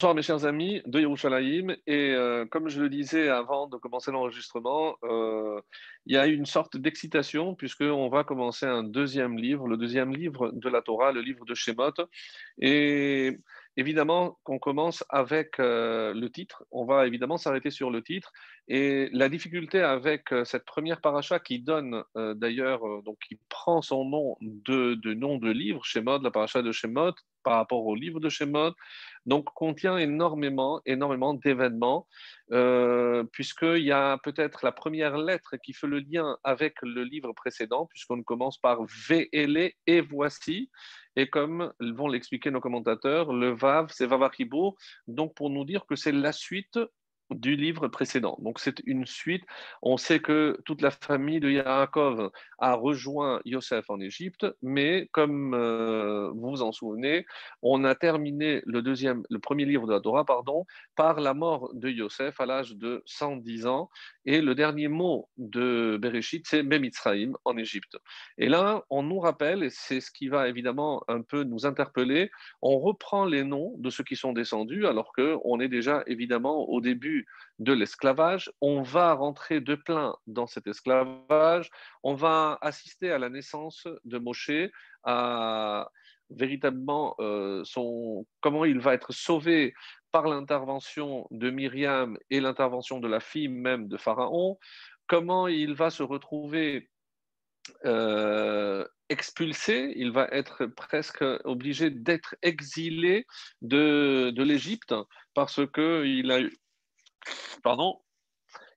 Bonsoir 0.00 0.14
mes 0.14 0.22
chers 0.22 0.46
amis 0.46 0.80
de 0.86 0.98
Yerushalayim 0.98 1.76
et 1.86 2.14
euh, 2.14 2.46
comme 2.46 2.70
je 2.70 2.80
le 2.80 2.88
disais 2.88 3.28
avant 3.28 3.66
de 3.66 3.76
commencer 3.76 4.10
l'enregistrement, 4.10 4.96
euh, 5.04 5.60
il 6.06 6.14
y 6.14 6.16
a 6.16 6.24
une 6.26 6.46
sorte 6.46 6.78
d'excitation 6.78 7.54
puisqu'on 7.54 8.08
va 8.08 8.24
commencer 8.24 8.64
un 8.64 8.82
deuxième 8.82 9.36
livre, 9.36 9.68
le 9.68 9.76
deuxième 9.76 10.16
livre 10.16 10.52
de 10.54 10.70
la 10.70 10.80
Torah, 10.80 11.12
le 11.12 11.20
livre 11.20 11.44
de 11.44 11.54
Shemot. 11.54 11.92
Et 12.62 13.40
évidemment 13.80 14.38
qu'on 14.44 14.58
commence 14.58 15.04
avec 15.08 15.58
euh, 15.58 16.14
le 16.14 16.30
titre, 16.30 16.64
on 16.70 16.84
va 16.84 17.06
évidemment 17.06 17.38
s'arrêter 17.38 17.70
sur 17.70 17.90
le 17.90 18.02
titre. 18.02 18.32
Et 18.68 19.08
la 19.12 19.28
difficulté 19.28 19.80
avec 19.80 20.28
cette 20.44 20.64
première 20.64 21.00
paracha 21.00 21.40
qui 21.40 21.58
donne 21.58 22.04
d'ailleurs, 22.14 22.80
donc 23.02 23.18
qui 23.26 23.36
prend 23.48 23.82
son 23.82 24.04
nom 24.04 24.36
de, 24.40 24.94
de 24.94 25.12
nom 25.12 25.38
de 25.38 25.50
livre, 25.50 25.84
Shemot, 25.84 26.22
la 26.22 26.30
paracha 26.30 26.62
de 26.62 26.70
Shemot, 26.70 27.14
par 27.42 27.56
rapport 27.56 27.84
au 27.84 27.94
livre 27.94 28.20
de 28.20 28.28
Shemot, 28.28 28.72
donc 29.26 29.46
contient 29.54 29.96
énormément, 29.96 30.80
énormément 30.86 31.34
d'événements, 31.34 32.06
euh, 32.52 33.24
puisqu'il 33.32 33.84
y 33.84 33.92
a 33.92 34.18
peut-être 34.18 34.64
la 34.64 34.72
première 34.72 35.16
lettre 35.16 35.56
qui 35.56 35.72
fait 35.72 35.86
le 35.86 36.00
lien 36.00 36.36
avec 36.44 36.74
le 36.82 37.04
livre 37.04 37.32
précédent, 37.32 37.86
puisqu'on 37.86 38.22
commence 38.22 38.58
par 38.58 38.82
VLE 39.08 39.72
et 39.86 40.00
voici. 40.00 40.70
Et 41.16 41.28
comme 41.28 41.72
vont 41.80 42.08
l'expliquer 42.08 42.50
nos 42.50 42.60
commentateurs, 42.60 43.32
le 43.32 43.50
Vav, 43.50 43.90
c'est 43.90 44.06
Vavachibo, 44.06 44.76
donc 45.06 45.34
pour 45.34 45.50
nous 45.50 45.64
dire 45.64 45.86
que 45.86 45.96
c'est 45.96 46.12
la 46.12 46.32
suite 46.32 46.78
du 47.34 47.56
livre 47.56 47.88
précédent. 47.88 48.36
Donc 48.40 48.58
c'est 48.58 48.80
une 48.86 49.06
suite. 49.06 49.44
On 49.82 49.96
sait 49.96 50.20
que 50.20 50.58
toute 50.64 50.82
la 50.82 50.90
famille 50.90 51.40
de 51.40 51.50
Yaakov 51.50 52.30
a 52.58 52.74
rejoint 52.74 53.40
Yosef 53.44 53.88
en 53.90 54.00
Égypte, 54.00 54.46
mais 54.62 55.08
comme 55.12 55.54
euh, 55.54 56.30
vous 56.34 56.50
vous 56.50 56.62
en 56.62 56.72
souvenez, 56.72 57.26
on 57.62 57.84
a 57.84 57.94
terminé 57.94 58.62
le 58.66 58.82
deuxième, 58.82 59.22
le 59.30 59.38
premier 59.38 59.64
livre 59.64 59.86
de 59.86 59.92
la 59.92 60.00
Torah, 60.00 60.24
pardon, 60.24 60.66
par 60.96 61.20
la 61.20 61.34
mort 61.34 61.70
de 61.74 61.88
Yosef 61.88 62.40
à 62.40 62.46
l'âge 62.46 62.76
de 62.76 63.02
110 63.06 63.66
ans. 63.66 63.90
Et 64.24 64.40
le 64.40 64.54
dernier 64.54 64.88
mot 64.88 65.28
de 65.38 65.98
Bereshit, 66.00 66.46
c'est 66.46 66.62
Bemitzraïm 66.62 67.36
en 67.44 67.56
Égypte. 67.56 67.96
Et 68.38 68.48
là, 68.48 68.84
on 68.90 69.02
nous 69.02 69.20
rappelle, 69.20 69.62
et 69.62 69.70
c'est 69.70 70.00
ce 70.00 70.10
qui 70.10 70.28
va 70.28 70.48
évidemment 70.48 71.02
un 71.08 71.22
peu 71.22 71.44
nous 71.44 71.66
interpeller, 71.66 72.30
on 72.62 72.78
reprend 72.78 73.24
les 73.24 73.44
noms 73.44 73.74
de 73.78 73.90
ceux 73.90 74.04
qui 74.04 74.16
sont 74.16 74.32
descendus, 74.32 74.86
alors 74.86 75.12
qu'on 75.12 75.60
est 75.60 75.68
déjà 75.68 76.02
évidemment 76.06 76.68
au 76.68 76.80
début 76.80 77.19
de 77.58 77.72
l'esclavage. 77.72 78.50
On 78.60 78.82
va 78.82 79.14
rentrer 79.14 79.60
de 79.60 79.74
plein 79.74 80.16
dans 80.26 80.46
cet 80.46 80.66
esclavage. 80.66 81.70
On 82.02 82.14
va 82.14 82.58
assister 82.60 83.10
à 83.12 83.18
la 83.18 83.28
naissance 83.28 83.86
de 84.04 84.18
Moshe, 84.18 84.50
à 85.04 85.90
véritablement 86.30 87.14
euh, 87.18 87.62
son, 87.64 88.26
comment 88.40 88.64
il 88.64 88.78
va 88.78 88.94
être 88.94 89.12
sauvé 89.12 89.74
par 90.12 90.26
l'intervention 90.26 91.26
de 91.30 91.50
Myriam 91.50 92.16
et 92.30 92.40
l'intervention 92.40 93.00
de 93.00 93.08
la 93.08 93.20
fille 93.20 93.48
même 93.48 93.88
de 93.88 93.96
Pharaon, 93.96 94.58
comment 95.06 95.48
il 95.48 95.74
va 95.74 95.90
se 95.90 96.02
retrouver 96.02 96.88
euh, 97.84 98.84
expulsé, 99.08 99.92
il 99.96 100.12
va 100.12 100.28
être 100.30 100.66
presque 100.66 101.24
obligé 101.44 101.90
d'être 101.90 102.36
exilé 102.42 103.26
de, 103.60 104.30
de 104.30 104.42
l'Égypte 104.42 104.94
parce 105.34 105.60
qu'il 105.72 106.30
a 106.30 106.40
pardon, 107.62 108.00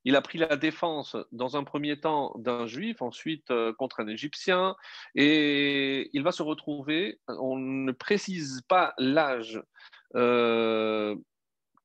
il 0.05 0.15
a 0.15 0.21
pris 0.21 0.37
la 0.37 0.57
défense 0.57 1.15
dans 1.31 1.55
un 1.55 1.63
premier 1.63 1.99
temps 1.99 2.33
d'un 2.37 2.65
juif, 2.65 3.01
ensuite 3.01 3.51
euh, 3.51 3.73
contre 3.73 4.01
un 4.01 4.07
égyptien, 4.07 4.75
et 5.15 6.09
il 6.13 6.23
va 6.23 6.31
se 6.31 6.43
retrouver, 6.43 7.19
on 7.27 7.57
ne 7.57 7.91
précise 7.91 8.61
pas 8.67 8.93
l'âge 8.97 9.61
euh, 10.15 11.15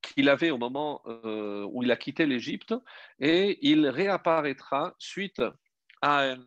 qu'il 0.03 0.29
avait 0.29 0.51
au 0.51 0.59
moment 0.59 1.03
euh, 1.07 1.67
où 1.71 1.83
il 1.83 1.91
a 1.93 1.97
quitté 1.97 2.27
l'Égypte, 2.27 2.75
et 3.21 3.59
il 3.63 3.87
réapparaîtra 3.87 4.95
suite 4.99 5.43
à 6.03 6.25
un 6.25 6.39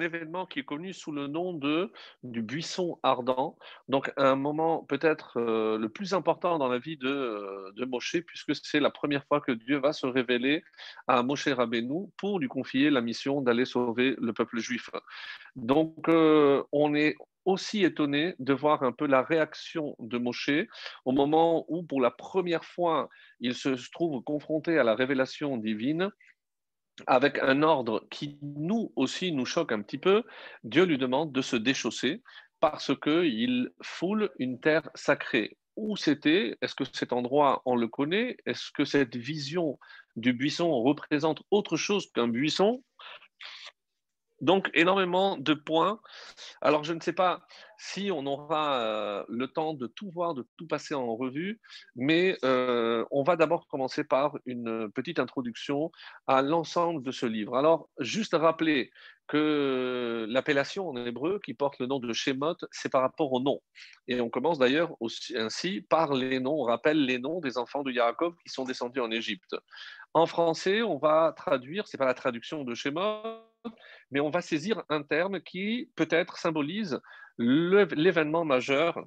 événement 0.00 0.46
qui 0.46 0.60
est 0.60 0.64
connu 0.64 0.92
sous 0.92 1.12
le 1.12 1.26
nom 1.26 1.52
de 1.52 1.92
du 2.22 2.42
buisson 2.42 2.98
ardent. 3.02 3.56
Donc 3.88 4.12
un 4.16 4.36
moment 4.36 4.84
peut-être 4.84 5.38
euh, 5.38 5.78
le 5.78 5.88
plus 5.88 6.14
important 6.14 6.58
dans 6.58 6.68
la 6.68 6.78
vie 6.78 6.96
de, 6.96 7.08
euh, 7.08 7.72
de 7.76 7.84
Moshe, 7.84 8.16
puisque 8.26 8.54
c'est 8.54 8.80
la 8.80 8.90
première 8.90 9.24
fois 9.26 9.40
que 9.40 9.52
Dieu 9.52 9.78
va 9.78 9.92
se 9.92 10.06
révéler 10.06 10.62
à 11.06 11.22
Moshe 11.22 11.48
Rabbeinu 11.48 12.08
pour 12.16 12.38
lui 12.38 12.48
confier 12.48 12.90
la 12.90 13.00
mission 13.00 13.40
d'aller 13.40 13.64
sauver 13.64 14.16
le 14.18 14.32
peuple 14.32 14.58
juif. 14.58 14.90
Donc 15.56 16.08
euh, 16.08 16.62
on 16.72 16.94
est 16.94 17.16
aussi 17.48 17.82
étonné 17.82 18.34
de 18.38 18.52
voir 18.52 18.82
un 18.82 18.92
peu 18.92 19.06
la 19.06 19.22
réaction 19.22 19.96
de 20.00 20.18
Moshe 20.18 20.50
au 21.06 21.12
moment 21.12 21.64
où, 21.68 21.82
pour 21.82 22.02
la 22.02 22.10
première 22.10 22.64
fois, 22.64 23.08
il 23.40 23.54
se 23.54 23.70
trouve 23.90 24.22
confronté 24.22 24.78
à 24.78 24.84
la 24.84 24.94
révélation 24.94 25.56
divine 25.56 26.10
avec 27.06 27.38
un 27.38 27.62
ordre 27.62 28.06
qui 28.10 28.38
nous 28.42 28.92
aussi 28.96 29.32
nous 29.32 29.46
choque 29.46 29.72
un 29.72 29.82
petit 29.82 29.98
peu, 29.98 30.24
Dieu 30.64 30.84
lui 30.84 30.98
demande 30.98 31.32
de 31.32 31.42
se 31.42 31.56
déchausser 31.56 32.22
parce 32.60 32.92
qu'il 33.00 33.70
foule 33.82 34.30
une 34.38 34.60
terre 34.60 34.88
sacrée. 34.94 35.56
Où 35.76 35.96
c'était? 35.96 36.56
Est-ce 36.60 36.74
que 36.74 36.84
cet 36.92 37.12
endroit, 37.12 37.62
on 37.64 37.76
le 37.76 37.86
connaît? 37.86 38.36
Est-ce 38.46 38.72
que 38.72 38.84
cette 38.84 39.14
vision 39.14 39.78
du 40.16 40.32
buisson 40.32 40.72
représente 40.82 41.42
autre 41.52 41.76
chose 41.76 42.10
qu'un 42.12 42.26
buisson? 42.26 42.82
Donc, 44.40 44.70
énormément 44.74 45.36
de 45.36 45.54
points. 45.54 46.00
Alors, 46.60 46.84
je 46.84 46.92
ne 46.92 47.00
sais 47.00 47.12
pas 47.12 47.46
si 47.78 48.10
on 48.12 48.26
aura 48.26 48.80
euh, 48.80 49.24
le 49.28 49.48
temps 49.48 49.74
de 49.74 49.86
tout 49.86 50.10
voir, 50.10 50.34
de 50.34 50.46
tout 50.56 50.66
passer 50.66 50.94
en 50.94 51.14
revue, 51.16 51.60
mais 51.96 52.36
euh, 52.44 53.04
on 53.10 53.22
va 53.22 53.36
d'abord 53.36 53.68
commencer 53.68 54.04
par 54.04 54.36
une 54.46 54.90
petite 54.90 55.18
introduction 55.18 55.90
à 56.26 56.42
l'ensemble 56.42 57.02
de 57.02 57.12
ce 57.12 57.26
livre. 57.26 57.56
Alors, 57.56 57.88
juste 58.00 58.34
rappeler 58.34 58.90
que 59.28 60.26
l'appellation 60.28 60.88
en 60.88 60.96
hébreu 61.04 61.38
qui 61.44 61.54
porte 61.54 61.78
le 61.78 61.86
nom 61.86 62.00
de 62.00 62.12
Shemot, 62.12 62.56
c'est 62.72 62.88
par 62.90 63.02
rapport 63.02 63.32
au 63.32 63.40
nom. 63.40 63.60
Et 64.08 64.20
on 64.20 64.30
commence 64.30 64.58
d'ailleurs 64.58 64.96
ainsi 65.36 65.82
par 65.82 66.14
les 66.14 66.40
noms, 66.40 66.62
on 66.62 66.64
rappelle 66.64 67.04
les 67.04 67.18
noms 67.18 67.40
des 67.40 67.58
enfants 67.58 67.82
de 67.82 67.92
Yaakov 67.92 68.34
qui 68.42 68.48
sont 68.48 68.64
descendus 68.64 69.00
en 69.00 69.10
Égypte. 69.10 69.54
En 70.14 70.26
français, 70.26 70.82
on 70.82 70.96
va 70.96 71.34
traduire, 71.36 71.86
c'est 71.86 71.98
pas 71.98 72.06
la 72.06 72.14
traduction 72.14 72.64
de 72.64 72.74
Shemot, 72.74 73.22
mais 74.10 74.20
on 74.20 74.30
va 74.30 74.40
saisir 74.40 74.82
un 74.88 75.02
terme 75.02 75.40
qui 75.40 75.90
peut-être 75.96 76.38
symbolise 76.38 77.00
l'événement 77.38 78.44
majeur 78.44 79.04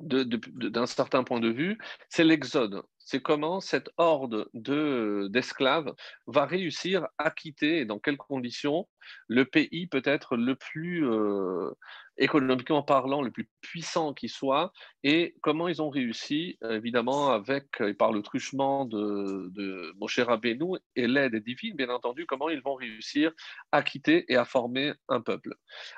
d'un 0.00 0.86
certain 0.86 1.24
point 1.24 1.40
de 1.40 1.48
vue, 1.48 1.78
c'est 2.08 2.24
l'exode. 2.24 2.82
C'est 2.98 3.22
comment 3.22 3.60
cette 3.60 3.90
horde 3.96 4.48
d'esclaves 4.52 5.94
va 6.26 6.44
réussir 6.44 7.06
à 7.16 7.30
quitter, 7.30 7.78
et 7.78 7.84
dans 7.86 7.98
quelles 7.98 8.18
conditions, 8.18 8.86
le 9.28 9.46
pays 9.46 9.86
peut-être 9.86 10.36
le 10.36 10.54
plus 10.56 11.08
euh, 11.08 11.70
économiquement 12.18 12.82
parlant, 12.82 13.22
le 13.22 13.30
plus 13.30 13.48
puissant 13.62 14.12
qui 14.12 14.28
soit, 14.28 14.72
et 15.04 15.34
comment 15.40 15.68
ils 15.68 15.80
ont 15.80 15.88
réussi, 15.88 16.58
évidemment, 16.68 17.30
avec, 17.30 17.82
par 17.98 18.12
le 18.12 18.20
truchement 18.20 18.84
de, 18.84 19.50
de 19.54 19.94
Moshe 19.98 20.18
Rabbeinu 20.18 20.76
et 20.94 21.06
l'aide 21.06 21.36
divine, 21.36 21.76
bien 21.76 21.88
entendu, 21.88 22.26
comment 22.26 22.50
ils 22.50 22.60
vont 22.60 22.74
réussir 22.74 23.32
à 23.72 23.82
quitter 23.82 24.30
et 24.30 24.36
à 24.36 24.44
former 24.44 24.92
un 25.08 25.22
peuple. 25.22 25.54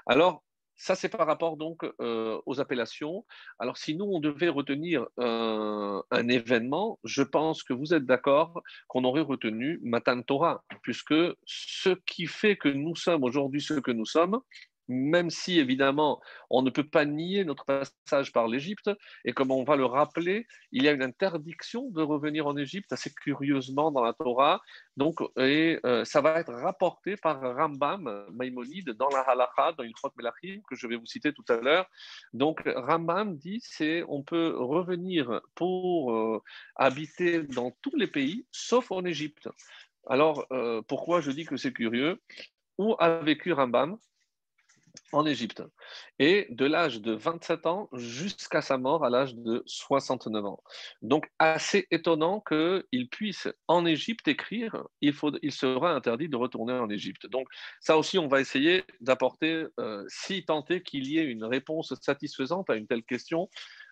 Alors, 0.07 0.45
ça, 0.81 0.95
c'est 0.95 1.11
par 1.11 1.27
rapport 1.27 1.59
donc 1.59 1.85
euh, 2.01 2.41
aux 2.47 2.59
appellations. 2.59 3.27
Alors, 3.59 3.77
si 3.77 3.95
nous, 3.95 4.07
on 4.07 4.19
devait 4.19 4.49
retenir 4.49 5.07
un, 5.19 6.01
événement, 6.11 6.99
je 7.05 7.23
pense 7.23 7.63
que 7.63 7.75
vous 7.75 7.93
êtes 7.93 8.07
d'accord 8.07 8.63
qu'on 8.89 9.05
aurait 9.05 9.21
retenu 9.21 9.79
Matan 9.83 10.23
Torah, 10.23 10.65
puisque 10.83 11.15
ce 11.45 11.91
qui 12.07 12.27
fait 12.27 12.57
que 12.57 12.71
nous 12.71 12.97
sommes 12.97 13.25
aujourd'hui 13.25 13.61
ce 13.61 13.75
que 13.75 13.91
nous 13.91 14.07
sommes, 14.07 14.41
même 14.91 15.31
si 15.31 15.59
évidemment 15.59 16.21
on 16.51 16.63
ne 16.63 16.71
peut 16.71 16.85
pas 16.85 17.05
nier 17.05 17.45
notre 17.45 17.65
passage 17.65 18.33
par 18.33 18.49
l'Égypte, 18.49 18.91
et 19.25 19.33
comme 19.33 19.51
on 19.51 19.65
va 19.65 19.77
le 19.77 19.87
rappeler, 19.87 20.47
il 20.73 20.83
y 20.83 20.89
a 20.89 20.93
une 20.93 21.03
interdiction 21.03 21.89
de 21.91 22.03
revenir 22.03 22.47
en 22.47 22.57
Égypte 22.57 22.93
assez 22.93 23.13
curieusement 23.15 23.93
dans 23.93 24.03
la 24.03 24.13
Torah, 24.13 24.61
donc 24.97 25.21
et 25.39 25.79
euh, 25.87 26.05
ça 26.05 26.21
va 26.21 26.41
être 26.41 26.53
rapporté 26.53 27.17
par 27.17 27.41
Rambam 27.41 28.27
Maïmonide 28.33 28.91
dans 28.91 29.09
la 29.09 29.21
Halacha, 29.21 29.73
dans 29.79 29.85
une 29.85 29.97
Chot 29.97 30.13
Melachim 30.17 30.61
que 30.69 30.75
je 30.75 30.87
vais 30.87 30.97
vous 30.97 31.07
citer 31.07 31.33
tout 31.33 31.45
à 31.49 31.57
l'heure. 31.57 31.87
Donc 32.33 32.63
Rambam 32.67 33.37
dit 33.37 33.61
c'est 33.63 34.03
on 34.09 34.23
peut 34.23 34.55
revenir 34.57 35.41
pour 35.55 36.13
euh, 36.13 36.43
habiter 36.77 37.43
dans 37.45 37.71
tous 37.83 37.97
les 37.97 38.09
pays 38.09 38.47
sauf 38.51 38.91
en 38.91 39.05
Égypte. 39.05 39.49
Alors 40.07 40.47
euh, 40.53 40.83
pourquoi 40.83 41.21
je 41.21 41.31
dis 41.31 41.45
que 41.45 41.57
c'est 41.57 41.73
curieux? 41.73 42.21
Où 42.79 42.97
a 42.99 43.21
vécu 43.21 43.53
Rambam? 43.53 43.99
En 45.13 45.27
Égypte. 45.27 45.63
Et 46.19 46.47
de 46.51 46.65
l'âge 46.67 47.01
de 47.01 47.13
27 47.13 47.67
ans 47.67 47.89
jusqu'à 47.93 48.63
sa 48.63 48.79
mort 48.79 49.05
à 49.05 49.11
l'âge 49.11 49.35
de 49.35 49.63
69 49.67 50.45
ans. 50.45 50.63
Donc, 51.03 51.31
assez 51.39 51.87
étonnant 51.91 52.43
qu'il 52.47 53.09
puisse 53.11 53.49
en 53.69 53.87
Égypte 53.87 54.29
écrire, 54.29 54.85
il, 55.01 55.13
faut, 55.13 55.33
il 55.43 55.53
sera 55.53 55.93
interdit 55.93 56.29
de 56.29 56.37
retourner 56.37 56.75
en 56.75 56.91
Égypte. 56.91 57.27
Donc, 57.27 57.49
ça 57.81 57.97
aussi, 57.97 58.19
on 58.19 58.29
va 58.29 58.41
essayer 58.41 58.85
d'apporter, 59.01 59.67
euh, 59.79 60.05
si 60.09 60.45
est 60.45 60.83
qu'il 60.83 61.07
y 61.07 61.19
ait 61.19 61.25
une 61.25 61.45
réponse 61.45 61.95
satisfaisante 62.01 62.71
à 62.71 62.77
une 62.77 62.87
telle 62.87 63.03
question, 63.03 63.49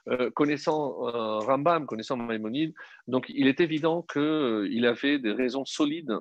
euh, 0.09 0.31
connaissant 0.31 1.07
euh, 1.07 1.39
Rambam, 1.41 1.85
connaissant 1.85 2.17
Maïmonide, 2.17 2.73
donc 3.09 3.27
il 3.29 3.47
est 3.47 3.61
évident 3.61 4.03
qu'il 4.03 4.87
avait 4.87 5.19
des 5.19 5.33
raisons 5.33 5.67
solides 5.67 6.17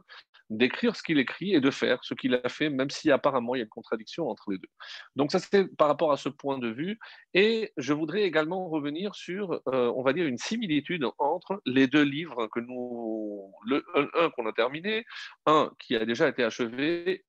d'écrire 0.49 0.95
ce 0.95 1.03
qu'il 1.03 1.19
écrit 1.19 1.53
et 1.53 1.59
de 1.59 1.71
faire 1.71 1.99
ce 2.03 2.13
qu'il 2.13 2.35
a 2.35 2.49
fait, 2.49 2.69
même 2.69 2.89
si 2.89 3.11
apparemment 3.11 3.55
il 3.55 3.59
y 3.59 3.61
a 3.61 3.63
une 3.63 3.69
contradiction 3.69 4.29
entre 4.29 4.51
les 4.51 4.57
deux. 4.57 4.69
Donc 5.15 5.31
ça, 5.31 5.39
c'est 5.39 5.67
par 5.75 5.87
rapport 5.87 6.11
à 6.11 6.17
ce 6.17 6.29
point 6.29 6.57
de 6.57 6.69
vue. 6.69 6.99
Et 7.33 7.73
je 7.77 7.93
voudrais 7.93 8.23
également 8.23 8.69
revenir 8.69 9.15
sur, 9.15 9.61
on 9.65 10.03
va 10.03 10.13
dire, 10.13 10.25
une 10.25 10.37
similitude 10.37 11.05
entre 11.17 11.61
les 11.65 11.87
deux 11.87 12.03
livres 12.03 12.47
que 12.47 12.59
nous, 12.59 13.51
le 13.65 13.83
un 14.15 14.29
qu'on 14.31 14.47
a 14.47 14.53
terminé, 14.53 15.05
un 15.45 15.71
qui 15.79 15.95
a 15.95 16.05
déjà 16.05 16.27
été 16.27 16.43
achevé 16.43 17.25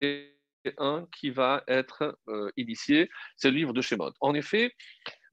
et 0.00 0.36
un 0.78 1.06
qui 1.12 1.30
va 1.30 1.64
être 1.66 2.18
euh, 2.28 2.50
initié, 2.56 3.08
c'est 3.36 3.50
le 3.50 3.56
livre 3.56 3.72
de 3.72 3.80
Shemot. 3.80 4.12
En 4.20 4.34
effet, 4.34 4.74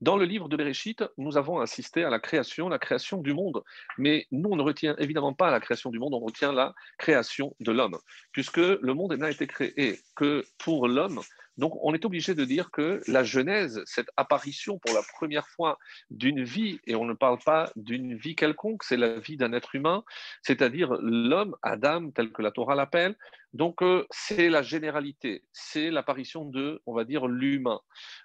dans 0.01 0.17
le 0.17 0.25
livre 0.25 0.47
de 0.47 0.55
Bereshit, 0.55 1.03
nous 1.17 1.37
avons 1.37 1.59
assisté 1.59 2.03
à 2.03 2.09
la 2.09 2.19
création, 2.19 2.69
la 2.69 2.79
création 2.79 3.21
du 3.21 3.33
monde. 3.33 3.63
Mais 3.97 4.27
nous, 4.31 4.49
on 4.51 4.55
ne 4.55 4.61
retient 4.61 4.95
évidemment 4.97 5.33
pas 5.33 5.51
la 5.51 5.59
création 5.59 5.89
du 5.89 5.99
monde, 5.99 6.13
on 6.13 6.19
retient 6.19 6.53
la 6.53 6.73
création 6.97 7.55
de 7.59 7.71
l'homme, 7.71 7.97
puisque 8.31 8.57
le 8.57 8.93
monde 8.93 9.13
n'a 9.13 9.29
été 9.29 9.47
créé 9.47 9.99
que 10.15 10.45
pour 10.57 10.87
l'homme, 10.87 11.21
donc, 11.59 11.73
on 11.81 11.93
est 11.93 12.05
obligé 12.05 12.35
de 12.35 12.45
dire 12.45 12.71
que 12.71 13.01
la 13.07 13.25
Genèse, 13.25 13.83
cette 13.85 14.09
apparition 14.15 14.79
pour 14.79 14.95
la 14.95 15.01
première 15.01 15.45
fois 15.49 15.77
d'une 16.09 16.41
vie, 16.41 16.79
et 16.87 16.95
on 16.95 17.03
ne 17.03 17.13
parle 17.13 17.37
pas 17.39 17.69
d'une 17.75 18.15
vie 18.15 18.33
quelconque, 18.33 18.85
c'est 18.85 18.95
la 18.95 19.19
vie 19.19 19.35
d'un 19.35 19.51
être 19.51 19.75
humain, 19.75 20.05
c'est-à-dire 20.41 20.93
l'homme, 21.01 21.57
Adam, 21.61 22.11
tel 22.11 22.31
que 22.31 22.41
la 22.41 22.51
Torah 22.51 22.75
l'appelle. 22.75 23.17
Donc, 23.53 23.81
euh, 23.81 24.05
c'est 24.11 24.49
la 24.49 24.61
généralité, 24.61 25.43
c'est 25.51 25.89
l'apparition 25.89 26.45
de, 26.45 26.81
on 26.85 26.93
va 26.93 27.03
dire, 27.03 27.27
l'humain. 27.27 27.79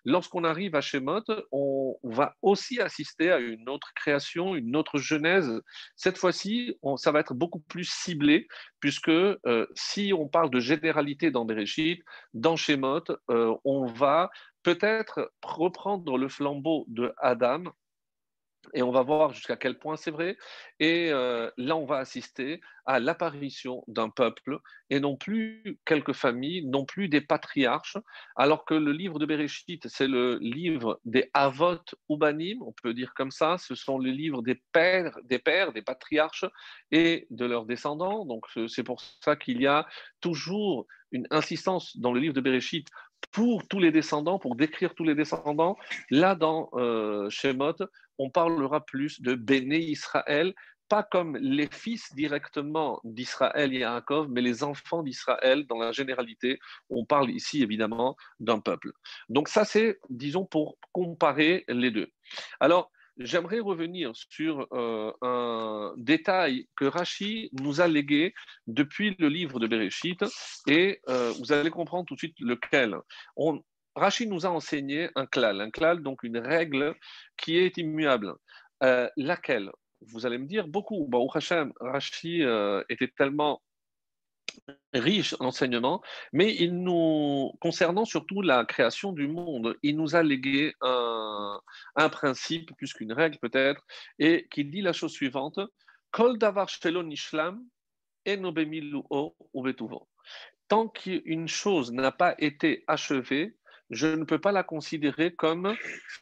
Lorsqu'on 0.05 0.45
arrive 0.45 0.75
à 0.75 0.81
Shemot, 0.83 1.25
on 1.51 1.97
va 2.03 2.37
aussi 2.43 2.81
assister 2.81 3.31
à 3.31 3.39
une 3.39 3.69
autre 3.69 3.93
création, 3.95 4.55
une 4.55 4.77
autre 4.77 4.99
Genèse. 4.99 5.63
Cette 5.97 6.19
fois-ci, 6.19 6.77
ça 6.97 7.11
va 7.11 7.21
être 7.21 7.35
beaucoup 7.35 7.61
plus 7.61 7.89
ciblé, 7.89 8.47
puisque 8.81 9.09
euh, 9.09 9.67
si 9.75 10.13
on 10.13 10.29
parle 10.29 10.51
de 10.51 10.61
généralité 10.61 11.31
dans 11.31 11.47
Bereshit, 11.47 12.03
dans 12.35 12.57
Shemot, 12.57 13.05
euh, 13.31 13.55
on 13.65 13.87
va 13.87 14.31
peut-être 14.63 15.33
reprendre 15.43 16.19
le 16.19 16.29
flambeau 16.29 16.85
de 16.89 17.15
Adam 17.19 17.65
et 18.73 18.83
on 18.83 18.91
va 18.91 19.03
voir 19.03 19.33
jusqu'à 19.33 19.57
quel 19.57 19.79
point 19.79 19.97
c'est 19.97 20.11
vrai. 20.11 20.37
Et 20.81 21.11
euh, 21.11 21.51
là, 21.57 21.77
on 21.77 21.85
va 21.85 21.99
assister 21.99 22.61
à 22.87 23.01
l'apparition 23.01 23.85
d'un 23.89 24.11
peuple 24.11 24.59
et 24.91 25.01
non 25.01 25.17
plus 25.17 25.79
quelques 25.85 26.13
familles, 26.13 26.65
non 26.67 26.85
plus 26.85 27.09
des 27.09 27.21
patriarches, 27.21 27.97
alors 28.37 28.65
que 28.65 28.75
le 28.75 28.93
livre 28.93 29.19
de 29.19 29.27
Bereshit, 29.27 29.89
c'est 29.89 30.07
le 30.07 30.39
livre 30.39 31.01
des 31.05 31.31
Avot 31.35 31.79
Ubanim, 32.11 32.63
on 32.63 32.73
peut 32.73 32.95
dire 32.95 33.15
comme 33.15 33.31
ça, 33.31 33.57
ce 33.59 33.75
sont 33.75 33.99
les 33.99 34.13
livres 34.13 34.43
des 34.43 34.61
pères, 34.73 35.19
des 35.25 35.39
pères, 35.39 35.73
des 35.73 35.83
patriarches 35.83 36.45
et 36.91 37.27
de 37.31 37.47
leurs 37.47 37.65
descendants. 37.65 38.25
Donc 38.27 38.45
c'est 38.69 38.83
pour 38.83 39.01
ça 39.01 39.37
qu'il 39.37 39.61
y 39.61 39.67
a 39.67 39.87
toujours 40.21 40.87
une 41.13 41.27
insistance 41.31 41.97
dans 41.97 42.13
le 42.13 42.21
livre 42.21 42.35
de 42.35 42.41
Bereshit 42.41 42.89
pour 43.33 43.67
tous 43.67 43.81
les 43.81 43.91
descendants, 43.91 44.39
pour 44.39 44.57
décrire 44.57 44.95
tous 44.95 45.05
les 45.05 45.15
descendants. 45.15 45.77
Là, 46.11 46.35
dans 46.35 46.69
euh, 46.75 47.29
Shemot, 47.31 47.75
on 48.19 48.31
parlera 48.31 48.85
plus 48.85 49.21
de 49.21 49.35
Béné 49.35 49.79
Israël, 49.79 50.55
pas 50.89 51.03
comme 51.03 51.37
les 51.39 51.69
fils 51.71 52.15
directement 52.15 53.01
d'Israël 53.05 53.73
et 53.75 53.79
Yaakov, 53.79 54.29
mais 54.31 54.43
les 54.43 54.63
enfants 54.63 55.03
d'Israël 55.03 55.67
dans 55.67 55.79
la 55.79 55.93
généralité. 55.93 56.59
On 56.91 57.05
parle 57.05 57.31
ici 57.31 57.63
évidemment 57.63 58.17
d'un 58.41 58.61
peuple. 58.61 58.93
Donc 59.29 59.49
ça, 59.49 59.65
c'est, 59.65 59.99
disons, 60.11 60.45
pour 60.45 60.79
comparer 60.93 61.65
les 61.69 61.91
deux. 61.91 62.11
Alors, 62.61 62.91
j'aimerais 63.17 63.61
revenir 63.61 64.13
sur 64.15 64.67
euh, 64.73 65.13
un 65.23 65.95
détail 65.97 66.69
que 66.77 66.85
Rachi 66.85 67.51
nous 67.53 67.81
a 67.81 67.89
légué 67.89 68.35
depuis 68.67 69.15
le 69.19 69.29
livre 69.29 69.61
de 69.61 69.67
Bereshit, 69.67 70.25
et 70.67 71.01
euh, 71.09 71.33
vous 71.39 71.53
allez 71.53 71.71
comprendre 71.71 72.05
tout 72.07 72.15
de 72.15 72.19
suite 72.19 72.39
lequel. 72.41 72.97
On, 73.37 73.63
Rachi 73.95 74.27
nous 74.27 74.47
a 74.47 74.51
enseigné 74.51 75.09
un 75.15 75.27
klal, 75.27 75.61
un 75.61 75.71
klal, 75.71 76.03
donc 76.03 76.23
une 76.23 76.39
règle 76.39 76.95
qui 77.37 77.59
est 77.59 77.77
immuable. 77.77 78.35
Euh, 78.83 79.09
laquelle? 79.17 79.71
Vous 80.01 80.27
allez 80.27 80.39
me 80.39 80.47
dire 80.47 80.69
beaucoup. 80.69 81.07
Bon, 81.09 81.29
Hashem, 81.29 81.73
Rachi 81.81 82.43
était 82.89 83.09
tellement 83.17 83.63
riche 84.93 85.35
enseignement, 85.41 86.03
mais 86.33 86.55
il 86.55 86.83
nous, 86.83 87.53
concernant 87.61 88.05
surtout 88.05 88.43
la 88.43 88.65
création 88.65 89.13
du 89.13 89.27
monde, 89.27 89.77
il 89.83 89.97
nous 89.97 90.15
a 90.15 90.23
légué 90.23 90.75
un, 90.81 91.61
principe, 92.11 92.75
plus 92.77 92.93
qu'une 92.93 93.13
règle 93.13 93.39
peut-être, 93.39 93.85
et 94.19 94.47
qui 94.51 94.65
dit 94.65 94.83
la 94.83 94.93
chose 94.93 95.13
suivante 95.13 95.59
Kol 96.11 96.39
davar 96.39 96.69
Tant 100.69 100.89
qu'une 100.89 101.49
chose 101.49 101.93
n'a 101.93 102.13
pas 102.13 102.35
été 102.39 102.85
achevée, 102.87 103.57
je 103.91 104.07
ne 104.07 104.25
peux 104.25 104.41
pas 104.41 104.53
la 104.53 104.63
considérer 104.63 105.35
comme 105.35 105.75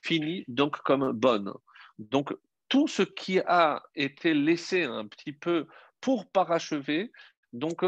finie, 0.02 0.44
donc 0.48 0.78
comme 0.82 1.12
bonne. 1.12 1.52
Donc, 1.98 2.34
tout 2.68 2.88
ce 2.88 3.02
qui 3.02 3.38
a 3.40 3.82
été 3.94 4.34
laissé 4.34 4.84
un 4.84 5.06
petit 5.06 5.32
peu 5.32 5.66
pour 6.00 6.30
parachever, 6.30 7.12
donc 7.52 7.84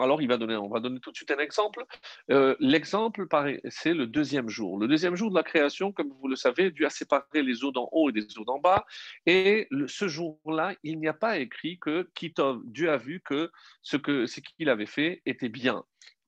alors, 0.00 0.20
il 0.20 0.28
va 0.28 0.36
donner, 0.36 0.56
on 0.56 0.68
va 0.68 0.80
donner 0.80 1.00
tout 1.00 1.10
de 1.10 1.16
suite 1.16 1.30
un 1.30 1.38
exemple. 1.38 1.84
Euh, 2.30 2.54
l'exemple, 2.60 3.26
c'est 3.68 3.94
le 3.94 4.06
deuxième 4.06 4.48
jour. 4.48 4.78
Le 4.78 4.86
deuxième 4.86 5.16
jour 5.16 5.30
de 5.30 5.34
la 5.34 5.42
création, 5.42 5.92
comme 5.92 6.12
vous 6.20 6.28
le 6.28 6.36
savez, 6.36 6.70
Dieu 6.70 6.86
a 6.86 6.90
séparé 6.90 7.42
les 7.42 7.64
eaux 7.64 7.72
d'en 7.72 7.88
haut 7.92 8.10
et 8.10 8.12
des 8.12 8.38
eaux 8.38 8.44
d'en 8.44 8.58
bas. 8.58 8.84
Et 9.26 9.68
ce 9.86 10.08
jour-là, 10.08 10.74
il 10.82 10.98
n'y 10.98 11.08
a 11.08 11.14
pas 11.14 11.38
écrit 11.38 11.78
que 11.78 12.10
Kitov, 12.14 12.60
Dieu 12.64 12.90
a 12.90 12.98
vu 12.98 13.20
que 13.24 13.50
ce 13.82 13.96
que 13.96 14.26
ce 14.26 14.40
qu'il 14.40 14.68
avait 14.68 14.86
fait 14.86 15.22
était 15.24 15.48
bien. 15.48 15.84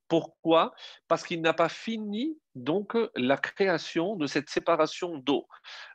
Pourquoi? 0.07 0.73
Parce 1.07 1.23
qu'il 1.23 1.41
n'a 1.41 1.53
pas 1.53 1.69
fini 1.69 2.37
donc 2.53 2.97
la 3.15 3.37
création 3.37 4.15
de 4.15 4.27
cette 4.27 4.49
séparation 4.49 5.17
d'eau. 5.17 5.47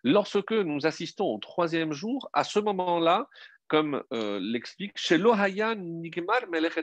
Lorsque 0.02 0.52
nous 0.52 0.86
assistons 0.86 1.26
au 1.26 1.38
troisième 1.38 1.92
jour, 1.92 2.28
à 2.32 2.44
ce 2.44 2.58
moment-là, 2.58 3.28
comme 3.70 4.02
euh, 4.12 4.40
l'explique 4.42 4.98
chez 4.98 5.16
Lohayan 5.16 5.76
Nigmar 5.76 6.48
Melechet 6.50 6.82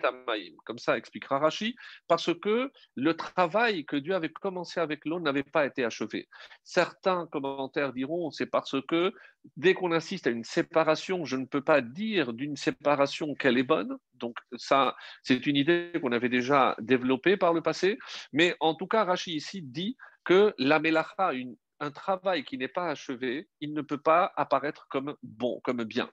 Comme 0.63 0.78
ça 0.78 0.98
expliquera 0.98 1.38
Rashi, 1.38 1.75
parce 2.07 2.34
que 2.34 2.72
le 2.95 3.13
travail 3.13 3.86
que 3.86 3.98
Dieu 3.98 4.16
avait 4.16 4.30
commencé 4.30 4.80
avec 4.80 5.04
l'eau 5.04 5.19
n'avait 5.19 5.44
pas 5.44 5.66
été 5.66 5.84
achevé. 5.84 6.30
Certains 6.63 7.28
commentaires 7.28 7.92
diront 7.92 8.31
c'est 8.31 8.45
parce 8.45 8.75
que 8.88 9.13
dès 9.57 9.74
qu'on 9.74 9.92
insiste 9.92 10.28
à 10.28 10.30
une 10.30 10.45
séparation, 10.45 11.26
je 11.26 11.35
ne 11.35 11.45
peux 11.45 11.64
pas 11.64 11.81
dire 11.81 12.31
d'une 12.31 12.56
séparation 12.56 13.35
qu'elle 13.35 13.57
est 13.57 13.64
bonne. 13.64 13.97
Donc 14.14 14.38
ça, 14.56 14.95
c'est 15.23 15.45
une 15.45 15.57
idée 15.57 15.92
qu'on 16.02 16.14
avait 16.14 16.30
déjà 16.30 16.78
développée 16.80 17.35
par 17.35 17.54
le 17.54 17.62
passé. 17.62 17.97
Mais 18.31 18.56
en 18.62 18.76
tout 18.76 18.88
cas, 18.88 19.04
Rashi 19.04 19.35
ici 19.35 19.62
dit 19.62 19.97
que 20.23 20.54
la 20.57 20.80
Melacha, 20.80 21.33
un 21.81 21.92
travail 21.92 22.45
qui 22.45 22.57
n'est 22.57 22.69
pas 22.69 22.90
achevé, 22.90 23.50
il 23.59 23.73
ne 23.73 23.81
peut 23.81 24.02
pas 24.02 24.31
apparaître 24.38 24.88
comme 24.90 25.18
bon, 25.21 25.59
comme 25.66 25.83
bien. 25.83 26.09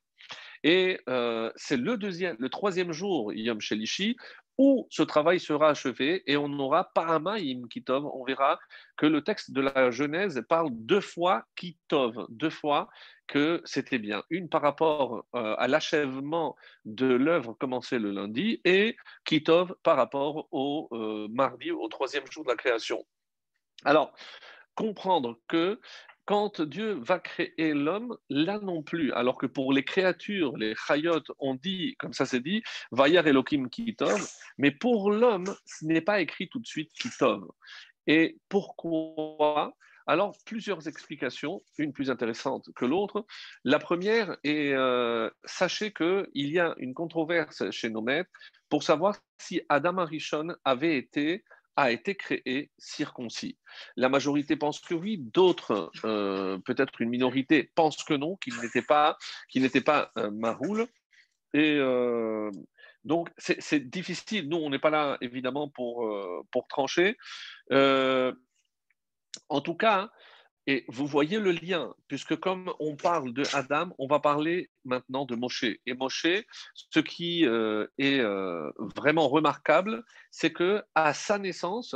Et 0.65 0.99
euh, 1.11 1.53
c'est 1.57 1.77
le 1.77 1.99
deuxième, 1.99 2.37
le 2.39 2.49
troisième 2.49 2.91
jour, 2.91 3.33
Yom 3.35 3.61
Shelishi, 3.61 4.17
où 4.57 4.87
ce 4.91 5.03
travail 5.03 5.39
sera 5.39 5.69
achevé 5.69 6.23
et 6.27 6.37
on 6.37 6.51
aura 6.59 6.91
Paramaim 6.95 7.69
Kitov. 7.69 8.07
On 8.07 8.25
verra 8.25 8.59
que 8.97 9.05
le 9.05 9.23
texte 9.23 9.51
de 9.51 9.61
la 9.61 9.91
Genèse 9.91 10.43
parle 10.49 10.71
deux 10.73 11.03
fois 11.03 11.45
Kitov, 11.55 12.27
deux 12.31 12.51
fois 12.51 12.89
que 13.27 13.61
c'était 13.65 13.99
bien. 13.99 14.23
Une 14.31 14.49
par 14.49 14.63
rapport 14.63 15.27
euh, 15.35 15.55
à 15.59 15.69
l'achèvement 15.69 16.57
de 16.87 17.07
l'œuvre 17.07 17.53
commencée 17.55 17.99
le 17.99 18.11
lundi 18.11 18.61
et 18.65 18.97
Kitov 19.25 19.75
par 19.83 19.97
rapport 19.97 20.49
au 20.51 20.89
euh, 20.93 21.29
mardi, 21.31 21.73
au 21.73 21.89
troisième 21.89 22.31
jour 22.31 22.45
de 22.45 22.49
la 22.49 22.57
création. 22.57 23.05
Alors, 23.85 24.15
comprendre 24.75 25.39
que 25.47 25.79
quand 26.25 26.61
Dieu 26.61 26.95
va 26.95 27.19
créer 27.19 27.75
l'homme, 27.75 28.17
là 28.31 28.59
non 28.61 28.83
plus, 28.83 29.13
alors 29.13 29.39
que 29.39 29.47
pour 29.47 29.73
les 29.73 29.85
créatures, 29.85 30.57
les 30.57 30.75
chayot, 30.75 31.23
on 31.39 31.55
dit, 31.55 31.97
comme 31.99 32.13
ça 32.13 32.27
c'est 32.27 32.41
dit, 32.41 32.63
Vayar 32.93 33.27
Elohim 33.27 33.69
Kitov, 33.69 34.27
mais 34.59 34.71
pour 34.71 35.11
l'homme, 35.11 35.55
ce 35.67 35.85
n'est 35.85 36.01
pas 36.01 36.21
écrit 36.21 36.49
tout 36.49 36.61
de 36.61 36.67
suite 36.67 36.93
Kitov. 36.93 37.45
Et 38.07 38.39
pourquoi? 38.49 39.77
Alors, 40.07 40.37
plusieurs 40.45 40.87
explications, 40.87 41.63
une 41.79 41.95
plus 41.95 42.11
intéressante 42.11 42.69
que 42.77 42.85
l'autre. 42.85 43.25
La 43.65 43.79
première 43.79 44.37
est, 44.45 44.75
euh, 44.75 45.31
sachez 45.45 45.93
qu'il 45.93 46.27
y 46.35 46.59
a 46.59 46.75
une 46.77 46.93
controverse 46.93 47.71
chez 47.71 47.89
nos 47.89 48.03
maîtres 48.03 48.31
pour 48.69 48.83
savoir 48.83 49.17
si 49.39 49.63
Adam 49.71 49.97
Arishon 49.99 50.55
avait 50.65 50.99
été 50.99 51.43
a 51.77 51.91
été 51.91 52.15
créé 52.15 52.71
circoncis. 52.79 53.59
La 53.97 54.09
majorité 54.09 54.57
pense 54.57 54.81
que 54.81 54.95
oui, 54.95 55.19
d'autres, 55.19 55.91
euh, 56.05 56.59
peut-être 56.59 57.01
une 57.01 57.11
minorité, 57.11 57.71
pensent 57.75 58.05
que 58.05 58.15
non, 58.15 58.37
qu'il 58.37 58.59
n'était 58.61 58.83
pas, 58.83 59.19
qu'il 59.49 59.69
pas 59.83 60.13
maroul. 60.33 60.87
Et 61.53 61.77
euh, 61.79 62.51
donc, 63.05 63.31
c'est 63.39 63.91
difficile. 63.91 64.49
Nous, 64.49 64.57
on 64.57 64.71
n'est 64.71 64.79
pas 64.79 64.91
là, 64.91 65.19
évidemment, 65.21 65.69
pour, 65.69 66.07
euh, 66.07 66.43
pour 66.51 66.67
trancher. 66.69 67.17
en 67.71 69.61
tout 69.63 69.75
cas, 69.75 70.11
Et 70.67 70.85
vous 70.89 71.07
voyez 71.07 71.39
le 71.39 71.53
lien, 71.53 71.95
puisque 72.09 72.37
comme 72.37 72.73
on 72.81 72.97
parle 72.97 73.35
de 73.35 73.45
Adam, 73.53 73.91
on 73.99 74.07
va 74.07 74.19
parler 74.21 74.71
maintenant 74.85 75.27
de 75.27 75.35
Moshe. 75.35 75.65
Et 75.87 75.95
Moshe, 75.95 76.27
ce 76.75 77.01
qui 77.01 77.47
euh, 77.47 77.87
est 77.99 78.21
euh, 78.21 78.71
vraiment 78.97 79.29
remarquable, 79.29 80.03
c'est 80.31 80.53
que 80.53 80.83
à 80.95 81.13
sa 81.13 81.39
naissance, 81.39 81.95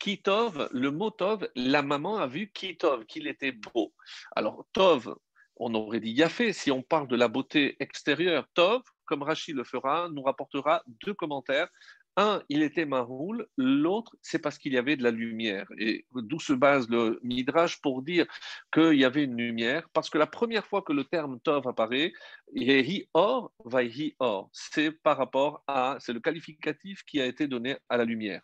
Kitov, 0.00 0.68
le 0.72 0.90
mot 0.90 1.10
Tov, 1.10 1.48
la 1.54 1.82
maman 1.82 2.16
a 2.16 2.26
vu 2.26 2.50
Kitov, 2.52 3.04
qu'il 3.04 3.28
était 3.28 3.52
beau. 3.52 3.92
Alors 4.34 4.66
Tov, 4.72 5.14
on 5.56 5.74
aurait 5.74 6.00
dit 6.00 6.12
Yafé, 6.12 6.52
si 6.52 6.72
on 6.72 6.82
parle 6.82 7.06
de 7.06 7.16
la 7.16 7.28
beauté 7.28 7.76
extérieure, 7.80 8.46
Tov, 8.54 8.82
comme 9.04 9.22
Rachid 9.22 9.54
le 9.54 9.64
fera, 9.64 10.08
nous 10.08 10.22
rapportera 10.22 10.82
deux 11.04 11.14
commentaires 11.14 11.68
un, 12.16 12.42
il 12.48 12.62
était 12.62 12.84
maroul, 12.84 13.46
l'autre, 13.56 14.16
c'est 14.20 14.38
parce 14.38 14.58
qu'il 14.58 14.72
y 14.72 14.78
avait 14.78 14.96
de 14.96 15.02
la 15.02 15.10
lumière. 15.10 15.66
Et 15.78 16.06
d'où 16.12 16.40
se 16.40 16.52
base 16.52 16.88
le 16.88 17.20
Midrash 17.22 17.80
pour 17.80 18.02
dire 18.02 18.26
qu'il 18.72 18.94
y 18.94 19.04
avait 19.04 19.24
une 19.24 19.36
lumière, 19.36 19.88
parce 19.92 20.10
que 20.10 20.18
la 20.18 20.26
première 20.26 20.66
fois 20.66 20.82
que 20.82 20.92
le 20.92 21.04
terme 21.04 21.40
Tov 21.40 21.66
apparaît, 21.68 22.12
hi 22.54 23.08
or, 23.14 23.52
hi 23.74 24.14
or, 24.18 24.50
c'est 24.52 24.90
par 24.90 25.16
rapport 25.16 25.62
à, 25.66 25.96
c'est 26.00 26.12
le 26.12 26.20
qualificatif 26.20 27.04
qui 27.04 27.20
a 27.20 27.26
été 27.26 27.46
donné 27.46 27.76
à 27.88 27.96
la 27.96 28.04
lumière. 28.04 28.42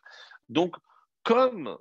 Donc, 0.48 0.76
comme 1.22 1.76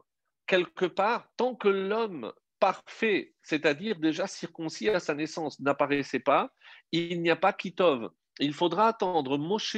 quelque 0.47 0.85
part, 0.85 1.27
tant 1.37 1.55
que 1.55 1.67
l'homme 1.67 2.31
parfait, 2.59 3.33
c'est-à-dire 3.43 3.99
déjà 3.99 4.27
circoncis 4.27 4.89
à 4.89 4.99
sa 4.99 5.13
naissance, 5.13 5.59
n'apparaissait 5.59 6.19
pas, 6.19 6.51
il 6.91 7.21
n'y 7.21 7.29
a 7.29 7.35
pas 7.35 7.53
Kitov. 7.53 8.09
Il 8.39 8.53
faudra 8.53 8.87
attendre 8.87 9.37
Moshe 9.37 9.77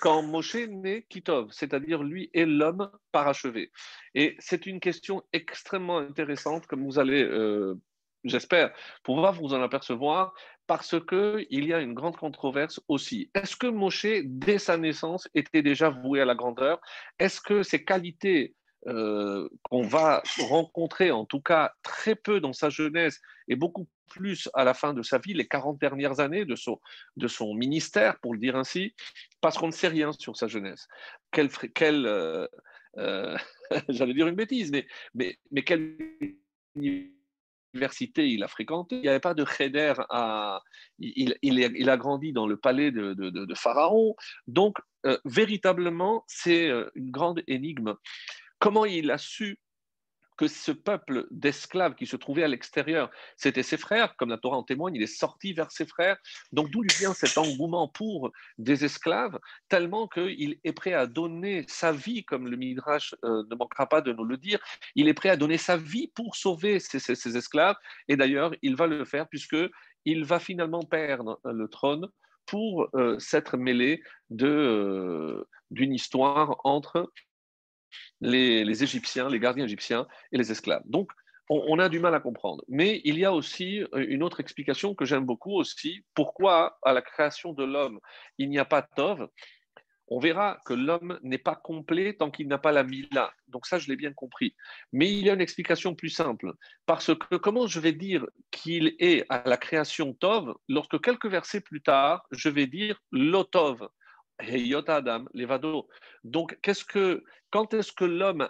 quand 0.00 0.22
Moshe 0.22 0.56
naît 0.56 1.06
Kitov, 1.08 1.50
c'est-à-dire 1.52 2.02
lui 2.02 2.30
est 2.34 2.46
l'homme 2.46 2.90
parachevé. 3.12 3.70
Et 4.14 4.36
c'est 4.38 4.66
une 4.66 4.80
question 4.80 5.22
extrêmement 5.32 5.98
intéressante, 5.98 6.66
comme 6.66 6.84
vous 6.84 6.98
allez, 6.98 7.22
euh, 7.22 7.74
j'espère, 8.24 8.72
pouvoir 9.02 9.34
vous 9.34 9.54
en 9.54 9.62
apercevoir, 9.62 10.34
parce 10.66 10.96
qu'il 11.06 11.64
y 11.64 11.72
a 11.72 11.80
une 11.80 11.94
grande 11.94 12.16
controverse 12.16 12.80
aussi. 12.88 13.30
Est-ce 13.34 13.56
que 13.56 13.66
Moshe, 13.66 14.06
dès 14.24 14.58
sa 14.58 14.76
naissance, 14.76 15.28
était 15.34 15.62
déjà 15.62 15.90
voué 15.90 16.20
à 16.20 16.24
la 16.24 16.34
grandeur? 16.34 16.80
Est-ce 17.18 17.40
que 17.40 17.62
ses 17.62 17.84
qualités 17.84 18.54
euh, 18.86 19.48
qu'on 19.62 19.80
va 19.80 20.22
rencontrer, 20.40 21.10
en 21.10 21.24
tout 21.24 21.40
cas 21.40 21.72
très 21.82 22.14
peu 22.14 22.40
dans 22.40 22.52
sa 22.52 22.68
jeunesse 22.68 23.18
et 23.48 23.56
beaucoup 23.56 23.88
plus 24.08 24.50
à 24.52 24.62
la 24.62 24.74
fin 24.74 24.92
de 24.92 25.02
sa 25.02 25.16
vie, 25.16 25.32
les 25.32 25.48
40 25.48 25.80
dernières 25.80 26.20
années 26.20 26.44
de 26.44 26.54
son, 26.54 27.54
ministère, 27.54 28.20
pour 28.20 28.34
le 28.34 28.38
dire 28.38 28.56
ainsi, 28.56 28.94
parce 29.40 29.56
qu'on 29.56 29.68
ne 29.68 29.72
sait 29.72 29.88
rien 29.88 30.12
sur 30.12 30.36
sa 30.36 30.48
jeunesse. 30.48 30.86
Quelle, 31.32 31.48
quelle 31.74 32.06
euh, 32.06 32.46
euh, 32.98 33.38
j'allais 33.88 34.12
dire 34.12 34.28
une 34.28 34.34
bêtise, 34.34 34.70
mais, 35.14 35.38
quelle 35.64 35.96
université 36.74 38.28
il 38.28 38.42
a 38.42 38.48
fréquenté. 38.48 38.96
Il 38.96 39.02
n'y 39.02 39.08
avait 39.08 39.18
pas 39.18 39.34
de 39.34 39.46
cheder 39.46 39.94
à. 40.10 40.60
Il, 40.98 41.88
a 41.88 41.96
grandi 41.96 42.34
dans 42.34 42.46
le 42.46 42.58
palais 42.58 42.92
de 42.92 43.54
Pharaon. 43.54 44.14
Donc, 44.46 44.76
véritablement, 45.24 46.22
c'est 46.28 46.68
une 46.94 47.10
grande 47.10 47.42
énigme. 47.46 47.94
Comment 48.64 48.86
il 48.86 49.10
a 49.10 49.18
su 49.18 49.58
que 50.38 50.48
ce 50.48 50.72
peuple 50.72 51.26
d'esclaves 51.30 51.96
qui 51.96 52.06
se 52.06 52.16
trouvait 52.16 52.44
à 52.44 52.48
l'extérieur, 52.48 53.10
c'était 53.36 53.62
ses 53.62 53.76
frères, 53.76 54.16
comme 54.16 54.30
la 54.30 54.38
Torah 54.38 54.56
en 54.56 54.62
témoigne, 54.62 54.94
il 54.94 55.02
est 55.02 55.06
sorti 55.06 55.52
vers 55.52 55.70
ses 55.70 55.84
frères. 55.84 56.16
Donc 56.50 56.70
d'où 56.70 56.82
vient 56.98 57.12
cet 57.12 57.36
engouement 57.36 57.88
pour 57.88 58.32
des 58.56 58.86
esclaves, 58.86 59.38
tellement 59.68 60.08
qu'il 60.08 60.58
est 60.64 60.72
prêt 60.72 60.94
à 60.94 61.06
donner 61.06 61.66
sa 61.68 61.92
vie, 61.92 62.24
comme 62.24 62.48
le 62.48 62.56
Midrash 62.56 63.14
euh, 63.22 63.44
ne 63.50 63.54
manquera 63.54 63.86
pas 63.86 64.00
de 64.00 64.14
nous 64.14 64.24
le 64.24 64.38
dire, 64.38 64.60
il 64.94 65.08
est 65.08 65.14
prêt 65.14 65.28
à 65.28 65.36
donner 65.36 65.58
sa 65.58 65.76
vie 65.76 66.10
pour 66.14 66.34
sauver 66.34 66.80
ces, 66.80 67.36
esclaves. 67.36 67.76
Et 68.08 68.16
d'ailleurs, 68.16 68.54
il 68.62 68.76
va 68.76 68.86
le 68.86 69.04
faire 69.04 69.28
puisque 69.28 69.58
il 70.06 70.24
va 70.24 70.38
finalement 70.38 70.84
perdre 70.84 71.38
le 71.44 71.68
trône 71.68 72.08
pour 72.46 72.88
euh, 72.94 73.18
s'être 73.18 73.58
mêlé 73.58 74.02
euh, 74.40 75.44
d'une 75.70 75.92
histoire 75.92 76.56
entre 76.64 77.12
les, 78.20 78.82
Égyptiens, 78.82 79.28
les 79.28 79.38
gardiens 79.38 79.64
égyptiens 79.64 80.06
et 80.32 80.38
les 80.38 80.50
esclaves. 80.50 80.82
Donc, 80.86 81.10
on, 81.50 81.78
a 81.78 81.88
du 81.88 82.00
mal 82.00 82.14
à 82.14 82.20
comprendre. 82.20 82.64
Mais 82.68 83.02
il 83.04 83.18
y 83.18 83.24
a 83.24 83.32
aussi 83.32 83.82
euh, 83.82 84.06
une 84.08 84.22
autre 84.22 84.40
explication 84.40 84.94
que 84.94 85.04
j'aime 85.04 85.26
beaucoup 85.26 85.52
aussi. 85.52 86.04
Pourquoi 86.14 86.78
à 86.82 86.92
la 86.92 87.02
création 87.02 87.52
de 87.52 87.64
l'homme, 87.64 88.00
il 88.38 88.48
n'y 88.48 88.58
a 88.58 88.64
pas 88.64 88.82
Tov? 88.82 89.28
On 90.08 90.18
verra 90.18 90.58
que 90.66 90.74
l'homme 90.74 91.18
n'est 91.22 91.38
pas 91.38 91.54
complet 91.54 92.14
tant 92.14 92.30
qu'il 92.30 92.46
n'a 92.46 92.58
pas 92.58 92.72
la 92.72 92.84
Mila. 92.84 93.32
Donc 93.48 93.66
ça, 93.66 93.78
je 93.78 93.88
l'ai 93.88 93.96
bien 93.96 94.12
compris. 94.12 94.54
Mais 94.92 95.10
il 95.10 95.24
y 95.24 95.30
a 95.30 95.34
une 95.34 95.40
explication 95.40 95.94
plus 95.94 96.10
simple. 96.10 96.52
Parce 96.84 97.14
que 97.14 97.36
comment 97.36 97.66
je 97.66 97.80
vais 97.80 97.92
dire 97.92 98.26
qu'il 98.50 98.94
est 98.98 99.24
à 99.30 99.42
la 99.46 99.56
création 99.56 100.12
Tov 100.12 100.54
lorsque 100.68 101.00
quelques 101.00 101.26
versets 101.26 101.62
plus 101.62 101.80
tard, 101.80 102.26
je 102.30 102.50
vais 102.50 102.66
dire 102.66 103.00
Lotov 103.12 103.88
Adam, 104.38 105.24
Levado. 105.34 105.88
Donc, 106.24 106.58
qu'est-ce 106.62 106.84
que, 106.84 107.22
quand 107.50 107.74
est-ce 107.74 107.92
que 107.92 108.04
l'homme 108.04 108.48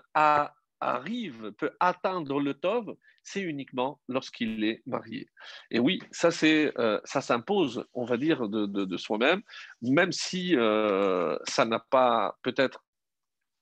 arrive, 0.81 1.53
peut 1.53 1.73
atteindre 1.81 2.41
le 2.41 2.55
Tov? 2.55 2.95
C'est 3.23 3.41
uniquement 3.41 4.01
lorsqu'il 4.07 4.65
est 4.65 4.83
marié. 4.87 5.29
Et 5.71 5.79
oui, 5.79 5.99
ça, 6.13 6.29
euh, 6.45 7.01
ça 7.05 7.21
s'impose, 7.23 7.87
on 7.95 8.05
va 8.05 8.19
dire, 8.19 8.49
de, 8.49 8.97
soi-même, 8.99 9.41
même 9.81 10.13
si 10.13 10.55
euh, 10.57 11.37
ça 11.45 11.65
n'a 11.65 11.79
pas 11.79 12.37
peut-être 12.43 12.85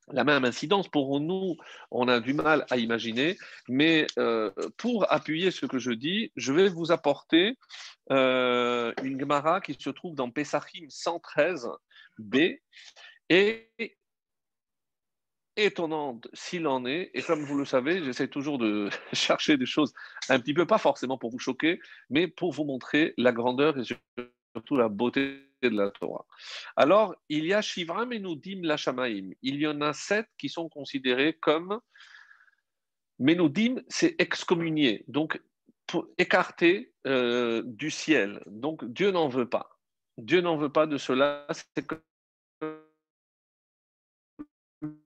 la 0.08 0.24
même 0.24 0.44
incidence 0.44 0.88
pour 0.88 1.20
nous, 1.20 1.56
on 1.92 2.08
a 2.08 2.18
du 2.18 2.34
mal 2.34 2.66
à 2.70 2.76
imaginer, 2.76 3.38
mais 3.68 4.04
euh, 4.18 4.50
pour 4.76 5.10
appuyer 5.12 5.52
ce 5.52 5.64
que 5.64 5.78
je 5.78 5.92
dis, 5.92 6.32
je 6.34 6.52
vais 6.52 6.68
vous 6.68 6.90
apporter 6.90 7.56
une 8.10 9.18
Gemara 9.18 9.60
qui 9.60 9.74
se 9.78 9.90
trouve 9.90 10.16
dans 10.16 10.28
Pesachim 10.28 10.86
113, 10.88 11.68
B. 12.18 12.58
Et 13.28 13.70
étonnante 15.56 16.28
s'il 16.32 16.66
en 16.66 16.84
est, 16.86 17.10
et 17.14 17.22
comme 17.22 17.44
vous 17.44 17.58
le 17.58 17.64
savez, 17.64 18.02
j'essaie 18.02 18.28
toujours 18.28 18.58
de 18.58 18.88
chercher 19.12 19.56
des 19.56 19.66
choses 19.66 19.92
un 20.28 20.40
petit 20.40 20.54
peu, 20.54 20.66
pas 20.66 20.78
forcément 20.78 21.18
pour 21.18 21.30
vous 21.30 21.38
choquer, 21.38 21.80
mais 22.10 22.26
pour 22.26 22.52
vous 22.52 22.64
montrer 22.64 23.14
la 23.18 23.32
grandeur 23.32 23.78
et 23.78 23.84
surtout 23.84 24.76
la 24.76 24.88
beauté 24.88 25.48
de 25.62 25.68
la 25.68 25.90
Torah. 25.90 26.26
Alors, 26.76 27.14
il 27.28 27.46
y 27.46 27.52
a 27.52 27.62
Shivram 27.62 28.12
et 28.12 28.18
Nudim 28.18 28.62
Lashamaim. 28.62 29.30
Il 29.42 29.56
y 29.56 29.66
en 29.66 29.80
a 29.80 29.92
sept 29.92 30.26
qui 30.38 30.48
sont 30.48 30.68
considérés 30.68 31.34
comme 31.34 31.80
Menudim, 33.18 33.76
c'est 33.88 34.16
excommunié, 34.18 35.04
donc 35.06 35.40
écarté 36.18 36.92
euh, 37.06 37.62
du 37.64 37.90
ciel. 37.90 38.42
Donc 38.46 38.84
Dieu 38.84 39.10
n'en 39.10 39.28
veut 39.28 39.48
pas. 39.48 39.71
Dieu 40.18 40.40
n'en 40.40 40.56
veut 40.56 40.72
pas 40.72 40.86
de 40.86 40.98
cela, 40.98 41.46
c'est 41.50 41.86
comme 41.86 42.02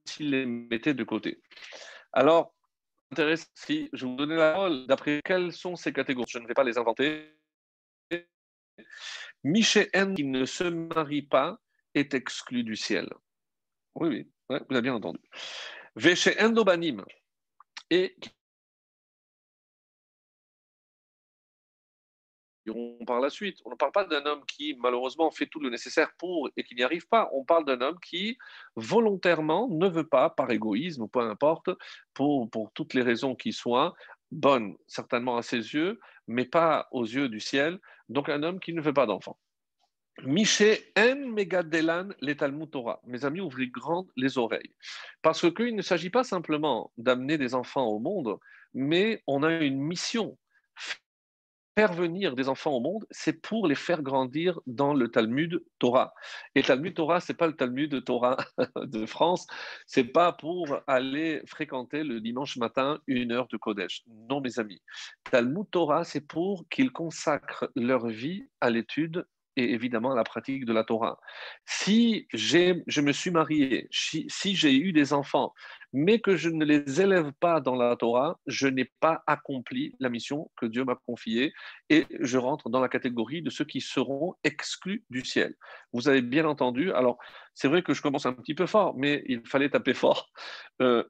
s'il 0.05 0.31
les 0.31 0.45
mettait 0.45 0.93
de 0.93 1.03
côté. 1.03 1.41
Alors, 2.13 2.55
intéressant, 3.11 3.47
si 3.53 3.89
je 3.93 4.05
vous 4.05 4.15
donnais 4.15 4.35
la 4.35 4.53
parole, 4.53 4.87
d'après 4.87 5.21
quelles 5.23 5.53
sont 5.53 5.75
ces 5.75 5.93
catégories? 5.93 6.29
Je 6.29 6.39
ne 6.39 6.47
vais 6.47 6.53
pas 6.53 6.63
les 6.63 6.77
inventer. 6.77 7.33
N 9.43 10.15
qui 10.15 10.23
ne 10.23 10.45
se 10.45 10.63
marie 10.63 11.21
pas 11.21 11.59
est 11.93 12.13
exclu 12.13 12.63
du 12.63 12.75
ciel. 12.75 13.09
Oui, 13.95 14.09
oui, 14.09 14.31
vous 14.49 14.55
avez 14.55 14.81
bien 14.81 14.95
entendu. 14.95 15.19
Véché 15.95 16.39
Endobanim 16.39 17.03
et 17.89 18.15
par 23.05 23.19
la 23.19 23.29
suite. 23.29 23.59
On 23.65 23.71
ne 23.71 23.75
parle 23.75 23.91
pas 23.91 24.05
d'un 24.05 24.25
homme 24.25 24.43
qui, 24.45 24.75
malheureusement, 24.79 25.31
fait 25.31 25.47
tout 25.47 25.59
le 25.59 25.69
nécessaire 25.69 26.11
pour 26.17 26.49
et 26.55 26.63
qui 26.63 26.75
n'y 26.75 26.83
arrive 26.83 27.07
pas. 27.07 27.29
On 27.33 27.43
parle 27.43 27.65
d'un 27.65 27.81
homme 27.81 27.99
qui, 27.99 28.37
volontairement, 28.75 29.67
ne 29.69 29.87
veut 29.87 30.07
pas, 30.07 30.29
par 30.29 30.51
égoïsme 30.51 31.03
ou 31.03 31.07
peu 31.07 31.21
importe, 31.21 31.69
pour, 32.13 32.49
pour 32.49 32.71
toutes 32.73 32.93
les 32.93 33.01
raisons 33.01 33.35
qui 33.35 33.53
soient, 33.53 33.93
bonnes 34.31 34.75
certainement 34.87 35.37
à 35.37 35.41
ses 35.41 35.73
yeux, 35.73 35.99
mais 36.27 36.45
pas 36.45 36.87
aux 36.91 37.05
yeux 37.05 37.29
du 37.29 37.39
ciel. 37.39 37.79
Donc 38.09 38.29
un 38.29 38.43
homme 38.43 38.59
qui 38.59 38.73
ne 38.73 38.81
veut 38.81 38.93
pas 38.93 39.05
d'enfant. 39.05 39.37
Miché 40.23 40.91
en 40.97 41.15
megadelan. 41.15 42.09
Mes 43.05 43.23
amis, 43.23 43.39
ouvrez 43.39 43.67
grand 43.67 44.07
les 44.15 44.37
oreilles. 44.37 44.73
Parce 45.21 45.49
qu'il 45.53 45.75
ne 45.75 45.81
s'agit 45.83 46.09
pas 46.09 46.23
simplement 46.23 46.91
d'amener 46.97 47.37
des 47.37 47.53
enfants 47.53 47.85
au 47.85 47.99
monde, 47.99 48.37
mais 48.73 49.21
on 49.27 49.43
a 49.43 49.51
une 49.53 49.79
mission 49.79 50.37
faire 51.77 51.93
venir 51.93 52.35
des 52.35 52.49
enfants 52.49 52.71
au 52.71 52.79
monde, 52.79 53.05
c'est 53.11 53.39
pour 53.39 53.67
les 53.67 53.75
faire 53.75 54.01
grandir 54.01 54.59
dans 54.65 54.95
le 54.95 55.09
Talmud 55.09 55.63
Torah. 55.77 56.15
Et 56.55 56.63
Talmud 56.63 56.95
Torah, 56.95 57.19
c'est 57.19 57.35
pas 57.35 57.45
le 57.45 57.53
Talmud 57.53 58.03
Torah 58.03 58.35
de 58.83 59.05
France, 59.05 59.45
c'est 59.85 60.05
pas 60.05 60.33
pour 60.33 60.79
aller 60.87 61.43
fréquenter 61.45 62.03
le 62.03 62.19
dimanche 62.19 62.57
matin 62.57 62.99
une 63.05 63.31
heure 63.31 63.47
de 63.49 63.57
Kodesh. 63.57 64.01
Non, 64.27 64.41
mes 64.41 64.57
amis. 64.57 64.81
Talmud 65.29 65.69
Torah, 65.69 66.03
c'est 66.03 66.27
pour 66.27 66.67
qu'ils 66.67 66.91
consacrent 66.91 67.69
leur 67.75 68.07
vie 68.07 68.49
à 68.59 68.71
l'étude 68.71 69.27
et 69.57 69.73
évidemment 69.73 70.13
la 70.13 70.23
pratique 70.23 70.65
de 70.65 70.71
la 70.71 70.83
Torah. 70.83 71.19
Si 71.65 72.27
je 72.31 73.01
me 73.01 73.11
suis 73.11 73.31
marié, 73.31 73.87
si, 73.91 74.55
j'ai 74.55 74.75
eu 74.75 74.93
des 74.93 75.13
enfants, 75.13 75.53
mais 75.91 76.19
que 76.19 76.37
je 76.37 76.49
ne 76.49 76.63
les 76.63 77.01
élève 77.01 77.31
pas 77.39 77.59
dans 77.59 77.75
la 77.75 77.95
Torah, 77.95 78.39
je 78.45 78.67
n'ai 78.67 78.85
pas 78.99 79.23
accompli 79.25 79.95
la 79.99 80.09
mission 80.09 80.51
que 80.55 80.67
Dieu 80.67 80.85
m'a 80.85 80.95
confiée 81.07 81.53
et 81.89 82.05
je 82.19 82.37
rentre 82.37 82.69
dans 82.69 82.79
la 82.79 82.89
catégorie 82.89 83.41
de 83.41 83.49
ceux 83.49 83.65
qui 83.65 83.81
seront 83.81 84.35
exclus 84.43 85.03
du 85.09 85.25
ciel. 85.25 85.55
Vous 85.91 86.07
avez 86.07 86.21
bien 86.21 86.45
entendu, 86.45 86.91
alors 86.91 87.17
c'est 87.55 87.67
vrai 87.67 87.81
que 87.81 87.93
je 87.93 88.03
commence 88.03 88.27
un 88.27 88.33
petit 88.33 88.53
peu 88.53 88.67
fort, 88.67 88.95
mais 88.95 89.23
il 89.27 89.41
fallait 89.47 89.69
taper 89.69 89.95
fort. 89.95 90.29
Euh, 90.81 91.03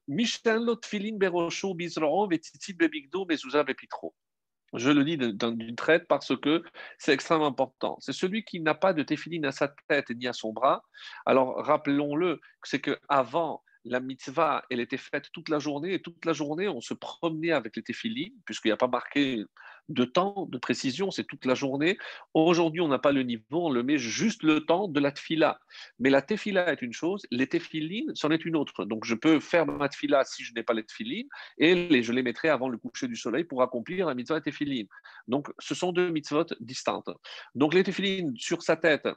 je 4.73 4.89
le 4.89 5.03
dis 5.03 5.17
d'une 5.17 5.75
traite 5.75 6.07
parce 6.07 6.35
que 6.37 6.63
c'est 6.97 7.13
extrêmement 7.13 7.47
important. 7.47 7.97
C'est 7.99 8.13
celui 8.13 8.43
qui 8.43 8.59
n'a 8.59 8.75
pas 8.75 8.93
de 8.93 9.03
téphiline 9.03 9.45
à 9.45 9.51
sa 9.51 9.69
tête 9.87 10.09
ni 10.09 10.27
à 10.27 10.33
son 10.33 10.51
bras. 10.51 10.83
Alors 11.25 11.55
rappelons-le, 11.65 12.39
c'est 12.63 12.81
qu'avant, 12.81 13.63
la 13.89 13.99
mitzvah, 13.99 14.63
elle 14.69 14.79
était 14.79 14.97
faite 14.97 15.29
toute 15.31 15.49
la 15.49 15.59
journée, 15.59 15.93
et 15.93 16.01
toute 16.01 16.25
la 16.25 16.33
journée, 16.33 16.67
on 16.67 16.81
se 16.81 16.93
promenait 16.93 17.51
avec 17.51 17.75
les 17.75 17.83
téphilines, 17.83 18.33
puisqu'il 18.45 18.69
n'y 18.69 18.73
a 18.73 18.77
pas 18.77 18.87
marqué 18.87 19.43
de 19.89 20.03
temps, 20.03 20.47
de 20.49 20.57
précision, 20.57 21.11
c'est 21.11 21.23
toute 21.23 21.45
la 21.45 21.55
journée. 21.55 21.97
Aujourd'hui, 22.33 22.81
on 22.81 22.89
n'a 22.89 22.99
pas 22.99 23.11
le 23.11 23.23
niveau, 23.23 23.67
on 23.67 23.69
le 23.69 23.83
met 23.83 23.97
juste 23.97 24.43
le 24.43 24.65
temps 24.65 24.87
de 24.87 24.99
la 24.99 25.11
tefila. 25.11 25.59
Mais 25.99 26.09
la 26.09 26.21
tefila 26.21 26.73
est 26.73 26.81
une 26.81 26.93
chose, 26.93 27.25
les 27.31 27.47
téphilines, 27.47 28.11
c'en 28.13 28.29
est 28.31 28.43
une 28.43 28.55
autre. 28.55 28.85
Donc, 28.85 29.05
je 29.05 29.15
peux 29.15 29.39
faire 29.39 29.65
ma 29.65 29.87
tefila 29.87 30.25
si 30.25 30.43
je 30.43 30.53
n'ai 30.53 30.63
pas 30.63 30.73
les 30.73 30.83
téphilines, 30.83 31.29
et 31.57 32.03
je 32.03 32.11
les 32.11 32.23
mettrai 32.23 32.49
avant 32.49 32.69
le 32.69 32.77
coucher 32.77 33.07
du 33.07 33.15
soleil 33.15 33.45
pour 33.45 33.61
accomplir 33.61 34.07
la 34.07 34.15
mitzvah 34.15 34.41
téphilines. 34.41 34.87
Donc, 35.27 35.47
ce 35.59 35.73
sont 35.73 35.93
deux 35.93 36.09
mitzvot 36.09 36.45
distinctes. 36.59 37.11
Donc, 37.55 37.73
les 37.73 37.83
téphilines 37.83 38.35
sur 38.37 38.61
sa 38.63 38.75
tête 38.75 39.07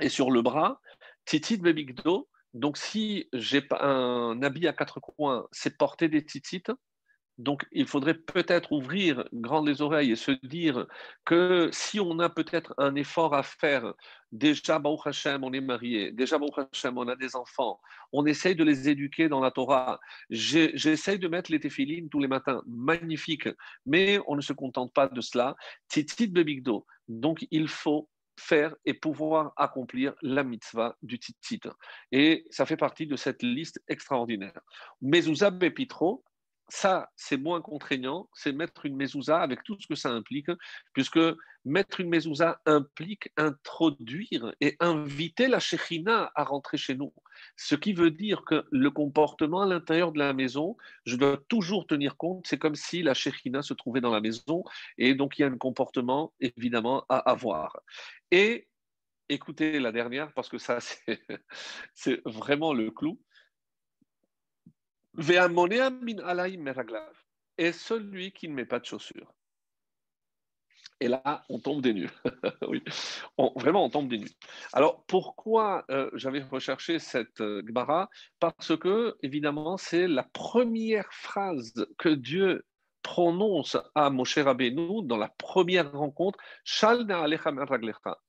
et 0.00 0.08
sur 0.08 0.32
le 0.32 0.42
bras, 0.42 0.80
titit 1.24 1.58
bebigdo, 1.58 2.28
donc, 2.54 2.78
si 2.78 3.28
j'ai 3.32 3.66
un 3.80 4.40
habit 4.42 4.68
à 4.68 4.72
quatre 4.72 5.00
coins, 5.00 5.46
c'est 5.50 5.76
porter 5.76 6.08
des 6.08 6.24
titites. 6.24 6.70
Donc, 7.36 7.66
il 7.72 7.88
faudrait 7.88 8.14
peut-être 8.14 8.70
ouvrir 8.70 9.24
grand 9.32 9.60
les 9.64 9.82
oreilles 9.82 10.12
et 10.12 10.16
se 10.16 10.30
dire 10.46 10.86
que 11.24 11.68
si 11.72 11.98
on 11.98 12.20
a 12.20 12.28
peut-être 12.30 12.74
un 12.78 12.94
effort 12.94 13.34
à 13.34 13.42
faire, 13.42 13.92
déjà, 14.30 14.78
Baruch 14.78 15.04
Hashem, 15.04 15.42
on 15.42 15.52
est 15.52 15.60
marié, 15.60 16.12
déjà, 16.12 16.38
Baruch 16.38 16.68
Hashem, 16.72 16.96
on 16.96 17.08
a 17.08 17.16
des 17.16 17.34
enfants, 17.34 17.80
on 18.12 18.24
essaye 18.24 18.54
de 18.54 18.62
les 18.62 18.88
éduquer 18.88 19.28
dans 19.28 19.40
la 19.40 19.50
Torah. 19.50 19.98
J'essaye 20.30 21.18
de 21.18 21.26
mettre 21.26 21.50
les 21.50 21.58
téphilines 21.58 22.08
tous 22.08 22.20
les 22.20 22.28
matins, 22.28 22.62
magnifique, 22.68 23.48
mais 23.84 24.20
on 24.28 24.36
ne 24.36 24.40
se 24.40 24.52
contente 24.52 24.92
pas 24.92 25.08
de 25.08 25.20
cela. 25.20 25.56
Titit 25.88 26.28
bebigdo. 26.28 26.86
Donc, 27.08 27.44
il 27.50 27.66
faut 27.66 28.08
faire 28.38 28.74
et 28.84 28.94
pouvoir 28.94 29.52
accomplir 29.56 30.14
la 30.22 30.42
mitzvah 30.42 30.96
du 31.02 31.16
tzitzit. 31.16 31.60
Et 32.12 32.44
ça 32.50 32.66
fait 32.66 32.76
partie 32.76 33.06
de 33.06 33.16
cette 33.16 33.42
liste 33.42 33.82
extraordinaire. 33.88 34.60
Mezouza 35.00 35.50
Bepitro, 35.50 36.24
ça, 36.68 37.10
c'est 37.16 37.36
moins 37.36 37.60
contraignant, 37.60 38.28
c'est 38.32 38.52
mettre 38.52 38.86
une 38.86 38.96
mezouza 38.96 39.40
avec 39.40 39.62
tout 39.64 39.76
ce 39.78 39.86
que 39.86 39.94
ça 39.94 40.10
implique, 40.10 40.50
puisque 40.92 41.20
mettre 41.64 42.00
une 42.00 42.08
mezouza 42.08 42.60
implique 42.66 43.30
introduire 43.36 44.54
et 44.60 44.76
inviter 44.80 45.48
la 45.48 45.60
shechina 45.60 46.32
à 46.34 46.44
rentrer 46.44 46.76
chez 46.76 46.94
nous. 46.94 47.12
Ce 47.56 47.74
qui 47.74 47.92
veut 47.92 48.10
dire 48.10 48.44
que 48.44 48.64
le 48.70 48.90
comportement 48.90 49.62
à 49.62 49.66
l'intérieur 49.66 50.12
de 50.12 50.18
la 50.18 50.32
maison, 50.32 50.76
je 51.04 51.16
dois 51.16 51.38
toujours 51.48 51.86
tenir 51.86 52.16
compte, 52.16 52.46
c'est 52.46 52.58
comme 52.58 52.76
si 52.76 53.02
la 53.02 53.14
shechina 53.14 53.62
se 53.62 53.74
trouvait 53.74 54.00
dans 54.00 54.12
la 54.12 54.20
maison, 54.20 54.64
et 54.98 55.14
donc 55.14 55.38
il 55.38 55.42
y 55.42 55.44
a 55.44 55.48
un 55.48 55.58
comportement 55.58 56.32
évidemment 56.40 57.04
à 57.08 57.18
avoir. 57.18 57.78
Et 58.30 58.68
écoutez 59.28 59.80
la 59.80 59.92
dernière, 59.92 60.32
parce 60.32 60.48
que 60.48 60.58
ça, 60.58 60.78
c'est 61.94 62.22
vraiment 62.24 62.72
le 62.72 62.90
clou. 62.90 63.20
Et 67.56 67.72
celui 67.72 68.32
qui 68.32 68.48
ne 68.48 68.54
met 68.54 68.64
pas 68.64 68.80
de 68.80 68.84
chaussures. 68.84 69.32
Et 71.00 71.08
là, 71.08 71.44
on 71.48 71.58
tombe 71.58 71.82
des 71.82 71.92
nues. 71.92 72.10
oui, 72.68 72.82
vraiment, 73.56 73.84
on 73.84 73.90
tombe 73.90 74.08
des 74.08 74.18
nues. 74.18 74.32
Alors, 74.72 75.04
pourquoi 75.06 75.84
euh, 75.90 76.10
j'avais 76.14 76.42
recherché 76.42 76.98
cette 76.98 77.40
euh, 77.40 77.62
Parce 78.38 78.76
que, 78.76 79.16
évidemment, 79.22 79.76
c'est 79.76 80.06
la 80.06 80.22
première 80.22 81.12
phrase 81.12 81.86
que 81.98 82.08
Dieu 82.08 82.64
prononce 83.04 83.76
à 83.94 84.10
Moshe 84.10 84.38
Rabbeinu 84.38 85.02
dans 85.04 85.18
la 85.18 85.28
première 85.28 85.92
rencontre 85.92 86.38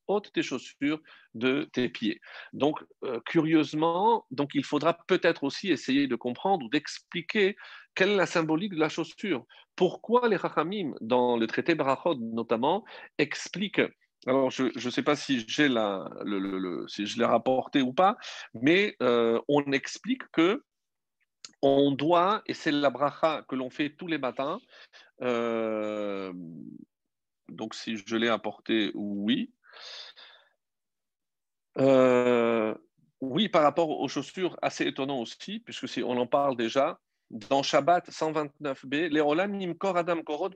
ôte 0.08 0.32
tes 0.34 0.44
chaussures 0.44 1.00
de 1.34 1.68
tes 1.74 1.90
pieds. 1.90 2.20
Donc, 2.54 2.84
euh, 3.04 3.20
curieusement, 3.26 4.26
donc 4.30 4.52
il 4.54 4.66
faudra 4.66 4.94
peut-être 5.08 5.46
aussi 5.46 5.72
essayer 5.72 6.08
de 6.08 6.16
comprendre 6.16 6.66
ou 6.66 6.70
d'expliquer 6.70 7.56
quelle 7.96 8.10
est 8.12 8.18
la 8.18 8.26
symbolique 8.26 8.76
de 8.76 8.80
la 8.80 8.90
chaussure. 8.90 9.46
Pourquoi 9.76 10.28
les 10.28 10.36
Rachamim, 10.36 10.94
dans 11.02 11.38
le 11.38 11.48
traité 11.48 11.74
Barachot 11.74 12.16
notamment, 12.16 12.84
expliquent 13.18 13.82
alors, 14.28 14.50
je 14.50 14.64
ne 14.64 14.90
sais 14.90 15.04
pas 15.04 15.16
si, 15.16 15.46
j'ai 15.48 15.70
la, 15.70 16.10
le, 16.24 16.88
si 16.88 17.06
je 17.06 17.20
l'ai 17.20 17.26
rapporté 17.26 17.84
ou 17.84 17.94
pas, 17.94 18.18
mais 18.56 18.96
euh, 19.04 19.40
on 19.48 19.62
explique 19.72 20.24
que 20.32 20.64
on 21.66 21.92
doit, 21.92 22.44
et 22.48 22.54
c'est 22.54 22.72
la 22.72 22.90
bracha 22.90 23.44
que 23.48 23.56
l'on 23.56 23.70
fait 23.70 23.90
tous 23.92 24.08
les 24.08 24.18
matins, 24.18 24.60
euh, 25.22 26.34
donc 27.50 27.76
si 27.76 27.98
je 27.98 28.16
l'ai 28.16 28.30
apporté, 28.30 28.92
oui. 28.96 29.52
Euh, 31.78 32.74
oui, 33.22 33.50
par 33.50 33.64
rapport 33.64 33.90
aux 33.90 34.08
chaussures, 34.08 34.58
assez 34.62 34.86
étonnant 34.86 35.20
aussi, 35.20 35.60
puisque 35.60 35.88
si 35.88 36.04
on 36.04 36.18
en 36.18 36.28
parle 36.28 36.56
déjà, 36.56 37.00
dans 37.32 37.64
Shabbat 37.64 38.10
129b, 38.10 39.48
Nimkor 39.48 39.98
Adam 39.98 40.22
Korot 40.22 40.52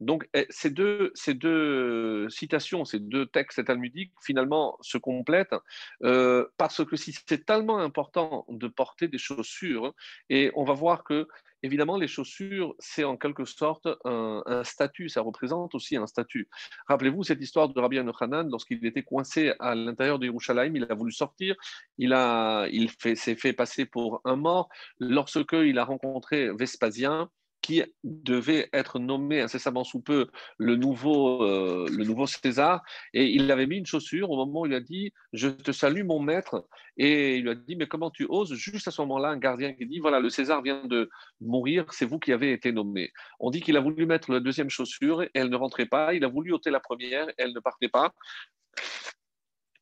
Donc, 0.00 0.28
eh, 0.34 0.46
ces 0.50 0.70
deux, 0.70 1.12
ces 1.14 1.34
deux 1.34 2.28
citations, 2.28 2.84
ces 2.84 2.98
deux 2.98 3.26
textes 3.26 3.64
talmudiques, 3.64 4.12
finalement, 4.22 4.76
se 4.80 4.98
complètent 4.98 5.54
euh, 6.02 6.46
parce 6.56 6.84
que 6.84 6.96
si 6.96 7.16
c'est 7.26 7.46
tellement 7.46 7.78
important 7.78 8.44
de 8.48 8.68
porter 8.68 9.08
des 9.08 9.18
chaussures, 9.18 9.94
et 10.28 10.50
on 10.54 10.64
va 10.64 10.74
voir 10.74 11.04
que 11.04 11.26
Évidemment, 11.64 11.96
les 11.96 12.08
chaussures, 12.08 12.74
c'est 12.78 13.04
en 13.04 13.16
quelque 13.16 13.46
sorte 13.46 13.88
un, 14.04 14.62
statut, 14.64 15.08
ça 15.08 15.22
représente 15.22 15.74
aussi 15.74 15.96
un 15.96 16.06
statut. 16.06 16.46
Rappelez-vous 16.88 17.22
cette 17.22 17.40
histoire 17.40 17.70
de 17.70 17.80
Rabbi 17.80 17.98
Hanan, 17.98 18.50
lorsqu'il 18.50 18.84
était 18.84 19.02
coincé 19.02 19.54
à 19.60 19.74
l'intérieur 19.74 20.18
de 20.18 20.26
Yerushalayim, 20.26 20.76
il 20.76 20.86
a 20.90 20.94
voulu 20.94 21.10
sortir, 21.10 21.56
il, 21.96 22.12
a, 22.12 22.66
il 22.70 22.90
s'est 23.16 23.34
fait 23.34 23.54
passer 23.54 23.86
pour 23.86 24.20
un 24.26 24.36
mort. 24.36 24.68
Lorsqu'il 25.00 25.78
a 25.78 25.84
rencontré 25.86 26.50
Vespasien, 26.54 27.30
qui 27.64 27.82
devait 28.04 28.68
être 28.74 28.98
nommé 28.98 29.40
incessamment 29.40 29.84
sous 29.84 30.02
peu 30.02 30.28
le 30.58 30.76
nouveau, 30.76 31.42
euh, 31.44 31.86
le 31.90 32.04
nouveau 32.04 32.26
César. 32.26 32.82
Et 33.14 33.24
il 33.24 33.50
avait 33.50 33.66
mis 33.66 33.78
une 33.78 33.86
chaussure 33.86 34.30
au 34.30 34.36
moment 34.36 34.60
où 34.60 34.66
il 34.66 34.74
a 34.74 34.80
dit 34.80 35.14
Je 35.32 35.48
te 35.48 35.72
salue, 35.72 36.04
mon 36.04 36.20
maître. 36.20 36.68
Et 36.98 37.36
il 37.36 37.44
lui 37.44 37.50
a 37.50 37.54
dit 37.54 37.74
Mais 37.76 37.86
comment 37.86 38.10
tu 38.10 38.26
oses? 38.28 38.52
Juste 38.52 38.86
à 38.88 38.90
ce 38.90 39.00
moment-là, 39.00 39.28
un 39.28 39.38
gardien 39.38 39.72
qui 39.72 39.86
dit 39.86 39.98
Voilà, 39.98 40.20
le 40.20 40.28
César 40.28 40.60
vient 40.60 40.84
de 40.84 41.08
mourir, 41.40 41.86
c'est 41.90 42.04
vous 42.04 42.18
qui 42.18 42.32
avez 42.32 42.52
été 42.52 42.70
nommé. 42.70 43.12
On 43.40 43.50
dit 43.50 43.62
qu'il 43.62 43.78
a 43.78 43.80
voulu 43.80 44.04
mettre 44.04 44.30
la 44.30 44.40
deuxième 44.40 44.68
chaussure 44.68 45.22
et 45.22 45.30
elle 45.32 45.48
ne 45.48 45.56
rentrait 45.56 45.86
pas. 45.86 46.12
Il 46.12 46.22
a 46.22 46.28
voulu 46.28 46.52
ôter 46.52 46.70
la 46.70 46.80
première 46.80 47.28
elle 47.38 47.54
ne 47.54 47.60
partait 47.60 47.88
pas. 47.88 48.12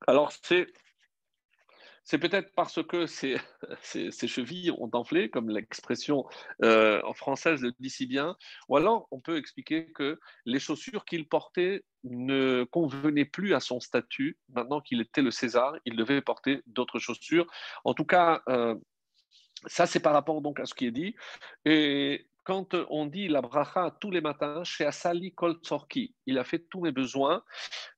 Alors, 0.06 0.32
c'est 0.44 0.68
c'est 2.04 2.18
peut-être 2.18 2.52
parce 2.54 2.82
que 2.82 3.06
ces, 3.82 4.08
chevilles 4.26 4.70
ont 4.72 4.90
enflé, 4.92 5.30
comme 5.30 5.48
l'expression 5.50 6.24
euh, 6.62 7.00
en 7.04 7.14
française 7.14 7.62
le 7.62 7.72
dit 7.78 7.90
si 7.90 8.06
bien, 8.06 8.36
ou 8.68 8.76
alors 8.76 9.06
on 9.10 9.20
peut 9.20 9.36
expliquer 9.36 9.92
que 9.92 10.18
les 10.44 10.58
chaussures 10.58 11.04
qu'il 11.04 11.28
portait 11.28 11.84
ne 12.04 12.64
convenaient 12.64 13.24
plus 13.24 13.54
à 13.54 13.60
son 13.60 13.80
statut. 13.80 14.38
Maintenant 14.48 14.80
qu'il 14.80 15.00
était 15.00 15.22
le 15.22 15.30
César, 15.30 15.74
il 15.84 15.96
devait 15.96 16.20
porter 16.20 16.62
d'autres 16.66 16.98
chaussures. 16.98 17.46
En 17.84 17.94
tout 17.94 18.04
cas, 18.04 18.42
euh, 18.48 18.74
ça 19.66 19.86
c'est 19.86 20.00
par 20.00 20.12
rapport 20.12 20.42
donc 20.42 20.58
à 20.58 20.66
ce 20.66 20.74
qui 20.74 20.86
est 20.86 20.90
dit. 20.90 21.14
Et 21.64 22.26
quand 22.44 22.74
on 22.90 23.06
dit 23.06 23.28
la 23.28 23.40
bracha 23.40 23.96
tous 24.00 24.10
les 24.10 24.20
matins, 24.20 24.64
chez 24.64 24.84
Asali 24.84 25.32
Kol 25.32 25.60
il 26.26 26.38
a 26.38 26.44
fait 26.44 26.58
tous 26.58 26.80
mes 26.80 26.90
besoins. 26.90 27.44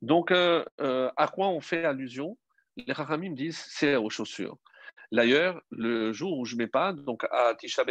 Donc, 0.03 0.31
euh, 0.31 0.63
à 0.79 1.29
quoi 1.29 1.49
on 1.49 1.63
fait 1.63 1.87
allusion? 1.87 2.37
Les 2.77 2.93
Rachamim 2.93 3.33
disent 3.33 3.65
c'est 3.69 3.97
aux 3.97 4.11
chaussures. 4.11 4.59
D'ailleurs, 5.13 5.63
le 5.71 6.13
jour 6.13 6.39
où 6.39 6.45
je 6.45 6.55
ne 6.55 6.63
mets 6.63 6.67
pas, 6.67 6.93
donc 6.93 7.25
à 7.31 7.55
Tisha 7.55 7.85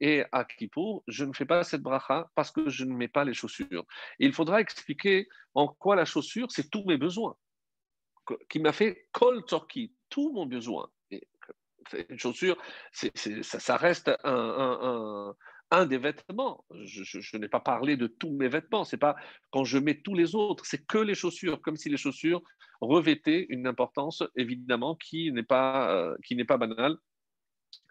et 0.00 0.24
à 0.30 0.44
Kippour, 0.44 1.02
je 1.08 1.24
ne 1.24 1.32
fais 1.32 1.46
pas 1.46 1.64
cette 1.64 1.82
bracha 1.82 2.30
parce 2.34 2.50
que 2.50 2.68
je 2.68 2.84
ne 2.84 2.94
mets 2.94 3.08
pas 3.08 3.24
les 3.24 3.34
chaussures. 3.34 3.84
il 4.18 4.32
faudra 4.32 4.60
expliquer 4.60 5.28
en 5.54 5.68
quoi 5.68 5.96
la 5.96 6.04
chaussure, 6.04 6.50
c'est 6.50 6.70
tous 6.70 6.84
mes 6.84 6.96
besoins, 6.96 7.36
qui 8.48 8.60
m'a 8.60 8.72
fait 8.72 9.08
kol 9.12 9.44
torki, 9.46 9.94
tout 10.08 10.32
mon 10.32 10.46
besoin. 10.46 10.90
une 12.08 12.18
chaussure, 12.18 12.56
ça, 12.92 13.76
reste 13.76 14.08
un, 14.08 14.16
un 14.24 15.36
des 15.84 15.98
vêtements. 15.98 16.64
Je, 16.84 17.36
n'ai 17.36 17.48
pas 17.48 17.60
parlé 17.60 17.96
de 17.96 18.06
tous 18.06 18.30
mes 18.30 18.48
vêtements. 18.48 18.84
C'est 18.84 18.96
pas 18.96 19.16
quand 19.50 19.64
je 19.64 19.78
mets 19.78 20.00
tous 20.00 20.14
les 20.14 20.34
autres. 20.34 20.64
C'est 20.66 20.86
que 20.86 20.98
les 20.98 21.14
chaussures, 21.14 21.60
comme 21.60 21.76
si 21.76 21.88
les 21.88 21.96
chaussures 21.96 22.42
revêtaient 22.80 23.46
une 23.48 23.66
importance 23.66 24.22
évidemment 24.36 24.94
qui 24.94 25.32
n'est 25.32 25.42
pas 25.42 25.90
euh, 25.90 26.16
qui 26.24 26.36
n'est 26.36 26.44
pas 26.44 26.58
banale. 26.58 26.96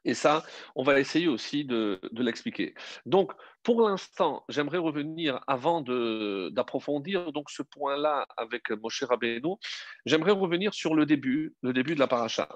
Et 0.05 0.13
ça, 0.13 0.43
on 0.75 0.83
va 0.83 0.99
essayer 0.99 1.27
aussi 1.27 1.65
de, 1.65 1.99
l'expliquer. 2.13 2.73
Donc, 3.05 3.31
pour 3.63 3.87
l'instant, 3.87 4.43
j'aimerais 4.49 4.77
revenir 4.77 5.39
avant 5.47 5.81
d'approfondir 5.81 7.31
donc 7.31 7.49
ce 7.49 7.63
point-là 7.63 8.27
avec 8.35 8.71
Moshe 8.71 9.03
Rabbeinu. 9.03 9.55
J'aimerais 10.05 10.31
revenir 10.31 10.73
sur 10.73 10.95
le 10.95 11.05
début, 11.05 11.55
le 11.61 11.71
début 11.71 11.95
de 11.95 11.99
la 11.99 12.07
paracha. 12.07 12.49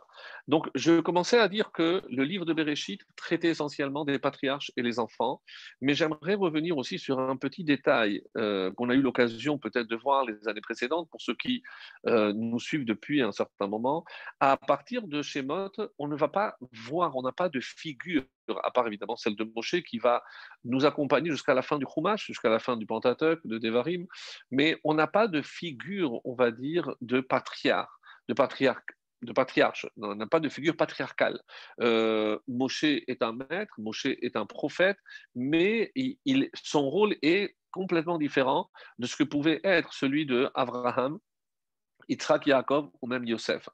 Donc, 0.50 0.70
je 0.76 1.00
commençais 1.00 1.40
à 1.40 1.48
dire 1.48 1.72
que 1.72 2.04
le 2.10 2.24
livre 2.24 2.46
de 2.46 2.54
Bereshit 2.54 3.02
traitait 3.16 3.50
essentiellement 3.50 4.04
des 4.04 4.20
patriarches 4.20 4.72
et 4.76 4.82
les 4.82 5.00
enfants, 5.00 5.42
mais 5.82 5.94
j'aimerais 5.94 6.36
revenir 6.36 6.78
aussi 6.78 7.00
sur 7.00 7.20
un 7.20 7.38
petit 7.38 7.64
détail 7.64 8.22
euh, 8.36 8.72
qu'on 8.74 8.90
a 8.90 8.94
eu 8.94 9.02
l'occasion 9.02 9.58
peut-être 9.58 9.88
de 9.88 9.96
voir 9.96 10.26
les 10.26 10.48
années 10.48 10.62
précédentes 10.62 11.10
pour 11.10 11.22
ceux 11.22 11.36
qui 11.36 11.64
euh, 12.08 12.34
nous 12.34 12.60
suivent 12.60 12.86
depuis 12.86 13.22
un 13.22 13.32
certain 13.32 13.68
moment. 13.68 14.04
À 14.40 14.58
partir 14.58 15.08
de 15.08 15.22
Shemot, 15.22 15.72
on 16.00 16.08
ne 16.08 16.16
va 16.16 16.28
pas 16.28 16.58
voir, 16.72 17.16
on 17.16 17.22
n'a 17.22 17.32
pas 17.38 17.50
de 17.50 17.60
figure 17.62 18.26
à 18.64 18.72
part 18.72 18.88
évidemment 18.88 19.16
celle 19.16 19.36
de 19.36 19.44
Moshe, 19.56 19.82
qui 19.84 20.00
va 20.00 20.24
nous 20.64 20.86
accompagner 20.86 21.32
jusqu'à 21.32 21.54
la 21.54 21.62
fin 21.62 21.78
du 21.78 21.86
Chumash, 21.86 22.26
jusqu'à 22.26 22.50
la 22.50 22.60
fin 22.60 22.78
du 22.78 22.86
Pentateuch, 22.86 23.40
de 23.46 23.58
Devarim, 23.58 24.08
mais 24.52 24.80
on 24.84 24.94
n'a 24.94 25.08
pas 25.08 25.28
de 25.28 25.42
figure, 25.42 26.26
on 26.26 26.34
va 26.34 26.52
dire, 26.52 26.96
de 27.02 27.20
patriarche, 27.20 27.92
de 28.28 28.34
patriarche. 28.34 28.84
De 29.24 29.34
patriarche, 29.34 29.88
on 29.98 30.14
n'a 30.14 30.28
pas 30.28 30.40
de 30.40 30.48
figure 30.48 30.78
patriarcale. 30.78 31.42
Euh, 31.82 32.38
Moshe 32.48 32.84
est 32.84 33.24
un 33.24 33.34
maître, 33.34 33.74
Moshe 33.80 34.06
est 34.06 34.36
un 34.36 34.46
prophète, 34.46 35.00
mais 35.34 35.92
son 36.54 36.88
rôle 36.88 37.16
est 37.24 37.56
complètement 37.72 38.20
différent 38.20 38.70
de 39.00 39.08
ce 39.08 39.16
que 39.16 39.24
pouvait 39.24 39.60
être 39.64 39.92
celui 39.92 40.28
de 40.28 40.52
Abraham, 40.54 41.18
Yitzhak, 42.10 42.46
Yaakov 42.46 42.92
ou 43.02 43.08
même 43.08 43.26
Yosef. 43.26 43.70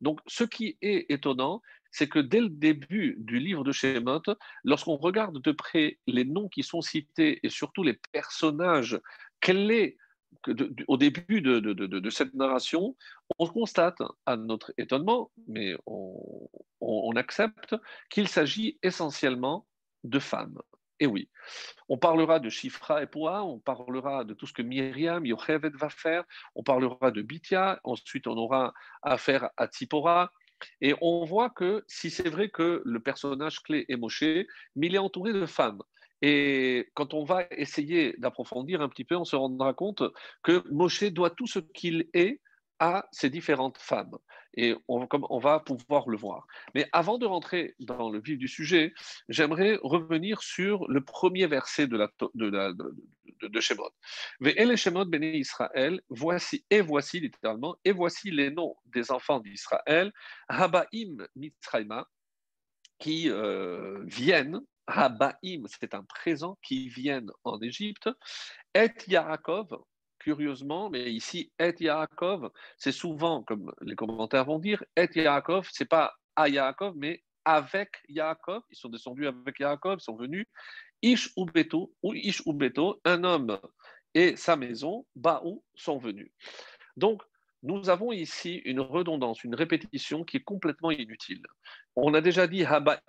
Donc, 0.00 0.20
ce 0.28 0.44
qui 0.44 0.78
est 0.80 1.06
étonnant, 1.08 1.60
c'est 1.94 2.08
que 2.08 2.18
dès 2.18 2.40
le 2.40 2.48
début 2.48 3.14
du 3.18 3.38
livre 3.38 3.62
de 3.62 3.70
Shemot, 3.70 4.22
lorsqu'on 4.64 4.96
regarde 4.96 5.40
de 5.40 5.52
près 5.52 6.00
les 6.08 6.24
noms 6.24 6.48
qui 6.48 6.64
sont 6.64 6.80
cités 6.80 7.38
et 7.44 7.48
surtout 7.48 7.84
les 7.84 8.00
personnages 8.10 9.00
clés 9.40 9.96
au 10.88 10.96
début 10.96 11.40
de, 11.40 12.10
cette 12.10 12.34
narration, 12.34 12.96
on 13.38 13.46
constate, 13.46 14.02
à 14.26 14.36
notre 14.36 14.74
étonnement, 14.76 15.30
mais 15.46 15.76
on, 15.86 17.12
accepte, 17.14 17.76
qu'il 18.10 18.26
s'agit 18.26 18.76
essentiellement 18.82 19.64
de 20.02 20.18
femmes. 20.18 20.58
Et 20.98 21.06
oui, 21.06 21.28
on 21.88 21.96
parlera 21.96 22.40
de 22.40 22.48
Shifra 22.48 23.04
et 23.04 23.06
Poa, 23.06 23.44
on 23.44 23.60
parlera 23.60 24.24
de 24.24 24.34
tout 24.34 24.46
ce 24.46 24.52
que 24.52 24.62
Myriam, 24.62 25.24
Yochevet 25.24 25.70
va 25.70 25.90
faire, 25.90 26.24
on 26.56 26.64
parlera 26.64 27.12
de 27.12 27.22
Bithia, 27.22 27.78
ensuite 27.84 28.26
on 28.26 28.36
aura 28.36 28.74
affaire 29.02 29.50
à 29.56 29.66
Tzipora, 29.68 30.32
et 30.80 30.94
on 31.00 31.24
voit 31.24 31.50
que 31.50 31.84
si 31.88 32.10
c'est 32.10 32.28
vrai 32.28 32.48
que 32.48 32.82
le 32.84 33.00
personnage 33.00 33.60
clé 33.60 33.84
est 33.88 33.96
Moshe, 33.96 34.22
mais 34.76 34.86
il 34.86 34.94
est 34.94 34.98
entouré 34.98 35.32
de 35.32 35.46
femmes. 35.46 35.82
Et 36.22 36.90
quand 36.94 37.12
on 37.12 37.24
va 37.24 37.46
essayer 37.50 38.14
d'approfondir 38.18 38.80
un 38.80 38.88
petit 38.88 39.04
peu, 39.04 39.16
on 39.16 39.24
se 39.24 39.36
rendra 39.36 39.74
compte 39.74 40.02
que 40.42 40.62
Moshe 40.70 41.04
doit 41.04 41.30
tout 41.30 41.46
ce 41.46 41.58
qu'il 41.58 42.08
est 42.14 42.40
à 42.78 43.06
ces 43.12 43.30
différentes 43.30 43.78
femmes. 43.78 44.16
Et 44.56 44.74
on, 44.88 45.06
on, 45.10 45.38
va 45.38 45.60
pouvoir 45.60 46.08
le 46.08 46.16
voir. 46.16 46.46
Mais 46.74 46.88
avant 46.92 47.18
de 47.18 47.26
rentrer 47.26 47.74
dans 47.80 48.10
le 48.10 48.20
vif 48.20 48.38
du 48.38 48.48
sujet, 48.48 48.92
j'aimerais 49.28 49.78
revenir 49.82 50.42
sur 50.42 50.86
le 50.88 51.02
premier 51.02 51.46
verset 51.46 51.86
de, 51.88 51.96
la, 51.96 52.08
de, 52.34 52.48
la, 52.48 52.72
de, 52.72 53.48
de, 53.48 53.60
Shemot. 53.60 53.90
Shemot 54.76 55.06
Israël, 55.12 56.00
voici, 56.08 56.64
et 56.70 56.82
voici 56.82 57.20
littéralement, 57.20 57.76
et 57.84 57.92
voici 57.92 58.30
les 58.30 58.50
noms 58.50 58.76
des 58.86 59.10
enfants 59.10 59.40
d'Israël, 59.40 60.12
Habaim 60.48 61.26
Mitzrayma, 61.34 62.06
qui 62.98 63.28
euh, 63.28 64.02
viennent, 64.04 64.60
Habaim, 64.86 65.64
c'est 65.66 65.94
un 65.94 66.04
présent, 66.04 66.58
qui 66.62 66.88
viennent 66.88 67.30
en 67.42 67.60
Égypte, 67.60 68.08
et 68.74 68.90
Yaakov, 69.08 69.68
curieusement, 70.24 70.88
mais 70.88 71.12
ici, 71.12 71.52
Et 71.58 71.74
Yaakov, 71.78 72.50
c'est 72.78 72.92
souvent, 72.92 73.42
comme 73.42 73.72
les 73.82 73.94
commentaires 73.94 74.46
vont 74.46 74.58
dire, 74.58 74.82
Et 74.96 75.08
Yaakov, 75.14 75.68
c'est 75.70 75.88
pas 75.88 76.14
à 76.34 76.48
Yaakov, 76.48 76.94
mais 76.96 77.22
avec 77.44 77.90
Yaakov. 78.08 78.62
Ils 78.70 78.76
sont 78.76 78.88
descendus 78.88 79.26
avec 79.26 79.60
Yaakov, 79.60 79.98
ils 80.00 80.02
sont 80.02 80.16
venus. 80.16 80.46
Ish 81.02 81.30
ou 81.36 81.44
Beto, 81.44 81.92
ou 82.02 82.14
Ish 82.14 82.42
ou 82.46 82.54
Beto, 82.54 83.00
un 83.04 83.22
homme 83.24 83.60
et 84.14 84.36
sa 84.36 84.56
maison, 84.56 85.04
Baou, 85.14 85.62
sont 85.74 85.98
venus. 85.98 86.30
Donc, 86.96 87.22
nous 87.62 87.90
avons 87.90 88.12
ici 88.12 88.62
une 88.64 88.80
redondance, 88.80 89.44
une 89.44 89.54
répétition 89.54 90.24
qui 90.24 90.38
est 90.38 90.44
complètement 90.44 90.90
inutile. 90.90 91.42
On 91.96 92.14
a 92.14 92.20
déjà 92.20 92.46
dit 92.46 92.64
Habaim 92.64 93.00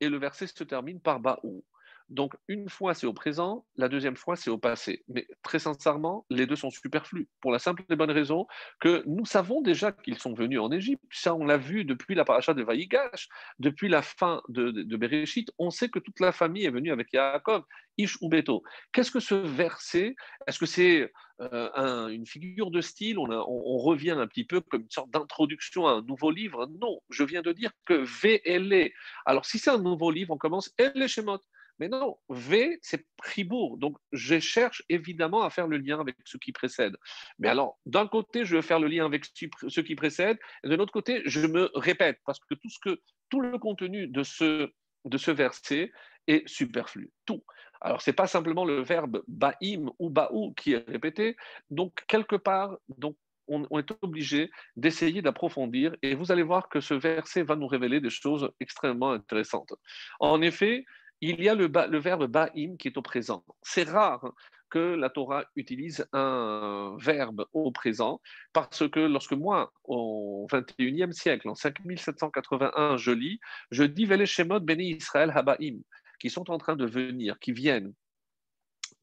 et 0.00 0.08
le 0.08 0.18
verset 0.18 0.48
se 0.48 0.64
termine 0.64 1.00
par 1.00 1.20
Baou. 1.20 1.64
Donc, 2.08 2.34
une 2.46 2.68
fois, 2.68 2.94
c'est 2.94 3.06
au 3.06 3.12
présent, 3.12 3.66
la 3.76 3.88
deuxième 3.88 4.16
fois, 4.16 4.36
c'est 4.36 4.50
au 4.50 4.58
passé. 4.58 5.02
Mais 5.08 5.26
très 5.42 5.58
sincèrement, 5.58 6.24
les 6.30 6.46
deux 6.46 6.54
sont 6.54 6.70
superflus, 6.70 7.28
pour 7.40 7.50
la 7.50 7.58
simple 7.58 7.82
et 7.90 7.96
bonne 7.96 8.10
raison 8.10 8.46
que 8.80 9.02
nous 9.06 9.26
savons 9.26 9.60
déjà 9.60 9.90
qu'ils 9.90 10.18
sont 10.18 10.32
venus 10.32 10.60
en 10.60 10.70
Égypte. 10.70 11.02
Ça, 11.10 11.34
on 11.34 11.44
l'a 11.44 11.56
vu 11.56 11.84
depuis 11.84 12.14
la 12.14 12.24
paracha 12.24 12.54
de 12.54 12.62
Vaïgash, 12.62 13.28
depuis 13.58 13.88
la 13.88 14.02
fin 14.02 14.40
de, 14.48 14.70
de. 14.70 15.54
On 15.58 15.70
sait 15.70 15.88
que 15.88 15.98
toute 15.98 16.20
la 16.20 16.32
famille 16.32 16.64
est 16.64 16.70
venue 16.70 16.92
avec 16.92 17.12
Yaakov, 17.12 17.64
Ish 17.98 18.18
ou 18.20 18.28
Beto. 18.28 18.62
Qu'est-ce 18.92 19.10
que 19.10 19.20
ce 19.20 19.34
verset 19.34 20.14
Est-ce 20.46 20.58
que 20.58 20.66
c'est 20.66 21.12
euh, 21.40 22.08
une 22.08 22.26
figure 22.26 22.70
de 22.70 22.80
style? 22.80 23.18
On, 23.18 23.78
revient 23.78 24.10
un 24.10 24.26
petit 24.26 24.44
peu 24.44 24.60
comme 24.60 24.82
une 24.82 24.90
sorte 24.90 25.10
d'introduction 25.10 25.86
à 25.86 25.92
un 25.92 26.02
nouveau 26.02 26.30
livre? 26.30 26.66
Non, 26.80 27.00
je 27.10 27.24
viens 27.24 27.42
de 27.42 27.52
dire 27.52 27.72
que 27.84 27.94
VLE. 27.94 28.92
Alors, 29.24 29.44
si 29.44 29.58
c'est 29.58 29.70
un 29.70 29.78
nouveau 29.78 30.10
livre, 30.10 30.32
on 30.34 30.38
commence 30.38 30.72
Elle 30.78 31.08
Shemot. 31.08 31.40
Mais 31.78 31.88
non, 31.88 32.16
V, 32.28 32.78
c'est 32.82 33.06
Pribourg. 33.16 33.76
Donc, 33.78 33.96
je 34.12 34.38
cherche 34.38 34.82
évidemment 34.88 35.42
à 35.42 35.50
faire 35.50 35.66
le 35.66 35.76
lien 35.76 36.00
avec 36.00 36.16
ce 36.24 36.38
qui 36.38 36.52
précède. 36.52 36.96
Mais 37.38 37.48
alors, 37.48 37.78
d'un 37.84 38.06
côté, 38.06 38.44
je 38.44 38.56
veux 38.56 38.62
faire 38.62 38.80
le 38.80 38.88
lien 38.88 39.04
avec 39.04 39.26
ce 39.26 39.80
qui 39.80 39.94
précède, 39.94 40.38
et 40.64 40.68
de 40.68 40.74
l'autre 40.74 40.92
côté, 40.92 41.22
je 41.26 41.46
me 41.46 41.70
répète, 41.74 42.18
parce 42.24 42.38
que 42.40 42.54
tout, 42.54 42.70
ce 42.70 42.78
que, 42.80 43.00
tout 43.28 43.40
le 43.40 43.58
contenu 43.58 44.08
de 44.08 44.22
ce, 44.22 44.70
de 45.04 45.18
ce 45.18 45.30
verset 45.30 45.92
est 46.26 46.48
superflu. 46.48 47.10
Tout. 47.26 47.44
Alors, 47.80 48.00
ce 48.00 48.10
n'est 48.10 48.14
pas 48.14 48.26
simplement 48.26 48.64
le 48.64 48.80
verbe 48.80 49.22
ba'im 49.28 49.90
ou 49.98 50.08
ba'ou 50.08 50.54
qui 50.54 50.72
est 50.72 50.88
répété. 50.88 51.36
Donc, 51.70 51.92
quelque 52.08 52.36
part, 52.36 52.78
donc, 52.88 53.16
on, 53.48 53.66
on 53.70 53.78
est 53.78 53.92
obligé 54.02 54.50
d'essayer 54.74 55.22
d'approfondir 55.22 55.94
et 56.02 56.14
vous 56.14 56.32
allez 56.32 56.42
voir 56.42 56.68
que 56.68 56.80
ce 56.80 56.94
verset 56.94 57.42
va 57.42 57.54
nous 57.54 57.68
révéler 57.68 58.00
des 58.00 58.10
choses 58.10 58.50
extrêmement 58.58 59.12
intéressantes. 59.12 59.72
En 60.18 60.42
effet, 60.42 60.84
il 61.20 61.42
y 61.42 61.48
a 61.48 61.54
le, 61.54 61.98
verbe 61.98 62.26
ba'im 62.26 62.76
qui 62.78 62.88
est 62.88 62.98
au 62.98 63.02
présent. 63.02 63.44
C'est 63.62 63.88
rare 63.88 64.32
que 64.70 64.78
la 64.78 65.10
Torah 65.10 65.44
utilise 65.54 66.06
un 66.12 66.96
verbe 66.98 67.46
au 67.52 67.70
présent, 67.70 68.20
parce 68.52 68.88
que 68.88 69.00
lorsque 69.00 69.32
moi, 69.32 69.72
au 69.84 70.46
21e 70.50 71.12
siècle, 71.12 71.48
en 71.48 71.54
5781, 71.54 72.96
je 72.96 73.12
lis, 73.12 73.40
je 73.70 73.84
dis 73.84 74.04
Vele 74.04 74.26
Shemot 74.26 74.60
Beni 74.60 74.96
Israël 74.96 75.32
Habaim, 75.34 75.78
qui 76.18 76.30
sont 76.30 76.50
en 76.50 76.58
train 76.58 76.76
de 76.76 76.86
venir, 76.86 77.38
qui 77.38 77.52
viennent. 77.52 77.92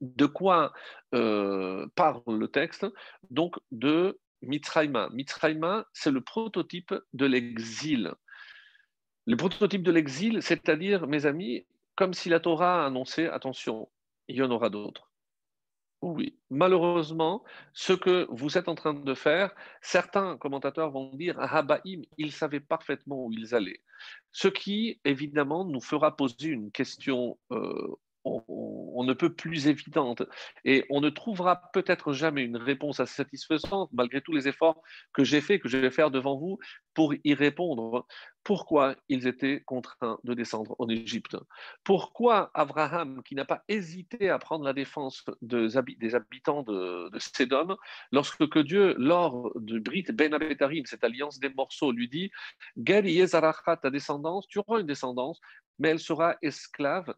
De 0.02 0.26
quoi 0.26 0.74
euh, 1.16 1.88
parle 1.96 2.22
le 2.28 2.48
texte? 2.50 2.86
Donc 3.30 3.56
de 3.72 4.20
Mitzrayma. 4.42 5.10
Mitzrayma, 5.14 5.86
c'est 5.94 6.12
le 6.12 6.22
prototype 6.22 6.94
de 7.14 7.26
l'exil. 7.26 8.14
Le 9.26 9.38
prototype 9.38 9.84
de 9.84 9.92
l'exil, 9.92 10.42
c'est-à-dire, 10.42 11.08
mes 11.08 11.26
amis, 11.26 11.66
comme 11.96 12.14
si 12.14 12.30
la 12.30 12.40
Torah 12.40 12.84
a 12.84 12.88
annoncé, 12.88 13.28
attention, 13.28 13.90
il 14.28 14.38
y 14.38 14.42
en 14.42 14.52
aura 14.52 14.70
d'autres. 14.70 15.12
Oui, 16.02 16.38
malheureusement, 16.50 17.46
ce 17.74 17.94
que 17.94 18.28
vous 18.30 18.58
êtes 18.58 18.68
en 18.68 18.76
train 18.76 18.94
de 18.94 19.14
faire, 19.14 19.56
certains 19.82 20.38
commentateurs 20.38 20.92
vont 20.92 21.16
dire 21.16 21.40
Habaïm, 21.40 22.04
ils 22.18 22.34
savaient 22.34 22.60
parfaitement 22.60 23.26
où 23.26 23.32
ils 23.32 23.56
allaient. 23.56 23.82
Ce 24.32 24.50
qui, 24.50 25.00
évidemment, 25.06 25.64
nous 25.64 25.80
fera 25.80 26.14
poser 26.18 26.50
une 26.50 26.72
question 26.72 27.40
euh, 27.52 27.96
on, 28.26 29.04
ne 29.04 29.14
peut 29.14 29.34
plus 29.34 29.68
évidente. 29.68 30.24
Et 30.66 30.86
on 30.90 31.02
ne 31.02 31.10
trouvera 31.10 31.72
peut-être 31.74 32.14
jamais 32.14 32.44
une 32.44 32.58
réponse 32.58 33.04
satisfaisante, 33.04 33.90
malgré 33.94 34.22
tous 34.22 34.34
les 34.34 34.48
efforts 34.48 34.82
que 35.14 35.24
j'ai 35.24 35.42
faits, 35.42 35.62
que 35.62 35.70
je 35.70 35.78
vais 35.78 35.92
faire 35.92 36.12
devant 36.12 36.38
vous, 36.38 36.58
pour 36.94 37.14
y 37.24 37.34
répondre. 37.34 38.06
Pourquoi 38.44 38.96
ils 39.08 39.26
étaient 39.26 39.62
contraints 39.62 40.20
de 40.26 40.34
descendre 40.34 40.76
en 40.78 40.90
Égypte? 40.90 41.38
Pourquoi 41.84 42.52
Abraham, 42.54 43.24
qui 43.24 43.36
n'a 43.36 43.46
pas 43.46 43.64
hésité 43.70 44.30
à 44.30 44.38
prendre 44.38 44.66
la 44.66 44.74
défense 44.74 45.24
des 45.42 45.78
habitants 46.16 46.64
de, 46.64 47.10
Sédom, 47.20 47.78
lorsque 48.12 48.50
que 48.50 48.60
Dieu, 48.60 48.96
lors 48.98 49.52
du 49.56 49.80
Brit 49.80 50.06
Ben 50.14 50.34
Abetarim, 50.34 50.86
cette 50.86 51.04
alliance 51.04 51.40
des 51.40 51.50
morceaux, 51.50 51.92
lui 51.92 52.10
dit 52.10 52.32
Yezaracha, 52.76 53.78
ta 53.78 53.90
descendance, 53.90 54.46
tu 54.48 54.60
auras 54.60 54.82
une 54.82 54.88
descendance, 54.88 55.40
mais 55.80 55.90
elle 55.90 56.00
sera 56.00 56.36
esclave, 56.42 57.14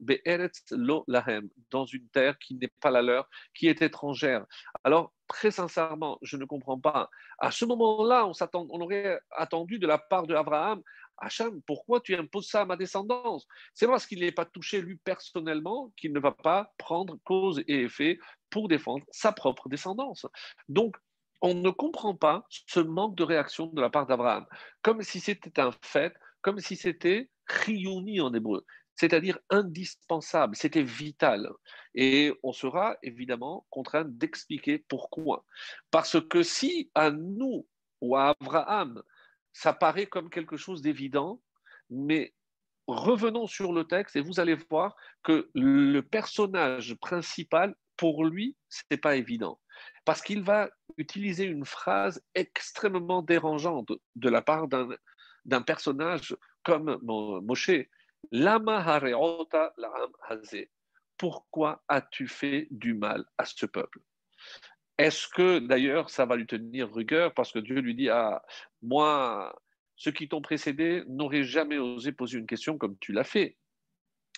lo 0.71 1.03
lahem, 1.07 1.49
dans 1.71 1.85
une 1.85 2.07
terre 2.09 2.37
qui 2.39 2.55
n'est 2.55 2.71
pas 2.81 2.91
la 2.91 3.01
leur, 3.01 3.29
qui 3.53 3.67
est 3.67 3.81
étrangère. 3.81 4.45
Alors, 4.83 5.13
très 5.27 5.51
sincèrement, 5.51 6.17
je 6.21 6.37
ne 6.37 6.45
comprends 6.45 6.79
pas. 6.79 7.09
À 7.39 7.51
ce 7.51 7.65
moment-là, 7.65 8.27
on, 8.27 8.33
on 8.53 8.81
aurait 8.81 9.19
attendu 9.31 9.79
de 9.79 9.87
la 9.87 9.97
part 9.97 10.27
d'Abraham 10.27 10.81
Hacham, 11.17 11.61
pourquoi 11.65 12.01
tu 12.01 12.15
imposes 12.15 12.49
ça 12.49 12.61
à 12.61 12.65
ma 12.65 12.75
descendance? 12.75 13.47
C'est 13.73 13.87
parce 13.87 14.05
qu'il 14.05 14.19
n'est 14.19 14.31
pas 14.31 14.45
touché 14.45 14.81
lui 14.81 14.97
personnellement 14.97 15.91
qu'il 15.97 16.13
ne 16.13 16.19
va 16.19 16.31
pas 16.31 16.73
prendre 16.77 17.17
cause 17.23 17.63
et 17.67 17.83
effet 17.83 18.19
pour 18.49 18.67
défendre 18.67 19.05
sa 19.11 19.31
propre 19.31 19.69
descendance. 19.69 20.25
Donc, 20.67 20.95
on 21.41 21.53
ne 21.53 21.69
comprend 21.69 22.15
pas 22.15 22.45
ce 22.49 22.79
manque 22.79 23.15
de 23.15 23.23
réaction 23.23 23.67
de 23.67 23.81
la 23.81 23.89
part 23.89 24.07
d'Abraham, 24.07 24.45
comme 24.81 25.01
si 25.01 25.19
c'était 25.19 25.59
un 25.59 25.71
fait, 25.81 26.13
comme 26.45 26.59
si 26.59 26.75
c'était 26.75 27.31
chiyuni 27.49 28.21
en 28.21 28.31
hébreu, 28.31 28.63
c'est-à-dire 28.95 29.39
indispensable, 29.49 30.55
c'était 30.55 30.83
vital. 30.83 31.49
Et 31.95 32.33
on 32.43 32.53
sera 32.53 32.97
évidemment 33.01 33.65
contraint 33.71 34.05
d'expliquer 34.05 34.77
pourquoi. 34.87 35.43
Parce 35.89 36.21
que 36.29 36.43
si 36.43 36.91
à 36.93 37.09
nous 37.09 37.67
ou 37.99 38.15
à 38.15 38.35
Abraham, 38.39 39.01
ça 39.53 39.73
paraît 39.73 40.05
comme 40.05 40.29
quelque 40.29 40.55
chose 40.55 40.83
d'évident, 40.83 41.41
mais 41.89 42.35
revenons 42.85 43.47
sur 43.47 43.73
le 43.73 43.85
texte 43.85 44.15
et 44.15 44.21
vous 44.21 44.39
allez 44.39 44.53
voir 44.69 44.95
que 45.23 45.49
le 45.55 46.01
personnage 46.01 46.93
principal, 47.01 47.73
pour 47.97 48.23
lui, 48.23 48.55
ce 48.69 48.83
n'est 48.91 48.97
pas 48.97 49.15
évident. 49.15 49.59
Parce 50.05 50.21
qu'il 50.21 50.43
va 50.43 50.69
utiliser 50.97 51.45
une 51.45 51.65
phrase 51.65 52.23
extrêmement 52.35 53.23
dérangeante 53.23 53.91
de 54.15 54.29
la 54.29 54.43
part 54.43 54.67
d'un 54.67 54.89
personnage 55.61 56.35
comme 56.63 56.99
Moshe. 57.01 57.87
Lama 58.31 58.77
hareota 58.77 59.73
Pourquoi 61.17 61.83
as-tu 61.87 62.27
fait 62.27 62.67
du 62.71 62.93
mal 62.93 63.23
à 63.37 63.45
ce 63.45 63.65
peuple? 63.65 63.99
Est-ce 64.97 65.27
que 65.27 65.59
d'ailleurs 65.59 66.09
ça 66.09 66.25
va 66.25 66.35
lui 66.35 66.47
tenir 66.47 66.93
rigueur 66.93 67.33
parce 67.33 67.51
que 67.51 67.59
Dieu 67.59 67.79
lui 67.79 67.95
dit 67.95 68.09
Ah, 68.09 68.43
moi, 68.81 69.55
ceux 69.95 70.11
qui 70.11 70.27
t'ont 70.27 70.41
précédé 70.41 71.03
n'auraient 71.07 71.43
jamais 71.43 71.77
osé 71.77 72.11
poser 72.11 72.39
une 72.39 72.47
question 72.47 72.77
comme 72.77 72.97
tu 72.99 73.11
l'as 73.11 73.23
fait? 73.23 73.57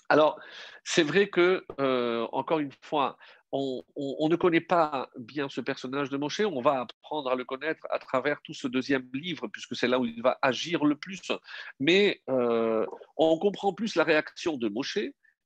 Alors, 0.10 0.40
c'est 0.84 1.04
vrai 1.04 1.28
que, 1.30 1.66
euh, 1.82 2.28
encore 2.32 2.60
une 2.60 2.72
fois, 2.82 3.18
on, 3.52 3.84
ne 4.30 4.36
connaît 4.36 4.62
pas 4.62 5.10
bien 5.18 5.48
ce 5.50 5.62
personnage 5.62 6.10
de 6.10 6.18
Moshe, 6.18 6.42
on 6.42 6.62
va 6.62 6.82
apprendre 6.82 7.32
à 7.32 7.36
le 7.36 7.46
connaître 7.46 7.86
à 7.90 8.00
travers 8.00 8.42
tout 8.42 8.54
ce 8.54 8.68
deuxième 8.68 9.10
livre, 9.14 9.48
puisque 9.48 9.76
c'est 9.76 9.88
là 9.88 10.00
où 10.00 10.06
il 10.06 10.22
va 10.22 10.38
agir 10.42 10.84
le 10.84 10.96
plus. 10.96 11.32
Mais 11.80 12.22
euh, 12.30 12.86
on 13.16 13.38
comprend 13.40 13.74
plus 13.74 13.96
la 13.96 14.04
réaction 14.04 14.58
de 14.58 14.68
Moshe, 14.68 15.00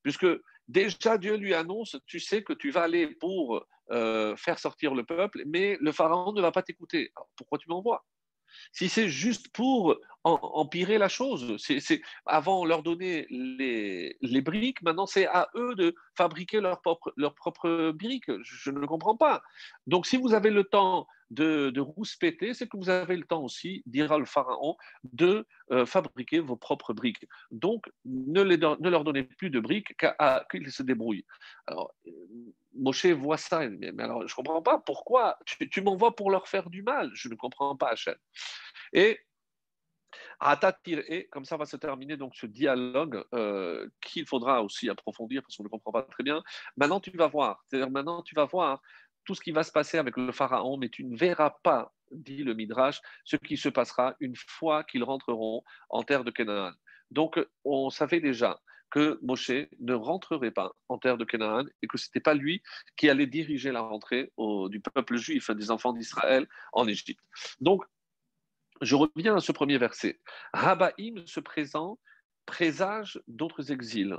puisque 0.03 0.27
déjà 0.67 1.17
Dieu 1.17 1.35
lui 1.35 1.53
annonce, 1.53 1.97
tu 2.07 2.19
sais 2.19 2.43
que 2.43 2.53
tu 2.53 2.71
vas 2.71 2.83
aller 2.83 3.07
pour 3.07 3.65
euh, 3.91 4.35
faire 4.35 4.57
sortir 4.57 4.95
le 4.95 5.03
peuple, 5.03 5.43
mais 5.45 5.77
le 5.79 5.91
pharaon 5.91 6.31
ne 6.31 6.41
va 6.41 6.51
pas 6.51 6.63
t'écouter. 6.63 7.11
Pourquoi 7.35 7.57
tu 7.57 7.69
m'envoies? 7.69 8.03
Si 8.71 8.89
c'est 8.89 9.09
juste 9.09 9.49
pour 9.49 9.97
empirer 10.23 10.97
la 10.97 11.09
chose, 11.09 11.55
c'est 11.57 12.01
avant 12.25 12.63
leur 12.63 12.83
donner 12.83 13.25
les, 13.29 14.41
briques, 14.41 14.81
maintenant 14.83 15.07
c'est 15.07 15.25
à 15.25 15.49
eux 15.55 15.73
de 15.75 15.95
fabriquer 16.15 16.61
leurs 16.61 16.81
propres 16.81 17.11
leur 17.17 17.33
propre 17.33 17.91
briques. 17.91 18.31
Je, 18.43 18.69
ne 18.69 18.85
comprends 18.85 19.17
pas. 19.17 19.41
Donc 19.87 20.05
si 20.05 20.17
vous 20.17 20.33
avez 20.33 20.51
le 20.51 20.63
temps 20.63 21.07
de, 21.32 21.70
de 21.70 21.82
rouspéter, 21.82 22.54
c'est 22.54 22.67
que 22.67 22.78
vous 22.78 22.89
avez 22.89 23.15
le 23.15 23.24
temps 23.24 23.44
aussi, 23.44 23.82
dira 23.86 24.20
le 24.20 24.26
pharaon, 24.26 24.76
de 25.04 25.48
euh, 25.72 25.86
fabriquer 25.86 26.39
vos 26.39 26.58
propres 26.58 26.94
briques. 26.94 27.26
Donc 27.50 27.89
ne, 28.06 28.41
les, 28.41 28.58
ne 28.58 28.89
leur 28.89 29.04
donnez 29.04 29.24
plus 29.24 29.50
de 29.50 29.60
briques 29.60 29.96
qu'ils 30.52 30.72
se 30.72 30.84
débrouillent. 30.84 31.26
Alors, 31.67 31.94
Moshe 32.76 33.06
voit 33.08 33.38
ça, 33.38 33.67
mais, 33.70 33.91
alors 34.00 34.28
je 34.28 34.34
ne 34.34 34.36
comprends 34.36 34.62
pas 34.62 34.78
pourquoi 34.80 35.39
tu, 35.46 35.82
m'envoies 35.82 36.15
pour 36.15 36.32
leur 36.32 36.48
faire 36.48 36.70
du 36.70 36.84
mal. 36.84 37.10
Je 37.13 37.30
ne 37.30 37.36
comprends 37.36 37.76
pas, 37.76 37.89
Hachem. 37.89 38.15
Et 38.94 39.20
et 40.88 41.28
comme 41.28 41.46
ça 41.46 41.56
va 41.56 41.65
se 41.65 41.78
terminer 41.78 42.17
donc 42.17 42.36
ce 42.36 42.48
dialogue 42.48 43.24
euh, 43.34 43.88
qu'il 44.02 44.26
faudra 44.26 44.63
aussi 44.63 44.89
approfondir 44.89 45.44
parce 45.44 45.56
qu'on 45.56 45.63
ne 45.63 45.70
comprend 45.70 45.91
pas 45.91 46.02
très 46.02 46.24
bien. 46.24 46.41
Maintenant, 46.78 47.00
tu 47.00 47.12
vas 47.12 47.28
voir, 47.28 47.63
c'est-à-dire 47.67 47.91
maintenant 47.91 48.24
tu 48.24 48.34
vas 48.34 48.46
voir 48.46 48.82
tout 49.25 49.36
ce 49.36 49.41
qui 49.41 49.51
va 49.51 49.63
se 49.63 49.71
passer 49.71 49.97
avec 49.97 50.17
le 50.17 50.31
pharaon, 50.31 50.77
mais 50.77 50.89
tu 50.89 51.03
ne 51.03 51.15
verras 51.17 51.55
pas, 51.63 51.93
dit 52.12 52.43
le 52.43 52.53
Midrash, 52.53 53.01
ce 53.23 53.36
qui 53.36 53.57
se 53.57 53.69
passera 53.69 54.15
une 54.19 54.36
fois 54.36 54.84
qu'ils 54.84 55.03
rentreront 55.03 55.63
en 55.89 56.03
terre 56.03 56.23
de 56.23 56.31
Canaan. 56.31 56.73
Donc, 57.12 57.39
on 57.63 57.89
savait 57.89 58.19
déjà 58.19 58.60
que 58.89 59.19
Moshe 59.21 59.51
ne 59.79 59.93
rentrerait 59.93 60.51
pas 60.51 60.73
en 60.89 60.97
terre 60.97 61.17
de 61.17 61.23
Canaan 61.23 61.65
et 61.81 61.88
que 61.88 61.97
ce 61.97 62.07
n'était 62.07 62.19
pas 62.19 62.34
lui 62.34 62.62
qui 62.97 63.10
allait 63.10 63.27
diriger 63.27 63.71
la 63.71 63.81
rentrée 63.81 64.31
du 64.69 64.81
peuple 64.81 65.15
juif, 65.17 65.49
des 65.51 65.71
enfants 65.71 65.93
d'Israël 65.93 66.47
en 66.73 66.88
Égypte. 66.88 67.21
Donc, 67.62 67.84
je 68.81 68.95
reviens 68.95 69.36
à 69.36 69.39
ce 69.39 69.51
premier 69.51 69.77
verset. 69.77 70.19
Rabaïm 70.53 71.25
se 71.25 71.39
présente, 71.39 71.99
présage 72.45 73.21
d'autres 73.27 73.71
exils, 73.71 74.17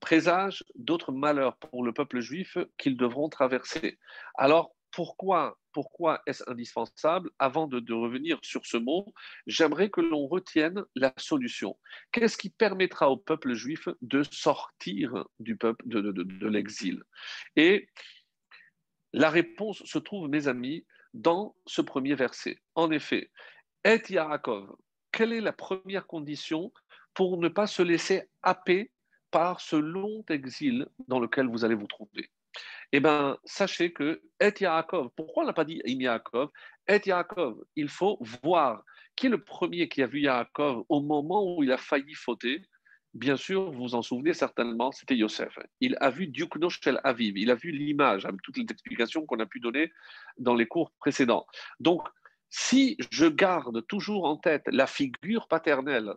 présage 0.00 0.64
d'autres 0.74 1.12
malheurs 1.12 1.56
pour 1.56 1.84
le 1.84 1.92
peuple 1.92 2.20
juif 2.20 2.58
qu'ils 2.78 2.96
devront 2.96 3.28
traverser. 3.28 3.98
Alors, 4.36 4.74
pourquoi, 4.94 5.58
pourquoi 5.72 6.22
est-ce 6.26 6.48
indispensable 6.48 7.30
Avant 7.40 7.66
de, 7.66 7.92
revenir 7.92 8.38
sur 8.42 8.64
ce 8.64 8.76
mot, 8.76 9.12
j'aimerais 9.46 9.90
que 9.90 10.00
l'on 10.00 10.28
retienne 10.28 10.84
la 10.94 11.12
solution. 11.16 11.76
Qu'est-ce 12.12 12.38
qui 12.38 12.50
permettra 12.50 13.10
au 13.10 13.16
peuple 13.16 13.54
juif 13.54 13.88
de 14.02 14.22
sortir 14.22 15.24
du 15.40 15.56
peuple 15.56 15.84
de, 15.88 16.46
l'exil? 16.46 17.02
Et 17.56 17.88
la 19.12 19.30
réponse 19.30 19.82
se 19.84 19.98
trouve, 19.98 20.28
mes 20.28 20.46
amis, 20.46 20.86
dans 21.12 21.56
ce 21.66 21.82
premier 21.82 22.14
verset. 22.14 22.60
En 22.76 22.90
effet, 22.92 23.30
Et 23.84 24.00
Yaakov, 24.08 24.76
quelle 25.10 25.32
est 25.32 25.40
la 25.40 25.52
première 25.52 26.06
condition 26.06 26.72
pour 27.14 27.38
ne 27.38 27.48
pas 27.48 27.66
se 27.66 27.82
laisser 27.82 28.28
happer 28.42 28.90
par 29.34 29.60
ce 29.60 29.74
long 29.74 30.24
exil 30.30 30.86
dans 31.08 31.18
lequel 31.18 31.48
vous 31.48 31.64
allez 31.64 31.74
vous 31.74 31.88
trouver 31.88 32.30
eh 32.92 33.00
bien, 33.00 33.36
sachez 33.44 33.92
que 33.92 34.22
Et 34.38 34.54
Yaakov, 34.60 35.10
pourquoi 35.16 35.42
on 35.42 35.46
n'a 35.46 35.52
pas 35.52 35.64
dit 35.64 35.82
Im 35.84 36.00
Yaakov? 36.00 36.50
Et 36.86 37.00
Yaakov, 37.04 37.56
il 37.74 37.88
faut 37.88 38.16
voir 38.44 38.84
qui 39.16 39.26
est 39.26 39.30
le 39.30 39.42
premier 39.42 39.88
qui 39.88 40.00
a 40.04 40.06
vu 40.06 40.20
Yaakov 40.20 40.84
au 40.88 41.00
moment 41.00 41.42
où 41.56 41.64
il 41.64 41.72
a 41.72 41.76
failli 41.76 42.14
fauter. 42.14 42.62
Bien 43.12 43.36
sûr, 43.36 43.72
vous 43.72 43.82
vous 43.82 43.94
en 43.96 44.02
souvenez 44.02 44.34
certainement, 44.34 44.92
c'était 44.92 45.16
Yosef. 45.16 45.58
Il 45.80 45.96
a 46.00 46.10
vu 46.10 46.28
Diukno 46.28 46.70
Shel 46.70 47.00
Aviv, 47.02 47.36
il 47.36 47.50
a 47.50 47.56
vu 47.56 47.72
l'image, 47.72 48.24
avec 48.26 48.40
toutes 48.42 48.58
les 48.58 48.66
explications 48.70 49.26
qu'on 49.26 49.40
a 49.40 49.46
pu 49.46 49.58
donner 49.58 49.90
dans 50.38 50.54
les 50.54 50.66
cours 50.66 50.92
précédents. 51.00 51.46
Donc, 51.80 52.06
si 52.50 52.96
je 53.10 53.26
garde 53.26 53.84
toujours 53.88 54.26
en 54.26 54.36
tête 54.36 54.68
la 54.68 54.86
figure 54.86 55.48
paternelle, 55.48 56.14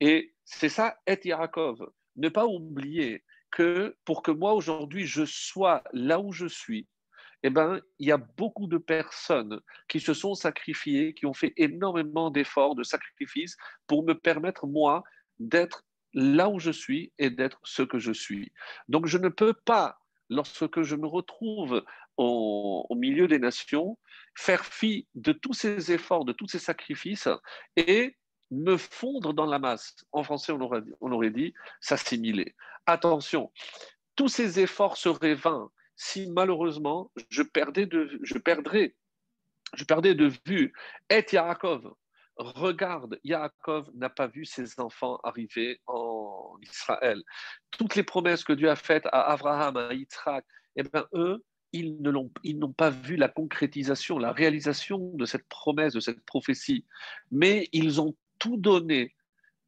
et 0.00 0.32
c'est 0.46 0.70
ça, 0.70 0.96
Et 1.06 1.20
Yaakov, 1.22 1.86
ne 2.16 2.28
pas 2.28 2.46
oublier 2.46 3.24
que 3.50 3.96
pour 4.04 4.22
que 4.22 4.30
moi 4.30 4.52
aujourd'hui 4.52 5.06
je 5.06 5.24
sois 5.24 5.82
là 5.92 6.20
où 6.20 6.32
je 6.32 6.46
suis, 6.46 6.88
eh 7.44 7.50
ben, 7.50 7.80
il 7.98 8.08
y 8.08 8.12
a 8.12 8.16
beaucoup 8.16 8.66
de 8.66 8.78
personnes 8.78 9.60
qui 9.86 10.00
se 10.00 10.14
sont 10.14 10.34
sacrifiées, 10.34 11.12
qui 11.12 11.26
ont 11.26 11.34
fait 11.34 11.52
énormément 11.58 12.30
d'efforts, 12.30 12.74
de 12.74 12.82
sacrifices 12.82 13.56
pour 13.86 14.02
me 14.02 14.14
permettre, 14.14 14.66
moi, 14.66 15.04
d'être 15.38 15.84
là 16.14 16.48
où 16.48 16.58
je 16.58 16.70
suis 16.70 17.12
et 17.18 17.28
d'être 17.28 17.60
ce 17.62 17.82
que 17.82 17.98
je 17.98 18.12
suis. 18.12 18.50
Donc, 18.88 19.06
je 19.06 19.18
ne 19.18 19.28
peux 19.28 19.52
pas, 19.52 19.98
lorsque 20.30 20.80
je 20.82 20.96
me 20.96 21.06
retrouve 21.06 21.84
au, 22.16 22.86
au 22.88 22.94
milieu 22.94 23.28
des 23.28 23.38
nations, 23.38 23.98
faire 24.34 24.64
fi 24.64 25.06
de 25.14 25.32
tous 25.32 25.52
ces 25.52 25.92
efforts, 25.92 26.24
de 26.24 26.32
tous 26.32 26.48
ces 26.48 26.58
sacrifices 26.58 27.28
et 27.76 28.16
me 28.50 28.76
fondre 28.76 29.34
dans 29.34 29.46
la 29.46 29.58
masse. 29.58 29.96
En 30.12 30.22
français, 30.22 30.52
on 30.52 31.12
aurait, 31.12 31.30
dit 31.30 31.54
s'assimiler. 31.80 32.54
Attention, 32.86 33.52
tous 34.16 34.28
ces 34.28 34.60
efforts 34.60 34.96
seraient 34.96 35.34
vains 35.34 35.70
si 35.96 36.28
malheureusement 36.30 37.10
je 37.30 37.42
perdais 37.42 37.86
de, 37.86 38.18
je 38.22 38.38
perdrais, 38.38 38.94
je 39.74 39.84
de 39.84 40.32
vue. 40.46 40.72
Et 41.10 41.24
Yaakov, 41.32 41.94
regarde, 42.36 43.18
Yaakov 43.24 43.90
n'a 43.94 44.10
pas 44.10 44.26
vu 44.26 44.44
ses 44.44 44.78
enfants 44.80 45.18
arriver 45.24 45.80
en 45.86 46.56
Israël. 46.62 47.22
Toutes 47.70 47.94
les 47.94 48.02
promesses 48.02 48.44
que 48.44 48.52
Dieu 48.52 48.70
a 48.70 48.76
faites 48.76 49.06
à 49.06 49.32
Abraham, 49.32 49.76
à 49.76 49.94
Yitzhak, 49.94 50.44
eh 50.76 50.82
bien, 50.82 51.06
eux, 51.14 51.44
ils 51.72 52.00
n'ont 52.00 52.72
pas 52.72 52.90
vu 52.90 53.16
la 53.16 53.28
concrétisation, 53.28 54.18
la 54.18 54.32
réalisation 54.32 55.10
de 55.14 55.24
cette 55.24 55.48
promesse, 55.48 55.94
de 55.94 56.00
cette 56.00 56.24
prophétie, 56.24 56.84
mais 57.32 57.68
ils 57.72 58.00
ont 58.00 58.14
tout 58.44 58.58
donné. 58.58 59.14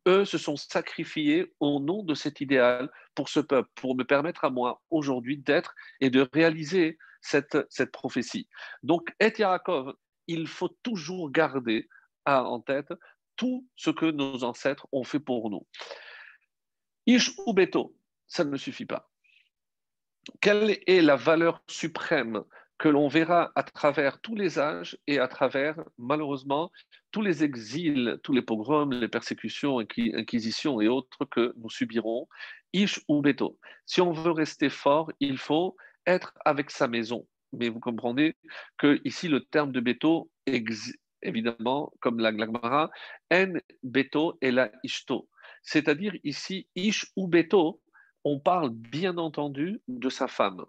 Eux 0.07 0.27
se 0.27 0.37
sont 0.37 0.57
sacrifiés 0.57 1.51
au 1.61 1.81
nom 1.81 2.03
de 2.03 2.15
cet 2.15 2.43
idéal 2.43 2.91
pour 3.15 3.31
ce 3.31 3.41
peuple, 3.41 3.71
pour 3.75 3.97
me 3.97 4.05
permettre 4.05 4.45
à 4.45 4.51
moi 4.51 4.83
aujourd'hui 4.91 5.39
d'être 5.39 5.75
et 6.01 6.11
de 6.11 6.29
réaliser 6.35 6.99
cette, 7.23 7.57
cette 7.71 7.91
prophétie. 7.91 8.47
Donc, 8.83 9.15
Et 9.19 9.33
Yaakov, 9.39 9.95
il 10.27 10.47
faut 10.47 10.77
toujours 10.83 11.31
garder 11.31 11.89
en 12.27 12.61
tête 12.61 12.93
tout 13.37 13.67
ce 13.77 13.89
que 13.91 14.07
nos 14.07 14.45
ancêtres 14.45 14.87
ont 14.93 15.05
fait 15.05 15.21
pour 15.21 15.49
nous. 15.49 15.67
Ish 17.07 17.33
ou 17.47 17.55
beto, 17.55 17.97
ça 18.27 18.45
ne 18.45 18.59
suffit 18.59 18.87
pas. 18.87 19.11
Quelle 20.43 20.79
est 20.87 21.01
la 21.01 21.17
valeur 21.17 21.63
suprême 21.67 22.45
que 22.79 22.89
l'on 22.89 23.09
verra 23.09 23.53
à 23.55 23.63
travers 23.63 24.21
tous 24.21 24.35
les 24.35 24.59
âges 24.59 24.99
et 25.07 25.19
à 25.19 25.29
travers, 25.29 25.77
malheureusement, 25.99 26.71
tous 27.11 27.23
les 27.23 27.43
exils, 27.43 28.19
tous 28.23 28.33
les 28.33 28.43
pogroms, 28.43 28.91
les 28.93 29.09
persécutions, 29.09 29.79
inquisitions 29.79 30.81
et 30.81 30.89
autres 30.89 31.25
que 31.31 31.55
nous 31.57 31.71
subirons, 31.71 32.29
ish 32.73 33.01
ou 33.09 33.23
beto. 33.23 33.59
Si 33.87 34.01
on 34.01 34.13
veut 34.13 34.33
rester 34.33 34.69
fort, 34.69 35.11
il 35.21 35.39
faut 35.39 35.77
être 36.07 36.35
avec 36.45 36.71
sa 36.71 36.89
maison. 36.89 37.27
Mais 37.53 37.71
vous 37.71 37.81
comprenez 37.81 38.37
que 38.77 39.01
ici 39.05 39.29
le 39.29 39.41
terme 39.41 39.73
de 39.73 39.81
beto, 39.81 40.31
évidemment, 41.23 41.93
comme 42.01 42.19
la 42.19 42.33
Glagmara, 42.33 42.91
en 43.33 43.55
beto 43.83 44.37
et 44.43 44.51
la 44.51 44.71
ishto. 44.83 45.29
C'est-à-dire 45.63 46.15
ici, 46.25 46.69
ish 46.75 47.07
ou 47.17 47.27
beto, 47.27 47.81
on 48.25 48.39
parle 48.39 48.71
bien 48.71 49.17
entendu 49.17 49.81
de 49.89 50.09
sa 50.11 50.29
femme. 50.29 50.65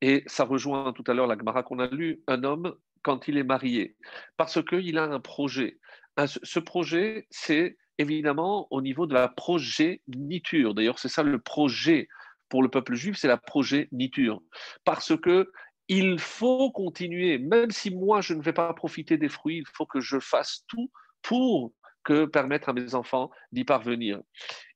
Et 0.00 0.22
ça 0.26 0.44
rejoint 0.44 0.92
tout 0.92 1.04
à 1.06 1.14
l'heure 1.14 1.26
la 1.26 1.36
Gemara 1.38 1.62
qu'on 1.62 1.78
a 1.78 1.86
lu, 1.86 2.22
un 2.26 2.44
homme 2.44 2.74
quand 3.02 3.28
il 3.28 3.36
est 3.36 3.44
marié, 3.44 3.96
parce 4.36 4.62
qu'il 4.64 4.98
a 4.98 5.04
un 5.04 5.20
projet. 5.20 5.78
Ce 6.26 6.58
projet, 6.58 7.26
c'est 7.30 7.76
évidemment 7.98 8.66
au 8.70 8.80
niveau 8.80 9.06
de 9.06 9.14
la 9.14 9.28
progéniture. 9.28 10.74
D'ailleurs, 10.74 10.98
c'est 10.98 11.08
ça 11.08 11.22
le 11.22 11.38
projet 11.38 12.08
pour 12.48 12.62
le 12.62 12.68
peuple 12.68 12.94
juif, 12.94 13.16
c'est 13.16 13.28
la 13.28 13.36
progéniture. 13.36 14.40
Parce 14.84 15.16
que 15.18 15.50
il 15.88 16.18
faut 16.18 16.70
continuer, 16.70 17.38
même 17.38 17.70
si 17.70 17.90
moi 17.90 18.22
je 18.22 18.32
ne 18.32 18.42
vais 18.42 18.54
pas 18.54 18.72
profiter 18.72 19.18
des 19.18 19.28
fruits, 19.28 19.58
il 19.58 19.66
faut 19.74 19.86
que 19.86 20.00
je 20.00 20.18
fasse 20.18 20.64
tout 20.66 20.90
pour 21.20 21.72
que 22.04 22.24
permettre 22.24 22.68
à 22.68 22.72
mes 22.72 22.94
enfants 22.94 23.30
d'y 23.52 23.64
parvenir. 23.64 24.20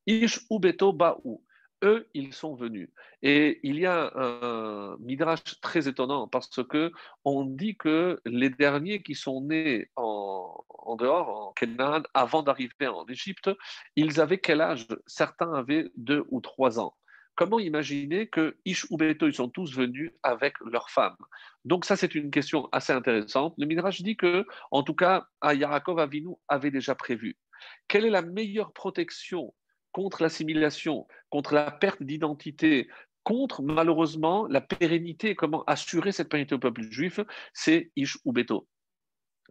Ish 0.07 0.41
ou 0.51 0.59
beto 0.59 0.93
eux, 1.83 2.09
ils 2.14 2.33
sont 2.33 2.55
venus. 2.55 2.88
Et 3.23 3.61
il 3.62 3.79
y 3.79 3.87
a 3.87 4.12
un 4.14 4.97
midrash 4.99 5.61
très 5.61 5.88
étonnant 5.88 6.29
parce 6.29 6.62
que 6.64 6.93
on 7.25 7.45
dit 7.45 7.77
que 7.77 8.21
les 8.25 8.51
derniers 8.51 9.03
qui 9.03 9.14
sont 9.14 9.43
nés 9.43 9.91
en, 9.97 10.64
dehors, 10.99 11.49
en 11.49 11.53
Canaan, 11.53 12.03
avant 12.14 12.43
d'arriver 12.43 12.87
en 12.87 13.07
Égypte, 13.07 13.51
ils 13.97 14.21
avaient 14.21 14.38
quel 14.38 14.61
âge? 14.61 14.87
Certains 15.07 15.53
avaient 15.53 15.91
deux 15.97 16.25
ou 16.31 16.41
trois 16.41 16.81
ans. 16.81 16.95
Comment 17.35 17.61
imaginer 17.61 18.27
que 18.27 18.57
Ish 18.64 18.87
ou 18.91 18.97
Beto, 18.97 19.29
ils 19.29 19.35
sont 19.35 19.49
tous 19.49 19.73
venus 19.73 20.11
avec 20.25 20.55
leurs 20.61 20.91
femmes 20.91 21.17
Donc 21.64 21.85
ça, 21.85 21.95
c'est 21.95 22.17
une 22.17 22.33
question 22.33 22.69
assez 22.73 22.93
intéressante. 22.93 23.55
Le 23.59 23.67
Midrash 23.67 24.03
dit 24.03 24.17
que, 24.17 24.45
en 24.73 24.83
tout 24.83 24.95
cas, 24.95 25.29
Yarakov 25.45 26.01
Avinu 26.01 26.35
avait 26.49 26.73
déjà 26.73 26.97
prévu. 26.97 27.37
Quelle 27.87 28.05
est 28.05 28.11
la 28.11 28.23
meilleure 28.23 28.73
protection 28.73 29.55
contre 29.99 30.23
l'assimilation, 30.23 31.09
contre 31.29 31.55
la 31.55 31.73
perte 31.73 32.05
d'identité, 32.05 32.87
contre 33.25 33.63
malheureusement 33.63 34.47
la 34.47 34.61
pérennité, 34.61 35.35
comment 35.35 35.65
assurer 35.65 36.13
cette 36.13 36.29
pérennité 36.29 36.55
au 36.55 36.61
peuple 36.61 36.83
juif, 36.83 37.19
c'est 37.53 37.91
Ish 37.97 38.17
ou 38.25 38.33
Beto. 38.33 38.69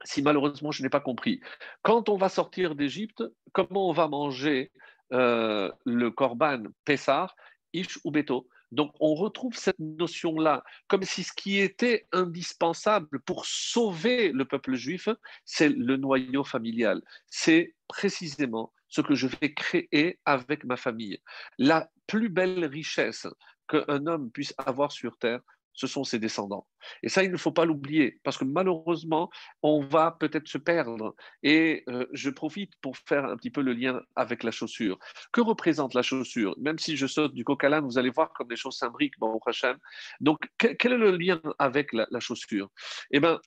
Si 0.06 0.22
malheureusement 0.22 0.72
je 0.72 0.84
n'ai 0.84 0.90
pas 0.90 1.02
compris, 1.02 1.42
quand 1.82 2.08
on 2.08 2.16
va 2.16 2.30
sortir 2.30 2.76
d'Égypte, 2.76 3.26
comment 3.52 3.90
on 3.90 3.92
va 3.92 4.08
manger 4.08 4.72
euh, 5.12 5.70
le 5.84 6.12
Korban 6.12 6.64
Pessar, 6.86 7.36
Ish 7.74 8.00
ou 8.06 8.12
Beto? 8.12 8.48
Donc 8.72 8.94
on 9.02 9.16
retrouve 9.16 9.58
cette 9.58 9.80
notion-là, 9.80 10.64
comme 10.88 11.04
si 11.04 11.24
ce 11.24 11.34
qui 11.34 11.60
était 11.60 12.08
indispensable 12.14 13.20
pour 13.20 13.46
sauver 13.46 14.32
le 14.32 14.46
peuple 14.46 14.76
juif, 14.76 15.10
c'est 15.44 15.68
le 15.68 15.98
noyau 15.98 16.46
familial. 16.46 17.02
C'est 17.30 17.76
précisément 17.90 18.72
ce 18.88 19.02
que 19.02 19.16
je 19.16 19.28
vais 19.28 19.54
créer 19.54 20.20
avec 20.26 20.64
ma 20.64 20.78
famille. 20.78 21.20
La 21.58 21.90
plus 22.08 22.30
belle 22.30 22.66
richesse 22.66 23.28
qu'un 23.68 24.08
homme 24.08 24.32
puisse 24.32 24.54
avoir 24.58 24.92
sur 24.92 25.18
Terre, 25.18 25.42
ce 25.78 25.86
sont 25.86 26.04
ses 26.04 26.18
descendants. 26.18 26.68
Et 27.04 27.10
ça, 27.10 27.24
il 27.24 27.32
ne 27.32 27.38
faut 27.38 27.52
pas 27.52 27.64
l'oublier, 27.64 28.20
parce 28.24 28.38
que 28.38 28.46
malheureusement, 28.46 29.30
on 29.62 29.86
va 29.86 30.18
peut-être 30.20 30.48
se 30.48 30.58
perdre. 30.58 31.16
Et 31.44 31.84
euh, 31.88 32.08
je 32.14 32.32
profite 32.32 32.74
pour 32.82 32.98
faire 32.98 33.26
un 33.26 33.38
petit 33.38 33.52
peu 33.52 33.62
le 33.62 33.74
lien 33.74 34.02
avec 34.16 34.44
la 34.44 34.50
chaussure. 34.50 34.98
Que 35.32 35.40
représente 35.40 35.94
la 35.94 36.02
chaussure? 36.02 36.56
Même 36.58 36.80
si 36.80 36.98
je 36.98 37.06
saute 37.06 37.34
du 37.36 37.44
coq 37.44 37.64
à 37.64 37.80
vous 37.80 38.00
allez 38.00 38.10
voir 38.10 38.34
comme 38.34 38.50
les 38.50 38.56
choses 38.56 38.76
s'imbriquent, 38.76 39.20
bon, 39.20 39.38
prochain. 39.38 39.76
Donc, 40.20 40.40
quel 40.58 40.94
est 40.94 40.98
le 40.98 41.16
lien 41.16 41.40
avec 41.60 41.94
la, 41.94 42.08
chaussure? 42.20 42.72
Eh 43.12 43.20
bien, 43.20 43.40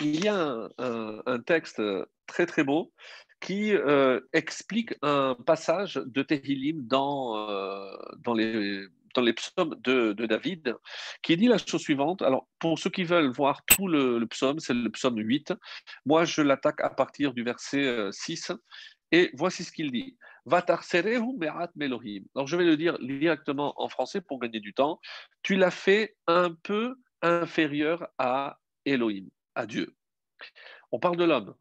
il 0.00 0.22
y 0.22 0.28
a 0.28 0.68
un, 0.78 1.40
texte 1.40 1.80
très 2.26 2.44
très 2.44 2.62
beau 2.62 2.92
qui 3.42 3.74
euh, 3.74 4.20
explique 4.32 4.94
un 5.02 5.34
passage 5.34 5.94
de 5.94 6.22
Tehillim 6.22 6.86
dans, 6.86 7.50
euh, 7.50 7.92
dans, 8.18 8.34
les, 8.34 8.86
dans 9.14 9.22
les 9.22 9.32
psaumes 9.32 9.74
de, 9.82 10.12
David, 10.12 10.76
qui 11.22 11.36
dit 11.36 11.48
la 11.48 11.58
chose 11.58 11.82
suivante. 11.82 12.22
Alors, 12.22 12.48
pour 12.60 12.78
ceux 12.78 12.88
qui 12.88 13.02
veulent 13.02 13.32
voir 13.32 13.64
tout 13.66 13.88
le, 13.88 14.24
psaume, 14.26 14.60
c'est 14.60 14.74
le 14.74 14.88
psaume 14.90 15.18
8. 15.18 15.54
Moi, 16.06 16.24
je 16.24 16.40
l'attaque 16.40 16.80
à 16.80 16.90
partir 16.90 17.34
du 17.34 17.42
verset 17.42 18.10
6. 18.12 18.50
Euh, 18.50 18.56
et 19.10 19.30
voici 19.34 19.64
ce 19.64 19.72
qu'il 19.72 19.90
dit. 19.90 20.16
Alors, 20.46 20.66
je 22.46 22.56
vais 22.56 22.64
le 22.64 22.76
dire 22.76 22.98
directement 23.00 23.74
en 23.76 23.88
français 23.88 24.20
pour 24.20 24.38
gagner 24.38 24.60
du 24.60 24.72
temps. 24.72 25.00
Tu 25.42 25.56
l'as 25.56 25.72
fait 25.72 26.16
un 26.28 26.54
peu 26.62 26.94
inférieur 27.22 28.06
à 28.18 28.58
Elohim, 28.84 29.26
à 29.56 29.66
Dieu. 29.66 29.94
On 30.92 31.00
parle 31.00 31.16
de 31.16 31.24
l'homme. 31.24 31.54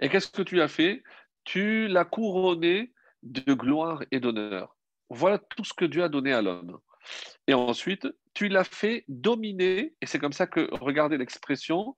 Et 0.00 0.08
qu'est-ce 0.08 0.30
que 0.30 0.42
tu 0.42 0.60
as 0.60 0.68
fait? 0.68 1.02
Tu 1.44 1.88
l'as 1.88 2.04
couronné 2.04 2.92
de 3.22 3.54
gloire 3.54 4.02
et 4.10 4.20
d'honneur. 4.20 4.76
Voilà 5.10 5.38
tout 5.38 5.64
ce 5.64 5.74
que 5.74 5.84
Dieu 5.84 6.02
a 6.02 6.08
donné 6.08 6.32
à 6.32 6.42
l'homme. 6.42 6.78
Et 7.46 7.54
ensuite, 7.54 8.06
tu 8.34 8.48
l'as 8.48 8.64
fait 8.64 9.04
dominer, 9.08 9.94
et 10.00 10.06
c'est 10.06 10.18
comme 10.18 10.32
ça 10.32 10.46
que, 10.46 10.68
regardez 10.72 11.18
l'expression, 11.18 11.96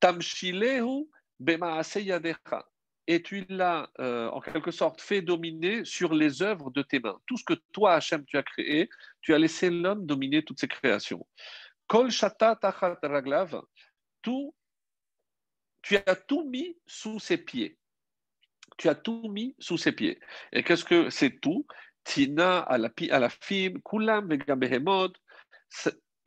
tamshilehu 0.00 1.06
bemaaseyadecha. 1.40 2.66
Et 3.06 3.22
tu 3.22 3.44
l'as 3.50 3.90
euh, 4.00 4.30
en 4.30 4.40
quelque 4.40 4.70
sorte 4.70 5.02
fait 5.02 5.20
dominer 5.20 5.84
sur 5.84 6.14
les 6.14 6.42
œuvres 6.42 6.70
de 6.70 6.80
tes 6.80 7.00
mains. 7.00 7.18
Tout 7.26 7.36
ce 7.36 7.44
que 7.44 7.54
toi, 7.72 7.94
Hachem, 7.94 8.24
tu 8.24 8.38
as 8.38 8.42
créé, 8.42 8.88
tu 9.20 9.34
as 9.34 9.38
laissé 9.38 9.68
l'homme 9.68 10.06
dominer 10.06 10.42
toutes 10.42 10.60
ses 10.60 10.68
créations. 10.68 11.26
Kol 11.86 12.10
shata 12.10 12.56
tachat 12.56 12.98
raglav, 13.02 13.60
tout 14.22 14.54
tu 15.84 15.96
as 15.96 16.16
tout 16.16 16.44
mis 16.44 16.76
sous 16.86 17.20
ses 17.20 17.36
pieds. 17.36 17.78
Tu 18.78 18.88
as 18.88 18.94
tout 18.94 19.28
mis 19.28 19.54
sous 19.58 19.76
ses 19.76 19.92
pieds. 19.92 20.18
Et 20.50 20.62
qu'est-ce 20.62 20.84
que 20.84 21.10
c'est 21.10 21.40
tout? 21.40 21.66
Tina, 22.04 22.60
à 22.60 22.78
la, 22.78 22.90
à 23.10 23.18
la 23.18 23.28
fim, 23.28 23.74
kulam, 23.84 24.28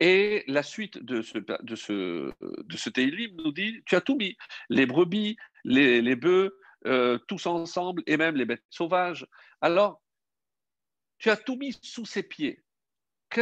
et 0.00 0.44
la 0.46 0.62
suite 0.62 0.98
de 0.98 1.22
ce, 1.22 1.38
de 1.38 3.42
nous 3.42 3.52
dit 3.52 3.82
tu 3.84 3.96
as 3.96 4.00
tout 4.00 4.16
mis, 4.16 4.36
les 4.68 4.86
brebis, 4.86 5.36
les, 5.64 6.02
les 6.02 6.16
bœufs, 6.16 6.56
euh, 6.86 7.18
tous 7.26 7.46
ensemble, 7.46 8.02
et 8.06 8.16
même 8.16 8.36
les 8.36 8.44
bêtes 8.44 8.64
sauvages. 8.70 9.26
Alors, 9.60 10.00
tu 11.18 11.30
as 11.30 11.36
tout 11.36 11.56
mis 11.56 11.76
sous 11.82 12.06
ses 12.06 12.22
pieds 12.22 12.62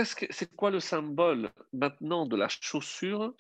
c'est 0.05 0.55
quoi 0.55 0.71
le 0.71 0.81
symbole 0.81 1.51
maintenant 1.73 2.27
de 2.27 2.37
la 2.37 2.49
chaussure? 2.49 3.35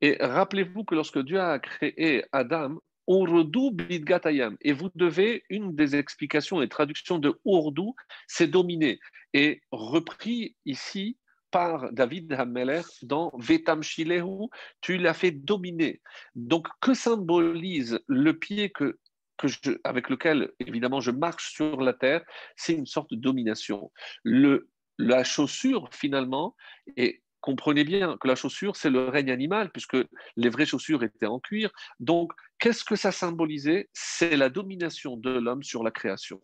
Et 0.00 0.16
rappelez-vous 0.20 0.84
que 0.84 0.94
lorsque 0.94 1.18
Dieu 1.18 1.40
a 1.40 1.58
créé 1.58 2.24
Adam, 2.32 2.78
Urdu 3.08 3.72
bidgatayam. 3.72 4.56
Et 4.60 4.72
vous 4.72 4.90
devez, 4.94 5.42
une 5.50 5.74
des 5.74 5.96
explications 5.96 6.62
et 6.62 6.68
traductions 6.68 7.18
de 7.18 7.34
Urdu, 7.44 7.90
c'est 8.28 8.46
dominer. 8.46 9.00
Et 9.32 9.62
repris 9.72 10.56
ici 10.64 11.18
par 11.50 11.92
David 11.92 12.32
Hammeler 12.32 12.82
dans 13.02 13.32
Vetam 13.36 13.82
Shilehu, 13.82 14.48
tu 14.80 14.96
l'as 14.96 15.14
fait 15.14 15.32
dominer. 15.32 16.00
Donc, 16.36 16.68
que 16.80 16.94
symbolise 16.94 17.98
le 18.06 18.38
pied 18.38 18.70
que, 18.70 18.98
que 19.36 19.48
avec 19.82 20.08
lequel, 20.08 20.52
évidemment, 20.60 21.00
je 21.00 21.10
marche 21.10 21.52
sur 21.52 21.80
la 21.80 21.94
terre? 21.94 22.22
C'est 22.54 22.74
une 22.74 22.86
sorte 22.86 23.10
de 23.10 23.16
domination. 23.16 23.90
Le 24.22 24.68
la 25.00 25.24
chaussure, 25.24 25.88
finalement, 25.92 26.56
et 26.96 27.22
comprenez 27.40 27.84
bien 27.84 28.16
que 28.18 28.28
la 28.28 28.34
chaussure, 28.34 28.76
c'est 28.76 28.90
le 28.90 29.08
règne 29.08 29.30
animal, 29.30 29.70
puisque 29.70 29.96
les 30.36 30.48
vraies 30.48 30.66
chaussures 30.66 31.02
étaient 31.02 31.26
en 31.26 31.40
cuir. 31.40 31.70
Donc, 31.98 32.32
qu'est-ce 32.58 32.84
que 32.84 32.96
ça 32.96 33.12
symbolisait? 33.12 33.88
C'est 33.92 34.36
la 34.36 34.50
domination 34.50 35.16
de 35.16 35.30
l'homme 35.30 35.62
sur 35.62 35.82
la 35.82 35.90
création. 35.90 36.40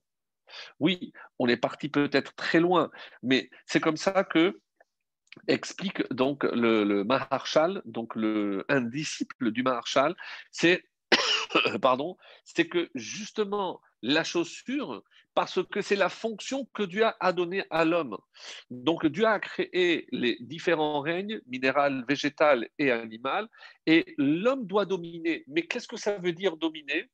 Oui, 0.80 1.12
on 1.38 1.48
est 1.48 1.56
parti 1.56 1.88
peut-être 1.88 2.34
très 2.34 2.60
loin, 2.60 2.90
mais 3.22 3.50
c'est 3.66 3.80
comme 3.80 3.96
ça 3.96 4.24
que 4.24 4.60
explique 5.48 6.02
donc 6.12 6.44
le, 6.44 6.84
le 6.84 7.04
Maharshal, 7.04 7.82
donc 7.84 8.14
le, 8.14 8.64
un 8.68 8.80
disciple 8.80 9.50
du 9.50 9.62
Maharshal, 9.62 10.14
c'est 10.50 10.84
pardon, 11.82 12.16
c'est 12.44 12.68
que 12.68 12.88
justement 12.94 13.80
la 14.06 14.22
chaussure, 14.22 15.02
parce 15.34 15.62
que 15.70 15.82
c'est 15.82 15.96
la 15.96 16.08
fonction 16.08 16.64
que 16.72 16.84
Dieu 16.84 17.04
a 17.18 17.32
donnée 17.32 17.64
à 17.70 17.84
l'homme. 17.84 18.16
Donc 18.70 19.04
Dieu 19.06 19.26
a 19.26 19.40
créé 19.40 20.06
les 20.12 20.38
différents 20.40 21.00
règnes, 21.00 21.40
minéral, 21.46 22.04
végétal 22.08 22.68
et 22.78 22.90
animal, 22.90 23.48
et 23.84 24.14
l'homme 24.16 24.66
doit 24.66 24.86
dominer. 24.86 25.44
Mais 25.48 25.66
qu'est-ce 25.66 25.88
que 25.88 25.96
ça 25.96 26.18
veut 26.18 26.32
dire 26.32 26.56
dominer? 26.56 27.10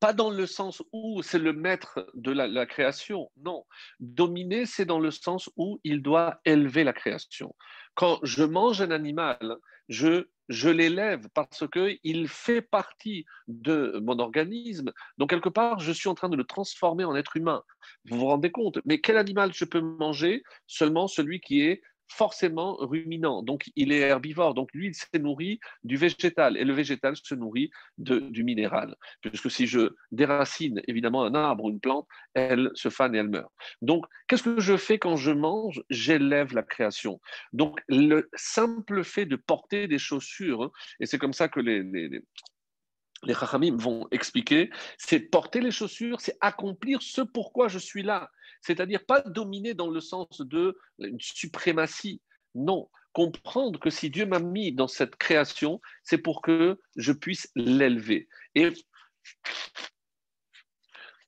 Pas 0.00 0.12
dans 0.12 0.30
le 0.30 0.46
sens 0.46 0.82
où 0.92 1.22
c'est 1.22 1.38
le 1.38 1.52
maître 1.52 2.06
de 2.14 2.32
la, 2.32 2.66
création, 2.66 3.30
non. 3.36 3.66
Dominer, 4.00 4.64
c'est 4.64 4.84
dans 4.84 5.00
le 5.00 5.10
sens 5.10 5.50
où 5.56 5.80
il 5.84 6.02
doit 6.02 6.40
élever 6.44 6.84
la 6.84 6.92
création. 6.92 7.54
Quand 7.94 8.20
je 8.22 8.44
mange 8.44 8.80
un 8.80 8.92
animal, 8.92 9.56
je, 9.88 10.26
l'élève 10.68 11.28
parce 11.34 11.64
qu'il 11.68 12.28
fait 12.28 12.62
partie 12.62 13.24
de 13.48 14.00
mon 14.02 14.18
organisme. 14.18 14.92
Donc, 15.18 15.30
quelque 15.30 15.48
part, 15.48 15.80
je 15.80 15.92
suis 15.92 16.08
en 16.08 16.14
train 16.14 16.28
de 16.28 16.36
le 16.36 16.44
transformer 16.44 17.04
en 17.04 17.14
être 17.14 17.36
humain. 17.36 17.62
Vous 18.08 18.18
vous 18.18 18.26
rendez 18.26 18.50
compte? 18.50 18.78
Mais 18.84 19.00
quel 19.00 19.16
animal 19.16 19.52
je 19.52 19.64
peux 19.64 19.80
manger 19.80 20.42
Seulement 20.66 21.08
celui 21.08 21.40
qui 21.40 21.62
est 21.62 21.82
forcément 22.08 22.76
ruminant. 22.76 23.42
Donc, 23.42 23.70
il 23.76 23.92
est 23.92 24.00
herbivore. 24.00 24.54
Donc, 24.54 24.70
lui, 24.72 24.88
il 24.88 24.94
s'est 24.94 25.18
nourri 25.18 25.60
du 25.84 25.96
végétal. 25.96 26.56
Et 26.56 26.64
le 26.64 26.72
végétal 26.72 27.16
se 27.16 27.34
nourrit 27.34 27.70
du 27.98 28.44
minéral. 28.44 28.94
Puisque 29.20 29.50
si 29.50 29.66
je 29.66 29.90
déracine 30.12 30.82
évidemment 30.86 31.24
un 31.24 31.34
arbre 31.34 31.64
ou 31.64 31.70
une 31.70 31.80
plante, 31.80 32.06
elle 32.34 32.70
se 32.74 32.88
fane 32.88 33.14
et 33.14 33.18
elle 33.18 33.28
meurt. 33.28 33.52
Donc, 33.82 34.04
qu'est-ce 34.28 34.42
que 34.42 34.60
je 34.60 34.76
fais 34.76 34.98
quand 34.98 35.16
je 35.16 35.32
mange? 35.32 35.82
J'élève 35.90 36.54
la 36.54 36.62
création. 36.62 37.20
Donc, 37.52 37.80
le 37.88 38.28
simple 38.34 39.04
fait 39.04 39.26
de 39.26 39.36
porter 39.36 39.88
des 39.88 39.98
chaussures, 39.98 40.62
hein, 40.64 40.70
et 41.00 41.06
c'est 41.06 41.18
comme 41.18 41.32
ça 41.32 41.48
que 41.48 41.60
les 41.60 41.82
vont 43.22 44.08
expliquer, 44.10 44.70
c'est 44.98 45.20
porter 45.20 45.60
les 45.60 45.70
chaussures, 45.70 46.20
c'est 46.20 46.36
accomplir 46.40 47.02
ce 47.02 47.22
pourquoi 47.22 47.68
je 47.68 47.78
suis 47.78 48.02
là. 48.02 48.30
C'est-à-dire 48.60 49.04
pas 49.04 49.20
dominer 49.22 49.74
dans 49.74 49.90
le 49.90 50.00
sens 50.00 50.40
de 50.40 50.78
une 50.98 51.20
suprématie. 51.20 52.20
Non, 52.54 52.88
comprendre 53.12 53.78
que 53.78 53.90
si 53.90 54.10
Dieu 54.10 54.26
m'a 54.26 54.38
mis 54.38 54.72
dans 54.72 54.88
cette 54.88 55.16
création, 55.16 55.80
c'est 56.02 56.18
pour 56.18 56.42
que 56.42 56.80
je 56.96 57.12
puisse 57.12 57.50
l'élever. 57.54 58.28
Et 58.54 58.72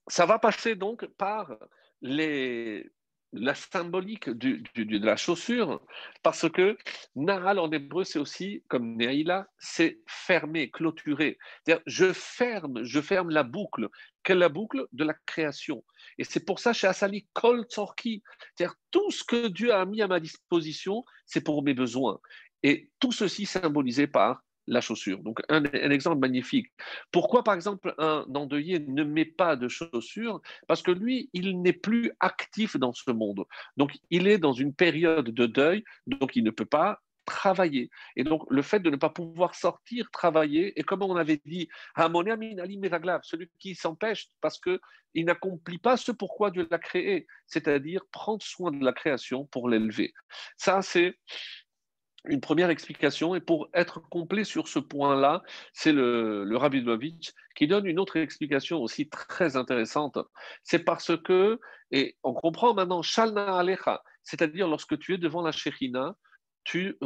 ça 0.08 0.26
va 0.26 0.38
passer 0.38 0.74
donc 0.74 1.06
par 1.16 1.56
les, 2.00 2.90
la 3.32 3.54
symbolique 3.54 4.30
de 4.30 5.04
la 5.04 5.16
chaussure, 5.16 5.80
parce 6.22 6.48
que 6.50 6.78
Naral 7.14 7.58
en 7.58 7.70
hébreu, 7.70 8.04
c'est 8.04 8.18
aussi, 8.18 8.62
comme 8.68 8.96
Neaïla, 8.96 9.46
c'est 9.58 10.00
fermer, 10.06 10.70
clôturer. 10.70 11.38
C'est-à-dire, 11.64 11.82
je 11.86 12.12
ferme, 12.12 12.82
je 12.84 13.00
ferme 13.00 13.30
la 13.30 13.42
boucle. 13.42 13.88
Quelle 14.22 14.38
la 14.38 14.48
boucle? 14.48 14.86
De 14.92 15.04
la 15.04 15.14
création. 15.26 15.84
Et 16.16 16.24
c'est 16.24 16.44
pour 16.44 16.58
ça, 16.58 16.72
chez 16.72 16.86
Asali, 16.86 17.26
Kol 17.34 17.66
c'est-à-dire 17.68 18.74
tout 18.90 19.10
ce 19.10 19.24
que 19.24 19.48
Dieu 19.48 19.74
a 19.74 19.84
mis 19.84 20.02
à 20.02 20.08
ma 20.08 20.20
disposition, 20.20 21.04
c'est 21.26 21.42
pour 21.42 21.62
mes 21.62 21.74
besoins. 21.74 22.18
Et 22.62 22.90
tout 22.98 23.12
ceci 23.12 23.46
symbolisé 23.46 24.06
par 24.06 24.42
la 24.68 24.80
chaussure. 24.80 25.18
Donc, 25.20 25.40
un, 25.48 25.64
exemple 25.64 26.18
magnifique. 26.18 26.68
Pourquoi, 27.10 27.42
par 27.42 27.54
exemple, 27.54 27.94
un 27.98 28.24
endeuillé 28.34 28.80
ne 28.80 29.02
met 29.02 29.24
pas 29.24 29.56
de 29.56 29.68
chaussures? 29.68 30.40
Parce 30.66 30.82
que 30.82 30.90
lui, 30.90 31.30
il 31.32 31.60
n'est 31.62 31.72
plus 31.72 32.12
actif 32.20 32.76
dans 32.76 32.92
ce 32.92 33.10
monde. 33.10 33.44
Donc, 33.76 33.92
il 34.10 34.28
est 34.28 34.38
dans 34.38 34.52
une 34.52 34.74
période 34.74 35.30
de 35.30 35.46
deuil, 35.46 35.84
donc 36.06 36.36
il 36.36 36.44
ne 36.44 36.50
peut 36.50 36.64
pas 36.64 37.00
travailler. 37.24 37.90
Et 38.16 38.24
donc, 38.24 38.42
le 38.48 38.62
fait 38.62 38.80
de 38.80 38.88
ne 38.88 38.96
pas 38.96 39.10
pouvoir 39.10 39.54
sortir, 39.54 40.10
travailler, 40.10 40.78
et 40.80 40.82
comme 40.82 41.02
on 41.02 41.14
avait 41.16 41.40
dit, 41.44 41.68
celui 41.96 43.50
qui 43.58 43.74
s'empêche 43.74 44.28
parce 44.40 44.58
qu'il 44.58 45.24
n'accomplit 45.26 45.78
pas 45.78 45.98
ce 45.98 46.10
pourquoi 46.10 46.50
Dieu 46.50 46.66
l'a 46.70 46.78
créé, 46.78 47.26
c'est-à-dire 47.46 48.00
prendre 48.12 48.42
soin 48.42 48.70
de 48.70 48.82
la 48.82 48.92
création 48.92 49.44
pour 49.44 49.68
l'élever. 49.68 50.14
Ça, 50.56 50.80
c'est 50.80 51.18
une 52.28 52.40
première 52.40 52.70
explication. 52.70 53.34
Et 53.34 53.40
pour 53.40 53.68
être 53.74 54.00
complet 54.08 54.44
sur 54.44 54.68
ce 54.68 54.78
point-là, 54.78 55.42
c'est 55.72 55.92
le, 55.92 56.56
Rabbi 56.56 56.84
qui 57.54 57.66
donne 57.66 57.86
une 57.86 57.98
autre 57.98 58.16
explication 58.16 58.78
aussi 58.78 59.08
très 59.08 59.56
intéressante. 59.56 60.18
C'est 60.62 60.80
parce 60.80 61.16
que, 61.16 61.58
et 61.90 62.16
on 62.22 62.34
comprend 62.34 62.74
maintenant, 62.74 63.02
Shalna 63.02 63.58
Alecha, 63.58 64.02
c'est-à-dire 64.22 64.68
lorsque 64.68 64.98
tu 64.98 65.14
es 65.14 65.18
devant 65.18 65.42
la 65.42 65.52
Shechina, 65.52 66.14
tu, 66.64 66.98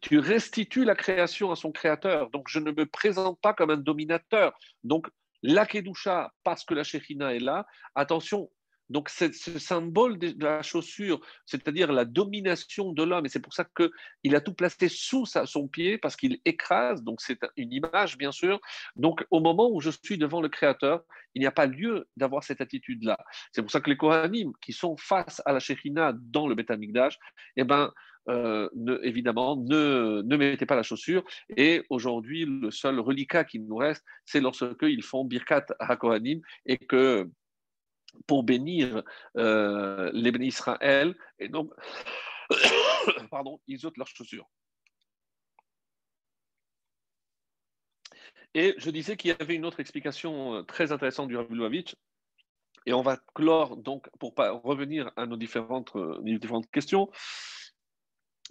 tu 0.00 0.18
restitues 0.18 0.84
la 0.84 0.94
création 0.94 1.50
à 1.50 1.56
son 1.56 1.70
créateur. 1.70 2.30
Donc 2.30 2.48
je 2.48 2.58
ne 2.58 2.72
me 2.72 2.86
présente 2.86 3.38
pas 3.40 3.52
comme 3.52 3.70
un 3.70 3.76
dominateur. 3.76 4.58
Donc 4.84 5.08
la 5.42 5.66
Kedusha, 5.66 6.32
parce 6.44 6.64
que 6.64 6.72
la 6.72 6.84
Shechina 6.84 7.34
est 7.34 7.40
là, 7.40 7.66
attention, 7.94 8.50
donc, 8.92 9.08
ce 9.08 9.58
symbole 9.58 10.18
de 10.18 10.34
la 10.38 10.60
chaussure, 10.62 11.18
c'est-à-dire 11.46 11.90
la 11.92 12.04
domination 12.04 12.92
de 12.92 13.02
l'homme, 13.02 13.24
et 13.24 13.30
c'est 13.30 13.40
pour 13.40 13.54
ça 13.54 13.66
qu'il 13.74 14.36
a 14.36 14.40
tout 14.42 14.52
placé 14.52 14.88
sous 14.88 15.24
son 15.24 15.66
pied, 15.66 15.96
parce 15.96 16.14
qu'il 16.14 16.40
écrase, 16.44 17.02
donc 17.02 17.22
c'est 17.22 17.38
une 17.56 17.72
image, 17.72 18.18
bien 18.18 18.32
sûr. 18.32 18.60
Donc, 18.94 19.24
au 19.30 19.40
moment 19.40 19.70
où 19.70 19.80
je 19.80 19.88
suis 19.88 20.18
devant 20.18 20.42
le 20.42 20.50
Créateur, 20.50 21.02
il 21.34 21.40
n'y 21.40 21.46
a 21.46 21.52
pas 21.52 21.64
lieu 21.64 22.06
d'avoir 22.18 22.44
cette 22.44 22.60
attitude-là. 22.60 23.16
C'est 23.52 23.62
pour 23.62 23.70
ça 23.70 23.80
que 23.80 23.88
les 23.88 23.96
Kohanim, 23.96 24.52
qui 24.60 24.74
sont 24.74 24.98
face 24.98 25.40
à 25.46 25.54
la 25.54 25.58
Shekhinah 25.58 26.12
dans 26.20 26.46
le 26.46 26.54
Beth 26.54 26.70
eh 27.56 27.64
ben, 27.64 27.90
euh, 28.28 28.68
évidemment, 29.02 29.56
ne, 29.56 30.20
ne 30.22 30.36
mettez 30.36 30.66
pas 30.66 30.76
la 30.76 30.82
chaussure. 30.82 31.24
Et 31.56 31.82
aujourd'hui, 31.88 32.44
le 32.44 32.70
seul 32.70 33.00
reliquat 33.00 33.44
qui 33.44 33.58
nous 33.58 33.76
reste, 33.76 34.04
c'est 34.26 34.40
lorsqu'ils 34.40 35.02
font 35.02 35.24
Birkat 35.24 35.64
HaKohanim 35.80 36.42
et 36.66 36.76
que 36.76 37.30
pour 38.26 38.42
bénir 38.42 39.02
euh, 39.36 40.10
les 40.12 40.30
bénis 40.30 40.48
Israël, 40.48 41.14
et 41.38 41.48
donc, 41.48 41.72
pardon, 43.30 43.60
ils 43.66 43.86
ôtent 43.86 43.96
leurs 43.96 44.08
chaussures. 44.08 44.48
Et 48.54 48.74
je 48.76 48.90
disais 48.90 49.16
qu'il 49.16 49.30
y 49.30 49.42
avait 49.42 49.54
une 49.54 49.64
autre 49.64 49.80
explication 49.80 50.56
euh, 50.56 50.62
très 50.62 50.92
intéressante 50.92 51.28
du 51.28 51.36
Rabbi 51.36 51.84
et 52.86 52.92
on 52.92 53.02
va 53.02 53.16
clore 53.34 53.76
donc 53.76 54.08
pour 54.18 54.34
pas 54.34 54.50
revenir 54.52 55.10
à 55.16 55.26
nos 55.26 55.36
différentes, 55.36 55.94
euh, 55.96 56.18
différentes 56.22 56.70
questions. 56.70 57.10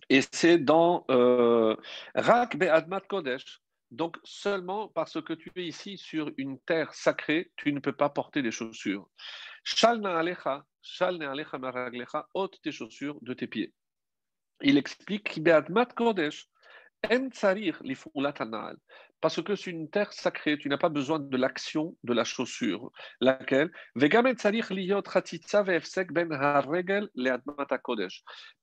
Et 0.09 0.21
c'est 0.31 0.57
dans 0.57 1.05
euh, 1.11 1.75
Rak 2.15 2.57
Be'admat 2.57 3.01
Kodesh, 3.01 3.61
donc 3.91 4.17
seulement 4.23 4.87
parce 4.87 5.21
que 5.21 5.33
tu 5.33 5.51
es 5.55 5.65
ici 5.65 5.97
sur 5.97 6.31
une 6.37 6.59
terre 6.59 6.93
sacrée, 6.93 7.51
tu 7.57 7.71
ne 7.71 7.79
peux 7.79 7.93
pas 7.93 8.09
porter 8.09 8.41
des 8.41 8.51
chaussures. 8.51 9.07
Ôte 12.33 12.61
tes 12.61 12.71
chaussures 12.71 13.19
de 13.21 13.33
tes 13.33 13.47
pieds. 13.47 13.73
Il 14.61 14.77
explique 14.77 15.41
parce 19.21 19.41
que 19.41 19.55
c'est 19.55 19.71
une 19.71 19.89
terre 19.89 20.13
sacrée, 20.13 20.57
tu 20.57 20.67
n'as 20.67 20.77
pas 20.77 20.89
besoin 20.89 21.19
de 21.19 21.37
l'action 21.37 21.95
de 22.03 22.13
la 22.13 22.23
chaussure, 22.23 22.91
laquelle? 23.19 23.71
Ben. 23.95 24.35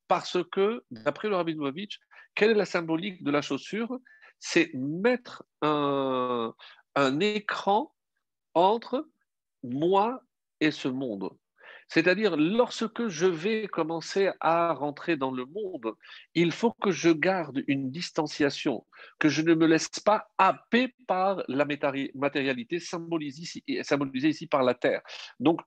Parce 0.08 0.38
que, 0.50 0.84
d'après 0.90 1.28
le 1.28 1.36
Rabbi 1.36 1.56
quelle 2.34 2.50
est 2.50 2.54
la 2.54 2.64
symbolique 2.64 3.22
de 3.22 3.30
la 3.30 3.42
chaussure? 3.42 3.98
C'est 4.38 4.70
mettre 4.74 5.44
un, 5.62 6.54
écran 7.20 7.94
entre 8.54 9.08
moi 9.62 10.22
et 10.60 10.70
ce 10.70 10.88
monde. 10.88 11.30
C'est-à-dire, 11.88 12.36
lorsque 12.36 13.08
je 13.08 13.26
vais 13.26 13.66
commencer 13.66 14.30
à 14.40 14.74
rentrer 14.74 15.16
dans 15.16 15.30
le 15.30 15.46
monde, 15.46 15.94
il 16.34 16.52
faut 16.52 16.72
que 16.72 16.90
je 16.90 17.08
garde 17.08 17.62
une 17.66 17.90
distanciation, 17.90 18.84
que 19.18 19.30
je 19.30 19.40
ne 19.40 19.54
me 19.54 19.66
laisse 19.66 19.88
pas 20.04 20.28
happer 20.36 20.94
par 21.06 21.42
la 21.48 21.64
matérialité 22.14 22.78
symbolisée 22.78 23.62
ici, 24.28 24.46
par 24.46 24.62
la 24.62 24.74
terre. 24.74 25.00
Donc, 25.40 25.60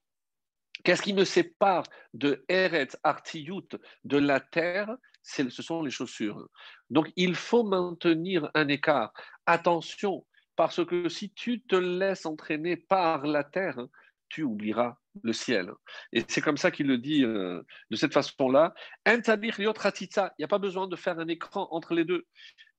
Qu'est-ce 0.83 1.01
qui 1.01 1.13
me 1.13 1.25
sépare 1.25 1.83
de 2.13 2.43
Eretz 2.49 2.97
Artiyut, 3.03 3.77
de 4.03 4.17
la 4.17 4.39
terre? 4.39 4.89
Ce 5.21 5.47
sont 5.49 5.83
les 5.83 5.91
chaussures. 5.91 6.47
Donc 6.89 7.11
il 7.15 7.35
faut 7.35 7.63
maintenir 7.63 8.49
un 8.55 8.67
écart. 8.67 9.13
Attention, 9.45 10.25
parce 10.55 10.83
que 10.83 11.07
si 11.09 11.31
tu 11.33 11.61
te 11.61 11.75
laisses 11.75 12.25
entraîner 12.25 12.77
par 12.77 13.27
la 13.27 13.43
terre, 13.43 13.85
tu 14.31 14.43
oublieras 14.43 14.95
le 15.23 15.33
ciel. 15.33 15.71
Et 16.13 16.23
c'est 16.27 16.41
comme 16.41 16.55
ça 16.57 16.71
qu'il 16.71 16.87
le 16.87 16.97
dit 16.97 17.25
euh, 17.25 17.61
de 17.89 17.95
cette 17.97 18.13
façon-là. 18.13 18.73
Il 19.05 19.21
n'y 19.21 20.45
a 20.45 20.47
pas 20.47 20.57
besoin 20.57 20.87
de 20.87 20.95
faire 20.95 21.19
un 21.19 21.27
écran 21.27 21.67
entre 21.71 21.93
les 21.93 22.05
deux. 22.05 22.25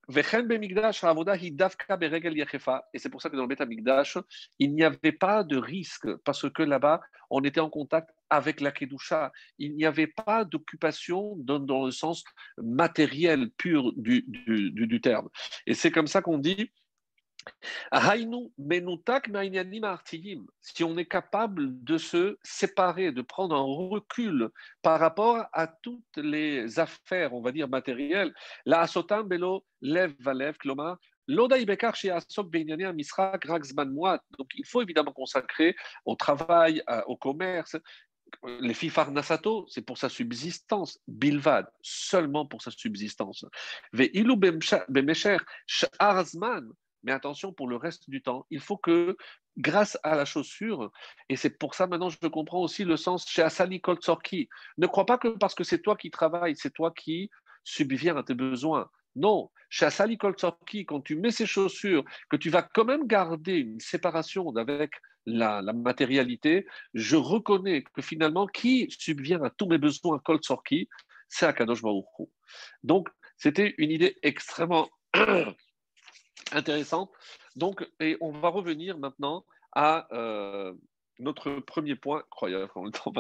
Et 0.09 0.23
c'est 0.23 0.47
pour 3.11 3.23
ça 3.23 3.31
que 3.31 3.37
dans 3.37 3.43
le 3.43 3.49
Beth 3.49 3.61
Amikdash, 3.61 4.19
il 4.59 4.75
n'y 4.75 4.83
avait 4.83 5.13
pas 5.13 5.45
de 5.45 5.57
risque, 5.57 6.09
parce 6.25 6.51
que 6.51 6.63
là-bas, 6.65 7.01
on 7.31 7.41
était 7.45 7.61
en 7.61 7.71
contact 7.71 8.11
avec 8.29 8.61
la 8.61 8.73
Kedusha. 8.73 9.31
Il 9.59 9.77
n'y 9.77 9.85
avait 9.85 10.09
pas 10.09 10.45
d'occupation 10.45 11.37
dans, 11.37 11.85
le 11.85 11.93
sens 11.93 12.25
matériel 12.59 13.51
pur 13.53 13.93
du 13.95 15.01
terme. 15.01 15.29
Et 15.67 15.75
c'est 15.75 15.93
comme 15.93 16.09
ça 16.09 16.21
qu'on 16.21 16.39
dit 16.39 16.73
si 20.61 20.85
on 20.85 20.97
est 20.97 21.07
capable 21.07 21.85
de 21.85 21.99
se 21.99 22.39
séparer, 22.43 23.13
de 23.13 23.23
prendre 23.23 23.55
un 23.55 23.89
recul 23.89 24.49
par 24.83 24.99
rapport 25.01 25.47
à 25.53 25.67
toutes 25.67 26.17
les 26.17 26.79
affaires, 26.79 27.35
on 27.35 27.43
va 27.43 27.53
dire 27.53 27.69
matérielles, 27.69 28.35
la 28.65 28.81
asotam 28.81 29.29
belo 29.29 29.65
lev 29.81 30.15
valev, 30.21 30.57
Donc, 34.39 34.49
il 34.55 34.67
faut 34.67 34.83
évidemment 34.83 35.13
consacrer 35.13 35.77
au 36.05 36.17
travail, 36.17 36.83
au 37.07 37.17
commerce. 37.17 37.77
Les 38.61 38.75
fifar 38.75 39.11
nasato, 39.13 39.67
c'est 39.69 39.83
pour 39.83 39.99
sa 39.99 40.09
subsistance. 40.09 40.99
Bilvad, 41.07 41.71
seulement 41.83 42.47
pour 42.47 42.63
sa 42.63 42.71
subsistance. 42.71 43.45
Mais 47.03 47.13
attention, 47.13 47.53
pour 47.53 47.69
le 47.69 47.77
reste 47.77 48.09
du 48.09 48.23
temps, 48.23 48.47
il 48.51 48.61
faut 48.61 48.77
que, 48.77 49.17
grâce 49.57 49.99
à 50.03 50.15
la 50.15 50.25
chaussure, 50.25 50.91
et 51.29 51.37
c'est 51.37 51.51
pour 51.59 51.75
ça 51.75 51.87
maintenant 51.87 52.09
je 52.09 52.27
comprends 52.29 52.63
aussi 52.63 52.85
le 52.85 52.97
sens 52.97 53.27
chez 53.29 53.43
Asali 53.43 53.81
Koltsorki, 53.81 54.49
ne 54.79 54.87
crois 54.87 55.07
pas 55.07 55.19
que 55.19 55.29
parce 55.29 55.55
que 55.55 55.65
c'est 55.65 55.81
toi 55.81 55.97
qui 55.97 56.11
travailles, 56.11 56.57
c'est 56.57 56.73
toi 56.73 56.93
qui 56.93 57.31
subviens 57.65 58.17
à 58.17 58.23
tes 58.23 58.35
besoins. 58.35 58.89
Non, 59.15 59.51
chez 59.69 59.87
Asali 59.87 60.17
Koltsorki, 60.17 60.87
quand 60.87 61.01
tu 61.03 61.17
mets 61.17 61.31
ces 61.31 61.47
chaussures, 61.47 62.05
que 62.31 62.37
tu 62.37 62.51
vas 62.51 62.63
quand 62.63 62.85
même 62.85 63.07
garder 63.07 63.57
une 63.57 63.81
séparation 63.81 64.55
avec 64.57 64.93
la, 65.27 65.63
matérialité, 65.73 66.67
je 66.95 67.17
reconnais 67.17 67.85
que 67.95 68.03
finalement, 68.03 68.47
qui 68.47 68.87
subvient 68.91 69.39
à 69.43 69.51
tous 69.51 69.67
mes 69.67 69.79
besoins 69.79 70.19
Koltsorki, 70.19 70.89
c'est 71.29 71.47
Akadosh 71.47 71.83
Baruch 71.83 72.05
Donc, 72.83 73.09
c'était 73.37 73.75
une 73.79 73.91
idée 73.91 74.17
extrêmement 74.23 74.89
intéressante. 76.53 77.11
Donc, 77.57 77.89
et 78.01 78.17
on 78.21 78.33
va 78.33 78.49
revenir 78.49 78.99
maintenant 78.99 79.45
à 79.73 80.07
euh, 80.13 80.73
notre 81.19 81.61
premier 81.61 81.95
point, 81.95 82.19
incroyable 82.19 82.71
le 82.77 82.91
temps 82.91 83.13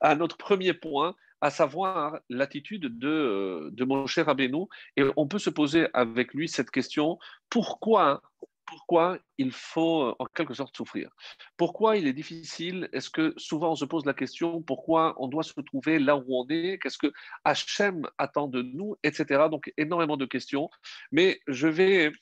à 0.00 0.14
notre 0.14 0.36
premier 0.36 0.74
point, 0.74 1.14
à 1.40 1.50
savoir 1.50 2.18
l'attitude 2.28 2.98
de, 2.98 3.08
euh, 3.08 3.70
de 3.72 3.84
mon 3.84 4.06
cher 4.06 4.28
Abénou. 4.28 4.68
Et 4.96 5.04
on 5.16 5.26
peut 5.26 5.38
se 5.38 5.50
poser 5.50 5.88
avec 5.94 6.34
lui 6.34 6.48
cette 6.48 6.70
question 6.70 7.18
pourquoi 7.48 8.22
pourquoi 8.70 9.18
il 9.36 9.50
faut 9.50 10.14
en 10.16 10.26
quelque 10.26 10.54
sorte 10.54 10.76
souffrir? 10.76 11.10
Pourquoi 11.56 11.96
il 11.96 12.06
est 12.06 12.12
difficile? 12.12 12.88
Est-ce 12.92 13.10
que 13.10 13.34
souvent 13.36 13.72
on 13.72 13.74
se 13.74 13.84
pose 13.84 14.06
la 14.06 14.14
question 14.14 14.62
pourquoi 14.62 15.16
on 15.18 15.26
doit 15.26 15.42
se 15.42 15.60
trouver 15.60 15.98
là 15.98 16.16
où 16.16 16.24
on 16.28 16.46
est? 16.48 16.78
Qu'est-ce 16.78 16.98
que 16.98 17.12
Hachem 17.44 18.06
attend 18.16 18.46
de 18.46 18.62
nous? 18.62 18.94
Etc. 19.02 19.24
Donc 19.50 19.72
énormément 19.76 20.16
de 20.16 20.24
questions. 20.24 20.70
Mais 21.10 21.40
je 21.48 21.66
vais 21.66 22.12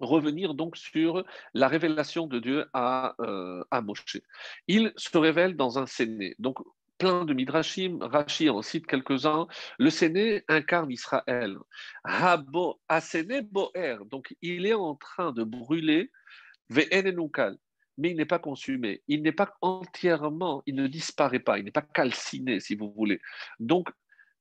revenir 0.00 0.54
donc 0.54 0.76
sur 0.76 1.24
la 1.54 1.68
révélation 1.68 2.26
de 2.26 2.38
Dieu 2.38 2.66
à, 2.72 3.14
euh, 3.20 3.64
à 3.70 3.80
Moshe. 3.80 4.18
Il 4.68 4.92
se 4.96 5.16
révèle 5.16 5.56
dans 5.56 5.78
un 5.78 5.86
séné. 5.86 6.34
Donc, 6.38 6.58
plein 6.98 7.24
de 7.24 7.34
midrashim, 7.34 7.98
Rashi 8.00 8.48
en 8.50 8.62
cite 8.62 8.86
quelques-uns. 8.86 9.46
Le 9.78 9.90
séné 9.90 10.44
incarne 10.48 10.90
Israël. 10.90 11.56
Habo, 12.04 12.80
Asene 12.88 13.42
Boer, 13.42 13.98
donc 14.10 14.34
il 14.42 14.66
est 14.66 14.74
en 14.74 14.94
train 14.94 15.32
de 15.32 15.44
brûler, 15.44 16.10
mais 16.70 16.88
il 16.90 18.16
n'est 18.16 18.24
pas 18.24 18.38
consumé, 18.38 19.02
il 19.08 19.22
n'est 19.22 19.32
pas 19.32 19.54
entièrement, 19.60 20.62
il 20.66 20.74
ne 20.74 20.86
disparaît 20.86 21.40
pas, 21.40 21.58
il 21.58 21.64
n'est 21.64 21.70
pas 21.70 21.82
calciné, 21.82 22.60
si 22.60 22.74
vous 22.74 22.92
voulez. 22.92 23.20
Donc, 23.60 23.88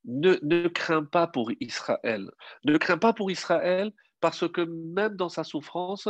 ne, 0.05 0.37
ne 0.43 0.67
crains 0.67 1.03
pas 1.03 1.27
pour 1.27 1.51
Israël. 1.59 2.29
Ne 2.63 2.77
crains 2.77 2.97
pas 2.97 3.13
pour 3.13 3.31
Israël 3.31 3.91
parce 4.26 4.51
que 4.51 4.61
même 4.61 5.15
dans 5.15 5.30
sa 5.30 5.43
souffrance, 5.43 6.09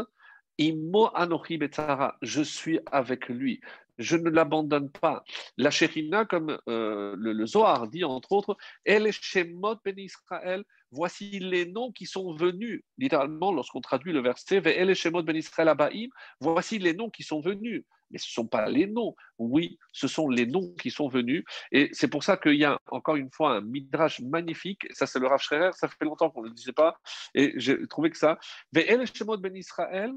je 2.21 2.41
suis 2.41 2.79
avec 2.89 3.27
lui. 3.27 3.59
Je 3.97 4.15
ne 4.15 4.29
l'abandonne 4.29 4.89
pas. 4.89 5.25
La 5.57 5.69
Shérina, 5.69 6.23
comme 6.23 6.57
euh, 6.69 7.13
le, 7.17 7.45
Zohar 7.45 7.89
dit 7.89 8.05
entre 8.05 8.31
autres, 8.31 8.55
elle 8.85 9.05
est 9.05 9.11
Shemot 9.11 9.75
ben 9.83 9.99
Israël. 9.99 10.63
Voici 10.95 11.39
les 11.39 11.65
noms 11.65 11.91
qui 11.91 12.05
sont 12.05 12.33
venus. 12.33 12.81
Littéralement, 12.97 13.51
lorsqu'on 13.51 13.81
traduit 13.81 14.13
le 14.13 14.21
verset, 14.21 14.61
ben. 14.61 16.09
Voici 16.39 16.79
les 16.79 16.93
noms 16.93 17.09
qui 17.09 17.23
sont 17.23 17.41
venus. 17.41 17.83
Mais 18.11 18.19
ce 18.19 18.29
ne 18.29 18.33
sont 18.33 18.47
pas 18.47 18.69
les 18.69 18.87
noms. 18.87 19.15
Oui, 19.37 19.77
ce 19.91 20.07
sont 20.07 20.29
les 20.29 20.45
noms 20.45 20.73
qui 20.75 20.91
sont 20.91 21.07
venus. 21.07 21.43
Et 21.71 21.89
c'est 21.91 22.07
pour 22.07 22.23
ça 22.23 22.37
qu'il 22.37 22.55
y 22.55 22.63
a 22.63 22.79
encore 22.87 23.15
une 23.15 23.31
fois 23.31 23.57
un 23.57 23.61
midrash 23.61 24.21
magnifique. 24.21 24.87
Ça, 24.91 25.05
c'est 25.05 25.19
le 25.19 25.27
Rav 25.27 25.41
Schreier. 25.41 25.71
Ça 25.73 25.87
fait 25.87 26.05
longtemps 26.05 26.29
qu'on 26.29 26.43
ne 26.43 26.49
le 26.49 26.53
disait 26.53 26.71
pas. 26.71 26.97
Et 27.33 27.53
j'ai 27.57 27.87
trouvé 27.87 28.09
que 28.09 28.17
ça. 28.17 28.37
ben 28.71 29.55
Israël. 29.55 30.13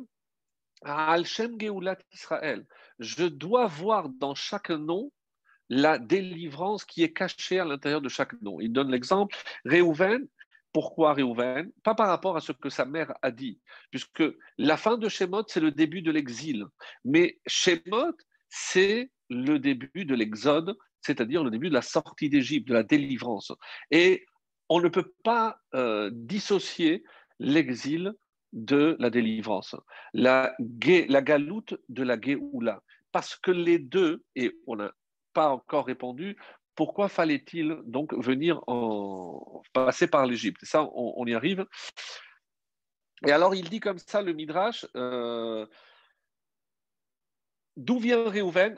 Israël. 2.13 2.67
Je 2.99 3.25
dois 3.25 3.67
voir 3.67 4.09
dans 4.11 4.35
chaque 4.35 4.71
nom 4.71 5.11
la 5.69 5.99
délivrance 5.99 6.85
qui 6.85 7.03
est 7.03 7.13
cachée 7.13 7.59
à 7.59 7.65
l'intérieur 7.65 8.01
de 8.01 8.09
chaque 8.09 8.41
nom. 8.41 8.61
Il 8.61 8.73
donne 8.73 8.91
l'exemple, 8.91 9.37
Réhouven, 9.65 10.27
pourquoi 10.73 11.15
Réhouven 11.15 11.71
Pas 11.83 11.95
par 11.95 12.09
rapport 12.09 12.37
à 12.37 12.41
ce 12.41 12.53
que 12.53 12.69
sa 12.69 12.85
mère 12.85 13.13
a 13.23 13.31
dit, 13.31 13.61
puisque 13.91 14.25
la 14.59 14.77
fin 14.77 14.97
de 14.99 15.09
Shemot, 15.09 15.45
c'est 15.49 15.61
le 15.61 15.71
début 15.71 16.03
de 16.03 16.11
l'exil. 16.11 16.65
Mais 17.05 17.41
Shemot, 17.47 18.17
c'est 18.49 19.11
le 19.31 19.59
début 19.59 20.05
de 20.05 20.15
l'exode, 20.15 20.77
c'est-à-dire 21.01 21.45
le 21.45 21.51
début 21.51 21.69
de 21.69 21.75
la 21.75 21.83
sortie 21.83 22.29
d'Égypte, 22.29 22.69
de 22.69 22.75
la 22.75 22.83
délivrance. 22.83 23.53
Et 23.91 24.27
on 24.69 24.81
ne 24.81 24.89
peut 24.89 25.15
pas 25.25 25.59
euh, 25.75 26.11
dissocier 26.13 27.03
l'exil 27.39 28.13
de 28.53 28.97
la 28.99 29.11
délivrance, 29.11 29.77
la, 30.15 30.55
la 30.59 31.23
galoute 31.23 31.75
de 31.89 32.03
la 32.03 32.21
Géoula. 32.21 32.83
Parce 33.13 33.37
que 33.37 33.51
les 33.51 33.79
deux, 33.79 34.25
et 34.37 34.57
on 34.67 34.77
n'a 34.77 34.93
pas 35.33 35.51
encore 35.51 35.87
répondu, 35.87 36.37
pourquoi 36.79 37.09
fallait-il 37.09 37.77
donc 37.87 38.15
venir 38.15 38.63
en, 38.69 39.65
passer 39.73 40.07
par 40.07 40.25
l'Égypte? 40.27 40.61
Ça, 40.63 40.89
on, 40.95 41.27
y 41.27 41.35
arrive. 41.35 41.67
Et 43.27 43.33
alors, 43.33 43.57
il 43.57 43.69
dit 43.69 43.81
comme 43.81 43.99
ça, 43.99 44.23
le 44.23 44.33
Midrash, 44.33 44.87
euh, 44.95 45.67
d'où 47.77 47.99
vient 47.99 48.31
Réhouven 48.31 48.77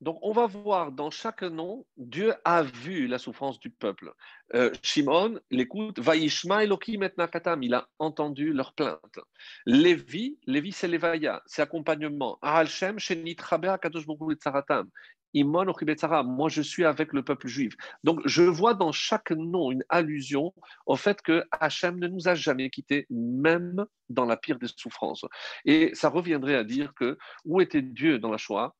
donc, 0.00 0.18
on 0.22 0.32
va 0.32 0.48
voir 0.48 0.90
dans 0.90 1.12
chaque 1.12 1.44
nom, 1.44 1.86
Dieu 1.96 2.34
a 2.44 2.64
vu 2.64 3.06
la 3.06 3.18
souffrance 3.18 3.60
du 3.60 3.70
peuple. 3.70 4.12
Euh, 4.52 4.72
Shimon 4.82 5.38
l'écoute, 5.52 6.00
Vaishma 6.00 6.64
il 6.64 7.74
a 7.74 7.88
entendu 8.00 8.52
leur 8.52 8.74
plainte. 8.74 9.20
Lévi, 9.64 10.40
Lévi 10.48 10.72
c'est 10.72 10.88
Levaya, 10.88 11.40
c'est 11.46 11.62
accompagnement. 11.62 12.36
Shem, 12.66 12.98
Shenitraber, 12.98 13.76
Kadosh 13.80 14.06
Tsaratam. 14.40 14.90
Moi 15.34 16.48
je 16.48 16.62
suis 16.62 16.84
avec 16.84 17.12
le 17.12 17.22
peuple 17.22 17.48
juif. 17.48 17.74
Donc 18.04 18.20
je 18.26 18.42
vois 18.42 18.74
dans 18.74 18.92
chaque 18.92 19.30
nom 19.30 19.70
une 19.70 19.84
allusion 19.88 20.52
au 20.86 20.96
fait 20.96 21.22
que 21.22 21.44
Hachem 21.52 21.98
ne 21.98 22.08
nous 22.08 22.28
a 22.28 22.34
jamais 22.34 22.70
quittés, 22.70 23.06
même 23.10 23.86
dans 24.08 24.24
la 24.24 24.36
pire 24.36 24.58
des 24.58 24.68
souffrances. 24.68 25.24
Et 25.64 25.94
ça 25.94 26.08
reviendrait 26.08 26.56
à 26.56 26.64
dire 26.64 26.92
que 26.94 27.18
où 27.44 27.60
était 27.60 27.82
Dieu 27.82 28.18
dans 28.18 28.30
la 28.30 28.38
Shoah? 28.38 28.74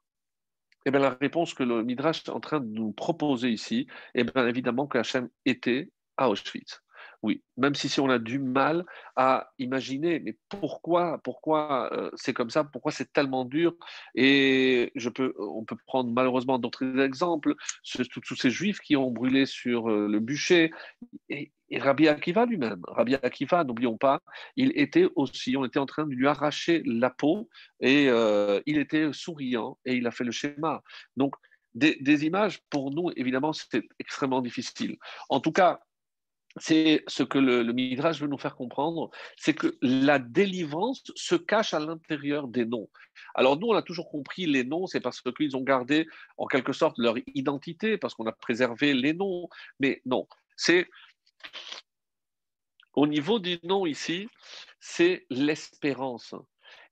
Eh 0.85 0.91
bien, 0.91 1.01
la 1.01 1.11
réponse 1.11 1.55
que 1.55 1.63
le 1.63 1.85
Midrash 1.85 2.25
est 2.27 2.31
en 2.31 2.41
train 2.41 2.59
de 2.59 2.67
nous 2.67 2.93
proposer 2.93 3.51
ici, 3.51 3.87
eh 4.15 4.25
bien, 4.25 4.49
évidemment 4.49 4.89
que 4.89 4.99
Hachem 4.99 5.29
était 5.45 5.91
à 6.17 6.29
Auschwitz. 6.29 6.83
Oui, 7.23 7.45
même 7.57 7.77
si, 7.77 7.89
si 7.89 8.01
on 8.01 8.11
a 8.11 8.19
du 8.19 8.41
mal 8.41 8.85
à 9.15 9.53
imaginer, 9.61 10.19
mais 10.19 10.37
pourquoi, 10.49 11.19
pourquoi 11.23 11.93
euh, 11.93 12.11
c'est 12.17 12.33
comme 12.33 12.51
ça, 12.51 12.65
pourquoi 12.65 12.91
c'est 12.91 13.13
tellement 13.13 13.45
dur? 13.45 13.77
Et 14.17 14.91
je 14.97 15.09
peux, 15.09 15.33
on 15.39 15.65
peut 15.65 15.77
prendre 15.87 16.11
malheureusement 16.13 16.59
d'autres 16.59 16.99
exemples, 16.99 17.55
tous 18.25 18.35
ces 18.35 18.51
juifs 18.51 18.81
qui 18.81 18.97
ont 18.97 19.13
brûlé 19.13 19.47
sur 19.47 19.89
euh, 19.89 20.09
le 20.09 20.19
bûcher, 20.19 20.73
et, 21.29 21.53
Rabbi 21.75 22.07
Akiva 22.09 22.45
lui-même, 22.45 22.83
Rabbi 22.89 23.15
Akiva, 23.15 23.65
n'oublions 23.65 23.97
pas, 23.97 24.21
il 24.57 24.73
était 24.77 25.07
aussi, 25.17 25.57
on 25.57 25.65
était 25.65 25.79
en 25.79 25.87
train 25.87 26.05
de 26.07 26.13
lui 26.13 26.27
arracher 26.27 26.83
la 26.85 27.09
peau 27.09 27.49
et 27.81 28.11
euh, 28.11 28.61
il 28.67 28.77
était 28.77 29.11
souriant 29.13 29.79
et 29.87 29.95
il 29.95 30.07
a 30.07 30.11
fait 30.11 30.25
le 30.25 30.33
schéma. 30.33 30.83
Donc, 31.17 31.35
des, 31.75 31.97
des 32.03 32.27
images, 32.27 32.61
pour 32.69 32.91
nous, 32.91 33.11
évidemment, 33.17 33.55
c'est 33.55 33.85
extrêmement 33.99 34.43
difficile. 34.43 34.99
En 35.31 35.41
tout 35.41 35.53
cas, 35.53 35.81
c'est 36.57 37.05
ce 37.07 37.23
que 37.23 37.39
le, 37.39 37.65
Midrash 37.73 38.21
veut 38.21 38.29
nous 38.29 38.39
faire 38.39 38.57
comprendre, 38.57 39.11
c'est 39.37 39.55
que 39.55 39.77
la 39.81 40.19
délivrance 40.19 41.03
se 41.15 41.35
cache 41.35 41.75
à 41.75 41.81
l'intérieur 41.81 42.49
des 42.49 42.65
noms. 42.65 42.89
Alors 43.35 43.59
nous, 43.59 43.69
on 43.69 43.75
a 43.75 43.83
toujours 43.83 44.11
compris 44.11 44.47
les 44.47 44.65
noms, 44.65 44.87
c'est 44.87 45.01
parce 45.01 45.21
qu'ils 45.21 45.57
ont 45.57 45.63
gardé 45.63 46.07
en 46.37 46.47
quelque 46.47 46.73
sorte 46.73 46.99
leur 46.99 47.17
identité, 47.35 47.97
parce 47.99 48.15
qu'on 48.15 48.27
a 48.27 48.33
préservé 48.33 48.95
les 48.95 49.15
noms. 49.15 49.49
Mais 49.81 50.03
non, 50.05 50.27
c'est 50.57 50.89
au 52.95 53.07
niveau 53.07 53.39
du 53.39 53.59
nom 53.63 53.87
ici, 53.87 54.29
c'est 54.81 55.27
l'espérance. 55.31 56.35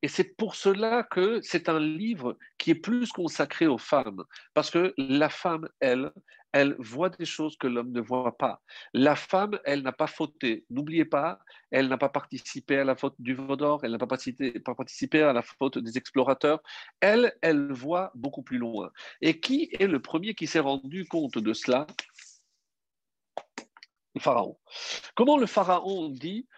Et 0.03 0.09
c'est 0.09 0.37
pour 0.37 0.55
cela 0.55 1.03
que 1.03 1.41
c'est 1.43 1.69
un 1.69 1.81
livre 1.81 2.39
qui 2.59 2.71
est 2.71 2.75
plus 2.75 3.13
consacré 3.13 3.67
aux 3.67 3.79
femmes, 3.79 4.25
parce 4.55 4.71
que 4.71 4.95
la 4.97 5.29
femme, 5.29 5.69
elle, 5.81 6.11
elle 6.53 6.75
voit 6.79 7.11
des 7.11 7.27
choses 7.27 7.57
que 7.57 7.67
l'homme 7.67 7.93
ne 7.93 8.01
voit 8.01 8.37
pas. 8.37 8.63
La 8.95 9.15
femme, 9.15 9.59
elle 9.65 9.83
n'a 9.83 9.93
pas 9.93 10.07
fauté. 10.07 10.65
N'oubliez 10.71 11.05
pas, 11.05 11.39
elle 11.71 11.89
n'a 11.89 11.99
pas 11.99 12.09
participé 12.09 12.79
à 12.79 12.85
la 12.85 12.97
faute 12.97 13.15
du 13.19 13.35
Vaudor, 13.35 13.85
elle 13.85 13.93
n'a 13.93 13.99
pas 13.99 14.07
participé, 14.07 15.23
à 15.23 15.33
la 15.33 15.43
faute 15.43 15.79
des 15.79 15.99
explorateurs. 15.99 16.63
Elle, 17.01 17.37
elle 17.43 17.71
voit 17.73 18.11
beaucoup 18.15 18.43
plus 18.43 18.59
loin. 18.59 18.91
Et 19.21 19.39
qui 19.39 19.71
est 19.79 19.87
le 19.87 20.01
premier 20.01 20.35
qui 20.35 20.47
s'est 20.47 20.61
rendu 20.61 21.07
compte 21.07 21.39
de 21.39 21.53
cela? 21.53 21.87
Le 24.15 24.21
pharaon. 24.21 24.59
Comment 25.15 25.37
le 25.37 25.47
pharaon 25.47 26.09
dit 26.09 26.49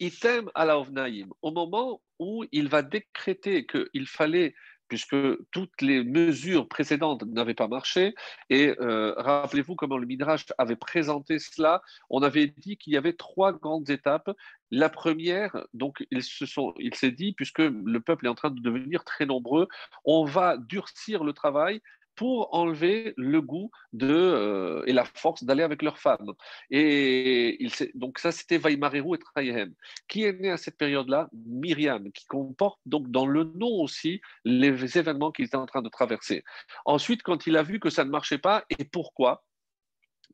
item 0.00 0.50
à 0.54 0.64
la 0.64 0.78
au 0.78 1.50
moment 1.50 2.00
où 2.18 2.44
il 2.52 2.68
va 2.68 2.82
décréter 2.82 3.66
qu'il 3.66 4.06
fallait 4.06 4.54
puisque 4.88 5.16
toutes 5.50 5.82
les 5.82 6.04
mesures 6.04 6.68
précédentes 6.68 7.24
n'avaient 7.24 7.54
pas 7.54 7.68
marché. 7.68 8.14
Et 8.50 8.74
euh, 8.80 9.14
rappelez-vous 9.16 9.74
comment 9.74 9.98
le 9.98 10.06
Midrash 10.06 10.46
avait 10.58 10.76
présenté 10.76 11.38
cela. 11.38 11.82
On 12.10 12.22
avait 12.22 12.46
dit 12.46 12.76
qu'il 12.76 12.92
y 12.92 12.96
avait 12.96 13.12
trois 13.12 13.52
grandes 13.52 13.90
étapes. 13.90 14.30
La 14.70 14.88
première, 14.88 15.66
donc, 15.74 16.06
il 16.10 16.94
s'est 16.94 17.10
dit, 17.10 17.32
puisque 17.32 17.58
le 17.58 17.98
peuple 18.00 18.26
est 18.26 18.30
en 18.30 18.34
train 18.34 18.50
de 18.50 18.60
devenir 18.60 19.04
très 19.04 19.26
nombreux, 19.26 19.68
on 20.04 20.24
va 20.24 20.56
durcir 20.56 21.24
le 21.24 21.32
travail 21.32 21.80
pour 22.16 22.54
enlever 22.54 23.12
le 23.16 23.40
goût 23.40 23.70
de, 23.92 24.08
euh, 24.10 24.82
et 24.86 24.92
la 24.92 25.04
force 25.04 25.44
d'aller 25.44 25.62
avec 25.62 25.82
leurs 25.82 25.98
femmes. 25.98 26.32
Et 26.70 27.62
il, 27.62 27.70
donc 27.94 28.18
ça, 28.18 28.32
c'était 28.32 28.58
Vaimareru 28.58 29.16
et 29.16 29.18
Traïhem. 29.18 29.74
Qui 30.08 30.24
est 30.24 30.32
né 30.32 30.50
à 30.50 30.56
cette 30.56 30.76
période-là? 30.78 31.28
Myriam, 31.32 32.10
qui 32.12 32.24
comporte 32.26 32.80
donc 32.86 33.10
dans 33.10 33.26
le 33.26 33.44
nom 33.44 33.80
aussi 33.82 34.20
les 34.44 34.98
événements 34.98 35.30
qu'il 35.30 35.44
était 35.44 35.56
en 35.56 35.66
train 35.66 35.82
de 35.82 35.88
traverser. 35.88 36.42
Ensuite, 36.84 37.22
quand 37.22 37.46
il 37.46 37.56
a 37.56 37.62
vu 37.62 37.78
que 37.78 37.90
ça 37.90 38.04
ne 38.04 38.10
marchait 38.10 38.38
pas, 38.38 38.64
et 38.70 38.84
pourquoi? 38.84 39.44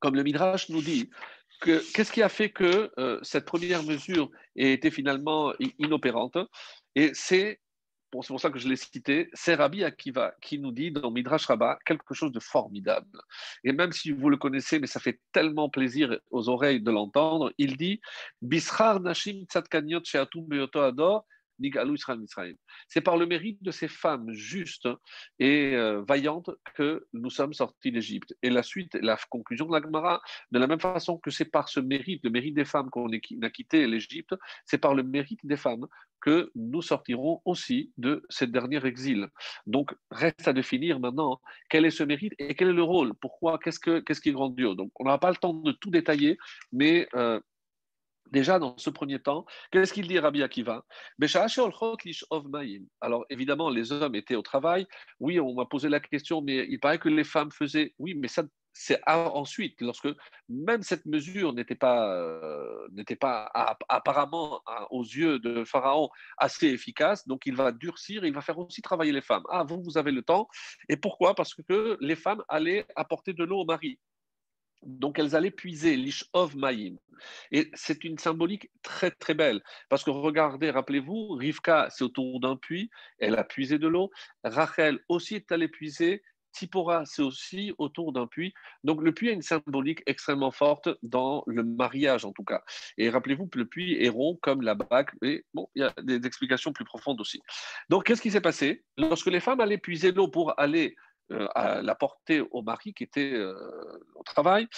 Comme 0.00 0.14
le 0.14 0.22
Midrash 0.22 0.68
nous 0.68 0.82
dit, 0.82 1.10
qu'est-ce 1.60 2.12
qui 2.12 2.22
a 2.22 2.28
fait 2.28 2.50
que 2.50 2.90
euh, 2.98 3.18
cette 3.22 3.44
première 3.44 3.82
mesure 3.82 4.30
ait 4.56 4.72
été 4.72 4.90
finalement 4.90 5.52
inopérante? 5.78 6.38
Et 6.94 7.10
c'est 7.14 7.60
c'est 8.20 8.28
pour 8.28 8.40
ça 8.40 8.50
que 8.50 8.58
je 8.58 8.68
l'ai 8.68 8.76
cité, 8.76 9.30
c'est 9.32 9.54
Rabbi 9.54 9.84
Akiva 9.84 10.34
qui 10.42 10.58
nous 10.58 10.72
dit 10.72 10.90
dans 10.90 11.10
Midrash 11.10 11.46
Rabbah 11.46 11.78
quelque 11.86 12.12
chose 12.12 12.32
de 12.32 12.40
formidable. 12.40 13.22
Et 13.64 13.72
même 13.72 13.92
si 13.92 14.10
vous 14.10 14.28
le 14.28 14.36
connaissez, 14.36 14.78
mais 14.78 14.86
ça 14.86 15.00
fait 15.00 15.20
tellement 15.32 15.70
plaisir 15.70 16.18
aux 16.30 16.50
oreilles 16.50 16.82
de 16.82 16.90
l'entendre, 16.90 17.52
il 17.56 17.78
dit 17.78 18.00
Bishar 18.42 19.00
Nashim 19.00 19.46
Sheatum 20.04 20.68
Ador 20.74 21.24
c'est 22.88 23.00
par 23.00 23.16
le 23.16 23.26
mérite 23.26 23.62
de 23.62 23.70
ces 23.70 23.88
femmes 23.88 24.32
justes 24.32 24.88
et 25.38 25.74
euh, 25.74 26.02
vaillantes 26.06 26.50
que 26.74 27.06
nous 27.12 27.30
sommes 27.30 27.52
sortis 27.52 27.92
d'Égypte. 27.92 28.34
Et 28.42 28.50
la 28.50 28.62
suite, 28.62 28.94
la 29.00 29.16
conclusion 29.30 29.66
de 29.66 29.72
la 29.72 29.82
Gemara, 29.82 30.20
de 30.50 30.58
la 30.58 30.66
même 30.66 30.80
façon 30.80 31.18
que 31.18 31.30
c'est 31.30 31.50
par 31.50 31.68
ce 31.68 31.80
mérite, 31.80 32.20
le 32.24 32.30
mérite 32.30 32.54
des 32.54 32.64
femmes 32.64 32.90
qu'on 32.90 33.10
a 33.10 33.50
quitté 33.50 33.86
l'Égypte, 33.86 34.34
c'est 34.64 34.78
par 34.78 34.94
le 34.94 35.02
mérite 35.02 35.40
des 35.44 35.56
femmes 35.56 35.86
que 36.22 36.50
nous 36.54 36.82
sortirons 36.82 37.42
aussi 37.44 37.92
de 37.98 38.24
ce 38.30 38.44
dernier 38.44 38.84
exil. 38.86 39.28
Donc, 39.66 39.94
reste 40.10 40.46
à 40.46 40.52
définir 40.52 41.00
maintenant 41.00 41.40
quel 41.68 41.84
est 41.84 41.90
ce 41.90 42.04
mérite 42.04 42.32
et 42.38 42.54
quel 42.54 42.68
est 42.68 42.72
le 42.72 42.82
rôle. 42.82 43.12
Pourquoi? 43.20 43.58
Qu'est-ce, 43.58 43.80
que, 43.80 43.98
qu'est-ce 44.00 44.20
qui 44.20 44.30
est 44.30 44.32
grandiose? 44.32 44.76
Donc, 44.76 44.92
on 45.00 45.04
n'aura 45.04 45.18
pas 45.18 45.30
le 45.30 45.36
temps 45.36 45.52
de 45.52 45.72
tout 45.72 45.90
détailler, 45.90 46.38
mais 46.70 47.08
euh, 47.14 47.40
Déjà, 48.32 48.58
dans 48.58 48.76
ce 48.78 48.88
premier 48.88 49.20
temps, 49.20 49.44
qu'est-ce 49.70 49.92
qu'il 49.92 50.08
dit 50.08 50.18
Rabbi 50.18 50.42
Akiva? 50.42 50.84
Alors, 53.00 53.26
évidemment, 53.28 53.68
les 53.68 53.92
hommes 53.92 54.14
étaient 54.14 54.36
au 54.36 54.42
travail. 54.42 54.86
Oui, 55.20 55.38
on 55.38 55.52
m'a 55.54 55.66
posé 55.66 55.90
la 55.90 56.00
question, 56.00 56.40
mais 56.40 56.66
il 56.68 56.80
paraît 56.80 56.98
que 56.98 57.10
les 57.10 57.24
femmes 57.24 57.52
faisaient. 57.52 57.94
Oui, 57.98 58.14
mais 58.14 58.28
ça, 58.28 58.42
c'est 58.72 58.98
ensuite, 59.06 59.78
lorsque 59.82 60.08
même 60.48 60.82
cette 60.82 61.04
mesure 61.04 61.52
n'était 61.52 61.74
pas, 61.74 62.16
euh, 62.16 62.88
n'était 62.92 63.16
pas 63.16 63.50
apparemment 63.88 64.62
aux 64.90 65.04
yeux 65.04 65.38
de 65.38 65.64
Pharaon 65.64 66.08
assez 66.38 66.68
efficace, 66.68 67.28
donc 67.28 67.42
il 67.44 67.54
va 67.54 67.70
durcir, 67.70 68.24
il 68.24 68.32
va 68.32 68.40
faire 68.40 68.58
aussi 68.58 68.80
travailler 68.80 69.12
les 69.12 69.20
femmes. 69.20 69.44
Ah, 69.50 69.62
vous, 69.62 69.82
vous 69.82 69.98
avez 69.98 70.10
le 70.10 70.22
temps. 70.22 70.48
Et 70.88 70.96
pourquoi? 70.96 71.34
Parce 71.34 71.54
que 71.54 71.98
les 72.00 72.16
femmes 72.16 72.42
allaient 72.48 72.86
apporter 72.96 73.34
de 73.34 73.44
l'eau 73.44 73.60
au 73.60 73.66
mari. 73.66 73.98
Donc 74.82 75.18
elles 75.18 75.36
allaient 75.36 75.50
puiser 75.50 75.96
l'Ishov 75.96 76.56
Maïm. 76.56 76.98
Et 77.50 77.70
c'est 77.74 78.04
une 78.04 78.18
symbolique 78.18 78.70
très 78.82 79.10
très 79.10 79.34
belle. 79.34 79.62
Parce 79.88 80.04
que 80.04 80.10
regardez, 80.10 80.70
rappelez-vous, 80.70 81.32
Rivka, 81.32 81.88
c'est 81.90 82.04
autour 82.04 82.40
d'un 82.40 82.56
puits, 82.56 82.90
elle 83.18 83.36
a 83.36 83.44
puisé 83.44 83.78
de 83.78 83.88
l'eau. 83.88 84.10
Rachel 84.44 84.98
aussi 85.08 85.36
est 85.36 85.52
allée 85.52 85.68
puiser. 85.68 86.22
Tipora, 86.52 87.06
c'est 87.06 87.22
aussi 87.22 87.72
autour 87.78 88.12
d'un 88.12 88.26
puits. 88.26 88.52
Donc 88.84 89.02
le 89.02 89.14
puits 89.14 89.30
a 89.30 89.32
une 89.32 89.40
symbolique 89.40 90.02
extrêmement 90.04 90.50
forte 90.50 90.90
dans 91.02 91.44
le 91.46 91.62
mariage 91.62 92.26
en 92.26 92.32
tout 92.32 92.44
cas. 92.44 92.62
Et 92.98 93.08
rappelez-vous 93.08 93.46
que 93.46 93.58
le 93.58 93.66
puits 93.66 94.04
est 94.04 94.10
rond 94.10 94.38
comme 94.42 94.60
la 94.60 94.74
bague. 94.74 95.08
Et 95.22 95.46
bon, 95.54 95.68
il 95.74 95.80
y 95.80 95.84
a 95.84 95.94
des 96.02 96.26
explications 96.26 96.72
plus 96.74 96.84
profondes 96.84 97.20
aussi. 97.20 97.40
Donc 97.88 98.04
qu'est-ce 98.04 98.20
qui 98.20 98.30
s'est 98.30 98.42
passé? 98.42 98.84
Lorsque 98.98 99.28
les 99.28 99.40
femmes 99.40 99.60
allaient 99.60 99.78
puiser 99.78 100.12
l'eau 100.12 100.28
pour 100.28 100.58
aller 100.60 100.94
à 101.54 101.82
la 101.82 101.94
porter 101.94 102.40
au 102.50 102.62
mari 102.62 102.94
qui 102.94 103.04
était 103.04 103.32
euh, 103.32 103.54
au 104.14 104.22
travail. 104.22 104.68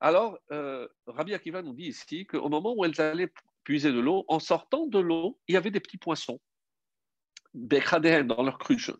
Alors, 0.00 0.38
euh, 0.52 0.86
Rabbi 1.06 1.34
Akiva 1.34 1.62
nous 1.62 1.72
dit 1.72 1.86
ici 1.86 2.26
qu'au 2.26 2.48
moment 2.48 2.74
où 2.76 2.84
elles 2.84 3.00
allaient 3.00 3.32
puiser 3.64 3.92
de 3.92 4.00
l'eau, 4.00 4.24
en 4.28 4.38
sortant 4.38 4.86
de 4.86 4.98
l'eau, 4.98 5.38
il 5.48 5.54
y 5.54 5.56
avait 5.56 5.70
des 5.70 5.80
petits 5.80 5.98
poissons 5.98 6.40
dans 7.54 8.42
leur 8.42 8.58
cruche. 8.58 8.90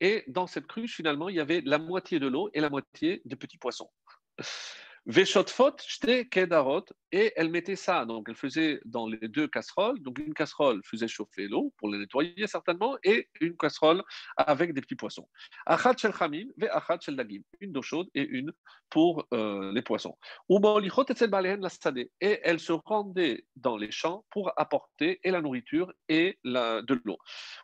Et 0.00 0.24
dans 0.28 0.46
cette 0.46 0.66
cruche, 0.66 0.96
finalement, 0.96 1.28
il 1.28 1.36
y 1.36 1.40
avait 1.40 1.60
la 1.64 1.78
moitié 1.78 2.20
de 2.20 2.28
l'eau 2.28 2.50
et 2.54 2.60
la 2.60 2.70
moitié 2.70 3.20
de 3.24 3.34
petits 3.34 3.58
poissons. 3.58 3.90
Kedarot, 5.06 6.84
et 7.10 7.32
elle 7.36 7.50
mettait 7.50 7.76
ça, 7.76 8.04
donc 8.06 8.26
elle 8.28 8.36
faisait 8.36 8.80
dans 8.84 9.06
les 9.06 9.28
deux 9.28 9.48
casseroles, 9.48 10.00
donc 10.00 10.18
une 10.18 10.32
casserole 10.32 10.80
faisait 10.84 11.08
chauffer 11.08 11.48
l'eau 11.48 11.74
pour 11.76 11.90
les 11.90 11.98
nettoyer 11.98 12.46
certainement, 12.46 12.96
et 13.02 13.28
une 13.40 13.56
casserole 13.56 14.02
avec 14.36 14.72
des 14.72 14.80
petits 14.80 14.94
poissons. 14.94 15.28
Achat 15.66 15.96
shel 15.98 16.14
chamim, 16.14 16.46
ve 16.56 16.68
achat 16.70 16.98
shel 17.00 17.16
dagim, 17.16 17.42
une 17.60 17.72
d'eau 17.72 17.82
chaude 17.82 18.08
et 18.14 18.22
une 18.22 18.52
pour 18.88 19.26
euh, 19.32 19.72
les 19.72 19.82
poissons. 19.82 20.16
Et 22.20 22.40
elle 22.42 22.60
se 22.60 22.72
rendait 22.72 23.44
dans 23.56 23.76
les 23.76 23.90
champs 23.90 24.24
pour 24.30 24.52
apporter 24.56 25.18
et 25.24 25.30
la 25.30 25.40
nourriture 25.40 25.92
et 26.08 26.38
la, 26.44 26.82
de 26.82 27.00
l'eau. 27.04 27.18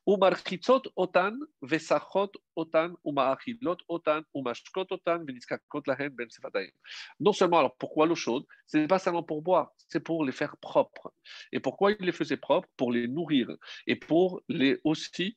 otan, 0.07 1.32
vesachot 1.62 2.32
otan, 2.57 2.95
otan, 3.05 3.74
otan, 3.89 5.24
ben 7.20 7.28
non 7.29 7.35
seulement, 7.35 7.59
alors 7.59 7.76
pourquoi 7.76 8.07
l'eau 8.07 8.14
chaude? 8.14 8.47
Ce 8.66 8.79
n'est 8.79 8.87
pas 8.87 8.99
seulement 8.99 9.22
pour 9.22 9.43
boire, 9.43 9.74
c'est 9.87 10.01
pour 10.01 10.24
les 10.24 10.33
faire 10.33 10.57
propres. 10.57 11.12
Et 11.53 11.61
pourquoi 11.61 11.93
il 11.93 12.07
les 12.07 12.12
faisait 12.12 12.39
propres? 12.39 12.68
Pour 12.79 12.91
les 12.91 13.07
nourrir 13.07 13.47
et 13.87 13.97
pour 13.97 14.41
les 14.49 14.81
aussi 14.83 15.37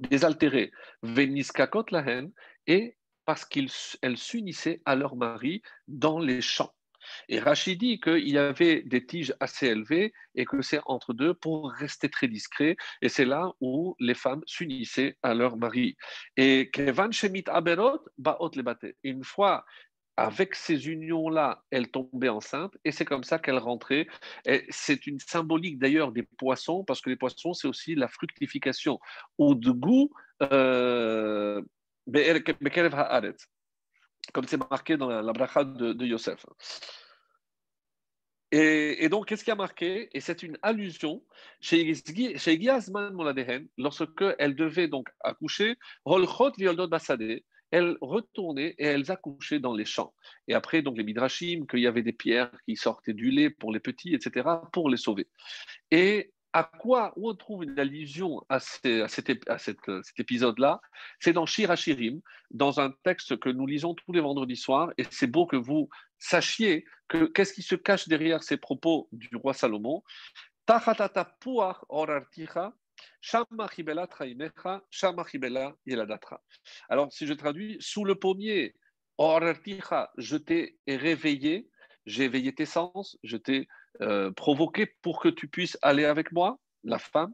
désaltérer. 0.00 0.72
Veniskakot 1.02 1.84
lahen 1.90 2.32
et 2.66 2.96
parce 3.26 3.44
qu'elles 3.44 4.16
s'unissaient 4.16 4.80
à 4.86 4.96
leur 4.96 5.14
mari 5.14 5.60
dans 5.88 6.20
les 6.20 6.40
champs. 6.40 6.72
Et 7.28 7.38
Rachid 7.38 7.78
dit 7.78 8.00
qu'il 8.00 8.28
y 8.28 8.38
avait 8.38 8.82
des 8.82 9.04
tiges 9.04 9.34
assez 9.40 9.66
élevées 9.66 10.12
et 10.34 10.44
que 10.44 10.62
c'est 10.62 10.80
entre 10.86 11.12
deux 11.12 11.34
pour 11.34 11.70
rester 11.70 12.08
très 12.08 12.28
discret. 12.28 12.76
Et 13.02 13.08
c'est 13.08 13.24
là 13.24 13.52
où 13.60 13.94
les 13.98 14.14
femmes 14.14 14.42
s'unissaient 14.46 15.16
à 15.22 15.34
leur 15.34 15.56
mari. 15.56 15.96
Et 16.36 16.70
Kevan 16.72 17.12
Shemit 17.12 17.44
Aberot, 17.48 18.00
Baot 18.18 18.52
le 18.56 18.94
Une 19.02 19.24
fois 19.24 19.64
avec 20.20 20.54
ces 20.54 20.88
unions-là, 20.88 21.64
elle 21.70 21.90
tombait 21.90 22.28
enceinte 22.28 22.76
et 22.84 22.92
c'est 22.92 23.06
comme 23.06 23.24
ça 23.24 23.38
qu'elle 23.38 23.56
rentrait. 23.58 24.06
C'est 24.68 25.06
une 25.06 25.18
symbolique 25.18 25.78
d'ailleurs 25.78 26.12
des 26.12 26.22
poissons 26.22 26.84
parce 26.84 27.00
que 27.00 27.08
les 27.08 27.16
poissons, 27.16 27.54
c'est 27.54 27.68
aussi 27.68 27.94
la 27.94 28.06
fructification 28.06 29.00
ou 29.38 29.54
de 29.54 29.70
goût, 29.70 30.10
euh, 30.42 31.62
comme 34.32 34.46
c'est 34.46 34.70
marqué 34.70 34.98
dans 34.98 35.08
la, 35.08 35.32
bracha 35.32 35.64
de, 35.64 36.04
Yosef. 36.04 36.44
Et, 38.52 39.08
donc, 39.08 39.26
qu'est-ce 39.26 39.44
qui 39.44 39.50
a 39.50 39.54
marqué? 39.54 40.10
Et 40.12 40.20
c'est 40.20 40.42
une 40.42 40.58
allusion 40.60 41.24
chez 41.60 41.94
Giazman 41.94 43.14
Moladehen, 43.14 43.68
lorsque 43.78 44.24
elle 44.38 44.54
devait 44.54 44.88
donc 44.88 45.08
accoucher, 45.20 45.78
Rolchot 46.04 46.52
Violdot 46.58 46.88
Basade, 46.88 47.40
elles 47.70 47.96
retournaient 48.00 48.74
et 48.78 48.84
elles 48.84 49.10
accouchaient 49.10 49.60
dans 49.60 49.74
les 49.74 49.84
champs. 49.84 50.14
Et 50.48 50.54
après, 50.54 50.82
donc 50.82 50.96
les 50.96 51.04
midrashim, 51.04 51.66
qu'il 51.66 51.80
y 51.80 51.86
avait 51.86 52.02
des 52.02 52.12
pierres 52.12 52.50
qui 52.66 52.76
sortaient 52.76 53.14
du 53.14 53.30
lait 53.30 53.50
pour 53.50 53.72
les 53.72 53.80
petits, 53.80 54.14
etc., 54.14 54.48
pour 54.72 54.90
les 54.90 54.96
sauver. 54.96 55.28
Et 55.90 56.32
à 56.52 56.64
quoi 56.64 57.12
on 57.16 57.34
trouve 57.34 57.62
une 57.64 57.78
allusion 57.78 58.42
à, 58.48 58.58
cet, 58.58 59.30
épisode-là? 60.18 60.80
C'est 61.20 61.32
dans 61.32 61.46
Shirachirim, 61.46 62.20
dans 62.50 62.80
un 62.80 62.92
texte 63.04 63.38
que 63.38 63.48
nous 63.48 63.66
lisons 63.66 63.94
tous 63.94 64.12
les 64.12 64.20
vendredis 64.20 64.56
soirs, 64.56 64.90
et 64.98 65.04
c'est 65.10 65.28
beau 65.28 65.46
que 65.46 65.56
vous 65.56 65.88
sachiez 66.18 66.84
que 67.08 67.24
qu'est-ce 67.24 67.52
qui 67.52 67.62
se 67.62 67.76
cache 67.76 68.08
derrière 68.08 68.42
ces 68.42 68.56
propos 68.56 69.08
du 69.12 69.36
roi 69.36 69.54
Salomon? 69.54 70.02
Alors, 76.88 77.12
si 77.12 77.26
je 77.26 77.32
traduis, 77.32 77.76
sous 77.80 78.04
le 78.04 78.14
pommier, 78.14 78.74
je 79.18 80.36
t'ai 80.36 80.78
réveillé, 80.86 81.68
j'ai 82.06 82.24
éveillé 82.24 82.54
tes 82.54 82.66
sens, 82.66 83.18
je 83.22 83.36
t'ai 83.36 83.68
euh, 84.00 84.30
provoqué 84.32 84.86
pour 85.02 85.20
que 85.20 85.28
tu 85.28 85.48
puisses 85.48 85.78
aller 85.82 86.04
avec 86.04 86.32
moi, 86.32 86.58
la 86.84 86.98
femme. 86.98 87.32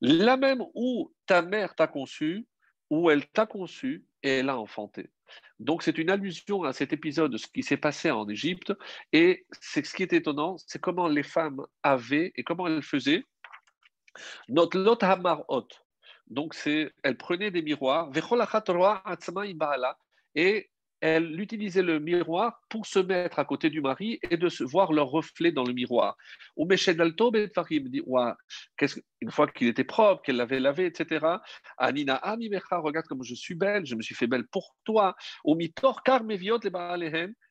La 0.00 0.36
même 0.36 0.62
où 0.74 1.12
ta 1.26 1.42
mère 1.42 1.74
t'a 1.74 1.86
conçu, 1.86 2.46
où 2.88 3.10
elle 3.10 3.26
t'a 3.28 3.46
conçu, 3.46 4.04
et 4.22 4.38
elle 4.38 4.48
a 4.48 4.58
enfanté. 4.58 5.10
Donc 5.58 5.82
c'est 5.82 5.98
une 5.98 6.10
allusion 6.10 6.64
à 6.64 6.72
cet 6.72 6.92
épisode, 6.92 7.36
ce 7.36 7.46
qui 7.46 7.62
s'est 7.62 7.76
passé 7.76 8.10
en 8.10 8.28
Égypte, 8.28 8.72
et 9.12 9.46
c'est 9.60 9.84
ce 9.84 9.94
qui 9.94 10.02
est 10.02 10.12
étonnant, 10.12 10.56
c'est 10.66 10.80
comment 10.80 11.08
les 11.08 11.22
femmes 11.22 11.64
avaient 11.82 12.32
et 12.34 12.42
comment 12.42 12.66
elles 12.66 12.82
faisaient. 12.82 13.24
Notre 14.48 14.78
lot 14.78 15.02
hamarot. 15.02 15.68
Donc 16.28 16.54
c'est, 16.54 16.92
elles 17.02 17.16
prenaient 17.16 17.50
des 17.50 17.62
miroirs, 17.62 18.10
et 20.34 20.70
elle 21.00 21.40
utilisait 21.40 21.82
le 21.82 21.98
miroir 21.98 22.60
pour 22.68 22.86
se 22.86 22.98
mettre 22.98 23.38
à 23.38 23.44
côté 23.44 23.70
du 23.70 23.80
mari 23.80 24.18
et 24.30 24.36
de 24.36 24.48
se 24.48 24.62
voir 24.62 24.92
leur 24.92 25.08
reflet 25.08 25.50
dans 25.50 25.64
le 25.64 25.72
miroir. 25.72 26.16
Ou 26.56 26.66
dit 27.90 28.02
une 29.22 29.30
fois 29.30 29.46
qu'il 29.48 29.68
était 29.68 29.84
propre, 29.84 30.22
qu'elle 30.22 30.36
l'avait 30.36 30.60
lavé, 30.60 30.84
etc. 30.86 31.26
Anina 31.78 32.16
regarde 32.16 33.06
comme 33.06 33.24
je 33.24 33.34
suis 33.34 33.54
belle, 33.54 33.86
je 33.86 33.94
me 33.94 34.02
suis 34.02 34.14
fait 34.14 34.26
belle 34.26 34.46
pour 34.48 34.76
toi. 34.84 35.16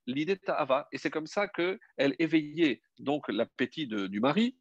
l'idée 0.06 0.40
Et 0.92 0.98
c'est 0.98 1.10
comme 1.10 1.28
ça 1.28 1.48
qu'elle 1.48 2.16
éveillait 2.20 2.82
donc 3.00 3.28
l'appétit 3.30 3.88
du 3.88 4.20
mari. 4.20 4.56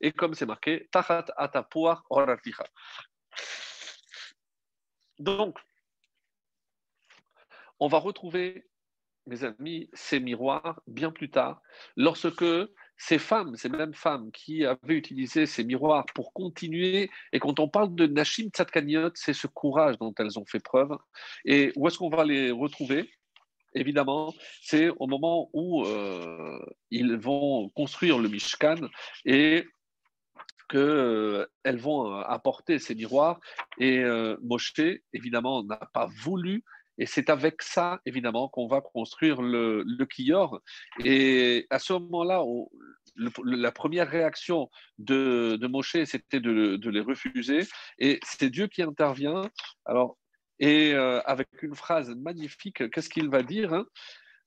Et 0.00 0.12
comme 0.12 0.34
c'est 0.34 0.46
marqué, 0.46 0.88
donc, 5.18 5.58
on 7.80 7.88
va 7.88 7.98
retrouver, 7.98 8.66
mes 9.26 9.44
amis, 9.44 9.90
ces 9.92 10.20
miroirs 10.20 10.80
bien 10.86 11.10
plus 11.10 11.30
tard, 11.30 11.60
lorsque 11.96 12.44
ces 12.96 13.18
femmes, 13.18 13.56
ces 13.56 13.68
mêmes 13.68 13.94
femmes 13.94 14.32
qui 14.32 14.64
avaient 14.64 14.94
utilisé 14.94 15.46
ces 15.46 15.64
miroirs 15.64 16.06
pour 16.14 16.32
continuer, 16.32 17.10
et 17.32 17.38
quand 17.38 17.60
on 17.60 17.68
parle 17.68 17.94
de 17.94 18.06
Nashim 18.06 18.48
Tzadkaniot, 18.48 19.10
c'est 19.14 19.34
ce 19.34 19.46
courage 19.46 19.98
dont 19.98 20.14
elles 20.18 20.38
ont 20.38 20.46
fait 20.46 20.60
preuve. 20.60 20.96
Et 21.44 21.72
où 21.76 21.86
est-ce 21.86 21.98
qu'on 21.98 22.10
va 22.10 22.24
les 22.24 22.50
retrouver? 22.50 23.10
Évidemment, 23.78 24.34
c'est 24.60 24.88
au 24.98 25.06
moment 25.06 25.48
où 25.52 25.84
euh, 25.84 26.58
ils 26.90 27.16
vont 27.16 27.68
construire 27.70 28.18
le 28.18 28.28
Mishkan 28.28 28.76
et 29.24 29.64
qu'elles 30.68 30.80
euh, 30.80 31.46
vont 31.76 32.12
euh, 32.12 32.22
apporter 32.22 32.78
ces 32.78 32.94
miroirs. 32.94 33.38
Et 33.78 34.02
Moshe, 34.42 34.74
évidemment, 35.12 35.62
n'a 35.62 35.80
pas 35.92 36.08
voulu 36.22 36.64
et 36.98 37.06
c'est 37.06 37.30
avec 37.30 37.62
ça, 37.62 38.00
évidemment, 38.04 38.48
qu'on 38.48 38.66
va 38.66 38.80
construire 38.80 39.40
le, 39.40 39.84
le 39.86 40.04
Kior. 40.04 40.60
Et 41.04 41.66
à 41.70 41.78
ce 41.78 41.92
moment-là, 41.92 42.42
la 43.44 43.72
première 43.72 44.08
réaction 44.08 44.68
de, 44.98 45.56
de 45.60 45.66
Moshe, 45.68 46.04
c'était 46.04 46.40
de, 46.40 46.90
les 46.90 47.00
refuser. 47.00 47.60
Et 47.98 48.18
c'est 48.24 48.50
Dieu 48.50 48.66
qui 48.66 48.82
intervient. 48.82 49.48
Alors, 49.84 50.18
et 50.60 50.92
euh, 50.94 51.20
avec 51.22 51.48
une 51.62 51.74
phrase 51.74 52.10
magnifique, 52.14 52.90
qu'est-ce 52.90 53.08
qu'il 53.08 53.28
va 53.28 53.42
dire 53.42 53.72
hein 53.72 53.86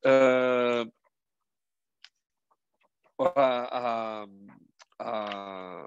euh, 0.05 0.86
à, 3.20 4.26
à, 4.99 5.86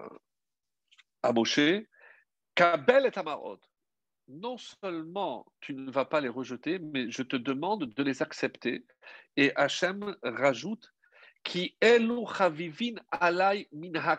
Kabel 2.54 3.06
et 3.06 3.18
Amarot 3.18 3.58
non 4.28 4.56
seulement 4.56 5.46
tu 5.60 5.74
ne 5.74 5.90
vas 5.90 6.04
pas 6.04 6.20
les 6.20 6.28
rejeter, 6.28 6.78
mais 6.78 7.10
je 7.10 7.22
te 7.22 7.36
demande 7.36 7.92
de 7.92 8.02
les 8.02 8.22
accepter. 8.22 8.86
Et 9.36 9.54
Hachem 9.56 10.16
rajoute 10.22 10.94
qui 11.42 11.76
alay 11.80 13.68
min 13.72 14.18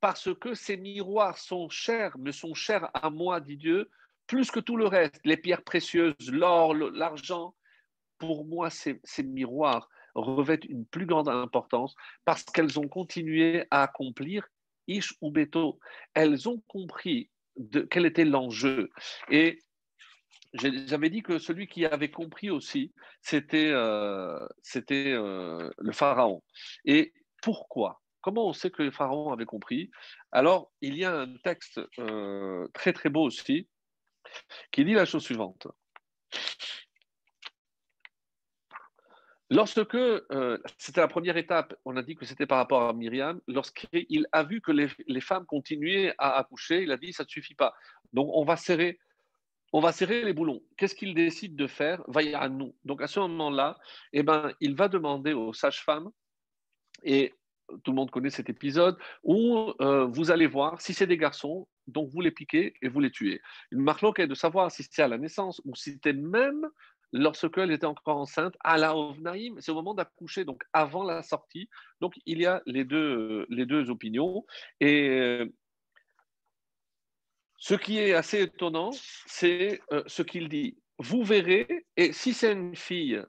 parce 0.00 0.34
que 0.34 0.54
ces 0.54 0.76
miroirs 0.76 1.38
sont 1.38 1.68
chers, 1.68 2.18
me 2.18 2.32
sont 2.32 2.54
chers 2.54 2.90
à 2.94 3.08
moi, 3.08 3.40
dit 3.40 3.56
Dieu, 3.56 3.88
plus 4.26 4.50
que 4.50 4.60
tout 4.60 4.76
le 4.76 4.86
reste, 4.86 5.20
les 5.24 5.36
pierres 5.36 5.62
précieuses, 5.62 6.30
l'or, 6.30 6.74
l'argent. 6.74 7.54
Pour 8.18 8.46
moi, 8.46 8.70
ces, 8.70 9.00
miroirs 9.22 9.88
revêtent 10.14 10.64
une 10.64 10.86
plus 10.86 11.06
grande 11.06 11.28
importance 11.28 11.94
parce 12.24 12.44
qu'elles 12.44 12.78
ont 12.78 12.88
continué 12.88 13.66
à 13.70 13.82
accomplir 13.82 14.46
Ish 14.86 15.14
ou 15.20 15.30
Beto. 15.30 15.78
Elles 16.14 16.48
ont 16.48 16.62
compris 16.68 17.30
quel 17.90 18.06
était 18.06 18.24
l'enjeu. 18.24 18.90
Et 19.30 19.58
j'avais 20.54 21.10
dit 21.10 21.22
que 21.22 21.38
celui 21.38 21.66
qui 21.66 21.86
avait 21.86 22.10
compris 22.10 22.50
aussi, 22.50 22.92
c'était 23.22 23.70
euh, 23.70 24.46
euh, 24.90 25.70
le 25.78 25.92
pharaon. 25.92 26.42
Et 26.84 27.12
pourquoi? 27.42 28.00
Comment 28.20 28.48
on 28.48 28.52
sait 28.52 28.70
que 28.70 28.82
le 28.82 28.90
pharaon 28.90 29.32
avait 29.32 29.46
compris? 29.46 29.90
Alors, 30.30 30.70
il 30.80 30.96
y 30.96 31.04
a 31.04 31.12
un 31.12 31.34
texte 31.38 31.80
euh, 31.98 32.68
très 32.72 32.92
très 32.92 33.08
beau 33.08 33.22
aussi 33.22 33.68
qui 34.70 34.84
dit 34.84 34.94
la 34.94 35.04
chose 35.04 35.22
suivante. 35.22 35.68
Lorsque, 39.52 39.94
euh, 39.94 40.58
c'était 40.78 41.02
la 41.02 41.08
première 41.08 41.36
étape, 41.36 41.74
on 41.84 41.94
a 41.98 42.02
dit 42.02 42.14
que 42.14 42.24
c'était 42.24 42.46
par 42.46 42.56
rapport 42.56 42.88
à 42.88 42.94
Myriam, 42.94 43.38
lorsqu'il 43.46 44.26
a 44.32 44.44
vu 44.44 44.62
que 44.62 44.72
les, 44.72 45.20
femmes 45.20 45.44
continuaient 45.44 46.14
à 46.16 46.38
accoucher, 46.38 46.82
il 46.82 46.90
a 46.90 46.96
dit 46.96 47.12
ça 47.12 47.24
ne 47.24 47.28
suffit 47.28 47.54
pas. 47.54 47.74
Donc 48.14 48.30
on 48.32 48.44
va 48.44 48.56
serrer, 48.56 48.98
les 50.24 50.32
boulons. 50.32 50.62
Qu'est-ce 50.78 50.94
qu'il 50.94 51.14
décide 51.14 51.54
de 51.54 51.66
faire? 51.66 52.02
Va 52.08 52.22
à 52.34 52.48
nous. 52.48 52.74
Donc 52.86 53.02
à 53.02 53.06
ce 53.06 53.20
moment-là, 53.20 53.76
eh 54.14 54.22
ben, 54.22 54.52
il 54.60 54.74
va 54.74 54.88
demander 54.88 55.34
aux 55.34 55.52
sages-femmes, 55.52 56.10
et 57.02 57.34
tout 57.84 57.90
le 57.90 57.96
monde 57.96 58.10
connaît 58.10 58.30
cet 58.30 58.48
épisode, 58.48 58.96
où 59.22 59.74
euh, 59.82 60.06
vous 60.06 60.30
allez 60.30 60.46
voir 60.46 60.80
si 60.80 60.94
c'est 60.94 61.06
des 61.06 61.18
garçons, 61.18 61.68
donc 61.86 62.10
vous 62.10 62.20
les 62.20 62.30
piquez 62.30 62.74
et 62.82 62.88
vous 62.88 63.00
les 63.00 63.10
tuez. 63.10 63.40
Une 63.70 63.80
marque 63.80 64.18
est 64.18 64.26
de 64.26 64.34
savoir 64.34 64.70
si 64.70 64.86
c'est 64.90 65.02
à 65.02 65.08
la 65.08 65.18
naissance 65.18 65.60
ou 65.64 65.74
si 65.74 65.92
c'était 65.92 66.12
même 66.12 66.68
lorsqu'elle 67.12 67.70
était 67.70 67.86
encore 67.86 68.16
enceinte, 68.16 68.56
à 68.60 68.78
la 68.78 68.96
Ovnaïm, 68.96 69.60
c'est 69.60 69.70
au 69.70 69.74
moment 69.74 69.94
d'accoucher, 69.94 70.44
donc 70.44 70.62
avant 70.72 71.04
la 71.04 71.22
sortie. 71.22 71.68
Donc 72.00 72.14
il 72.26 72.40
y 72.40 72.46
a 72.46 72.62
les 72.66 72.84
deux, 72.84 73.46
les 73.50 73.66
deux 73.66 73.90
opinions. 73.90 74.44
Et 74.80 75.08
euh, 75.10 75.46
ce 77.58 77.74
qui 77.74 77.98
est 77.98 78.14
assez 78.14 78.42
étonnant, 78.42 78.90
c'est 79.26 79.80
euh, 79.92 80.02
ce 80.06 80.22
qu'il 80.22 80.48
dit. 80.48 80.78
Vous 80.98 81.22
verrez, 81.22 81.86
et 81.96 82.12
si 82.12 82.32
c'est 82.32 82.52
une 82.52 82.76
fille, 82.76 83.22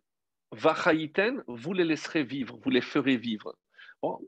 Vachaïten, 0.51 1.43
vous 1.47 1.73
les 1.73 1.83
laisserez 1.83 2.23
vivre, 2.23 2.57
vous 2.61 2.69
les 2.69 2.81
ferez 2.81 3.17
vivre. 3.17 3.55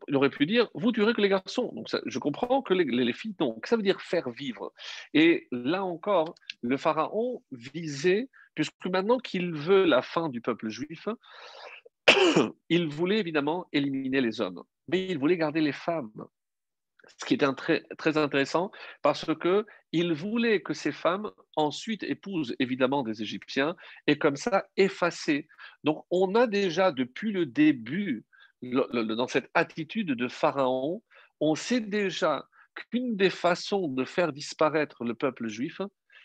Il 0.08 0.16
aurait 0.16 0.30
pu 0.30 0.46
dire, 0.46 0.70
vous 0.74 0.92
tuerez 0.92 1.14
que 1.14 1.22
les 1.22 1.30
garçons. 1.30 1.72
Donc 1.74 1.88
je 2.06 2.20
comprends 2.20 2.62
que 2.62 2.74
les, 2.74 2.86
les 2.86 3.14
filles, 3.14 3.36
donc 3.38 3.68
ça 3.68 3.76
veut 3.76 3.84
dire 3.84 4.02
faire 4.02 4.30
vivre. 4.30 4.74
Et 5.14 5.48
là 5.52 5.84
encore, 5.84 6.36
le 6.62 6.78
pharaon 6.78 7.44
visait 7.52 8.30
puisque 8.56 8.86
maintenant 8.86 9.20
qu'il 9.20 9.54
veut 9.54 9.86
la 9.86 10.02
fin 10.02 10.30
du 10.30 10.42
peuple 10.42 10.70
juif, 10.70 11.08
il 12.70 12.88
voulait 12.88 13.20
évidemment 13.20 13.68
éliminer 13.74 14.22
les 14.22 14.42
hommes, 14.42 14.64
mais 14.88 15.06
il 15.08 15.20
voulait 15.20 15.38
garder 15.38 15.62
les 15.62 15.74
femmes. 15.74 16.26
Ce 17.20 17.26
qui 17.26 17.36
était 17.36 17.54
très, 17.54 17.84
très 18.00 18.18
intéressant 18.18 18.72
parce 19.04 19.26
que 19.36 19.66
il 19.92 20.14
voulait 20.14 20.62
que 20.62 20.74
ces 20.74 20.92
femmes 20.92 21.30
ensuite 21.56 22.02
épousent 22.04 22.56
évidemment 22.60 23.04
des 23.04 23.22
Égyptiens 23.22 23.76
et 24.08 24.18
comme 24.18 24.36
ça 24.36 24.66
effacer. 24.76 25.48
Donc 25.84 26.04
on 26.10 26.34
a 26.34 26.48
déjà 26.48 26.92
depuis 26.92 27.32
le 27.32 27.46
début, 27.46 28.26
dans 28.62 29.28
cette 29.28 29.50
attitude 29.54 30.12
de 30.12 30.28
Pharaon, 30.28 31.04
on 31.40 31.56
sait 31.56 31.82
déjà 31.82 32.48
qu'une 32.76 33.16
des 33.16 33.30
façons 33.30 33.88
de 33.88 34.06
faire 34.06 34.34
disparaître 34.34 35.04
le 35.04 35.14
peuple 35.14 35.48
juif, 35.48 35.82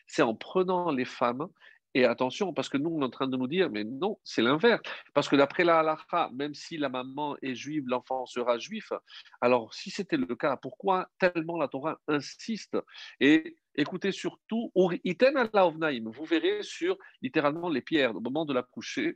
c'est 0.06 0.22
en 0.22 0.34
prenant 0.34 0.90
les 0.90 1.04
femmes 1.04 1.48
et 1.94 2.04
attention, 2.04 2.52
parce 2.52 2.68
que 2.68 2.76
nous, 2.76 2.90
on 2.90 3.00
est 3.00 3.04
en 3.04 3.10
train 3.10 3.26
de 3.26 3.36
nous 3.36 3.48
dire, 3.48 3.70
mais 3.70 3.84
non, 3.84 4.18
c'est 4.22 4.42
l'inverse. 4.42 4.82
Parce 5.12 5.28
que 5.28 5.36
d'après 5.36 5.64
la 5.64 5.80
halakha, 5.80 6.30
même 6.32 6.54
si 6.54 6.76
la 6.76 6.88
maman 6.88 7.36
est 7.42 7.54
juive, 7.54 7.84
l'enfant 7.86 8.26
sera 8.26 8.58
juif. 8.58 8.92
Alors, 9.40 9.74
si 9.74 9.90
c'était 9.90 10.16
le 10.16 10.36
cas, 10.36 10.56
pourquoi 10.56 11.08
tellement 11.18 11.58
la 11.58 11.68
Torah 11.68 11.98
insiste? 12.06 12.76
Et 13.18 13.56
écoutez 13.74 14.12
surtout, 14.12 14.70
vous 14.74 16.24
verrez 16.24 16.62
sur 16.62 16.96
littéralement 17.22 17.68
les 17.68 17.82
pierres 17.82 18.14
au 18.14 18.20
moment 18.20 18.44
de 18.44 18.54
l'accouchement. 18.54 19.12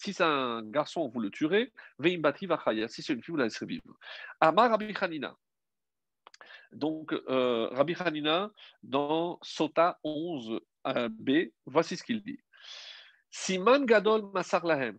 Si 0.00 0.12
c'est 0.12 0.22
un 0.22 0.62
garçon, 0.62 1.08
vous 1.08 1.20
le 1.20 1.30
tuerez. 1.30 1.72
Si 2.04 3.02
c'est 3.02 3.14
une 3.14 3.22
fille, 3.22 3.32
vous 3.32 3.36
la 3.36 3.44
laisserez 3.44 3.66
vivre. 3.66 3.82
Amar 4.40 4.72
Abichanina. 4.72 5.36
Donc, 6.72 7.12
euh, 7.12 7.68
Rabbi 7.72 7.94
Hanina, 7.98 8.50
dans 8.82 9.38
Sota 9.42 9.98
11b, 10.04 10.60
euh, 10.86 11.50
voici 11.66 11.96
ce 11.96 12.02
qu'il 12.02 12.22
dit. 12.22 12.38
Siman 13.30 13.84
Gadol 13.84 14.30
Masar 14.32 14.64
Lahem. 14.66 14.98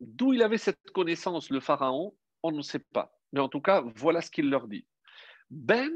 D'où 0.00 0.32
il 0.32 0.42
avait 0.42 0.58
cette 0.58 0.90
connaissance, 0.92 1.50
le 1.50 1.60
pharaon, 1.60 2.14
on 2.42 2.52
ne 2.52 2.62
sait 2.62 2.84
pas. 2.92 3.16
Mais 3.32 3.40
en 3.40 3.48
tout 3.48 3.60
cas, 3.60 3.82
voilà 3.96 4.20
ce 4.20 4.30
qu'il 4.30 4.50
leur 4.50 4.68
dit. 4.68 4.86
Ben 5.50 5.92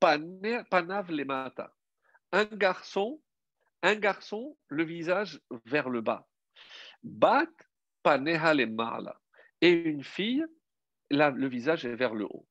Panav 0.00 1.10
Lemata. 1.10 1.74
Un 2.32 2.44
garçon, 2.44 3.20
un 3.82 3.94
garçon, 3.94 4.56
le 4.68 4.84
visage 4.84 5.40
vers 5.64 5.88
le 5.88 6.00
bas. 6.00 6.26
Bat 7.02 7.48
Paneha 8.02 8.54
Lemala. 8.54 9.20
Et 9.60 9.70
une 9.70 10.04
fille, 10.04 10.44
le 11.10 11.48
visage 11.48 11.84
est 11.84 11.94
vers 11.94 12.14
le 12.14 12.24
haut. 12.24 12.46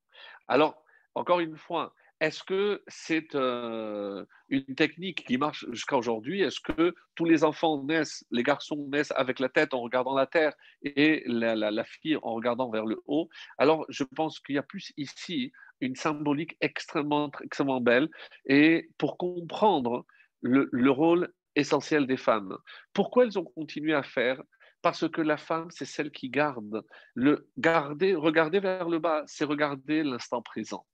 Alors, 0.47 0.84
encore 1.15 1.39
une 1.39 1.57
fois, 1.57 1.93
est-ce 2.21 2.43
que 2.43 2.81
c'est 2.87 3.35
euh, 3.35 4.25
une 4.47 4.75
technique 4.75 5.25
qui 5.25 5.37
marche 5.37 5.65
jusqu'à 5.71 5.97
aujourd'hui? 5.97 6.41
Est-ce 6.41 6.61
que 6.61 6.95
tous 7.15 7.25
les 7.25 7.43
enfants 7.43 7.83
naissent, 7.83 8.25
les 8.31 8.43
garçons 8.43 8.87
naissent 8.89 9.11
avec 9.17 9.39
la 9.39 9.49
tête 9.49 9.73
en 9.73 9.81
regardant 9.81 10.15
la 10.15 10.25
terre 10.25 10.53
et 10.83 11.23
la, 11.25 11.83
fille 11.83 12.17
en 12.21 12.33
regardant 12.33 12.69
vers 12.69 12.85
le 12.85 13.01
haut? 13.07 13.27
Alors, 13.57 13.85
je 13.89 14.05
pense 14.05 14.39
qu'il 14.39 14.55
y 14.55 14.57
a 14.57 14.63
plus 14.63 14.93
ici 14.95 15.51
une 15.81 15.95
symbolique 15.95 16.55
extrêmement, 16.61 17.31
extrêmement 17.43 17.81
belle 17.81 18.09
et 18.45 18.89
pour 18.97 19.17
comprendre 19.17 20.05
le, 20.41 20.69
le 20.71 20.91
rôle 20.91 21.33
essentiel 21.55 22.07
des 22.07 22.17
femmes. 22.17 22.57
Pourquoi 22.93 23.25
elles 23.25 23.37
ont 23.37 23.43
continué 23.43 23.93
à 23.93 24.03
faire? 24.03 24.41
Parce 24.81 25.09
que 25.09 25.21
la 25.21 25.37
femme, 25.37 25.69
c'est 25.69 25.85
celle 25.85 26.11
qui 26.11 26.29
garde. 26.29 26.85
Le 27.13 27.49
garder, 27.57 28.15
regarder 28.15 28.59
vers 28.59 28.87
le 28.87 28.99
bas, 28.99 29.23
c'est 29.25 29.45
regarder 29.45 30.03
l'instant 30.03 30.41
présent. 30.41 30.85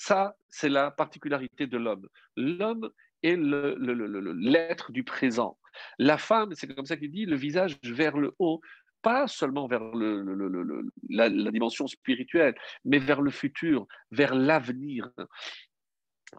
Ça, 0.00 0.34
c'est 0.48 0.70
la 0.70 0.90
particularité 0.90 1.66
de 1.66 1.76
l'homme. 1.76 2.08
L'homme 2.34 2.90
est 3.22 3.36
l'être 3.36 4.92
du 4.92 5.04
présent. 5.04 5.58
La 5.98 6.16
femme, 6.16 6.54
c'est 6.54 6.74
comme 6.74 6.86
ça 6.86 6.96
qu'il 6.96 7.10
dit, 7.10 7.26
le 7.26 7.36
visage 7.36 7.76
vers 7.82 8.16
le 8.16 8.34
haut, 8.38 8.62
pas 9.02 9.28
seulement 9.28 9.66
vers 9.66 9.82
la, 11.10 11.50
dimension 11.50 11.86
spirituelle, 11.86 12.54
mais 12.86 12.98
vers 12.98 13.20
le 13.20 13.30
futur, 13.30 13.86
vers 14.10 14.34
l'avenir. 14.34 15.10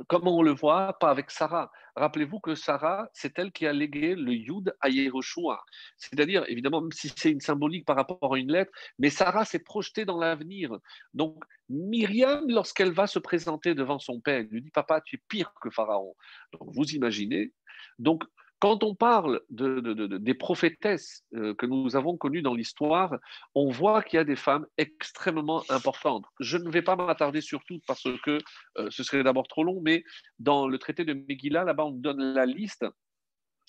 Comment 0.07 0.37
on 0.37 0.41
le 0.41 0.51
voit? 0.51 0.97
Pas 0.99 1.09
avec 1.09 1.31
Sarah. 1.31 1.69
Rappelez-vous 1.95 2.39
que 2.39 2.55
Sarah, 2.55 3.09
c'est 3.13 3.37
elle 3.37 3.51
qui 3.51 3.67
a 3.67 3.73
légué 3.73 4.15
le 4.15 4.33
Yud 4.33 4.73
à 4.79 4.89
Yehoshua. 4.89 5.61
C'est-à-dire, 5.97 6.45
évidemment, 6.47 6.81
même 6.81 6.91
si 6.93 7.11
c'est 7.15 7.31
une 7.31 7.41
symbolique 7.41 7.85
par 7.85 7.97
rapport 7.97 8.33
à 8.33 8.37
une 8.37 8.51
lettre, 8.51 8.71
mais 8.99 9.09
Sarah 9.09 9.43
s'est 9.43 9.59
projetée 9.59 10.05
dans 10.05 10.17
l'avenir. 10.17 10.77
Donc, 11.13 11.43
Myriam, 11.69 12.49
lorsqu'elle 12.49 12.91
va 12.91 13.07
se 13.07 13.19
présenter 13.19 13.75
devant 13.75 13.99
son 13.99 14.21
père, 14.21 14.45
lui 14.49 14.61
dit 14.61 14.71
Papa, 14.71 15.01
tu 15.01 15.17
es 15.17 15.21
pire 15.27 15.53
que 15.61 15.69
Pharaon. 15.69 16.15
Donc, 16.53 16.73
vous 16.73 16.91
imaginez. 16.91 17.51
Donc, 17.99 18.23
quand 18.61 18.83
on 18.83 18.93
parle 18.93 19.41
des 19.49 20.35
prophétesses 20.35 21.23
euh, 21.33 21.55
que 21.55 21.65
nous 21.65 21.95
avons 21.95 22.15
connues 22.15 22.43
dans 22.43 22.53
l'histoire, 22.53 23.17
on 23.55 23.71
voit 23.71 24.03
qu'il 24.03 24.17
y 24.17 24.19
a 24.19 24.23
des 24.23 24.35
femmes 24.35 24.67
extrêmement 24.77 25.63
importantes. 25.69 26.25
Je 26.39 26.57
ne 26.57 26.69
vais 26.69 26.83
pas 26.83 26.95
m'attarder 26.95 27.41
sur 27.41 27.63
toutes 27.65 27.83
parce 27.87 28.07
que 28.23 28.37
euh, 28.77 28.87
ce 28.91 29.01
serait 29.01 29.23
d'abord 29.23 29.47
trop 29.47 29.63
long, 29.63 29.81
mais 29.81 30.03
dans 30.37 30.67
le 30.67 30.77
traité 30.77 31.05
de 31.05 31.13
Megillah, 31.13 31.63
là-bas, 31.63 31.85
on 31.85 31.91
donne 31.91 32.35
la 32.35 32.45
liste 32.45 32.85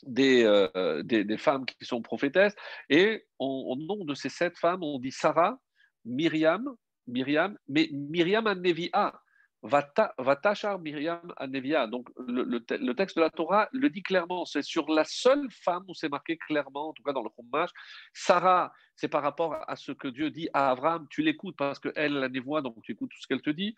des, 0.03 0.45
euh, 0.45 1.03
femmes 1.38 1.64
qui 1.64 1.86
sont 1.86 2.03
prophétesses. 2.03 2.55
Et 2.90 3.24
au 3.38 3.76
nom 3.78 4.05
de 4.05 4.14
ces 4.14 4.28
sept 4.28 4.59
femmes, 4.59 4.82
on 4.82 4.99
dit 4.99 5.11
Sarah, 5.11 5.59
Myriam, 6.05 6.64
Myriam, 7.07 7.57
mais 7.66 7.88
Myriam 7.93 8.45
Nevia. 8.61 9.14
Vatachar 9.63 10.79
Miriam 10.81 11.33
Anevia. 11.37 11.87
Donc, 11.87 12.09
le, 12.19 12.59
texte 12.95 13.17
de 13.17 13.23
la 13.23 13.31
Torah 13.31 13.69
le 13.73 13.91
dit 13.91 14.03
clairement. 14.03 14.45
C'est 14.45 14.63
sur 14.63 14.91
la 14.91 15.05
seule 15.05 15.49
femme 15.51 15.85
où 15.89 15.95
c'est 15.95 16.09
marqué 16.09 16.37
clairement, 16.37 16.89
en 16.89 16.93
tout 16.93 17.03
cas 17.03 17.13
dans 17.13 17.23
le 17.23 17.31
Chumash. 17.37 17.71
Sarah, 18.13 18.73
c'est 18.97 19.09
par 19.09 19.23
rapport 19.23 19.57
à 19.69 19.77
ce 19.77 19.93
que 19.93 20.09
Dieu 20.09 20.31
dit 20.31 20.49
à 20.53 20.71
Abraham. 20.71 21.07
Tu 21.11 21.23
l'écoutes 21.23 21.57
parce 21.57 21.79
qu'elle, 21.79 22.15
la 22.15 22.29
névoie, 22.29 22.63
donc 22.63 22.77
tu 22.83 22.93
écoutes 22.93 23.11
tout 23.11 23.21
ce 23.21 23.27
qu'elle 23.27 23.43
te 23.43 23.51
dit. 23.51 23.77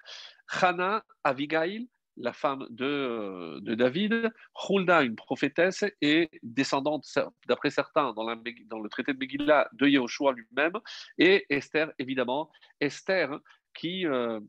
Hana, 0.49 1.05
Avigail, 1.22 1.89
la 2.16 2.32
femme 2.32 2.66
de, 2.70 3.61
David, 3.74 4.32
Hulda, 4.68 5.03
une 5.03 5.16
prophétesse, 5.16 5.85
et 6.01 6.30
descendante, 6.43 7.07
d'après 7.47 7.70
certains, 7.70 8.12
dans, 8.12 8.24
dans, 8.24 8.80
le 8.80 8.89
traité 8.89 9.12
de 9.12 9.18
Megillah, 9.18 9.68
de 9.72 9.87
Yehoshua 9.87 10.32
lui-même, 10.32 10.74
et 11.18 11.45
Esther, 11.51 11.93
évidemment. 11.99 12.51
Esther, 12.80 13.39
qui, 13.74 14.07
euh, 14.07 14.41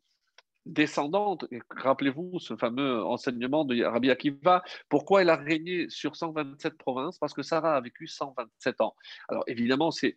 descendante. 0.66 1.46
Rappelez-vous 1.70 2.40
ce 2.40 2.56
fameux 2.56 3.04
enseignement 3.04 3.66
de 3.66 3.84
Rabbi 3.84 4.10
Akiva. 4.10 4.64
Pourquoi 4.90 5.22
elle 5.22 5.30
a 5.30 5.36
régné 5.36 5.90
sur 5.90 6.16
127 6.16 6.78
provinces? 6.78 7.20
Parce 7.20 7.34
que 7.34 7.44
Sarah 7.44 7.76
a 7.76 7.82
vécu 7.82 8.08
127 8.08 8.82
ans. 8.82 8.96
Alors 9.30 9.44
évidemment, 9.48 9.92
c'est 9.92 10.16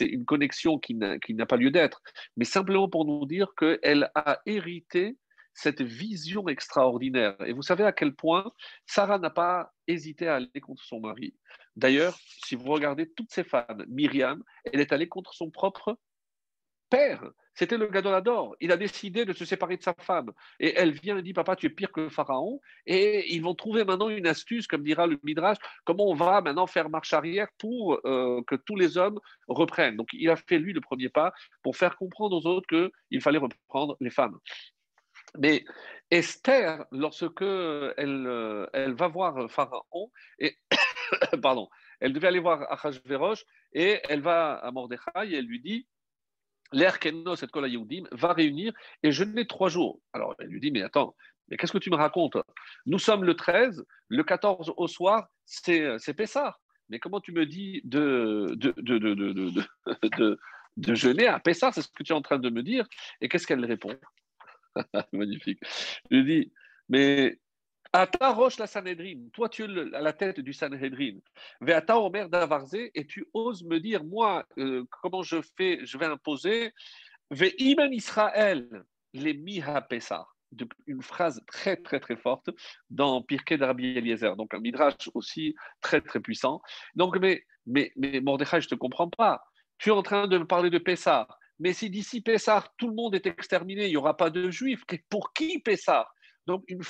une 0.00 0.24
connexion 0.24 0.78
qui 0.78 0.94
n'a 0.94 1.46
pas 1.46 1.56
lieu 1.56 1.70
d'être, 1.70 2.02
mais 2.36 2.44
simplement 2.44 2.88
pour 2.88 3.04
nous 3.04 3.26
dire 3.26 3.54
qu'elle 3.56 4.10
a 4.14 4.40
hérité 4.46 5.18
cette 5.52 5.82
vision 5.82 6.48
extraordinaire. 6.48 7.36
Et 7.44 7.52
vous 7.52 7.62
savez 7.62 7.84
à 7.84 7.92
quel 7.92 8.14
point 8.14 8.50
Sarah 8.86 9.18
n'a 9.18 9.30
pas 9.30 9.72
hésité 9.86 10.28
à 10.28 10.36
aller 10.36 10.60
contre 10.62 10.82
son 10.84 11.00
mari. 11.00 11.34
D'ailleurs, 11.76 12.18
si 12.44 12.54
vous 12.54 12.70
regardez 12.70 13.10
toutes 13.10 13.32
ces 13.32 13.44
femmes, 13.44 13.84
Myriam, 13.88 14.42
elle 14.64 14.80
est 14.80 14.92
allée 14.92 15.08
contre 15.08 15.34
son 15.34 15.50
propre 15.50 15.98
père. 16.90 17.22
C'était 17.54 17.78
le 17.78 17.88
Gadolador. 17.88 18.56
Il 18.60 18.72
a 18.72 18.76
décidé 18.76 19.24
de 19.24 19.32
se 19.32 19.44
séparer 19.44 19.76
de 19.76 19.82
sa 19.82 19.94
femme. 19.94 20.30
Et 20.58 20.74
elle 20.76 20.92
vient 20.92 21.18
et 21.18 21.22
dit 21.22 21.32
Papa, 21.32 21.56
tu 21.56 21.66
es 21.66 21.70
pire 21.70 21.92
que 21.92 22.08
Pharaon. 22.08 22.60
Et 22.86 23.34
ils 23.34 23.42
vont 23.42 23.54
trouver 23.54 23.84
maintenant 23.84 24.08
une 24.08 24.26
astuce, 24.26 24.66
comme 24.66 24.82
dira 24.82 25.06
le 25.06 25.18
Midrash, 25.22 25.58
comment 25.84 26.08
on 26.08 26.14
va 26.14 26.40
maintenant 26.40 26.66
faire 26.66 26.88
marche 26.88 27.12
arrière 27.12 27.48
pour 27.58 28.00
euh, 28.04 28.42
que 28.46 28.54
tous 28.54 28.76
les 28.76 28.98
hommes 28.98 29.20
reprennent. 29.48 29.96
Donc 29.96 30.08
il 30.12 30.28
a 30.30 30.36
fait 30.36 30.58
lui 30.58 30.72
le 30.72 30.80
premier 30.80 31.08
pas 31.08 31.32
pour 31.62 31.76
faire 31.76 31.96
comprendre 31.96 32.36
aux 32.36 32.46
autres 32.46 32.66
qu'il 32.68 33.20
fallait 33.20 33.38
reprendre 33.38 33.96
les 34.00 34.10
femmes. 34.10 34.38
Mais 35.38 35.64
Esther, 36.10 36.84
lorsque 36.90 37.42
elle, 37.42 38.26
euh, 38.26 38.66
elle 38.72 38.94
va 38.94 39.08
voir 39.08 39.50
Pharaon, 39.50 40.10
et, 40.38 40.56
pardon, 41.42 41.68
elle 42.00 42.12
devait 42.12 42.28
aller 42.28 42.40
voir 42.40 42.70
Achashverosh, 42.72 43.44
et 43.72 44.00
elle 44.08 44.22
va 44.22 44.54
à 44.54 44.70
Mordechai 44.72 45.28
et 45.28 45.36
elle 45.36 45.44
lui 45.44 45.60
dit 45.60 45.86
l'air 46.72 46.98
Kenos 46.98 47.42
et 47.42 47.46
Kol 47.48 47.68
va 48.12 48.32
réunir 48.32 48.72
et 49.02 49.12
je 49.12 49.24
n'ai 49.24 49.46
trois 49.46 49.68
jours. 49.68 50.00
Alors 50.12 50.34
elle 50.38 50.48
lui 50.48 50.60
dit, 50.60 50.70
mais 50.70 50.82
attends, 50.82 51.14
mais 51.48 51.56
qu'est-ce 51.56 51.72
que 51.72 51.78
tu 51.78 51.90
me 51.90 51.96
racontes? 51.96 52.36
Nous 52.86 52.98
sommes 52.98 53.24
le 53.24 53.34
13, 53.34 53.84
le 54.08 54.22
14 54.22 54.72
au 54.76 54.88
soir, 54.88 55.28
c'est 55.44 56.14
Pessah. 56.16 56.58
Mais 56.88 56.98
comment 56.98 57.20
tu 57.20 57.32
me 57.32 57.46
dis 57.46 57.80
de, 57.84 58.46
de, 58.56 58.74
de, 58.78 58.98
de, 60.76 60.94
jeûner 60.94 61.26
à 61.26 61.38
Pessah? 61.38 61.72
C'est 61.72 61.82
ce 61.82 61.88
que 61.88 62.02
tu 62.02 62.12
es 62.12 62.16
en 62.16 62.22
train 62.22 62.38
de 62.38 62.50
me 62.50 62.62
dire. 62.62 62.86
Et 63.20 63.28
qu'est-ce 63.28 63.46
qu'elle 63.46 63.64
répond? 63.64 63.96
Magnifique. 65.12 65.60
Je 66.10 66.16
lui 66.16 66.24
dis, 66.24 66.52
mais 66.88 67.38
Ata 67.92 68.30
roche 68.32 68.58
la 68.58 68.68
Sanhedrin, 68.68 69.28
toi 69.32 69.48
tu 69.48 69.64
es 69.64 69.94
à 69.96 70.00
la 70.00 70.12
tête 70.12 70.38
du 70.38 70.52
Sanhedrin. 70.52 71.18
Veata 71.60 71.98
Omer 71.98 72.28
Davarze, 72.28 72.90
et 72.94 73.06
tu 73.06 73.26
oses 73.34 73.64
me 73.64 73.80
dire, 73.80 74.04
moi, 74.04 74.46
euh, 74.58 74.84
comment 75.02 75.22
je 75.22 75.38
fais, 75.56 75.80
je 75.84 75.98
vais 75.98 76.06
imposer. 76.06 76.72
Ve'iman 77.30 77.92
Israël, 77.92 78.84
les 79.12 79.34
Miha. 79.34 79.86
Une 80.86 81.02
phrase 81.02 81.40
très 81.46 81.76
très 81.76 82.00
très 82.00 82.16
forte 82.16 82.50
dans 82.90 83.22
Pirkei 83.22 83.56
d'Arabie 83.56 83.96
Eliezer, 83.96 84.34
donc 84.36 84.52
un 84.52 84.58
midrash 84.58 84.94
aussi 85.14 85.54
très 85.80 86.00
très 86.00 86.20
puissant. 86.20 86.60
Donc, 86.96 87.16
mais, 87.18 87.44
mais, 87.66 87.92
mais 87.96 88.20
Mordechai, 88.20 88.60
je 88.60 88.66
ne 88.66 88.70
te 88.70 88.74
comprends 88.74 89.08
pas. 89.08 89.42
Tu 89.78 89.90
es 89.90 89.92
en 89.92 90.02
train 90.02 90.26
de 90.26 90.38
me 90.38 90.46
parler 90.46 90.70
de 90.70 90.78
Pessah. 90.78 91.28
Mais 91.60 91.72
si 91.72 91.88
d'ici 91.88 92.20
Pessah, 92.20 92.64
tout 92.78 92.88
le 92.88 92.94
monde 92.94 93.14
est 93.14 93.26
exterminé, 93.26 93.86
il 93.86 93.90
n'y 93.90 93.96
aura 93.96 94.16
pas 94.16 94.30
de 94.30 94.50
juifs, 94.50 94.84
pour 95.08 95.32
qui 95.32 95.60
Pessah? 95.60 96.08
Donc, 96.50 96.64
une, 96.68 96.82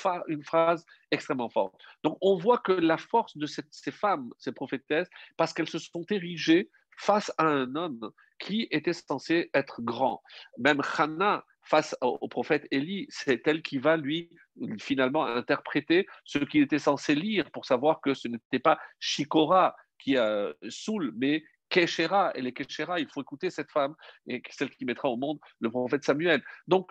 phrase 0.43 0.85
extrêmement 1.11 1.51
forte. 1.51 1.75
Donc, 2.03 2.17
on 2.21 2.37
voit 2.37 2.59
que 2.59 2.73
la 2.73 2.97
force 2.97 3.37
de 3.37 3.47
ces 3.47 3.91
femmes, 3.91 4.31
ces 4.39 4.53
prophétesses, 4.53 5.09
parce 5.37 5.53
qu'elles 5.53 5.69
se 5.69 5.79
sont 5.79 6.05
érigées 6.11 6.71
face 6.97 7.33
à 7.39 7.45
un 7.45 7.75
homme 7.75 8.11
qui 8.39 8.69
était 8.71 8.95
censé 8.95 9.51
être 9.53 9.83
grand. 9.83 10.23
Même 10.59 10.81
Hannah, 10.97 11.45
face 11.63 11.95
au, 12.01 12.27
prophète 12.29 12.67
Élie, 12.71 13.07
c'est 13.11 13.47
elle 13.47 13.63
qui 13.63 13.79
va 13.79 13.97
lui 13.97 14.31
finalement 14.79 15.27
interpréter 15.27 16.07
ce 16.25 16.39
qu'il 16.39 16.63
était 16.63 16.79
censé 16.79 17.15
lire 17.15 17.51
pour 17.51 17.67
savoir 17.67 18.01
que 18.01 18.15
ce 18.15 18.29
n'était 18.29 18.59
pas 18.59 18.79
Shikora 18.99 19.77
qui 19.99 20.17
a 20.17 20.55
saoul, 20.71 21.13
mais 21.17 21.45
Keshera. 21.69 22.33
Et 22.35 22.41
les 22.41 22.53
Keshera, 22.53 22.99
il 22.99 23.09
faut 23.09 23.21
écouter 23.21 23.51
cette 23.51 23.71
femme, 23.71 23.95
et 24.27 24.43
celle 24.51 24.71
qui 24.71 24.87
mettra 24.87 25.11
au 25.11 25.19
monde 25.19 25.39
le 25.61 25.71
prophète 25.71 26.03
Samuel. 26.03 26.43
Donc, 26.67 26.91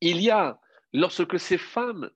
il 0.00 0.20
y 0.20 0.30
a 0.30 0.58
lorsque 0.94 1.38
ces 1.38 1.58
femmes 1.58 2.08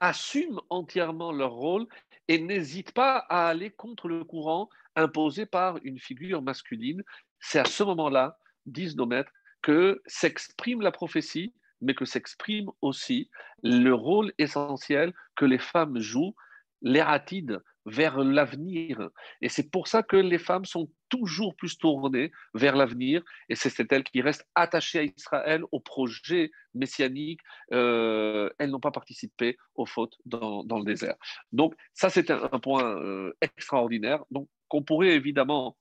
assument 0.00 0.60
entièrement 0.68 1.32
leur 1.32 1.52
rôle 1.52 1.86
et 2.28 2.38
n'hésitent 2.38 2.92
pas 2.92 3.18
à 3.28 3.48
aller 3.48 3.70
contre 3.70 4.08
le 4.08 4.24
courant 4.24 4.68
imposé 4.96 5.46
par 5.46 5.78
une 5.84 5.98
figure 5.98 6.42
masculine, 6.42 7.02
c'est 7.40 7.60
à 7.60 7.64
ce 7.64 7.82
moment-là, 7.84 8.38
disent 8.66 8.96
nos 8.96 9.06
maîtres, 9.06 9.32
que 9.62 10.02
s'exprime 10.06 10.82
la 10.82 10.92
prophétie, 10.92 11.54
mais 11.80 11.94
que 11.94 12.04
s'exprime 12.04 12.70
aussi 12.80 13.30
le 13.62 13.94
rôle 13.94 14.32
essentiel 14.38 15.14
que 15.36 15.44
les 15.44 15.58
femmes 15.58 15.98
jouent, 15.98 16.34
l'ératides, 16.82 17.62
vers 17.86 18.18
l'avenir. 18.18 19.10
Et 19.40 19.48
c'est 19.48 19.70
pour 19.70 19.88
ça 19.88 20.02
que 20.02 20.16
les 20.16 20.38
femmes 20.38 20.64
sont 20.64 20.90
toujours 21.08 21.54
plus 21.56 21.76
tournées 21.76 22.32
vers 22.54 22.76
l'avenir, 22.76 23.22
et 23.48 23.54
c'est 23.54 23.92
elles 23.92 24.04
qui 24.04 24.22
restent 24.22 24.46
attachées 24.54 24.98
à 24.98 25.02
Israël, 25.02 25.62
au 25.72 25.80
projet 25.80 26.50
messianique. 26.74 27.40
Euh, 27.72 28.48
elles 28.58 28.70
n'ont 28.70 28.80
pas 28.80 28.90
participé 28.90 29.56
aux 29.74 29.86
fautes 29.86 30.16
dans, 30.24 30.62
le 30.62 30.84
désert. 30.84 31.16
Donc 31.52 31.74
ça, 31.92 32.08
c'est 32.08 32.30
un, 32.30 32.58
point 32.60 32.96
euh, 32.96 33.32
extraordinaire. 33.40 34.24
Donc 34.30 34.48
qu'on 34.68 34.82
pourrait 34.82 35.14
évidemment 35.14 35.76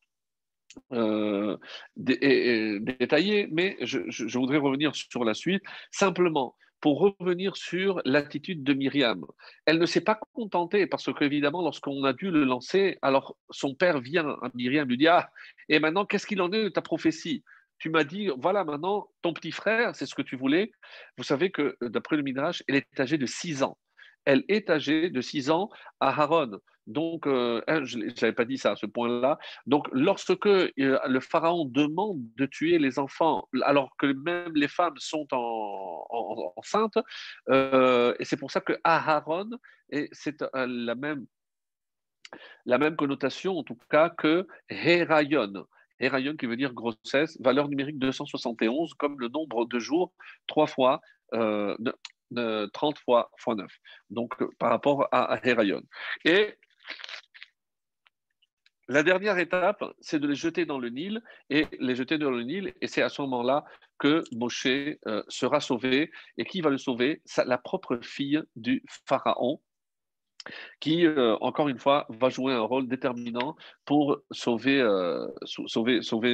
euh, 0.93 1.57
détailler, 1.95 3.47
mais 3.51 3.77
je, 3.81 3.99
je, 4.07 4.37
voudrais 4.37 4.57
revenir 4.57 4.95
sur 4.95 5.23
la 5.23 5.33
suite. 5.33 5.63
Simplement, 5.91 6.55
pour 6.81 7.15
revenir 7.19 7.55
sur 7.55 8.01
l'attitude 8.05 8.63
de 8.63 8.73
Myriam. 8.73 9.25
Elle 9.65 9.79
ne 9.79 9.85
s'est 9.85 10.01
pas 10.01 10.19
contentée 10.33 10.87
parce 10.87 11.13
qu'évidemment, 11.13 11.61
lorsqu'on 11.61 12.03
a 12.03 12.13
dû 12.13 12.31
le 12.31 12.43
lancer, 12.43 12.97
alors 13.01 13.37
son 13.49 13.75
père 13.75 14.01
vient 14.01 14.27
à 14.41 14.49
Myriam 14.55 14.87
lui 14.87 14.97
dit 14.97 15.07
Ah, 15.07 15.31
et 15.69 15.79
maintenant, 15.79 16.05
qu'est-ce 16.05 16.27
qu'il 16.27 16.41
en 16.41 16.51
est 16.51 16.63
de 16.63 16.69
ta 16.69 16.81
prophétie? 16.81 17.43
Tu 17.77 17.89
m'as 17.89 18.03
dit, 18.03 18.29
voilà, 18.37 18.63
maintenant, 18.63 19.09
ton 19.23 19.33
petit 19.33 19.51
frère, 19.51 19.95
c'est 19.95 20.05
ce 20.05 20.13
que 20.13 20.21
tu 20.21 20.35
voulais. 20.35 20.71
Vous 21.17 21.23
savez 21.23 21.49
que, 21.49 21.77
d'après 21.81 22.15
le 22.15 22.21
Midrash, 22.21 22.61
elle 22.67 22.75
est 22.75 22.99
âgée 22.99 23.17
de 23.17 23.25
6 23.25 23.63
ans 23.63 23.77
elle 24.25 24.43
est 24.47 24.69
âgée 24.69 25.09
de 25.09 25.21
6 25.21 25.49
ans 25.49 25.69
à 25.99 26.09
Haron. 26.09 26.59
Donc, 26.87 27.27
euh, 27.27 27.61
hein, 27.67 27.83
je 27.83 27.97
n'avais 27.97 28.33
pas 28.33 28.45
dit 28.45 28.57
ça 28.57 28.71
à 28.71 28.75
ce 28.75 28.85
point-là. 28.85 29.37
Donc, 29.65 29.87
lorsque 29.91 30.45
euh, 30.45 30.67
le 30.77 31.19
pharaon 31.19 31.65
demande 31.65 32.19
de 32.37 32.45
tuer 32.45 32.79
les 32.79 32.99
enfants, 32.99 33.47
alors 33.63 33.95
que 33.97 34.07
même 34.07 34.51
les 34.55 34.67
femmes 34.67 34.97
sont 34.97 35.27
en, 35.31 36.53
enceintes, 36.55 36.97
euh, 37.49 38.15
et 38.19 38.25
c'est 38.25 38.37
pour 38.37 38.51
ça 38.51 38.61
que 38.61 38.73
Aharon, 38.83 39.51
c'est 40.11 40.43
la 40.53 40.95
même, 40.95 41.25
la 42.65 42.77
même 42.77 42.95
connotation 42.95 43.57
en 43.57 43.63
tout 43.63 43.77
cas 43.89 44.09
que 44.09 44.47
Herayon. 44.69 45.65
Herayon 45.99 46.35
qui 46.35 46.47
veut 46.47 46.57
dire 46.57 46.73
grossesse, 46.73 47.39
valeur 47.41 47.69
numérique 47.69 47.99
271, 47.99 48.95
comme 48.95 49.19
le 49.19 49.27
nombre 49.27 49.65
de 49.65 49.79
jours, 49.79 50.13
trois 50.47 50.65
fois, 50.65 50.99
30 51.31 52.97
fois, 52.99 53.29
fois 53.37 53.55
9. 53.55 53.71
Donc, 54.09 54.33
par 54.57 54.71
rapport 54.71 55.07
à, 55.11 55.35
à 55.35 55.39
Et 56.25 56.57
la 58.91 59.03
dernière 59.03 59.37
étape, 59.39 59.83
c'est 60.01 60.19
de 60.19 60.27
les 60.27 60.35
jeter 60.35 60.65
dans 60.65 60.77
le 60.77 60.89
Nil 60.89 61.21
et 61.49 61.65
les 61.79 61.95
jeter 61.95 62.17
dans 62.17 62.29
le 62.29 62.43
Nil. 62.43 62.73
Et 62.81 62.87
c'est 62.87 63.01
à 63.01 63.07
ce 63.07 63.21
moment-là 63.21 63.63
que 63.97 64.21
Moshe 64.33 64.65
euh, 64.65 65.23
sera 65.29 65.61
sauvé. 65.61 66.11
Et 66.37 66.43
qui 66.43 66.59
va 66.59 66.69
le 66.69 66.77
sauver? 66.77 67.21
La 67.45 67.57
propre 67.57 67.99
fille 68.01 68.41
du 68.57 68.83
Pharaon, 69.05 69.61
qui, 70.81 71.05
euh, 71.05 71.37
encore 71.39 71.69
une 71.69 71.79
fois, 71.79 72.05
va 72.09 72.27
jouer 72.27 72.53
un 72.53 72.61
rôle 72.61 72.89
déterminant 72.89 73.55
pour 73.85 74.17
sauver, 74.29 74.81
euh, 74.81 75.25
sauver, 75.45 76.01
sauver 76.01 76.33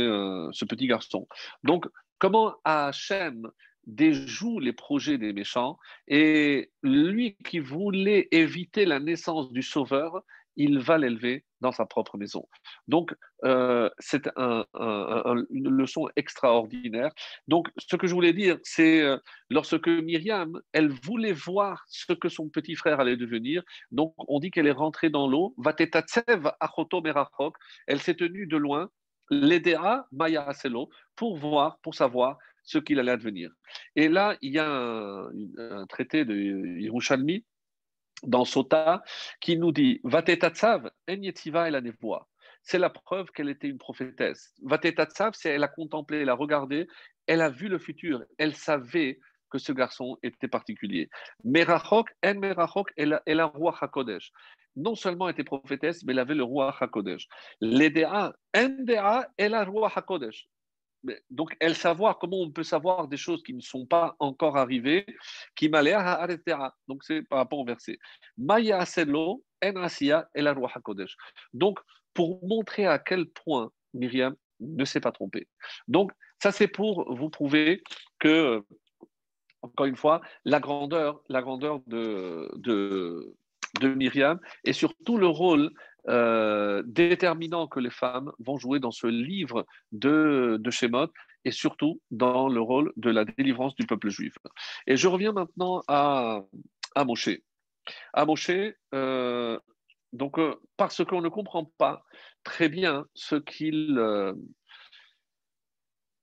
ce 0.52 0.66
petit 0.66 0.88
garçon. 0.88 1.28
Donc, 1.64 1.86
comment 2.18 2.56
Hachem 2.64 3.52
déjoue 3.86 4.60
les 4.60 4.74
projets 4.74 5.20
des 5.20 5.32
méchants? 5.32 5.78
Et 6.08 6.72
lui 6.82 7.38
qui 7.46 7.60
voulait 7.60 8.30
éviter 8.32 8.86
la 8.86 9.00
naissance 9.00 9.52
du 9.52 9.62
Sauveur, 9.62 10.24
il 10.58 10.80
va 10.80 10.98
l'élever 10.98 11.46
dans 11.62 11.72
sa 11.72 11.86
propre 11.86 12.18
maison. 12.18 12.48
Donc, 12.88 13.16
euh, 13.46 13.90
c'est 14.00 14.28
une 14.38 15.70
leçon 15.70 16.08
extraordinaire. 16.16 17.12
Donc, 17.48 17.70
ce 17.78 17.96
que 17.96 18.08
je 18.08 18.14
voulais 18.14 18.34
dire, 18.34 18.58
c'est 18.64 19.02
euh, 19.02 19.18
lorsque 19.50 19.88
Myriam, 19.88 20.60
elle 20.74 20.90
voulait 20.90 21.34
voir 21.34 21.86
ce 21.88 22.14
que 22.14 22.30
son 22.30 22.50
petit 22.50 22.76
frère 22.76 23.00
allait 23.00 23.18
devenir, 23.18 23.64
donc 23.92 24.14
on 24.18 24.40
dit 24.40 24.52
qu'elle 24.52 24.68
est 24.68 24.72
rentrée 24.72 25.10
dans 25.10 25.28
l'eau, 25.28 25.54
Vatetatsev 25.58 26.52
achoto 26.60 27.02
merachok, 27.02 27.56
elle 27.88 28.02
s'est 28.02 28.16
tenue 28.16 28.48
de 28.48 28.58
loin, 28.58 28.90
l'Edea 29.30 30.08
Maya 30.12 30.44
Aselo, 30.48 30.90
pour 31.16 31.38
voir, 31.38 31.80
pour 31.80 31.96
savoir 31.96 32.38
ce 32.64 32.78
qu'il 32.78 33.00
allait 33.00 33.12
advenir. 33.12 33.50
Et 33.96 34.10
là, 34.10 34.38
il 34.42 34.54
y 34.54 34.60
a 34.60 34.70
un, 34.70 35.86
traité 35.88 36.26
de 36.26 36.36
Yerushalmi 36.36 37.46
dans 38.24 38.46
Sota 38.46 39.04
qui 39.40 39.58
nous 39.58 39.72
dit 39.72 40.00
Vatetatsav 40.04 40.90
enyetiva 41.08 41.70
la 41.70 41.82
nevoa. 41.82 42.28
C'est 42.64 42.80
la 42.80 42.90
preuve 42.90 43.32
qu'elle 43.32 43.50
était 43.50 43.68
une 43.68 43.78
prophétesse. 43.78 44.54
Vatetatsav, 44.64 45.34
c'est 45.36 45.50
elle 45.50 45.64
a 45.64 45.68
contemplé, 45.68 46.20
elle 46.20 46.30
a 46.30 46.34
regardé, 46.34 46.88
elle 47.26 47.42
a 47.42 47.50
vu 47.50 47.68
le 47.70 47.80
futur, 47.80 48.24
elle 48.38 48.56
savait 48.56 49.20
que 49.50 49.58
ce 49.58 49.72
garçon 49.72 50.18
était 50.24 50.48
particulier. 50.48 51.10
Merachok, 51.44 52.10
en 52.26 52.36
Merachok, 52.36 52.92
elle, 52.98 53.40
a 53.40 53.46
roi 53.46 53.78
HaKodesh. 53.80 54.32
Non 54.76 54.96
seulement 54.96 55.30
était 55.30 55.46
prophétesse, 55.46 56.04
mais 56.04 56.14
elle 56.14 56.20
avait 56.20 56.36
le 56.36 56.44
roi 56.44 56.76
HaKodesh. 56.80 57.28
L'Edea, 57.62 58.34
Ndea, 58.56 59.30
elle 59.38 59.54
a 59.54 59.64
roi 59.64 59.92
HaKodesh 59.96 60.48
donc, 61.30 61.56
elle 61.60 61.76
savoir 61.76 62.18
comment 62.20 62.40
on 62.42 62.52
peut 62.52 62.64
savoir 62.64 63.08
des 63.08 63.18
choses 63.18 63.44
qui 63.44 63.54
ne 63.54 63.62
sont 63.62 63.86
pas 63.86 64.16
encore 64.20 64.58
arrivées, 64.58 65.06
qui 65.56 65.70
m'a 65.70 65.82
Donc, 66.88 67.04
c'est 67.04 67.22
par 67.24 67.40
rapport 67.40 67.60
au 67.60 67.66
verset. 67.66 67.98
Maya 68.38 68.86
selo 68.86 69.44
enasia 69.62 70.30
el 70.34 70.48
hakodesh. 70.48 71.16
Donc, 71.54 71.80
pour 72.14 72.46
montrer 72.48 72.86
à 72.86 73.00
quel 73.00 73.28
point 73.28 73.72
Myriam 73.94 74.36
ne 74.60 74.86
s'est 74.86 75.02
pas 75.02 75.12
trompée. 75.12 75.48
Donc, 75.88 76.12
ça, 76.42 76.52
c'est 76.52 76.68
pour 76.68 77.14
vous 77.14 77.30
prouver 77.30 77.84
que, 78.20 78.64
encore 79.62 79.86
une 79.86 79.96
fois, 79.96 80.22
la 80.46 80.60
grandeur, 80.60 81.22
la 81.30 81.42
grandeur 81.42 81.82
de, 81.88 82.50
de, 82.56 83.36
de 83.82 83.94
Myriam 83.94 84.40
et 84.64 84.74
surtout 84.74 85.18
le 85.18 85.28
rôle 85.28 85.72
euh, 86.10 86.84
déterminant 86.86 87.68
que 87.68 87.80
les 87.80 87.90
femmes 87.90 88.32
vont 88.40 88.58
jouer 88.58 88.80
dans 88.80 88.92
ce 88.92 89.08
livre 89.08 89.66
de, 89.92 90.58
de 90.60 90.72
Shemot 90.72 91.12
et 91.46 91.52
surtout 91.52 92.02
dans 92.12 92.48
le 92.48 92.62
rôle 92.62 92.94
de 92.98 93.10
la 93.10 93.26
délivrance 93.26 93.76
du 93.76 93.86
peuple 93.86 94.10
juif. 94.10 94.34
Et 94.86 94.98
je 94.98 95.08
reviens 95.08 95.32
maintenant 95.32 95.82
à, 95.88 96.42
à 96.96 97.06
Moshe. 97.06 97.30
À 98.14 98.26
Moshe, 98.26 98.52
euh, 98.94 99.60
donc, 100.14 100.40
euh, 100.40 100.56
parce 100.78 101.04
qu'on 101.04 101.22
ne 101.22 101.30
comprend 101.30 101.66
pas 101.78 102.04
très 102.44 102.70
bien 102.70 103.06
ce 103.14 103.36
qu'il 103.36 104.00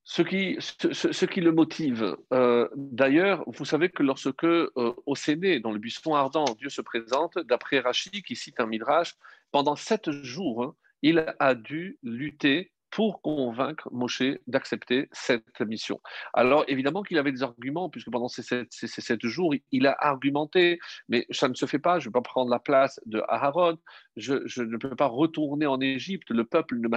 ce 0.04 0.22
qui, 0.22 1.40
le 1.40 1.50
motive. 1.50 2.16
Euh, 2.32 2.68
d'ailleurs, 2.76 3.42
vous 3.46 3.64
savez 3.64 3.88
que 3.88 4.02
lorsque 4.02 4.44
euh, 4.44 4.70
au 4.74 5.14
Séné, 5.14 5.60
dans 5.60 5.72
le 5.72 5.78
buisson 5.78 6.14
ardent, 6.14 6.44
Dieu 6.58 6.68
se 6.68 6.82
présente, 6.82 7.38
d'après 7.38 7.80
Rachid, 7.80 8.22
qui 8.22 8.36
cite 8.36 8.60
un 8.60 8.66
midrash, 8.66 9.14
pendant 9.50 9.76
sept 9.76 10.10
jours, 10.10 10.62
hein, 10.62 10.74
il 11.00 11.34
a 11.38 11.54
dû 11.54 11.98
lutter 12.02 12.70
pour 12.94 13.20
convaincre 13.22 13.88
Moshe 13.90 14.22
d'accepter 14.46 15.08
cette 15.10 15.60
mission. 15.62 16.00
Alors 16.32 16.64
évidemment 16.68 17.02
qu'il 17.02 17.18
avait 17.18 17.32
des 17.32 17.42
arguments, 17.42 17.90
puisque 17.90 18.08
pendant 18.08 18.28
ces 18.28 18.42
sept, 18.44 19.26
jours, 19.26 19.52
il 19.72 19.88
a 19.88 19.96
argumenté, 19.98 20.78
mais 21.08 21.26
ça 21.30 21.48
ne 21.48 21.54
se 21.54 21.66
fait 21.66 21.80
pas, 21.80 21.98
je 21.98 22.04
ne 22.04 22.10
vais 22.10 22.12
pas 22.12 22.22
prendre 22.22 22.52
la 22.52 22.60
place 22.60 23.00
de 23.06 23.20
Aharon, 23.26 23.78
je, 24.16 24.62
ne 24.62 24.76
peux 24.76 24.94
pas 24.94 25.08
retourner 25.08 25.66
en 25.66 25.80
Égypte, 25.80 26.30
le 26.30 26.44
peuple 26.44 26.76
ne, 26.76 26.88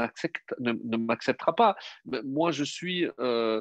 ne, 0.61 0.97
m'acceptera 0.97 1.55
pas. 1.55 1.75
Moi, 2.05 2.51
je 2.51 2.63
suis 2.63 3.07
euh, 3.19 3.59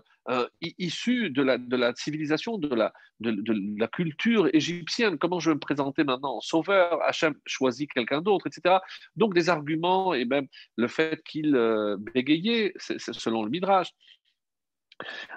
issu 0.60 1.30
de 1.30 1.42
la, 1.42 1.58
de 1.58 1.76
la 1.76 1.94
civilisation, 1.94 2.58
de 2.58 2.74
la, 2.74 2.92
de, 3.20 3.78
la 3.78 3.88
culture 3.88 4.48
égyptienne. 4.52 5.18
Comment 5.18 5.40
je 5.40 5.50
vais 5.50 5.54
me 5.54 5.60
présenter 5.60 6.04
maintenant? 6.04 6.40
Sauveur, 6.40 7.02
Hachem 7.02 7.34
choisit 7.46 7.90
quelqu'un 7.92 8.22
d'autre, 8.22 8.46
etc. 8.46 8.78
Donc 9.16 9.34
des 9.34 9.48
arguments 9.48 10.14
et 10.14 10.24
même 10.24 10.46
le 10.76 10.88
fait 10.88 11.22
qu'il 11.24 11.54
euh, 11.56 11.96
bégayait, 11.98 12.72
c'est, 12.76 12.98
selon 12.98 13.42
le 13.42 13.50
Midrash. 13.50 13.90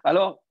Alors, 0.04 0.42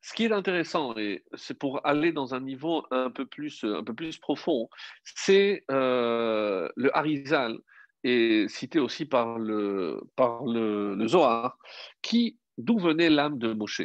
ce 0.00 0.14
qui 0.14 0.24
est 0.24 0.32
intéressant, 0.32 0.96
et 0.96 1.24
c'est 1.34 1.58
pour 1.58 1.86
aller 1.86 2.12
dans 2.12 2.34
un 2.34 2.40
niveau 2.40 2.84
un 2.90 3.10
peu 3.10 3.24
plus, 3.24 3.64
un 3.64 3.84
peu 3.84 3.94
plus 3.94 4.18
profond, 4.18 4.68
c'est 5.04 5.64
euh, 5.70 6.68
le 6.76 6.96
Harizal, 6.96 7.58
et 8.04 8.46
cité 8.48 8.80
aussi 8.80 9.06
par 9.06 9.38
le, 9.38 10.00
par 10.16 10.44
le 10.44 11.06
Zohar, 11.06 11.56
qui 12.02 12.36
d'où 12.58 12.78
venait 12.78 13.10
l'âme 13.10 13.38
de 13.38 13.52
Moshe? 13.52 13.82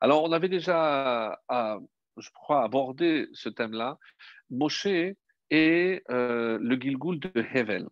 Alors, 0.00 0.24
on 0.24 0.32
avait 0.32 0.48
déjà, 0.48 1.38
je 1.50 2.28
crois, 2.34 2.64
abordé 2.64 3.28
ce 3.32 3.48
thème-là. 3.48 3.98
Moshe 4.50 4.86
et 5.50 6.02
euh, 6.10 6.58
le 6.60 6.76
Gilgul 6.76 7.20
de 7.20 7.30
Hevel. 7.52 7.88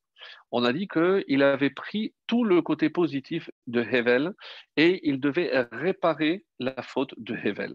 On 0.54 0.64
a 0.64 0.72
dit 0.74 0.86
qu'il 0.86 1.42
avait 1.42 1.70
pris 1.70 2.14
tout 2.26 2.44
le 2.44 2.60
côté 2.60 2.90
positif 2.90 3.50
de 3.66 3.80
Hevel 3.80 4.34
et 4.76 5.00
il 5.08 5.18
devait 5.18 5.66
réparer 5.72 6.44
la 6.60 6.82
faute 6.82 7.14
de 7.16 7.34
Hevel. 7.34 7.74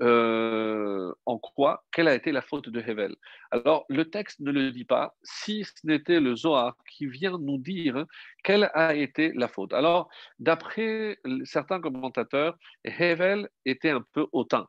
Euh, 0.00 1.12
en 1.26 1.38
quoi? 1.38 1.84
Quelle 1.92 2.08
a 2.08 2.14
été 2.14 2.32
la 2.32 2.40
faute 2.40 2.70
de 2.70 2.80
Hevel? 2.80 3.14
Alors, 3.50 3.84
le 3.90 4.08
texte 4.08 4.40
ne 4.40 4.50
le 4.50 4.72
dit 4.72 4.86
pas, 4.86 5.14
si 5.22 5.64
ce 5.64 5.72
n'était 5.84 6.20
le 6.20 6.34
Zohar 6.36 6.74
qui 6.90 7.06
vient 7.06 7.38
nous 7.38 7.58
dire 7.58 8.06
quelle 8.42 8.70
a 8.72 8.94
été 8.94 9.32
la 9.34 9.48
faute. 9.48 9.74
Alors, 9.74 10.08
d'après 10.38 11.18
certains 11.44 11.80
commentateurs, 11.82 12.56
Hevel 12.84 13.48
était 13.66 13.90
un 13.90 14.04
peu 14.14 14.26
hautain. 14.32 14.66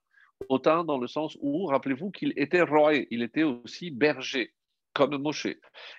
Hautain 0.49 0.83
dans 0.83 0.99
le 0.99 1.07
sens 1.07 1.37
où, 1.39 1.65
rappelez-vous 1.65 2.11
qu'il 2.11 2.33
était 2.35 2.61
roi, 2.61 2.93
il 3.09 3.23
était 3.23 3.43
aussi 3.43 3.89
berger 3.89 4.53
comme 4.97 5.17
Moshe. 5.17 5.47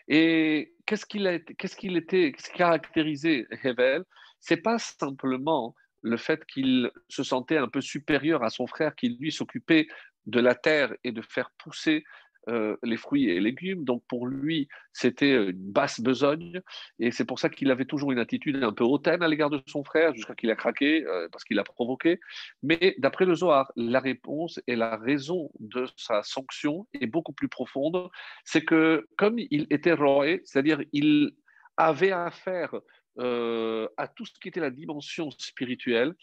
Et 0.09 0.75
qu'est-ce 0.85 1.07
qu'il 1.07 1.29
était, 1.29 1.55
qu'est-ce 1.55 1.77
qui 1.77 2.59
caractérisait 2.59 3.47
Hevel? 3.63 4.03
C'est 4.41 4.57
pas 4.57 4.79
simplement 4.81 5.77
le 6.03 6.17
fait 6.17 6.45
qu'il 6.47 6.91
se 7.09 7.23
sentait 7.23 7.59
un 7.59 7.69
peu 7.69 7.81
supérieur 7.81 8.43
à 8.43 8.51
son 8.51 8.67
frère 8.67 8.97
qui 8.97 9.17
lui 9.21 9.31
s'occupait 9.31 9.87
de 10.27 10.41
la 10.41 10.57
terre 10.57 10.93
et 11.05 11.13
de 11.13 11.23
faire 11.23 11.53
pousser 11.59 12.03
euh, 12.49 12.77
les 12.83 12.97
fruits 12.97 13.29
et 13.29 13.41
légumes. 13.41 13.85
Donc 13.85 14.03
pour 14.09 14.27
lui, 14.27 14.69
c'était 14.93 15.51
une 15.51 15.73
basse 15.73 16.01
besogne. 16.01 16.61
Et 16.99 17.11
c'est 17.11 17.25
pour 17.25 17.39
ça 17.39 17.49
qu'il 17.49 17.71
avait 17.71 17.85
toujours 17.85 18.13
une 18.13 18.19
attitude 18.19 18.63
un 18.63 18.73
peu 18.73 18.85
hautaine 18.85 19.23
à 19.23 19.29
l'égard 19.29 19.51
de 19.51 19.63
son 19.67 19.85
frère, 19.85 20.15
jusqu'à 20.15 20.35
qu'il 20.35 20.51
a 20.51 20.57
craqué, 20.57 21.05
euh, 21.07 21.29
parce 21.31 21.45
qu'il 21.45 21.59
a 21.59 21.65
provoqué. 21.65 22.21
Mais 22.63 22.95
d'après 22.99 23.27
le 23.27 23.35
Zohar, 23.35 23.71
la 23.77 24.01
réponse 24.01 24.61
et 24.67 24.77
la 24.77 24.97
raison 24.97 25.51
de 25.61 25.87
sa 25.97 26.23
sanction 26.23 26.87
est 26.95 27.07
beaucoup 27.07 27.33
plus 27.33 27.49
profonde. 27.49 28.09
C'est 28.45 28.65
que 28.65 29.07
comme 29.17 29.39
il 29.39 29.67
était 29.71 29.93
roé, 29.93 30.43
c'est-à-dire 30.45 30.83
il 30.93 31.33
avait 31.77 32.13
affaire 32.13 32.75
euh, 33.19 33.89
à 33.97 34.07
tout 34.07 34.27
ce 34.27 34.33
qui 34.41 34.49
était 34.49 34.61
la 34.61 34.71
dimension 34.71 35.31
spirituelle, 35.33 36.15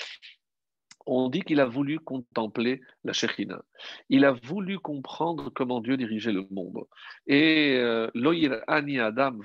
on 1.06 1.30
dit 1.30 1.42
qu'il 1.42 1.60
a 1.60 1.66
voulu 1.66 2.00
contempler 2.00 2.82
la 3.04 3.14
Shekhina. 3.14 3.62
Il 4.10 4.26
a 4.26 4.32
voulu 4.32 4.80
comprendre 4.80 5.50
comment 5.50 5.82
Dieu 5.82 5.98
dirigeait 5.98 6.32
le 6.32 6.48
monde. 6.52 6.86
Et 7.28 7.78
euh, 7.78 8.10
Ani 8.68 9.00
Adam 9.00 9.40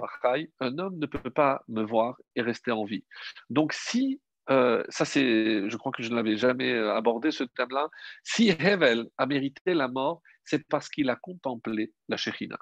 un 0.61 0.79
homme 0.79 0.99
ne 0.99 1.07
peut 1.07 1.31
pas 1.31 1.63
me 1.69 1.83
voir 1.83 2.17
et 2.37 2.43
rester 2.43 2.71
en 2.71 2.85
vie. 2.85 3.05
Donc 3.51 3.73
si, 3.73 4.21
euh, 4.51 4.83
ça 4.89 5.05
c'est, 5.05 5.69
je 5.69 5.77
crois 5.77 5.93
que 5.93 6.03
je 6.03 6.11
ne 6.11 6.17
l'avais 6.17 6.37
jamais 6.37 6.73
euh, 6.73 6.95
abordé 6.95 7.31
ce 7.31 7.45
thème-là, 7.45 7.89
si 8.23 8.49
Hevel 8.49 9.07
a 9.19 9.27
mérité 9.27 9.75
la 9.75 9.89
mort, 9.89 10.23
c'est 10.45 10.67
parce 10.67 10.89
qu'il 10.89 11.11
a 11.11 11.17
contemplé 11.17 11.93
la 12.09 12.17
Shekhina. 12.17 12.59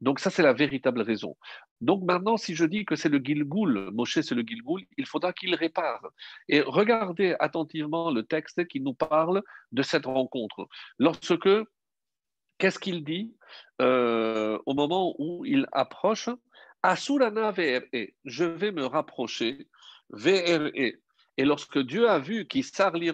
Donc 0.00 0.20
ça, 0.20 0.30
c'est 0.30 0.42
la 0.42 0.52
véritable 0.52 1.02
raison. 1.02 1.36
Donc 1.80 2.02
maintenant, 2.04 2.36
si 2.36 2.54
je 2.54 2.64
dis 2.64 2.84
que 2.84 2.96
c'est 2.96 3.08
le 3.08 3.18
Gilgoul, 3.18 3.90
Moshe 3.92 4.20
c'est 4.20 4.34
le 4.34 4.42
Gilgoul, 4.42 4.82
il 4.96 5.06
faudra 5.06 5.32
qu'il 5.32 5.54
répare. 5.54 6.06
Et 6.48 6.60
regardez 6.60 7.34
attentivement 7.40 8.10
le 8.10 8.22
texte 8.22 8.66
qui 8.68 8.80
nous 8.80 8.94
parle 8.94 9.42
de 9.72 9.82
cette 9.82 10.06
rencontre. 10.06 10.68
Lorsque, 10.98 11.48
qu'est-ce 12.58 12.78
qu'il 12.78 13.04
dit 13.04 13.34
euh, 13.80 14.58
au 14.66 14.74
moment 14.74 15.14
où 15.18 15.44
il 15.44 15.66
approche? 15.72 16.28
Asurana 16.82 17.50
VRE, 17.50 18.12
je 18.24 18.44
vais 18.44 18.70
me 18.70 18.86
rapprocher, 18.86 19.66
VRE. 20.10 20.70
Et 21.38 21.44
lorsque 21.44 21.78
Dieu 21.78 22.08
a 22.08 22.18
vu 22.18 22.46
qu'il 22.46 22.64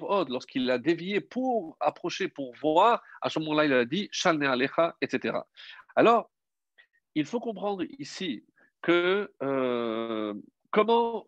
od, 0.02 0.28
lorsqu'il 0.30 0.66
l'a 0.66 0.78
dévié 0.78 1.20
pour 1.20 1.76
approcher, 1.80 2.28
pour 2.28 2.54
voir, 2.56 3.02
à 3.20 3.28
ce 3.28 3.38
moment-là, 3.38 3.64
il 3.66 3.72
a 3.72 3.84
dit 3.84 4.08
Shalne 4.12 4.42
Alecha, 4.44 4.96
etc. 5.02 5.38
Alors, 5.94 6.30
il 7.14 7.26
faut 7.26 7.40
comprendre 7.40 7.84
ici 7.98 8.44
que 8.82 9.32
euh, 9.42 10.34
comment 10.70 11.26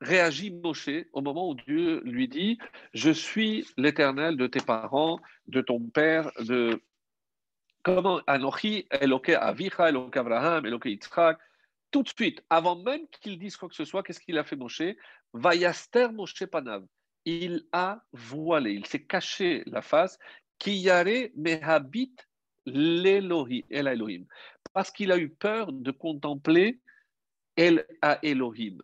réagit 0.00 0.50
Moshe 0.50 0.90
au 1.12 1.20
moment 1.20 1.50
où 1.50 1.54
Dieu 1.54 2.00
lui 2.04 2.28
dit 2.28 2.58
Je 2.92 3.10
suis 3.10 3.66
l'éternel 3.76 4.36
de 4.36 4.46
tes 4.46 4.60
parents, 4.60 5.20
de 5.48 5.60
ton 5.60 5.80
père, 5.80 6.30
de. 6.40 6.80
Comment 7.82 8.22
Anochi, 8.26 8.86
Eloke 8.90 9.28
Avicha, 9.28 9.90
Eloke 9.90 10.16
Abraham, 10.16 10.64
Eloke 10.64 10.86
Yitzhak, 10.86 11.38
tout 11.90 12.02
de 12.02 12.08
suite, 12.08 12.42
avant 12.48 12.76
même 12.76 13.06
qu'il 13.08 13.38
dise 13.38 13.58
quoi 13.58 13.68
que 13.68 13.74
ce 13.74 13.84
soit, 13.84 14.02
qu'est-ce 14.02 14.20
qu'il 14.20 14.38
a 14.38 14.44
fait 14.44 14.56
Moshe? 14.56 14.82
Vayaster 15.34 16.08
Moshe 16.10 16.46
Panav. 16.46 16.84
Il 17.26 17.66
a 17.72 18.02
voilé, 18.12 18.72
il 18.72 18.86
s'est 18.86 19.04
caché 19.04 19.62
la 19.66 19.82
face. 19.82 20.18
Kiyare 20.58 21.28
Mehabit 21.36 22.16
l'Elohim, 22.66 23.62
El 23.70 23.88
Elohim, 23.88 24.24
parce 24.72 24.90
qu'il 24.90 25.12
a 25.12 25.18
eu 25.18 25.28
peur 25.28 25.72
de 25.72 25.90
contempler 25.90 26.80
El 27.56 27.86
Elohim. 28.22 28.78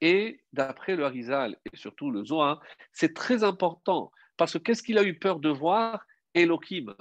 Et 0.00 0.40
d'après 0.52 0.96
le 0.96 1.04
Harizal 1.04 1.56
et 1.72 1.76
surtout 1.76 2.10
le 2.10 2.24
Zohar, 2.24 2.60
c'est 2.92 3.14
très 3.14 3.44
important 3.44 4.12
parce 4.36 4.54
que 4.54 4.58
qu'est-ce 4.58 4.82
qu'il 4.82 4.98
a 4.98 5.04
eu 5.04 5.18
peur 5.18 5.38
de 5.38 5.48
voir? 5.48 6.04
Elohim 6.34 6.94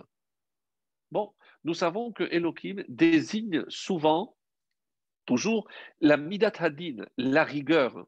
Bon, 1.12 1.34
nous 1.64 1.74
savons 1.74 2.12
que 2.12 2.24
Elohim 2.24 2.84
désigne 2.88 3.64
souvent, 3.68 4.36
toujours, 5.26 5.68
la 6.02 6.18
Midat 6.18 6.54
Hadin, 6.60 7.06
la 7.18 7.44
rigueur. 7.44 8.06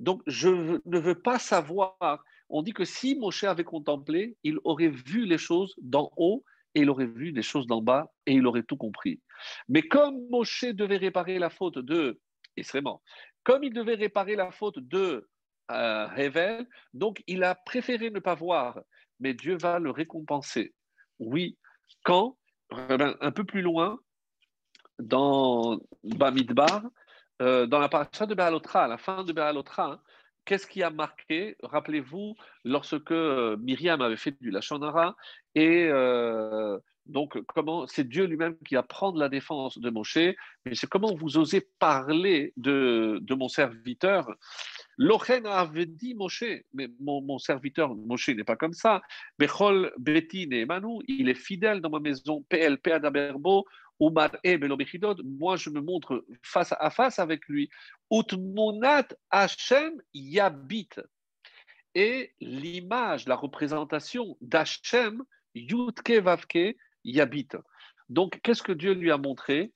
Donc, 0.00 0.22
je 0.26 0.80
ne 0.84 0.98
veux 0.98 1.20
pas 1.20 1.38
savoir. 1.38 2.24
On 2.48 2.62
dit 2.62 2.72
que 2.72 2.84
si 2.84 3.16
Moshe 3.16 3.44
avait 3.44 3.64
contemplé, 3.64 4.36
il 4.42 4.58
aurait 4.64 4.88
vu 4.88 5.24
les 5.24 5.38
choses 5.38 5.74
d'en 5.78 6.10
haut 6.16 6.44
et 6.78 6.82
il 6.82 6.90
aurait 6.90 7.06
vu 7.06 7.32
des 7.32 7.42
choses 7.42 7.66
d'en 7.66 7.82
bas 7.82 8.10
et 8.26 8.34
il 8.34 8.46
aurait 8.46 8.62
tout 8.62 8.76
compris. 8.76 9.20
Mais 9.68 9.82
comme 9.82 10.28
Moshe 10.30 10.64
devait 10.64 10.96
réparer 10.96 11.38
la 11.38 11.50
faute 11.50 11.78
de, 11.78 12.20
et 12.56 12.62
vraiment, 12.62 13.02
comme 13.42 13.64
il 13.64 13.72
devait 13.72 13.96
réparer 13.96 14.36
la 14.36 14.50
faute 14.52 14.78
de 14.78 15.28
euh, 15.70 16.64
donc 16.94 17.22
il 17.26 17.44
a 17.44 17.54
préféré 17.54 18.10
ne 18.10 18.20
pas 18.20 18.34
voir, 18.34 18.80
mais 19.20 19.34
Dieu 19.34 19.58
va 19.58 19.78
le 19.78 19.90
récompenser. 19.90 20.72
Oui, 21.18 21.58
quand? 22.04 22.38
Eh 22.72 22.96
ben, 22.96 23.16
Un 23.20 23.32
peu 23.32 23.44
plus 23.44 23.60
loin, 23.60 23.98
dans 24.98 25.78
Bamidbar, 26.04 26.84
euh, 27.42 27.66
dans 27.66 27.80
la 27.80 27.88
paracha 27.88 28.24
de 28.24 28.34
Béalotra, 28.34 28.84
à 28.84 28.88
la 28.88 28.98
fin 28.98 29.24
de 29.24 29.32
Béalotra, 29.32 29.92
hein, 29.92 30.00
Qu'est-ce 30.48 30.66
qui 30.66 30.82
a 30.82 30.88
marqué 30.88 31.56
Rappelez-vous, 31.62 32.34
lorsque 32.64 33.10
euh, 33.10 33.58
Myriam 33.58 34.00
avait 34.00 34.16
fait 34.16 34.34
du 34.40 34.50
Lachonara, 34.50 35.14
et 35.54 35.88
euh, 35.90 36.78
donc 37.04 37.38
comment 37.48 37.86
c'est 37.86 38.08
Dieu 38.08 38.24
lui-même 38.24 38.56
qui 38.66 38.74
va 38.74 38.82
prendre 38.82 39.18
la 39.18 39.28
défense 39.28 39.78
de 39.78 39.90
Moshe, 39.90 40.16
mais 40.16 40.74
c'est 40.74 40.86
comment 40.86 41.14
vous 41.14 41.36
osez 41.36 41.68
parler 41.78 42.54
de, 42.56 43.22
mon 43.28 43.48
serviteur 43.48 44.26
Lochen 44.96 45.44
avait 45.44 45.84
dit 45.84 46.14
Moshe, 46.14 46.44
mais 46.72 46.88
mon, 46.98 47.36
serviteur 47.36 47.94
Moshe 47.94 48.30
n'est 48.30 48.42
pas 48.42 48.56
comme 48.56 48.72
ça. 48.72 49.02
Bechol 49.38 49.92
Betin 49.98 50.50
et 50.52 50.64
Manu, 50.64 51.00
il 51.08 51.28
est 51.28 51.34
fidèle 51.34 51.82
dans 51.82 51.90
ma 51.90 52.00
maison. 52.00 52.42
PLP 52.48 52.88
Adaberbo, 52.88 53.66
moi 54.00 55.56
je 55.56 55.70
me 55.70 55.80
montre 55.80 56.24
face 56.42 56.74
à 56.78 56.90
face 56.90 57.18
avec 57.18 57.46
lui. 57.48 57.68
Utmunat 58.10 59.08
Hashem 59.30 60.00
Yabit. 60.14 60.90
Et 61.94 62.34
l'image, 62.40 63.26
la 63.26 63.34
représentation 63.34 64.36
d'Hachem, 64.40 65.22
Yutke 65.54 66.20
Vavke 66.22 66.76
Yabit. 67.04 67.48
Donc, 68.08 68.40
qu'est-ce 68.42 68.62
que 68.62 68.72
Dieu 68.72 68.92
lui 68.92 69.10
a 69.10 69.18
montré? 69.18 69.72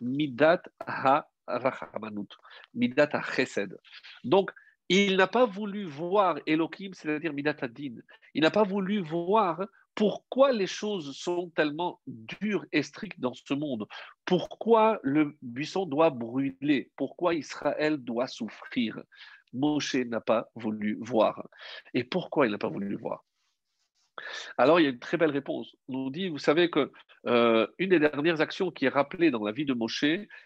Midat 0.00 0.62
ha 0.86 1.28
rachamanut, 1.46 2.28
Midat 2.74 3.10
ha. 3.12 3.22
Donc, 4.24 4.50
il 4.88 5.16
n'a 5.16 5.26
pas 5.26 5.46
voulu 5.46 5.84
voir 5.84 6.38
Elohim, 6.46 6.92
c'est-à-dire 6.92 7.32
Midat 7.32 7.56
Adin. 7.62 7.96
Il 8.34 8.42
n'a 8.42 8.50
pas 8.50 8.64
voulu 8.64 9.00
voir 9.00 9.66
pourquoi 9.94 10.52
les 10.52 10.66
choses 10.66 11.16
sont 11.16 11.50
tellement 11.54 12.00
dures 12.06 12.64
et 12.72 12.82
strictes 12.82 13.20
dans 13.20 13.34
ce 13.34 13.54
monde? 13.54 13.86
Pourquoi 14.24 14.98
le 15.02 15.36
buisson 15.42 15.86
doit 15.86 16.10
brûler? 16.10 16.90
Pourquoi 16.96 17.34
Israël 17.34 17.98
doit 17.98 18.26
souffrir? 18.26 19.00
Moshe 19.52 19.94
n'a 19.94 20.20
pas 20.20 20.48
voulu 20.56 20.98
voir. 21.00 21.46
Et 21.94 22.04
pourquoi 22.04 22.46
il 22.46 22.52
n'a 22.52 22.58
pas 22.58 22.68
voulu 22.68 22.96
voir? 22.96 23.24
Alors, 24.58 24.80
il 24.80 24.84
y 24.84 24.86
a 24.86 24.90
une 24.90 24.98
très 24.98 25.16
belle 25.16 25.30
réponse. 25.30 25.74
On 25.88 26.04
nous 26.04 26.10
dit, 26.10 26.28
vous 26.28 26.38
savez 26.38 26.70
que 26.70 26.92
euh, 27.26 27.66
une 27.78 27.90
des 27.90 27.98
dernières 27.98 28.40
actions 28.40 28.70
qui 28.70 28.86
est 28.86 28.90
rappelée 28.90 29.30
dans 29.30 29.44
la 29.44 29.52
vie 29.52 29.64
de 29.64 29.74
Moshe, 29.74 30.04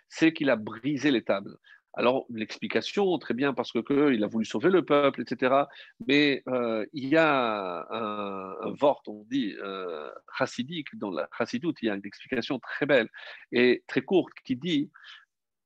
c'est 0.08 0.32
qu'il 0.32 0.50
a 0.50 0.56
brisé 0.56 1.10
les 1.10 1.22
tables. 1.22 1.56
Alors, 1.98 2.26
l'explication, 2.30 3.18
très 3.18 3.34
bien, 3.34 3.52
parce 3.52 3.72
que, 3.72 4.12
il 4.12 4.22
a 4.22 4.28
voulu 4.28 4.44
sauver 4.44 4.70
le 4.70 4.84
peuple, 4.84 5.22
etc. 5.22 5.64
Mais 6.06 6.44
euh, 6.46 6.86
il 6.92 7.08
y 7.08 7.16
a 7.16 7.84
un, 7.90 8.54
un 8.62 8.70
vort, 8.70 9.02
on 9.08 9.24
dit, 9.28 9.56
euh, 9.60 10.08
chassidique, 10.38 10.86
dans 10.94 11.10
la 11.10 11.28
chassidoute, 11.36 11.76
il 11.82 11.86
y 11.86 11.90
a 11.90 11.96
une 11.96 12.06
explication 12.06 12.60
très 12.60 12.86
belle 12.86 13.08
et 13.50 13.82
très 13.88 14.02
courte 14.02 14.32
qui 14.44 14.54
dit 14.54 14.92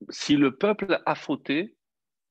si 0.08 0.36
le 0.36 0.56
peuple 0.56 1.02
a 1.04 1.14
fauté, 1.14 1.76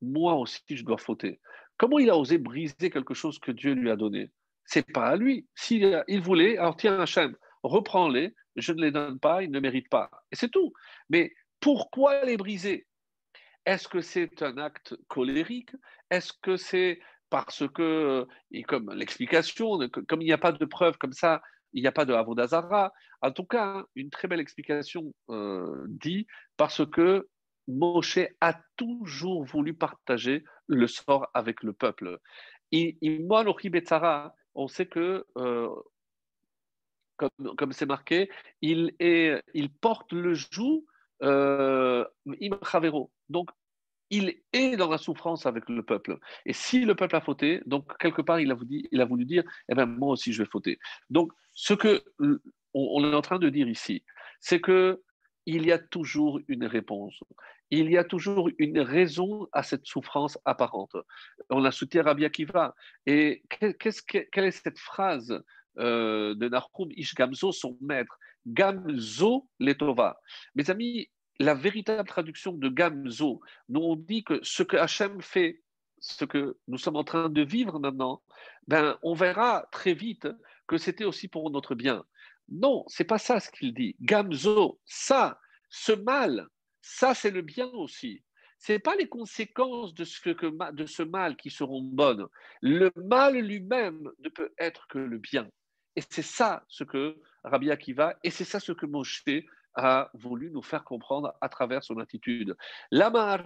moi 0.01 0.33
aussi 0.33 0.61
je 0.67 0.83
dois 0.83 0.97
fauter. 0.97 1.39
Comment 1.77 1.99
il 1.99 2.09
a 2.09 2.17
osé 2.17 2.39
briser 2.39 2.89
quelque 2.89 3.13
chose 3.13 3.37
que 3.37 3.51
Dieu 3.51 3.73
lui 3.73 3.91
a 3.91 3.95
donné? 3.95 4.31
C'est 4.65 4.91
pas 4.91 5.09
à 5.09 5.15
lui. 5.15 5.47
S'il 5.53 6.03
il 6.07 6.21
voulait, 6.21 6.57
alors 6.57 6.75
tiens, 6.75 6.99
Hachem, 6.99 7.35
reprends-les, 7.61 8.33
je 8.55 8.73
ne 8.73 8.81
les 8.81 8.91
donne 8.91 9.19
pas, 9.19 9.43
ils 9.43 9.51
ne 9.51 9.59
méritent 9.59 9.89
pas. 9.89 10.09
Et 10.31 10.35
c'est 10.35 10.49
tout. 10.49 10.73
Mais 11.09 11.33
pourquoi 11.59 12.25
les 12.25 12.37
briser? 12.37 12.87
Est-ce 13.65 13.87
que 13.87 14.01
c'est 14.01 14.41
un 14.41 14.57
acte 14.57 14.95
colérique? 15.07 15.71
Est-ce 16.09 16.33
que 16.41 16.57
c'est 16.57 16.99
parce 17.29 17.63
que, 17.73 18.27
et 18.51 18.63
comme 18.63 18.91
l'explication, 18.93 19.79
comme 20.07 20.21
il 20.21 20.25
n'y 20.25 20.33
a 20.33 20.37
pas 20.37 20.51
de 20.51 20.65
preuve 20.65 20.97
comme 20.97 21.13
ça, 21.13 21.41
il 21.73 21.81
n'y 21.81 21.87
a 21.87 21.91
pas 21.91 22.05
de 22.05 22.13
Avodazara. 22.13 22.91
En 23.21 23.31
tout 23.31 23.45
cas, 23.45 23.83
une 23.95 24.09
très 24.09 24.27
belle 24.27 24.39
explication 24.39 25.13
euh, 25.29 25.85
dit 25.87 26.27
parce 26.57 26.85
que 26.85 27.27
Moshe 27.67 28.19
a 28.41 28.59
toujours 28.75 29.45
voulu 29.45 29.73
partager 29.73 30.43
le 30.67 30.87
sort 30.87 31.27
avec 31.33 31.63
le 31.63 31.73
peuple. 31.73 32.19
On 34.53 34.67
sait 34.67 34.85
que, 34.87 35.25
euh, 35.37 35.69
comme 37.57 37.71
c'est 37.71 37.85
marqué, 37.85 38.29
il, 38.61 38.93
est, 38.99 39.41
il 39.53 39.71
porte 39.71 40.11
le 40.11 40.33
joug 40.33 40.85
euh, 41.23 42.05
donc, 43.29 43.49
il 44.09 44.35
est 44.51 44.75
dans 44.75 44.89
la 44.89 44.97
souffrance 44.97 45.45
avec 45.45 45.69
le 45.69 45.83
peuple. 45.83 46.17
Et 46.45 46.53
si 46.53 46.83
le 46.83 46.95
peuple 46.95 47.15
a 47.15 47.21
fauté, 47.21 47.61
donc 47.65 47.97
quelque 47.97 48.21
part, 48.21 48.39
il 48.39 48.51
a 48.51 48.55
voulu, 49.05 49.25
dire, 49.25 49.43
eh 49.69 49.75
bien, 49.75 49.85
moi 49.85 50.09
aussi, 50.09 50.33
je 50.33 50.43
vais 50.43 50.49
fauter. 50.49 50.79
Donc, 51.09 51.31
ce 51.53 51.73
que 51.73 52.03
on 52.73 53.03
est 53.03 53.15
en 53.15 53.21
train 53.21 53.39
de 53.39 53.49
dire 53.49 53.67
ici, 53.67 54.03
c'est 54.39 54.59
que 54.59 55.01
il 55.45 55.65
y 55.65 55.71
a 55.71 55.79
toujours 55.79 56.39
une 56.47 56.65
réponse. 56.65 57.19
Il 57.71 57.89
y 57.89 57.97
a 57.97 58.03
toujours 58.03 58.49
une 58.57 58.79
raison 58.79 59.47
à 59.53 59.63
cette 59.63 59.85
souffrance 59.85 60.37
apparente. 60.45 60.95
On 61.49 61.63
a 61.65 61.71
soutenu 61.71 62.01
Rabbi 62.01 62.25
Akiva. 62.25 62.75
Et 63.05 63.43
qu'est-ce 63.79 64.03
quelle 64.03 64.45
est 64.45 64.51
cette 64.51 64.77
phrase 64.77 65.41
euh, 65.79 66.35
de 66.35 66.49
Nahum 66.49 66.89
Ish 66.91 67.15
Gamzo, 67.15 67.51
son 67.51 67.77
maître? 67.81 68.19
Gamzo 68.45 69.47
Letova. 69.59 70.19
Mes 70.55 70.69
amis, 70.69 71.09
la 71.39 71.53
véritable 71.53 72.07
traduction 72.07 72.53
de 72.53 72.69
Gamzo, 72.69 73.41
nous 73.69 73.81
on 73.81 73.95
dit 73.95 74.23
que 74.23 74.39
ce 74.43 74.63
que 74.63 74.77
Hachem 74.77 75.21
fait, 75.21 75.61
ce 75.99 76.25
que 76.25 76.57
nous 76.67 76.77
sommes 76.77 76.95
en 76.95 77.03
train 77.03 77.29
de 77.29 77.41
vivre 77.41 77.79
maintenant, 77.79 78.21
ben, 78.67 78.97
on 79.03 79.13
verra 79.13 79.67
très 79.71 79.93
vite 79.93 80.27
que 80.67 80.77
c'était 80.77 81.05
aussi 81.05 81.27
pour 81.27 81.49
notre 81.51 81.75
bien. 81.75 82.03
Non, 82.49 82.83
c'est 82.87 83.05
pas 83.05 83.17
ça 83.17 83.39
ce 83.39 83.49
qu'il 83.51 83.73
dit. 83.73 83.95
Gamzo, 84.01 84.79
ça, 84.85 85.39
ce 85.69 85.91
mal, 85.91 86.47
ça 86.81 87.13
c'est 87.13 87.31
le 87.31 87.41
bien 87.41 87.67
aussi. 87.67 88.23
Ce 88.59 88.73
n'est 88.73 88.79
pas 88.79 88.95
les 88.95 89.07
conséquences 89.07 89.93
de 89.95 90.03
ce, 90.03 90.19
que, 90.21 90.71
de 90.71 90.85
ce 90.85 91.01
mal 91.01 91.35
qui 91.35 91.49
seront 91.49 91.81
bonnes. 91.81 92.27
Le 92.61 92.91
mal 92.95 93.35
lui-même 93.39 94.07
ne 94.19 94.29
peut 94.29 94.53
être 94.59 94.87
que 94.87 94.99
le 94.99 95.17
bien. 95.17 95.49
Et 95.95 96.03
c'est 96.07 96.21
ça 96.21 96.63
ce 96.67 96.83
que 96.83 97.17
Rabbi 97.43 97.71
Akiva, 97.71 98.15
et 98.23 98.29
c'est 98.29 98.45
ça 98.45 98.59
ce 98.59 98.71
que 98.71 98.85
Moshe 98.85 99.23
a 99.75 100.09
voulu 100.13 100.51
nous 100.51 100.61
faire 100.61 100.83
comprendre 100.83 101.33
à 101.41 101.49
travers 101.49 101.83
son 101.83 101.97
attitude. 101.99 102.55
Lama 102.91 103.41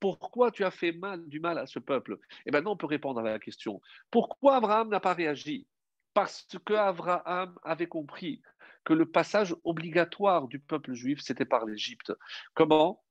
pourquoi 0.00 0.50
tu 0.50 0.64
as 0.64 0.72
fait 0.72 0.92
mal, 0.92 1.28
du 1.28 1.38
mal 1.38 1.58
à 1.58 1.66
ce 1.66 1.78
peuple? 1.78 2.18
Eh 2.44 2.50
bien 2.50 2.60
non, 2.60 2.72
on 2.72 2.76
peut 2.76 2.86
répondre 2.86 3.20
à 3.20 3.22
la 3.22 3.38
question. 3.38 3.80
Pourquoi 4.10 4.56
Abraham 4.56 4.88
n'a 4.88 4.98
pas 4.98 5.14
réagi? 5.14 5.66
Parce 6.12 6.46
que 6.64 6.74
Abraham 6.74 7.56
avait 7.62 7.86
compris 7.86 8.42
que 8.84 8.92
le 8.92 9.06
passage 9.06 9.54
obligatoire 9.62 10.48
du 10.48 10.58
peuple 10.58 10.92
juif, 10.92 11.20
c'était 11.22 11.44
par 11.44 11.66
l'Égypte. 11.66 12.12
Comment? 12.54 13.02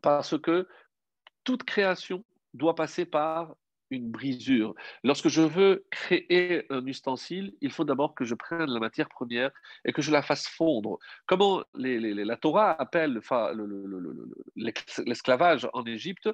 Parce 0.00 0.38
que 0.38 0.68
toute 1.42 1.64
création 1.64 2.24
doit 2.54 2.76
passer 2.76 3.04
par 3.04 3.56
une 3.90 4.10
brisure. 4.10 4.74
Lorsque 5.04 5.28
je 5.28 5.42
veux 5.42 5.84
créer 5.90 6.64
un 6.70 6.84
ustensile, 6.86 7.54
il 7.60 7.70
faut 7.70 7.84
d'abord 7.84 8.14
que 8.14 8.24
je 8.24 8.34
prenne 8.34 8.70
la 8.70 8.80
matière 8.80 9.08
première 9.08 9.50
et 9.84 9.92
que 9.92 10.02
je 10.02 10.10
la 10.10 10.22
fasse 10.22 10.46
fondre. 10.46 10.98
Comment 11.26 11.62
la 11.74 12.36
Torah 12.36 12.80
appelle 12.80 13.20
l'esclavage 14.56 15.68
en 15.72 15.84
Égypte 15.84 16.28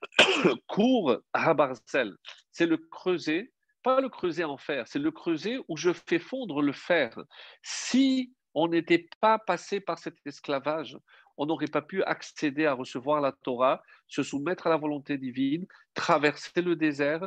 cours 0.66 1.18
à 1.32 1.54
Barcel. 1.54 2.16
C'est 2.52 2.66
le 2.66 2.76
creuset, 2.76 3.52
pas 3.82 4.00
le 4.00 4.08
creuset 4.08 4.44
en 4.44 4.56
fer, 4.56 4.86
c'est 4.86 4.98
le 4.98 5.10
creuset 5.10 5.58
où 5.68 5.76
je 5.76 5.90
fais 5.92 6.18
fondre 6.18 6.62
le 6.62 6.72
fer. 6.72 7.18
Si 7.62 8.32
on 8.54 8.68
n'était 8.68 9.08
pas 9.20 9.38
passé 9.38 9.80
par 9.80 9.98
cet 9.98 10.16
esclavage, 10.24 10.98
on 11.38 11.46
n'aurait 11.46 11.66
pas 11.66 11.82
pu 11.82 12.02
accéder 12.02 12.66
à 12.66 12.74
recevoir 12.74 13.20
la 13.20 13.32
Torah, 13.32 13.82
se 14.08 14.22
soumettre 14.22 14.66
à 14.66 14.70
la 14.70 14.76
volonté 14.76 15.16
divine, 15.16 15.66
traverser 15.94 16.60
le 16.60 16.76
désert, 16.76 17.26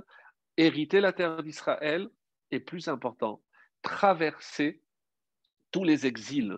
hériter 0.58 1.00
la 1.00 1.14
terre 1.14 1.42
d'Israël 1.42 2.10
et 2.52 2.60
plus 2.60 2.90
important, 2.90 3.42
traverser 3.82 4.82
tous 5.72 5.86
les 5.86 6.06
exils. 6.06 6.58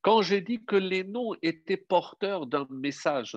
Quand 0.00 0.22
j'ai 0.22 0.40
dit 0.40 0.64
que 0.64 0.76
les 0.76 1.04
noms 1.04 1.34
étaient 1.42 1.76
porteurs 1.76 2.46
d'un 2.46 2.66
message, 2.70 3.36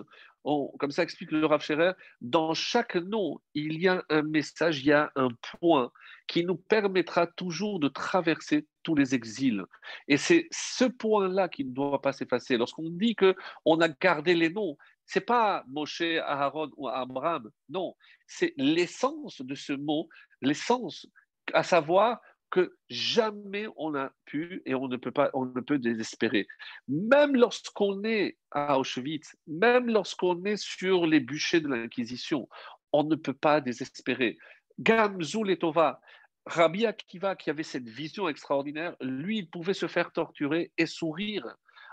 comme 0.79 0.91
ça 0.91 1.03
explique 1.03 1.31
le 1.31 1.45
Rav 1.45 1.61
Scherer, 1.61 1.91
dans 2.21 2.53
chaque 2.53 2.95
nom, 2.95 3.39
il 3.53 3.79
y 3.81 3.87
a 3.87 4.03
un 4.09 4.21
message, 4.21 4.79
il 4.79 4.87
y 4.87 4.93
a 4.93 5.11
un 5.15 5.29
point 5.59 5.91
qui 6.27 6.45
nous 6.45 6.55
permettra 6.55 7.27
toujours 7.27 7.79
de 7.79 7.87
traverser 7.89 8.65
tous 8.83 8.95
les 8.95 9.13
exils. 9.13 9.63
Et 10.07 10.17
c'est 10.17 10.47
ce 10.51 10.85
point-là 10.85 11.49
qui 11.49 11.65
ne 11.65 11.71
doit 11.71 12.01
pas 12.01 12.13
s'effacer. 12.13 12.57
Lorsqu'on 12.57 12.89
dit 12.89 13.15
que 13.15 13.35
on 13.65 13.81
a 13.81 13.89
gardé 13.89 14.35
les 14.35 14.49
noms, 14.49 14.77
c'est 15.05 15.21
pas 15.21 15.63
Moshe, 15.67 16.01
Aaron 16.01 16.71
ou 16.77 16.87
Abraham, 16.87 17.49
non, 17.69 17.95
c'est 18.25 18.53
l'essence 18.57 19.41
de 19.41 19.55
ce 19.55 19.73
mot, 19.73 20.07
l'essence, 20.41 21.07
à 21.53 21.63
savoir 21.63 22.19
que 22.49 22.75
jamais 22.89 23.67
on 23.75 23.91
n'a 23.91 24.11
pu 24.25 24.61
et 24.65 24.75
on 24.75 24.87
ne 24.87 24.97
peut 24.97 25.11
pas, 25.11 25.29
on 25.33 25.45
ne 25.45 25.61
peut 25.61 25.79
désespérer. 25.79 26.47
Même 26.87 27.35
lorsqu'on 27.35 28.03
est 28.03 28.37
à 28.51 28.79
Auschwitz, 28.79 29.35
même 29.47 29.87
lorsqu'on 29.87 30.43
est 30.45 30.57
sur 30.57 31.05
les 31.05 31.19
bûchers 31.19 31.61
de 31.61 31.67
l'Inquisition, 31.67 32.47
on 32.93 33.03
ne 33.03 33.15
peut 33.15 33.33
pas 33.33 33.61
désespérer. 33.61 34.37
Gamzou 34.79 35.43
Letova, 35.43 35.99
Rabbi 36.45 36.85
Akiva, 36.85 37.35
qui 37.35 37.49
avait 37.49 37.63
cette 37.63 37.87
vision 37.87 38.29
extraordinaire, 38.29 38.95
lui, 39.01 39.39
il 39.39 39.49
pouvait 39.49 39.73
se 39.73 39.87
faire 39.87 40.11
torturer 40.11 40.71
et 40.77 40.85
sourire. 40.85 41.45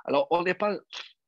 Alors, 0.05 0.29
on 0.31 0.43
n'est 0.43 0.55
pas 0.55 0.79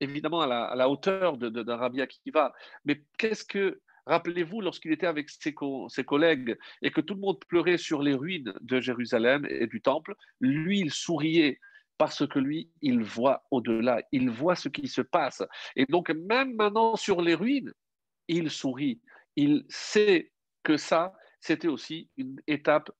évidemment 0.00 0.42
à 0.42 0.76
la, 0.76 0.88
hauteur 0.88 1.36
d'un 1.38 1.50
de, 1.50 1.72
Rabbi 1.72 2.00
Akiva, 2.00 2.52
mais 2.84 3.02
qu'est-ce 3.18 3.44
que 3.44 3.80
Rappelez-vous, 4.06 4.60
lorsqu'il 4.60 4.92
était 4.92 5.06
avec 5.06 5.28
ses, 5.30 5.52
collègues 5.52 6.56
et 6.80 6.90
que 6.90 7.00
tout 7.00 7.14
le 7.14 7.20
monde 7.20 7.40
pleurait 7.48 7.78
sur 7.78 8.02
les 8.02 8.14
ruines 8.14 8.54
de 8.60 8.80
Jérusalem 8.80 9.46
et 9.50 9.66
du 9.66 9.80
Temple, 9.80 10.14
lui, 10.40 10.80
il 10.80 10.92
souriait 10.92 11.58
parce 11.98 12.26
que 12.26 12.38
lui, 12.38 12.70
il 12.82 13.02
voit 13.02 13.44
au-delà, 13.50 14.02
il 14.12 14.30
voit 14.30 14.54
ce 14.54 14.68
qui 14.68 14.86
se 14.86 15.00
passe. 15.00 15.42
Et 15.74 15.86
donc, 15.86 16.10
même 16.10 16.54
maintenant 16.54 16.94
sur 16.94 17.20
les 17.20 17.34
ruines, 17.34 17.72
il 18.28 18.50
sourit. 18.50 19.00
Il 19.34 19.64
sait 19.68 20.30
que 20.62 20.76
ça, 20.76 21.12
c'était 21.40 21.68
aussi 21.68 22.08
une 22.16 22.40
étape 22.46 22.90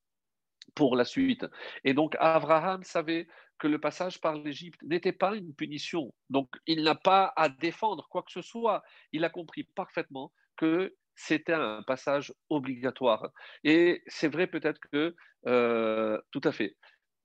pour 0.75 0.95
la 0.95 1.05
suite. 1.05 1.45
Et 1.85 1.93
donc, 1.93 2.17
Abraham 2.19 2.83
savait 2.83 3.27
que 3.59 3.67
le 3.67 3.79
passage 3.79 4.19
par 4.19 4.35
l'Égypte 4.35 4.81
n'était 4.83 5.13
pas 5.13 5.35
une 5.35 5.53
punition. 5.53 6.13
Donc, 6.29 6.49
il 6.67 6.83
n'a 6.83 6.95
pas 6.95 7.33
à 7.35 7.49
défendre 7.49 8.07
quoi 8.09 8.23
que 8.23 8.31
ce 8.31 8.41
soit. 8.41 8.83
Il 9.11 9.23
a 9.23 9.29
compris 9.29 9.63
parfaitement 9.63 10.31
que 10.57 10.95
c'était 11.15 11.53
un 11.53 11.81
passage 11.83 12.33
obligatoire. 12.49 13.29
Et 13.63 14.03
c'est 14.07 14.27
vrai 14.27 14.47
peut-être 14.47 14.79
que, 14.91 15.15
euh, 15.47 16.19
tout 16.31 16.41
à 16.43 16.51
fait, 16.51 16.75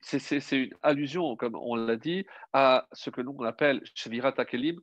c'est 0.00 0.56
une 0.56 0.74
allusion, 0.82 1.36
comme 1.36 1.54
on 1.54 1.76
l'a 1.76 1.96
dit, 1.96 2.26
à 2.52 2.88
ce 2.92 3.10
que 3.10 3.20
nous 3.20 3.36
on 3.38 3.44
appelle 3.44 3.82
Shvirat 3.94 4.34
Akelim, 4.36 4.80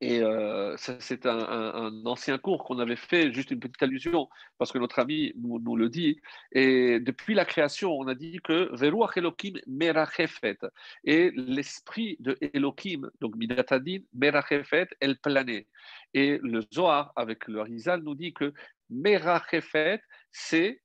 et 0.00 0.22
euh, 0.22 0.76
c'est 0.78 1.26
un, 1.26 2.06
ancien 2.06 2.38
cours 2.38 2.64
qu'on 2.64 2.78
avait 2.78 2.96
fait, 2.96 3.32
juste 3.32 3.50
une 3.50 3.60
petite 3.60 3.82
allusion, 3.82 4.30
parce 4.56 4.72
que 4.72 4.78
notre 4.78 4.98
ami 4.98 5.32
nous, 5.36 5.76
le 5.76 5.90
dit. 5.90 6.20
Et 6.52 7.00
depuis 7.00 7.34
la 7.34 7.44
création, 7.44 7.92
on 7.92 8.08
a 8.08 8.14
dit 8.14 8.40
que 8.42 8.74
Veruach 8.74 9.18
Elohim 9.18 9.60
merachefet. 9.66 10.58
Et 11.04 11.32
l'esprit 11.32 12.16
de 12.20 12.38
Elohim, 12.40 13.10
donc 13.20 13.36
Midatadin, 13.36 13.98
merachefet, 14.14 14.88
elle 15.00 15.18
planait. 15.18 15.66
Et 16.14 16.38
le 16.42 16.62
Zohar, 16.72 17.12
avec 17.14 17.46
le 17.46 17.60
Rizal, 17.60 18.02
nous 18.02 18.14
dit 18.14 18.32
que 18.32 18.54
merachefet, 18.88 20.00
c'est 20.32 20.80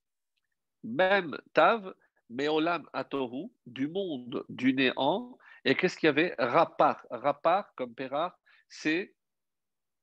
même 0.84 1.38
Tav, 1.54 1.94
Meolam 2.30 2.86
Atohu, 2.92 3.50
du 3.66 3.88
monde, 3.88 4.44
du 4.50 4.74
néant. 4.74 5.38
Et 5.64 5.76
qu'est-ce 5.76 5.96
qu'il 5.96 6.08
y 6.08 6.10
avait? 6.10 6.36
Rapar. 6.38 7.06
Rapar, 7.10 7.74
comme 7.76 7.94
Pérar, 7.94 8.38
c'est 8.68 9.14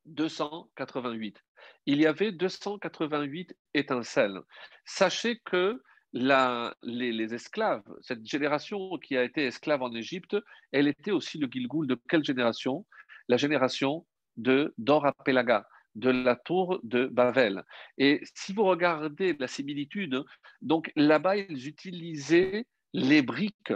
288. 0.06 1.42
Il 1.86 2.00
y 2.00 2.06
avait 2.06 2.32
288 2.32 3.56
étincelles. 3.74 4.40
Sachez 4.84 5.38
que 5.44 5.82
les, 6.12 7.34
esclaves, 7.34 7.82
cette 8.02 8.24
génération 8.26 8.98
qui 8.98 9.16
a 9.16 9.24
été 9.24 9.46
esclave 9.46 9.82
en 9.82 9.92
Égypte, 9.94 10.36
elle 10.70 10.88
était 10.88 11.10
aussi 11.10 11.38
le 11.38 11.48
Gilgoul 11.50 11.86
de 11.86 11.98
quelle 12.08 12.24
génération? 12.24 12.86
La 13.28 13.36
génération 13.36 14.06
de 14.36 14.74
Dora-Pelaga, 14.78 15.66
de 15.94 16.10
la 16.10 16.36
tour 16.36 16.80
de 16.82 17.06
Babel. 17.06 17.64
Et 17.98 18.20
si 18.34 18.52
vous 18.52 18.64
regardez 18.64 19.34
la 19.38 19.48
similitude, 19.48 20.22
donc 20.60 20.90
là-bas, 20.96 21.36
ils 21.36 21.68
utilisaient 21.68 22.66
les 22.92 23.22
briques 23.22 23.74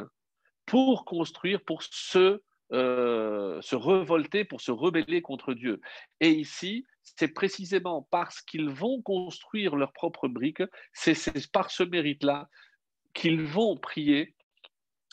pour 0.67 1.05
construire, 1.05 1.63
pour 1.63 1.83
se 1.83 2.43
euh, 2.73 3.61
se 3.63 3.77
révolter, 3.77 4.45
pour 4.45 4.61
se 4.61 4.71
rebeller 4.71 5.23
contre 5.23 5.55
Dieu. 5.55 5.81
Et 6.21 6.31
ici, 6.31 6.87
c'est 7.03 7.29
précisément 7.29 8.09
parce 8.11 8.43
qu'ils 8.43 8.69
vont 8.69 9.01
construire 9.03 9.77
leurs 9.77 9.93
propres 9.93 10.29
briques, 10.29 10.63
c'est 10.93 11.51
par 11.53 11.71
ce 11.71 11.83
mérite-là 11.83 12.49
qu'ils 13.15 13.43
vont 13.43 13.77
prier 13.77 14.35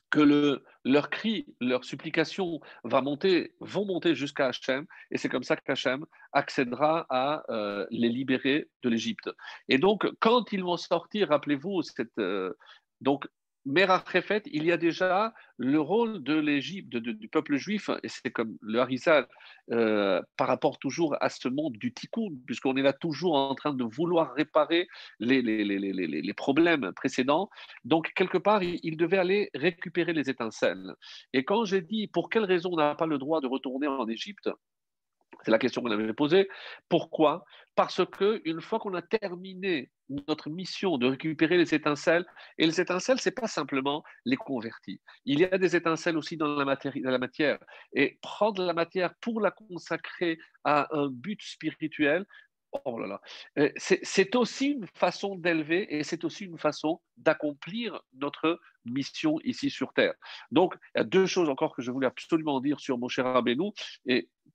que 0.09 0.19
le, 0.19 0.63
leur 0.85 1.09
cri, 1.09 1.47
leur 1.59 1.83
supplication 1.83 2.59
va 2.83 3.01
monter, 3.01 3.55
vont 3.59 3.85
monter 3.85 4.13
jusqu'à 4.13 4.47
Hachem, 4.47 4.85
et 5.09 5.17
c'est 5.17 5.29
comme 5.29 5.43
ça 5.43 5.55
qu'Hachem 5.55 6.05
accédera 6.33 7.07
à 7.09 7.43
euh, 7.49 7.87
les 7.89 8.09
libérer 8.09 8.69
de 8.83 8.89
l'Égypte. 8.89 9.29
Et 9.69 9.79
donc, 9.79 10.07
quand 10.19 10.53
ils 10.53 10.63
vont 10.63 10.77
sortir, 10.77 11.29
rappelez-vous, 11.29 11.81
cette, 11.81 12.17
euh, 12.19 12.53
donc 13.01 13.27
Merachefet, 13.65 14.43
il 14.47 14.65
y 14.65 14.71
a 14.71 14.77
déjà 14.77 15.33
le 15.57 15.79
rôle 15.79 16.21
de 16.23 16.33
l'Égypte, 16.33 16.95
du 16.97 17.27
peuple 17.29 17.55
juif, 17.55 17.89
et 18.03 18.09
c'est 18.09 18.31
comme 18.31 18.57
le 18.61 18.79
Harizal 18.79 19.27
euh, 19.71 20.21
par 20.37 20.47
rapport 20.47 20.79
toujours 20.79 21.15
à 21.21 21.29
ce 21.29 21.47
monde 21.47 21.73
du 21.73 21.93
tikkun, 21.93 22.29
puisqu'on 22.45 22.75
est 22.75 22.81
là 22.81 22.93
toujours 22.93 23.35
en 23.35 23.55
train 23.55 23.73
de 23.73 23.83
vouloir 23.83 24.33
réparer 24.33 24.87
les, 25.19 25.41
les, 25.41 25.63
les, 25.63 25.77
les 25.77 26.33
problèmes 26.33 26.91
précédents. 26.93 27.49
Donc, 27.85 28.11
quelque 28.15 28.37
part, 28.37 28.63
il, 28.63 28.79
il, 28.83 28.97
devait 28.97 29.17
aller 29.17 29.49
récupérer 29.53 30.13
les 30.13 30.29
étincelles. 30.29 30.93
Et 31.31 31.45
quand 31.45 31.63
j'ai 31.65 31.81
dit 31.81 32.07
pour 32.07 32.29
quelle 32.29 32.45
raison 32.45 32.71
on 32.73 32.77
n'a 32.77 32.95
pas 32.95 33.07
le 33.07 33.17
droit 33.17 33.39
de 33.39 33.47
retourner 33.47 33.87
en 33.87 34.07
Égypte, 34.07 34.49
c'est 35.43 35.51
la 35.51 35.59
question 35.59 35.81
qu'on 35.81 35.91
avait 35.91 36.13
posée. 36.13 36.49
Pourquoi? 36.89 37.45
Parce 37.75 38.05
que 38.05 38.41
une 38.45 38.61
fois 38.61 38.79
qu'on 38.79 38.93
a 38.93 39.01
terminé 39.01 39.91
notre 40.27 40.49
mission 40.49 40.97
de 40.97 41.07
récupérer 41.07 41.57
les 41.57 41.73
étincelles, 41.73 42.25
et 42.57 42.65
les 42.65 42.79
étincelles, 42.79 43.19
c'est 43.19 43.31
pas 43.31 43.47
simplement 43.47 44.03
les 44.25 44.35
convertir. 44.35 44.97
Il 45.25 45.39
y 45.39 45.45
a 45.45 45.57
des 45.57 45.75
étincelles 45.75 46.17
aussi 46.17 46.37
dans 46.37 46.55
la, 46.55 46.65
matière. 46.65 47.59
Et 47.93 48.19
prendre 48.21 48.63
la 48.63 48.73
matière 48.73 49.13
pour 49.21 49.41
la 49.41 49.51
consacrer 49.51 50.37
à 50.63 50.87
un 50.95 51.07
but 51.09 51.41
spirituel, 51.41 52.25
Oh 52.85 52.99
là 52.99 53.07
là. 53.07 53.21
Euh, 53.59 53.71
c'est 53.77 54.35
aussi 54.35 54.69
une 54.69 54.87
façon 54.95 55.35
d'élever 55.35 55.95
et 55.95 56.03
c'est 56.03 56.23
aussi 56.23 56.45
une 56.45 56.57
façon 56.57 57.01
d'accomplir 57.17 58.01
notre 58.13 58.59
mission 58.85 59.39
ici 59.43 59.69
sur 59.69 59.93
Terre. 59.93 60.13
Donc, 60.51 60.75
il 60.95 60.99
y 60.99 61.01
a 61.01 61.03
deux 61.03 61.25
choses 61.25 61.49
encore 61.49 61.75
que 61.75 61.81
je 61.81 61.91
voulais 61.91 62.07
absolument 62.07 62.59
dire 62.61 62.79
sur 62.79 62.97
mon 62.97 63.07
cher 63.07 63.25
Rabbeinu 63.25 63.71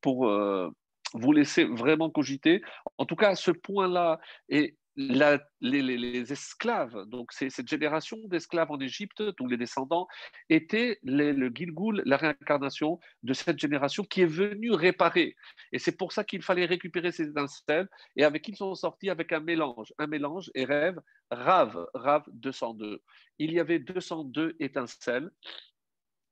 pour 0.00 0.28
euh, 0.28 0.70
vous 1.14 1.32
laisser 1.32 1.64
vraiment 1.64 2.10
cogiter. 2.10 2.62
En 2.98 3.06
tout 3.06 3.16
cas, 3.16 3.34
ce 3.34 3.50
point-là 3.50 4.20
est 4.48 4.76
les, 4.98 6.32
esclaves, 6.32 7.04
donc 7.06 7.32
cette 7.32 7.68
génération 7.68 8.18
d'esclaves 8.24 8.70
en 8.70 8.80
Égypte, 8.80 9.22
dont 9.38 9.46
les 9.46 9.56
descendants 9.56 10.08
étaient 10.48 10.98
le 11.04 11.48
Gilgoul, 11.54 12.02
la 12.04 12.16
réincarnation 12.16 12.98
de 13.22 13.32
cette 13.32 13.58
génération 13.58 14.02
qui 14.02 14.22
est 14.22 14.26
venue 14.26 14.72
réparer. 14.72 15.36
Et 15.72 15.78
c'est 15.78 15.96
pour 15.96 16.12
ça 16.12 16.24
qu'il 16.24 16.42
fallait 16.42 16.66
récupérer 16.66 17.12
ces 17.12 17.28
étincelles 17.28 17.88
et 18.16 18.24
avec 18.24 18.48
ils 18.48 18.56
sont 18.56 18.74
sortis 18.74 19.10
avec 19.10 19.32
un 19.32 19.40
mélange, 19.40 19.92
un 19.98 20.08
mélange 20.08 20.50
et 20.54 20.64
rêve, 20.64 20.98
Rav, 21.30 21.86
Rav 21.94 22.24
202. 22.32 23.00
Il 23.38 23.52
y 23.52 23.60
avait 23.60 23.78
202 23.78 24.56
étincelles 24.58 25.30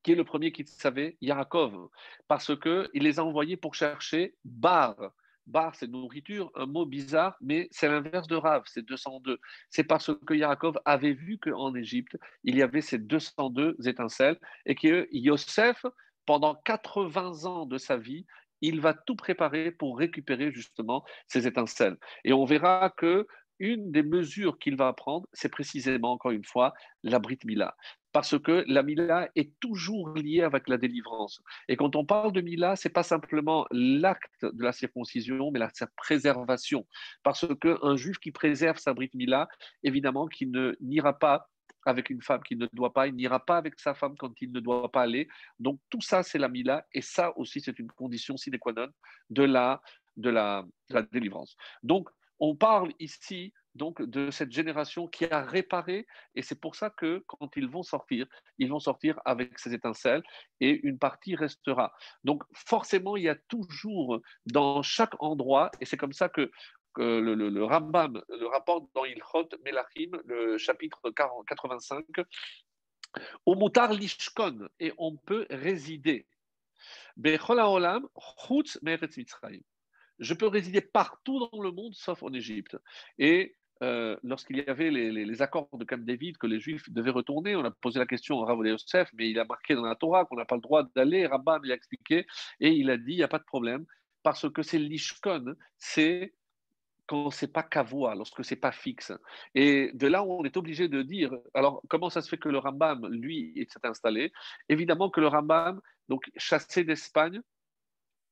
qui 0.06 0.12
est 0.12 0.14
le 0.14 0.22
premier 0.22 0.52
qui 0.52 0.64
savait, 0.64 1.16
Yaakov, 1.20 1.88
parce 2.28 2.56
qu'il 2.60 3.02
les 3.02 3.18
a 3.18 3.24
envoyés 3.24 3.56
pour 3.56 3.74
chercher 3.74 4.36
Bar, 4.44 4.94
bar, 5.48 5.74
c'est 5.74 5.88
nourriture, 5.88 6.52
un 6.54 6.66
mot 6.66 6.86
bizarre, 6.86 7.36
mais 7.40 7.66
c'est 7.72 7.88
l'inverse 7.88 8.28
de 8.28 8.36
Rav, 8.36 8.62
c'est 8.66 8.86
202. 8.86 9.40
C'est 9.68 9.82
parce 9.82 10.12
que 10.24 10.34
Yaakov 10.34 10.78
avait 10.84 11.12
vu 11.12 11.38
qu'en 11.38 11.74
Égypte, 11.74 12.16
il 12.44 12.56
y 12.56 12.62
avait 12.62 12.82
ces 12.82 12.98
202 12.98 13.78
étincelles 13.84 14.38
et 14.64 14.76
que 14.76 15.08
Yosef, 15.10 15.84
pendant 16.24 16.54
80 16.54 17.44
ans 17.44 17.66
de 17.66 17.76
sa 17.76 17.96
vie, 17.96 18.26
il 18.60 18.80
va 18.80 18.94
tout 18.94 19.16
préparer 19.16 19.72
pour 19.72 19.98
récupérer 19.98 20.52
justement 20.52 21.04
ces 21.26 21.48
étincelles. 21.48 21.96
Et 22.22 22.32
on 22.32 22.44
verra 22.44 22.94
que 22.96 23.26
une 23.58 23.90
des 23.90 24.04
mesures 24.04 24.58
qu'il 24.58 24.76
va 24.76 24.92
prendre, 24.92 25.26
c'est 25.32 25.48
précisément, 25.48 26.12
encore 26.12 26.30
une 26.30 26.44
fois, 26.44 26.74
la 27.02 27.18
Brit 27.18 27.38
Mila 27.44 27.74
parce 28.16 28.38
que 28.38 28.64
la 28.66 28.82
Mila 28.82 29.28
est 29.36 29.60
toujours 29.60 30.08
liée 30.14 30.40
avec 30.40 30.70
la 30.70 30.78
délivrance. 30.78 31.42
Et 31.68 31.76
quand 31.76 31.96
on 31.96 32.06
parle 32.06 32.32
de 32.32 32.40
Mila, 32.40 32.74
c'est 32.74 32.88
pas 32.88 33.02
simplement 33.02 33.66
l'acte 33.70 34.42
de 34.42 34.62
la 34.62 34.72
circoncision, 34.72 35.50
mais 35.50 35.58
la, 35.58 35.68
sa 35.74 35.86
préservation. 35.86 36.86
Parce 37.22 37.46
qu'un 37.60 37.94
juif 37.94 38.16
qui 38.16 38.32
préserve 38.32 38.78
sa 38.78 38.94
brite 38.94 39.12
Mila, 39.12 39.48
évidemment, 39.82 40.28
qu'il 40.28 40.50
ne 40.50 40.74
n'ira 40.80 41.18
pas 41.18 41.50
avec 41.84 42.08
une 42.08 42.22
femme 42.22 42.42
qui 42.42 42.56
ne 42.56 42.66
doit 42.72 42.94
pas, 42.94 43.06
il 43.06 43.14
n'ira 43.14 43.44
pas 43.44 43.58
avec 43.58 43.78
sa 43.78 43.92
femme 43.92 44.16
quand 44.16 44.32
il 44.40 44.50
ne 44.50 44.60
doit 44.60 44.90
pas 44.90 45.02
aller. 45.02 45.28
Donc 45.58 45.78
tout 45.90 46.00
ça, 46.00 46.22
c'est 46.22 46.38
la 46.38 46.48
Mila, 46.48 46.86
et 46.94 47.02
ça 47.02 47.36
aussi, 47.36 47.60
c'est 47.60 47.78
une 47.78 47.92
condition 47.92 48.38
sine 48.38 48.58
qua 48.58 48.72
non 48.72 48.88
de 49.28 49.42
la, 49.42 49.82
de 50.16 50.30
la 50.30 50.64
délivrance. 51.12 51.54
Donc, 51.82 52.08
on 52.40 52.56
parle 52.56 52.92
ici 52.98 53.52
donc 53.76 54.02
de 54.02 54.30
cette 54.30 54.52
génération 54.52 55.06
qui 55.06 55.24
a 55.26 55.42
réparé, 55.42 56.06
et 56.34 56.42
c'est 56.42 56.60
pour 56.60 56.74
ça 56.74 56.90
que 56.90 57.22
quand 57.26 57.50
ils 57.56 57.68
vont 57.68 57.82
sortir, 57.82 58.26
ils 58.58 58.68
vont 58.68 58.80
sortir 58.80 59.20
avec 59.24 59.58
ces 59.58 59.74
étincelles, 59.74 60.22
et 60.60 60.80
une 60.86 60.98
partie 60.98 61.36
restera. 61.36 61.92
Donc 62.24 62.42
forcément, 62.52 63.16
il 63.16 63.24
y 63.24 63.28
a 63.28 63.36
toujours 63.48 64.20
dans 64.46 64.82
chaque 64.82 65.20
endroit, 65.22 65.70
et 65.80 65.84
c'est 65.84 65.96
comme 65.96 66.12
ça 66.12 66.28
que 66.28 66.50
le, 66.98 67.64
Rambam 67.64 68.22
le 68.28 68.46
rapporte 68.46 68.84
dans 68.94 69.04
Ilchot 69.04 69.48
Melachim, 69.64 70.10
le 70.24 70.58
chapitre 70.58 71.10
85, 71.10 72.04
au 73.44 73.54
mutar 73.54 73.92
lishkon, 73.92 74.68
et 74.80 74.92
on 74.98 75.16
peut 75.16 75.46
résider. 75.50 76.26
Je 80.18 80.34
peux 80.34 80.46
résider 80.46 80.80
partout 80.80 81.48
dans 81.50 81.62
le 81.62 81.70
monde 81.72 81.94
sauf 81.94 82.22
en 82.22 82.32
Égypte. 82.32 82.76
Et 83.18 83.56
euh, 83.82 84.16
lorsqu'il 84.22 84.56
y 84.56 84.68
avait 84.68 84.90
les, 84.90 85.42
accords 85.42 85.68
de 85.72 85.84
Camp 85.84 86.02
David 86.04 86.38
que 86.38 86.46
les 86.46 86.60
Juifs 86.60 86.88
devaient 86.90 87.10
retourner, 87.10 87.56
on 87.56 87.64
a 87.64 87.70
posé 87.70 87.98
la 87.98 88.06
question 88.06 88.42
à 88.42 88.46
Rav 88.46 88.66
Yosef, 88.66 89.10
mais 89.14 89.30
il 89.30 89.38
a 89.38 89.44
marqué 89.44 89.74
dans 89.74 89.84
la 89.84 89.94
Torah 89.94 90.24
qu'on 90.24 90.36
n'a 90.36 90.46
pas 90.46 90.54
le 90.54 90.62
droit 90.62 90.84
d'aller. 90.94 91.26
Rabban 91.26 91.58
lui 91.58 91.72
a 91.72 91.74
expliqué 91.74 92.26
et 92.60 92.70
il 92.70 92.90
a 92.90 92.96
dit 92.96 93.12
il 93.12 93.16
n'y 93.16 93.22
a 93.22 93.28
pas 93.28 93.38
de 93.38 93.44
problème 93.44 93.84
parce 94.22 94.50
que 94.50 94.62
c'est 94.62 94.78
l'ishkon, 94.78 95.54
c'est 95.78 96.34
quand 97.06 97.30
c'est 97.30 97.52
pas 97.52 97.62
kavua, 97.62 98.14
lorsque 98.14 98.44
c'est 98.44 98.56
pas 98.56 98.72
fixe. 98.72 99.12
Et 99.54 99.92
de 99.94 100.06
là, 100.06 100.24
on 100.24 100.44
est 100.44 100.56
obligé 100.56 100.88
de 100.88 101.02
dire, 101.02 101.32
alors 101.54 101.82
comment 101.88 102.10
ça 102.10 102.20
se 102.22 102.28
fait 102.28 102.38
que 102.38 102.48
le 102.48 102.58
Rambam, 102.58 103.06
lui, 103.06 103.66
s'est 103.70 103.86
installé? 103.86 104.32
Évidemment 104.68 105.10
que 105.10 105.20
le 105.20 105.28
Rambam, 105.28 105.80
donc 106.08 106.24
chassé 106.36 106.82
d'Espagne, 106.82 107.40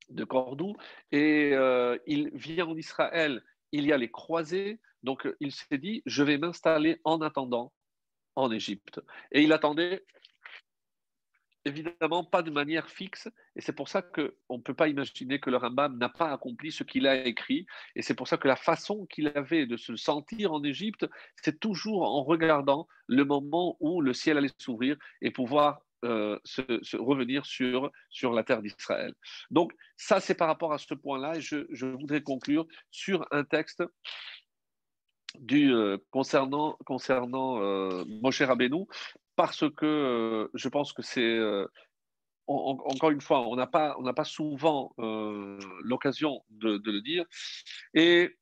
de 0.09 0.25
Cordoue, 0.25 0.75
et 1.13 1.53
euh, 1.55 1.97
il 2.07 2.31
vient 2.35 2.67
en 2.67 2.77
Israël, 2.77 3.43
il 3.73 3.87
y 3.87 3.93
a 3.93 3.97
les 3.97 4.11
croisés, 4.11 4.81
donc 5.05 5.29
il 5.39 5.53
s'est 5.53 5.79
dit, 5.79 6.03
je 6.07 6.23
vais 6.23 6.39
m'installer 6.39 7.01
en 7.05 7.21
attendant 7.21 7.73
en 8.37 8.51
Égypte. 8.51 9.01
Et 9.31 9.43
il 9.43 9.53
attendait 9.53 10.05
évidemment 11.65 12.25
pas 12.25 12.43
de 12.43 12.51
manière 12.51 12.91
fixe, 12.91 13.29
et 13.57 13.61
c'est 13.61 13.73
pour 13.73 13.89
ça 13.89 14.03
qu'on 14.03 14.59
ne 14.59 14.63
peut 14.63 14.75
pas 14.75 14.89
imaginer 14.89 15.41
que 15.41 15.51
le 15.51 15.57
Rambam 15.57 15.97
n'a 15.97 16.09
pas 16.09 16.31
accompli 16.31 16.71
ce 16.71 16.85
qu'il 16.85 17.07
a 17.07 17.25
écrit, 17.27 17.67
et 17.97 18.03
c'est 18.03 18.15
pour 18.15 18.29
ça 18.29 18.37
que 18.37 18.49
la 18.49 18.57
façon 18.57 19.07
qu'il 19.07 19.29
avait 19.29 19.67
de 19.67 19.77
se 19.77 19.97
sentir 19.97 20.53
en 20.53 20.63
Égypte, 20.63 21.07
c'est 21.37 21.61
toujours 21.61 22.03
en 22.03 22.23
regardant 22.23 22.87
le 23.07 23.25
moment 23.25 23.77
où 23.81 24.01
le 24.01 24.13
ciel 24.13 24.39
allait 24.39 24.51
s'ouvrir 24.59 24.97
et 25.23 25.31
pouvoir 25.31 25.81
euh, 26.05 26.39
se, 26.45 26.97
revenir 26.99 27.47
sur, 27.47 27.91
sur 28.11 28.35
la 28.35 28.45
terre 28.45 28.61
d'Israël. 28.61 29.15
Donc 29.51 29.73
ça, 29.97 30.21
c'est 30.21 30.35
par 30.35 30.49
rapport 30.49 30.75
à 30.75 30.79
ce 30.79 30.93
point-là, 30.93 31.37
et 31.37 31.41
je 31.41 31.87
voudrais 31.87 32.23
conclure 32.23 32.67
sur 32.91 33.27
un 33.31 33.45
texte 33.45 33.83
du, 35.39 35.73
euh, 35.73 35.99
concernant, 36.11 36.77
concernant 36.87 37.61
euh, 37.61 38.05
parce 39.37 39.65
que 39.77 39.87
euh, 39.87 40.49
je 40.55 40.69
pense 40.69 40.93
que 40.93 41.03
c'est, 41.03 41.41
encore 42.47 43.11
une 43.11 43.21
fois, 43.21 43.47
on 43.49 43.57
n'a 43.57 43.67
pas 43.67 44.25
souvent 44.25 44.93
l'occasion 44.99 46.43
de, 46.51 46.79
de, 46.79 46.91
le 46.91 47.01
dire. 47.01 47.25
Et 47.95 48.37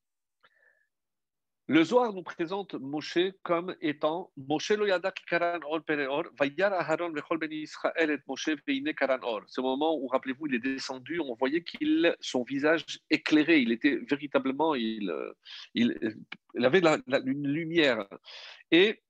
le 1.68 1.84
Zohar 1.84 2.12
nous 2.12 2.22
présente 2.24 2.74
Moshe 2.74 3.18
comme 3.42 3.74
étant 3.80 4.32
Moshe 4.36 4.72
lo 4.72 4.86
karan 5.28 5.60
or 5.64 5.82
pereor, 5.82 6.24
vayar 6.38 6.72
Aharon 6.72 7.12
vechol 7.12 7.38
ben 7.38 7.52
Israël 7.52 8.10
et 8.10 8.18
Moshe 8.26 8.50
veine 8.66 8.92
karan 8.94 9.20
or. 9.22 9.42
Ce 9.46 9.60
moment 9.60 9.96
où, 9.96 10.08
rappelez-vous, 10.08 10.46
il 10.48 10.56
est 10.56 10.58
descendu, 10.58 11.20
on 11.20 11.34
voyait 11.34 11.62
qu'il, 11.62 12.14
son 12.20 12.42
visage 12.42 12.84
éclairé, 13.10 13.60
il 13.60 13.70
était 13.70 13.96
véritablement, 14.10 14.74
il, 14.74 15.12
il, 15.74 15.96
il 16.54 16.64
avait 16.64 16.82
une 17.24 17.46
lumière. 17.46 18.06
Et 18.72 19.00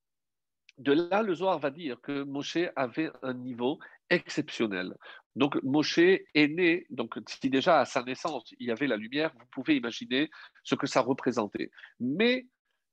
de 0.78 0.92
là, 0.92 1.22
le 1.22 1.34
Zohar 1.34 1.58
va 1.58 1.70
dire 1.70 2.00
que 2.02 2.22
Moshe 2.22 2.58
avait 2.76 3.10
un 3.22 3.34
niveau 3.34 3.78
exceptionnel. 4.10 4.94
Donc 5.36 5.62
Moshe 5.62 5.98
est 5.98 6.48
né, 6.48 6.86
donc 6.90 7.18
si 7.28 7.48
déjà 7.48 7.80
à 7.80 7.84
sa 7.84 8.02
naissance 8.02 8.52
il 8.58 8.66
y 8.66 8.70
avait 8.70 8.86
la 8.86 8.96
lumière, 8.96 9.32
vous 9.38 9.46
pouvez 9.50 9.76
imaginer 9.76 10.30
ce 10.62 10.74
que 10.74 10.86
ça 10.86 11.00
représentait. 11.00 11.70
Mais 12.00 12.46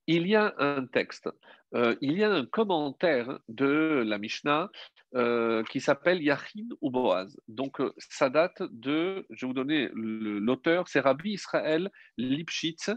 il 0.07 0.25
y 0.27 0.35
a 0.35 0.55
un 0.57 0.87
texte, 0.87 1.29
euh, 1.75 1.95
il 2.01 2.17
y 2.17 2.23
a 2.23 2.31
un 2.31 2.43
commentaire 2.43 3.39
de 3.47 4.03
la 4.03 4.17
Mishnah 4.17 4.71
euh, 5.15 5.63
qui 5.65 5.81
s'appelle 5.81 6.21
Yachin 6.23 6.67
ou 6.81 6.89
Boaz. 6.89 7.37
Donc 7.47 7.79
euh, 7.79 7.93
ça 7.97 8.31
date 8.31 8.63
de, 8.71 9.27
je 9.29 9.45
vais 9.45 9.47
vous 9.47 9.53
donner 9.53 9.89
l'auteur, 9.93 10.87
c'est 10.87 10.99
Rabbi 10.99 11.33
Israël 11.33 11.91
Lipschitz, 12.17 12.89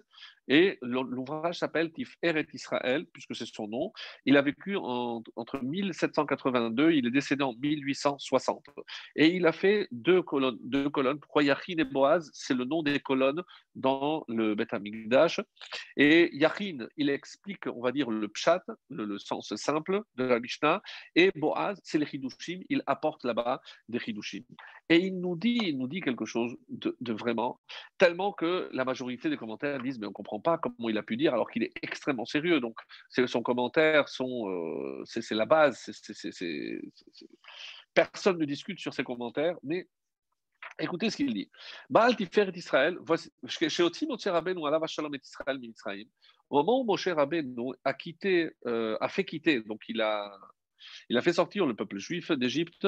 Et 0.53 0.79
l'ouvrage 0.83 1.61
s'appelle 1.61 1.91
Tif 1.93 2.19
Eret 2.21 2.47
Israël, 2.53 3.07
puisque 3.11 3.35
c'est 3.35 3.47
son 3.47 3.69
nom. 3.69 3.91
Il 4.27 4.37
a 4.37 4.43
vécu 4.43 4.77
entre 4.77 5.59
1782, 5.63 6.93
il 6.93 7.07
est 7.07 7.11
décédé 7.11 7.43
en 7.43 7.55
1860. 7.55 8.63
Et 9.17 9.29
il 9.29 9.47
a 9.47 9.53
fait 9.53 9.89
deux 9.93 10.21
colonnes. 10.21 10.59
Deux 10.61 10.91
colonnes. 10.91 11.19
Pourquoi 11.19 11.43
Yachin 11.43 11.79
et 11.79 11.85
Boaz, 11.85 12.31
c'est 12.35 12.53
le 12.53 12.67
nom 12.67 12.83
des 12.83 13.01
colonnes 13.01 13.43
dans 13.75 14.27
le 14.29 14.55
Beth 14.55 14.75
Amikdash. 14.75 15.41
Et 15.97 16.29
Yachin, 16.37 16.87
il 16.99 17.09
explique, 17.09 17.67
on 17.67 17.81
va 17.81 17.91
dire, 17.91 18.11
le 18.11 18.29
pshat, 18.29 18.63
le, 18.91 19.17
sens 19.17 19.55
simple 19.57 20.03
de 20.17 20.25
la 20.25 20.39
Mishnah. 20.39 20.83
Et 21.15 21.33
Boaz, 21.35 21.81
c'est 21.83 21.97
les 21.97 22.09
Hidushim, 22.13 22.61
il 22.69 22.83
apporte 22.85 23.25
là-bas 23.25 23.63
des 23.89 24.01
Hidushim. 24.07 24.43
Et 24.91 24.97
il 24.97 25.19
nous 25.19 25.35
dit, 25.35 25.61
il 25.63 25.79
nous 25.79 25.89
dit 25.89 26.03
quelque 26.03 26.27
chose 26.27 26.55
de, 26.69 26.95
de 27.01 27.13
vraiment, 27.15 27.59
tellement 27.97 28.35
que 28.35 28.69
la 28.75 28.85
majorité 28.85 29.31
des 29.31 29.39
commentaires 29.39 29.81
disent, 29.81 29.99
mais 29.99 30.07
on 30.07 30.13
comprend 30.13 30.42
pas 30.43 30.59
comment 30.59 30.89
il 30.89 30.99
a 30.99 31.03
pu 31.03 31.17
dire 31.17 31.33
alors 31.33 31.51
qu'il 31.51 31.63
est 31.63 31.73
extrêmement 31.83 32.25
sérieux. 32.25 32.61
Donc, 32.61 32.77
son 33.27 33.43
commentaire, 33.43 34.07
euh, 34.21 35.03
c'est 35.07 35.35
la 35.35 35.47
base. 35.47 35.91
Personne 37.95 38.39
ne 38.39 38.45
discute 38.45 38.79
sur 38.79 38.93
ses 38.95 39.05
commentaires, 39.05 39.57
mais 39.63 39.89
écoutez 40.79 41.11
ce 41.11 41.17
qu'il 41.17 41.33
dit. 41.33 41.51
Baal 41.89 42.17
Tifer 42.17 42.51
et 42.53 42.59
Israël, 42.59 42.99
chez 43.47 43.83
Otim 43.83 44.09
Moshe 44.09 44.27
Rabbeinu, 44.27 44.67
Allah 44.67 44.87
Shalom 44.87 45.15
et 45.15 45.21
Israël, 45.23 46.07
au 46.51 46.57
moment 46.57 46.81
où 46.81 46.85
Moshe 46.85 47.09
Rabbeinu 47.09 47.73
a 47.85 47.95
quitté, 47.95 48.51
euh, 48.67 48.97
a 49.01 49.09
fait 49.09 49.25
quitter, 49.25 49.63
donc 49.63 49.83
il 49.89 50.01
a, 50.01 50.31
il 51.09 51.17
a 51.17 51.23
fait 51.23 51.33
sortir 51.33 51.67
le 51.67 51.75
peuple 51.75 51.99
juif 51.99 52.33
d'Égypte. 52.33 52.87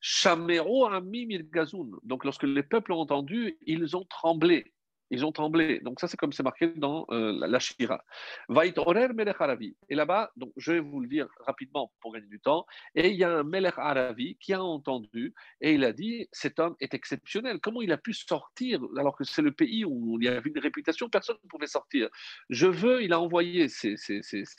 Shamero 0.00 0.86
Amim 0.86 1.28
Gazoun. 1.50 1.98
Donc, 2.02 2.24
lorsque 2.24 2.44
les 2.44 2.62
peuples 2.62 2.92
ont 2.92 3.00
entendu, 3.00 3.58
ils 3.66 3.96
ont 3.96 4.04
tremblé. 4.04 4.72
Ils 5.12 5.26
ont 5.26 5.32
tremblé. 5.32 5.78
Donc 5.80 6.00
ça, 6.00 6.08
c'est 6.08 6.16
comme 6.16 6.32
c'est 6.32 6.42
marqué 6.42 6.68
dans 6.68 7.04
euh, 7.10 7.46
la, 7.46 7.58
Shira. 7.58 8.02
Vait 8.48 8.72
Orer 8.78 9.08
Melech 9.08 9.38
Aravi. 9.40 9.76
Et 9.90 9.94
là-bas, 9.94 10.32
donc 10.38 10.52
je 10.56 10.72
vais 10.72 10.80
vous 10.80 11.00
le 11.00 11.06
dire 11.06 11.28
rapidement 11.40 11.92
pour 12.00 12.14
gagner 12.14 12.28
du 12.28 12.40
temps. 12.40 12.64
Et 12.94 13.10
il 13.10 13.16
y 13.16 13.24
a 13.24 13.30
un 13.30 13.42
Melech 13.42 13.74
Aravi 13.76 14.36
qui 14.40 14.54
a 14.54 14.64
entendu 14.64 15.34
et 15.60 15.74
il 15.74 15.84
a 15.84 15.92
dit 15.92 16.28
cet 16.32 16.58
homme 16.58 16.76
est 16.80 16.94
exceptionnel. 16.94 17.58
Comment 17.60 17.82
il 17.82 17.92
a 17.92 17.98
pu 17.98 18.14
sortir 18.14 18.80
alors 18.96 19.14
que 19.14 19.24
c'est 19.24 19.42
le 19.42 19.52
pays 19.52 19.84
où 19.84 20.18
il 20.18 20.24
y 20.24 20.28
avait 20.28 20.48
une 20.48 20.58
réputation, 20.58 21.10
personne 21.10 21.36
ne 21.44 21.48
pouvait 21.48 21.66
sortir? 21.66 22.08
Je 22.48 22.66
veux, 22.66 23.02
il 23.02 23.12
a 23.12 23.20
envoyé 23.20 23.68
ses, 23.68 23.96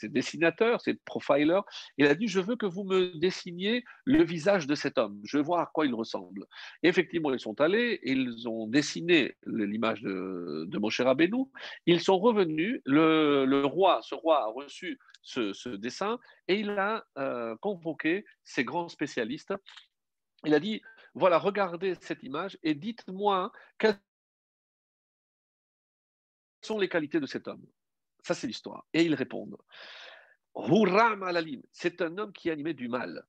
dessinateurs, 0.04 0.80
ses 0.82 0.94
profilers. 0.94 1.62
Il 1.98 2.06
a 2.06 2.14
dit 2.14 2.28
je 2.28 2.38
veux 2.38 2.54
que 2.54 2.66
vous 2.66 2.84
me 2.84 3.18
dessiniez 3.18 3.84
le 4.04 4.22
visage 4.22 4.68
de 4.68 4.76
cet 4.76 4.98
homme. 4.98 5.20
Je 5.24 5.38
veux 5.38 5.42
voir 5.42 5.62
à 5.62 5.66
quoi 5.66 5.84
il 5.84 5.94
ressemble. 5.94 6.46
Et 6.84 6.88
effectivement, 6.88 7.32
ils 7.32 7.40
sont 7.40 7.60
allés, 7.60 7.98
ils 8.04 8.48
ont 8.48 8.68
dessiné 8.68 9.34
l'image 9.46 10.02
de 10.02 10.43
de 10.66 10.78
Moshe 10.78 11.00
Rabbeinu, 11.00 11.46
ils 11.86 12.00
sont 12.00 12.18
revenus, 12.18 12.80
le, 12.84 13.64
roi, 13.64 14.00
ce 14.02 14.14
roi 14.14 14.42
a 14.42 14.46
reçu 14.46 14.98
ce, 15.22 15.68
dessin 15.76 16.18
et 16.48 16.60
il 16.60 16.70
a 16.70 17.04
euh, 17.18 17.56
convoqué 17.56 18.24
ses 18.44 18.64
grands 18.64 18.88
spécialistes. 18.88 19.54
Il 20.44 20.54
a 20.54 20.60
dit, 20.60 20.82
voilà, 21.14 21.38
regardez 21.38 21.94
cette 22.00 22.22
image 22.22 22.58
et 22.62 22.74
dites-moi 22.74 23.52
quelles 23.78 23.98
sont 26.62 26.78
les 26.78 26.88
qualités 26.88 27.20
de 27.20 27.26
cet 27.26 27.48
homme. 27.48 27.64
Ça, 28.22 28.34
c'est 28.34 28.46
l'histoire. 28.46 28.86
Et 28.92 29.02
ils 29.02 29.14
répondent. 29.14 29.58
Hurram 30.56 31.22
alalim, 31.22 31.62
c'est 31.72 32.00
un 32.00 32.16
homme 32.18 32.32
qui 32.32 32.50
animait 32.50 32.74
du 32.74 32.88
mal. 32.88 33.26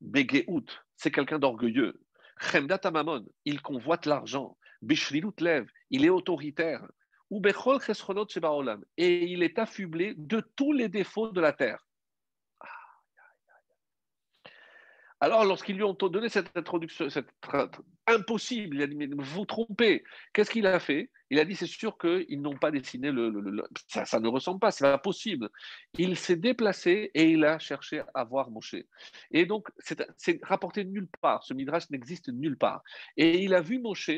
Begeout, 0.00 0.66
c'est 0.94 1.10
quelqu'un 1.10 1.38
d'orgueilleux. 1.38 2.00
Chemdat 2.38 2.80
amamon, 2.84 3.26
il 3.44 3.62
convoite 3.62 4.06
l'argent 4.06 4.58
il 4.82 6.04
est 6.04 6.08
autoritaire. 6.10 6.86
Et 8.96 9.24
il 9.24 9.42
est 9.42 9.58
affublé 9.58 10.14
de 10.16 10.40
tous 10.54 10.72
les 10.72 10.88
défauts 10.88 11.32
de 11.32 11.40
la 11.40 11.52
terre. 11.52 11.86
Alors, 15.20 15.44
lorsqu'ils 15.46 15.76
lui 15.76 15.82
ont 15.82 15.94
donné 15.94 16.28
cette 16.28 16.54
introduction, 16.56 17.08
cette 17.08 17.30
impossible, 18.06 18.76
il 18.76 18.82
a 18.82 18.86
dit 18.86 18.96
Mais 18.96 19.08
vous 19.10 19.46
trompez. 19.46 20.04
Qu'est-ce 20.32 20.50
qu'il 20.50 20.66
a 20.66 20.78
fait? 20.78 21.10
Il 21.30 21.38
a 21.38 21.44
dit 21.46 21.56
C'est 21.56 21.66
sûr 21.66 21.96
qu'ils 21.96 22.40
n'ont 22.42 22.56
pas 22.56 22.70
dessiné 22.70 23.10
le. 23.10 23.32
ça, 23.88 24.20
ne 24.20 24.28
ressemble 24.28 24.60
pas, 24.60 24.70
c'est 24.70 24.84
pas 24.84 24.98
possible. 24.98 25.48
Il 25.98 26.18
s'est 26.18 26.36
déplacé 26.36 27.10
et 27.14 27.30
il 27.30 27.44
a 27.46 27.58
cherché 27.58 28.02
à 28.12 28.24
voir 28.24 28.50
Moshe. 28.50 28.76
Et 29.30 29.46
donc, 29.46 29.68
c'est 30.18 30.38
rapporté 30.44 30.84
nulle 30.84 31.08
part. 31.22 31.42
Ce 31.44 31.54
midrash 31.54 31.88
n'existe 31.88 32.28
nulle 32.28 32.58
part. 32.58 32.82
Et 33.16 33.42
il 33.42 33.54
a 33.54 33.62
vu 33.62 33.78
Moshe 33.78 34.10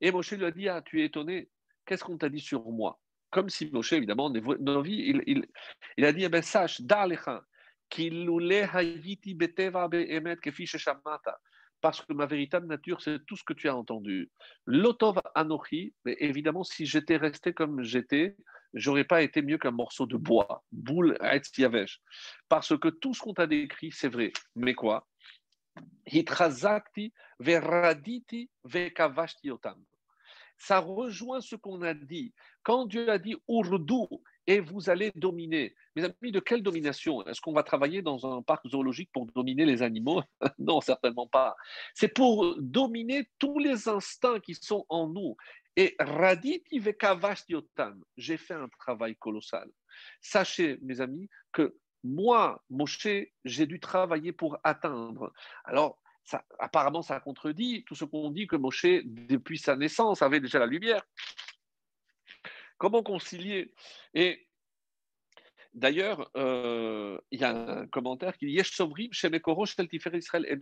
et 0.00 0.10
Moshe 0.12 0.32
lui 0.32 0.44
a 0.44 0.50
dit 0.50 0.68
Ah, 0.68 0.82
tu 0.82 1.02
es 1.02 1.06
étonné, 1.06 1.48
qu'est-ce 1.86 2.04
qu'on 2.04 2.18
t'a 2.18 2.28
dit 2.28 2.40
sur 2.40 2.64
moi? 2.70 3.00
Comme 3.30 3.48
si 3.48 3.70
Moshe, 3.70 3.92
évidemment, 3.92 4.30
dans 4.30 4.82
vie, 4.82 5.04
il, 5.06 5.22
il, 5.26 5.46
il, 5.96 6.04
a 6.04 6.12
dit 6.12 6.24
Eh 6.24 6.28
bien, 6.28 6.42
sache, 6.42 6.80
parce 11.80 12.04
que 12.04 12.12
ma 12.12 12.26
véritable 12.26 12.66
nature, 12.66 13.00
c'est 13.00 13.24
tout 13.26 13.36
ce 13.36 13.44
que 13.44 13.52
tu 13.52 13.68
as 13.68 13.76
entendu. 13.76 14.30
L'otov 14.66 15.20
anochi, 15.34 15.94
mais 16.04 16.16
évidemment, 16.20 16.64
si 16.64 16.86
j'étais 16.86 17.16
resté 17.16 17.52
comme 17.52 17.82
j'étais, 17.82 18.36
j'aurais 18.74 19.04
pas 19.04 19.22
été 19.22 19.42
mieux 19.42 19.58
qu'un 19.58 19.70
morceau 19.70 20.06
de 20.06 20.16
bois, 20.16 20.64
boule 20.72 21.18
yavesh. 21.56 22.00
Parce 22.48 22.78
que 22.78 22.88
tout 22.88 23.14
ce 23.14 23.20
qu'on 23.20 23.34
t'a 23.34 23.46
décrit, 23.46 23.92
c'est 23.92 24.08
vrai. 24.08 24.32
Mais 24.54 24.74
quoi? 24.74 25.08
Ça 30.60 30.78
rejoint 30.78 31.40
ce 31.40 31.56
qu'on 31.56 31.82
a 31.82 31.94
dit. 31.94 32.34
Quand 32.62 32.84
Dieu 32.86 33.10
a 33.10 33.18
dit 33.18 33.36
Urdu 33.48 34.22
et 34.46 34.60
vous 34.60 34.90
allez 34.90 35.10
dominer. 35.14 35.74
Mes 35.96 36.04
amis, 36.04 36.32
de 36.32 36.40
quelle 36.40 36.62
domination? 36.62 37.24
Est-ce 37.26 37.40
qu'on 37.40 37.52
va 37.52 37.62
travailler 37.62 38.02
dans 38.02 38.26
un 38.26 38.42
parc 38.42 38.66
zoologique 38.68 39.10
pour 39.12 39.26
dominer 39.26 39.64
les 39.64 39.82
animaux? 39.82 40.22
Non, 40.58 40.80
certainement 40.80 41.26
pas. 41.26 41.56
C'est 41.94 42.12
pour 42.12 42.56
dominer 42.58 43.28
tous 43.38 43.58
les 43.58 43.88
instincts 43.88 44.40
qui 44.40 44.54
sont 44.54 44.84
en 44.88 45.08
nous. 45.08 45.36
Et 45.76 45.94
raditi 45.98 46.82
yotam, 47.48 48.04
j'ai 48.16 48.36
fait 48.36 48.54
un 48.54 48.68
travail 48.68 49.16
colossal. 49.16 49.70
Sachez, 50.20 50.78
mes 50.82 51.00
amis, 51.00 51.30
que 51.52 51.76
moi, 52.04 52.62
Moshe, 52.68 53.08
j'ai 53.44 53.66
dû 53.66 53.80
travailler 53.80 54.32
pour 54.32 54.58
atteindre. 54.64 55.32
Alors, 55.64 55.98
apparemment, 56.58 57.02
ça 57.02 57.20
contredit 57.20 57.84
tout 57.84 57.94
ce 57.94 58.04
qu'on 58.04 58.30
dit 58.30 58.46
que 58.46 58.56
Moshe, 58.56 58.86
depuis 59.04 59.58
sa 59.58 59.76
naissance, 59.76 60.22
avait 60.22 60.40
déjà 60.40 60.58
la 60.58 60.66
lumière. 60.66 61.02
Comment 62.78 63.02
concilier? 63.02 63.74
Et 64.14 64.46
d'ailleurs, 65.74 66.30
euh, 66.36 67.18
il 67.30 67.40
y 67.40 67.44
a 67.44 67.50
un 67.50 67.86
commentaire 67.86 68.36
qui 68.36 68.46
dit 68.46 68.52
Yesh 68.52 68.72
Sovrim, 68.72 69.12
Shemekoro, 69.12 69.66
Shel 69.66 69.88
Tifer 69.88 70.16
Israël 70.16 70.46
et 70.48 70.56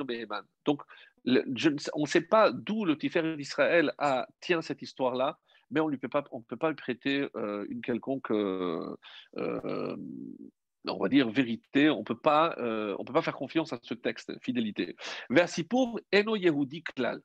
Donc, 0.64 0.82
on 1.24 2.02
ne 2.02 2.06
sait 2.06 2.22
pas 2.22 2.50
d'où 2.50 2.84
le 2.84 2.96
Tifer 2.98 3.36
d'Israël 3.36 3.92
tient 4.40 4.62
cette 4.62 4.82
histoire-là, 4.82 5.38
mais 5.70 5.80
on 5.80 5.88
ne 5.88 5.96
peut 5.96 6.08
pas, 6.08 6.24
on 6.32 6.40
peut 6.40 6.56
pas 6.56 6.70
lui 6.70 6.76
prêter 6.76 7.28
euh, 7.36 7.66
une 7.68 7.82
quelconque 7.82 8.30
euh, 8.30 8.96
on 10.86 10.98
va 10.98 11.08
dire 11.08 11.28
vérité, 11.28 11.90
on 11.90 12.04
peut 12.04 12.18
pas, 12.18 12.54
euh, 12.58 12.94
on 12.98 13.04
peut 13.04 13.12
pas 13.12 13.22
faire 13.22 13.36
confiance 13.36 13.72
à 13.72 13.78
ce 13.82 13.94
texte, 13.94 14.32
fidélité. 14.42 14.96
Pour 15.68 16.00
Eno 16.12 16.36
Yehudi 16.36 16.82
Klal. 16.82 17.20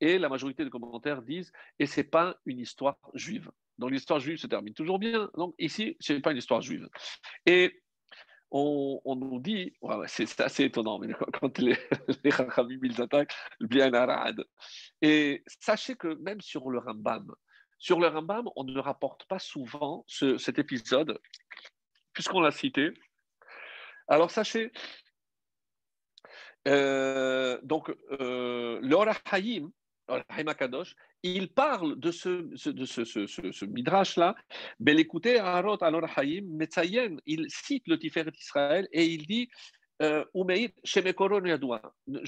Et 0.00 0.18
la 0.18 0.28
majorité 0.28 0.64
des 0.64 0.70
commentaires 0.70 1.22
disent, 1.22 1.52
et 1.78 1.86
c'est 1.86 2.04
pas 2.04 2.36
une 2.46 2.58
histoire 2.58 2.98
juive. 3.14 3.50
Donc 3.78 3.90
l'histoire 3.90 4.20
juive 4.20 4.38
se 4.38 4.46
termine 4.46 4.74
toujours 4.74 4.98
bien. 4.98 5.30
Donc 5.36 5.54
ici, 5.58 5.96
ce 6.00 6.12
n'est 6.12 6.20
pas 6.20 6.32
une 6.32 6.38
histoire 6.38 6.60
juive. 6.60 6.88
Et 7.46 7.80
on, 8.50 9.16
nous 9.16 9.40
dit, 9.40 9.72
c'est 10.06 10.40
assez 10.40 10.64
étonnant, 10.64 10.98
mais 11.00 11.12
quand 11.40 11.58
les, 11.58 11.76
les 12.24 12.30
ils 12.82 13.02
attaquent, 13.02 13.34
bien 13.60 13.92
arad. 13.92 14.44
Et 15.02 15.42
sachez 15.60 15.96
que 15.96 16.14
même 16.22 16.40
sur 16.40 16.70
le 16.70 16.78
Rambam, 16.78 17.32
sur 17.78 17.98
le 17.98 18.06
Rambam, 18.06 18.48
on 18.54 18.64
ne 18.64 18.78
rapporte 18.78 19.26
pas 19.26 19.40
souvent 19.40 20.04
cet 20.08 20.58
épisode 20.58 21.18
puisqu'on 22.14 22.40
l'a 22.40 22.50
cité? 22.52 22.92
Alors 24.08 24.30
sachez, 24.30 24.72
euh, 26.68 27.58
donc 27.62 27.94
euh, 28.20 28.80
Hayim, 29.32 29.70
Akadosh, 30.08 30.94
il 31.22 31.52
parle 31.52 31.98
de 31.98 32.10
ce, 32.10 32.68
de 32.70 32.84
ce, 32.84 33.04
ce, 33.04 33.26
ce, 33.26 33.64
midrash-là. 33.64 34.34
Ben 34.80 34.98
écoutez, 34.98 35.38
Harot 35.38 35.78
Hayim, 36.16 36.46
Metzayen, 36.56 37.16
il 37.26 37.46
cite 37.48 37.86
le 37.88 37.98
Tiferet 37.98 38.30
d'Israël 38.30 38.88
et 38.92 39.06
il 39.06 39.26
dit 39.26 39.48
euh, 40.02 40.24
je 40.84 41.00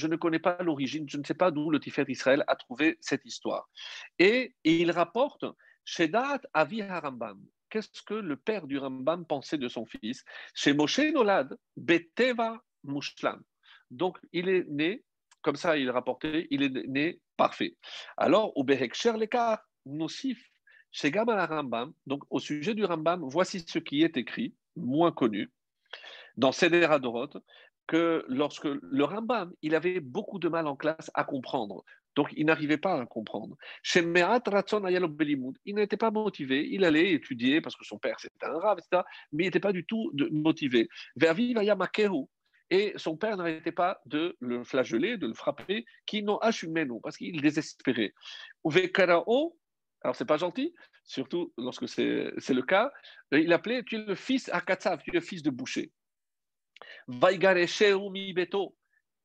ne 0.07 0.17
connais 0.17 0.39
pas 0.39 0.57
l'origine, 0.63 1.09
je 1.09 1.19
ne 1.19 1.25
sais 1.25 1.35
pas 1.35 1.51
d'où 1.51 1.71
le 1.71 1.81
Tiferet 1.81 2.07
d'Israël 2.07 2.45
a 2.47 2.57
trouvé 2.57 2.97
cette 3.01 3.25
histoire. 3.25 3.69
Et, 4.19 4.55
et 4.65 4.77
il 4.77 4.91
rapporte 4.91 5.45
Shedat 5.85 6.41
Avi 6.55 6.83
Harambam 6.83 7.41
qu'est-ce 7.71 8.03
que 8.03 8.15
le 8.15 8.37
père 8.37 8.67
du 8.67 8.79
Rambam 8.79 9.25
pensait 9.27 9.59
de 9.59 9.69
son 9.69 9.87
fils? 9.87 10.25
Chez 10.55 10.73
Moshe 10.73 11.01
Beteva 11.77 12.63
Mushlam. 12.85 13.43
Donc, 13.91 14.19
il 14.33 14.49
est 14.49 14.65
né, 14.69 15.05
comme 15.43 15.57
ça 15.57 15.77
il 15.77 15.91
rapportait, 15.91 16.47
il 16.51 16.63
est 16.63 16.87
né 16.87 17.21
parfait. 17.37 17.77
Alors, 18.17 18.57
au 18.57 18.65
Behekcher 18.65 19.17
Lekar, 19.17 19.61
Nosif, 19.85 20.51
chez 20.91 21.11
Gamal 21.11 21.39
Rambam, 21.49 21.93
donc 22.07 22.23
au 22.31 22.41
sujet 22.41 22.75
du 22.75 22.85
Rambam, 22.85 23.23
voici 23.23 23.61
ce 23.61 23.79
qui 23.79 24.03
est 24.03 24.17
écrit, 24.17 24.55
moins 24.77 25.13
connu, 25.13 25.51
dans 26.37 26.53
Seder 26.53 26.85
Adorot, 26.85 27.31
que 27.87 28.25
lorsque 28.29 28.65
le 28.67 29.05
Rambam, 29.05 29.53
il 29.63 29.75
avait 29.75 30.01
beaucoup 30.01 30.39
de 30.39 30.49
mal 30.49 30.67
en 30.67 30.77
classe 30.77 31.11
à 31.15 31.25
comprendre. 31.25 31.85
Donc, 32.17 32.33
il 32.35 32.47
n'arrivait 32.47 32.79
pas 32.79 33.01
à 33.01 33.07
comprendre. 33.07 33.57
Il 33.95 35.75
n'était 35.75 35.97
pas 35.99 36.11
motivé. 36.11 36.67
Il 36.71 36.85
allait 36.85 37.13
étudier 37.13 37.61
parce 37.61 37.77
que 37.77 37.85
son 37.85 37.99
père, 37.99 38.19
c'était 38.19 38.47
un 38.47 38.59
rave, 38.59 38.79
etc. 38.79 39.03
Mais 39.33 39.45
il 39.45 39.47
n'était 39.47 39.61
pas 39.61 39.73
du 39.73 39.85
tout 39.85 40.11
motivé. 40.33 40.89
Et 42.71 42.93
son 42.97 43.17
père 43.17 43.37
n'arrêtait 43.37 43.71
pas 43.71 44.01
de 44.07 44.37
le 44.41 44.65
flageller, 44.65 45.19
de 45.19 45.29
le 45.29 45.35
frapper, 45.35 45.85
qui 46.07 46.25
assumé 46.41 46.87
nous, 46.87 47.01
parce 47.01 47.17
qu'il 47.19 47.41
désespérait. 47.41 48.15
Alors, 50.03 50.15
c'est 50.15 50.25
pas 50.25 50.37
gentil, 50.39 50.75
surtout 51.05 51.53
lorsque 51.59 51.87
c'est 51.89 52.33
le 52.49 52.63
cas. 52.63 52.91
Il 53.31 53.53
appelait 53.53 53.83
Tu 53.85 53.97
es 53.97 53.99
le 53.99 54.15
fils 54.15 54.49
à 54.53 54.63
Katsav, 54.63 55.03
tu 55.03 55.11
es 55.11 55.15
le 55.15 55.21
fils 55.21 55.43
de 55.43 55.51
boucher. 55.51 55.93
Beto. 57.09 58.75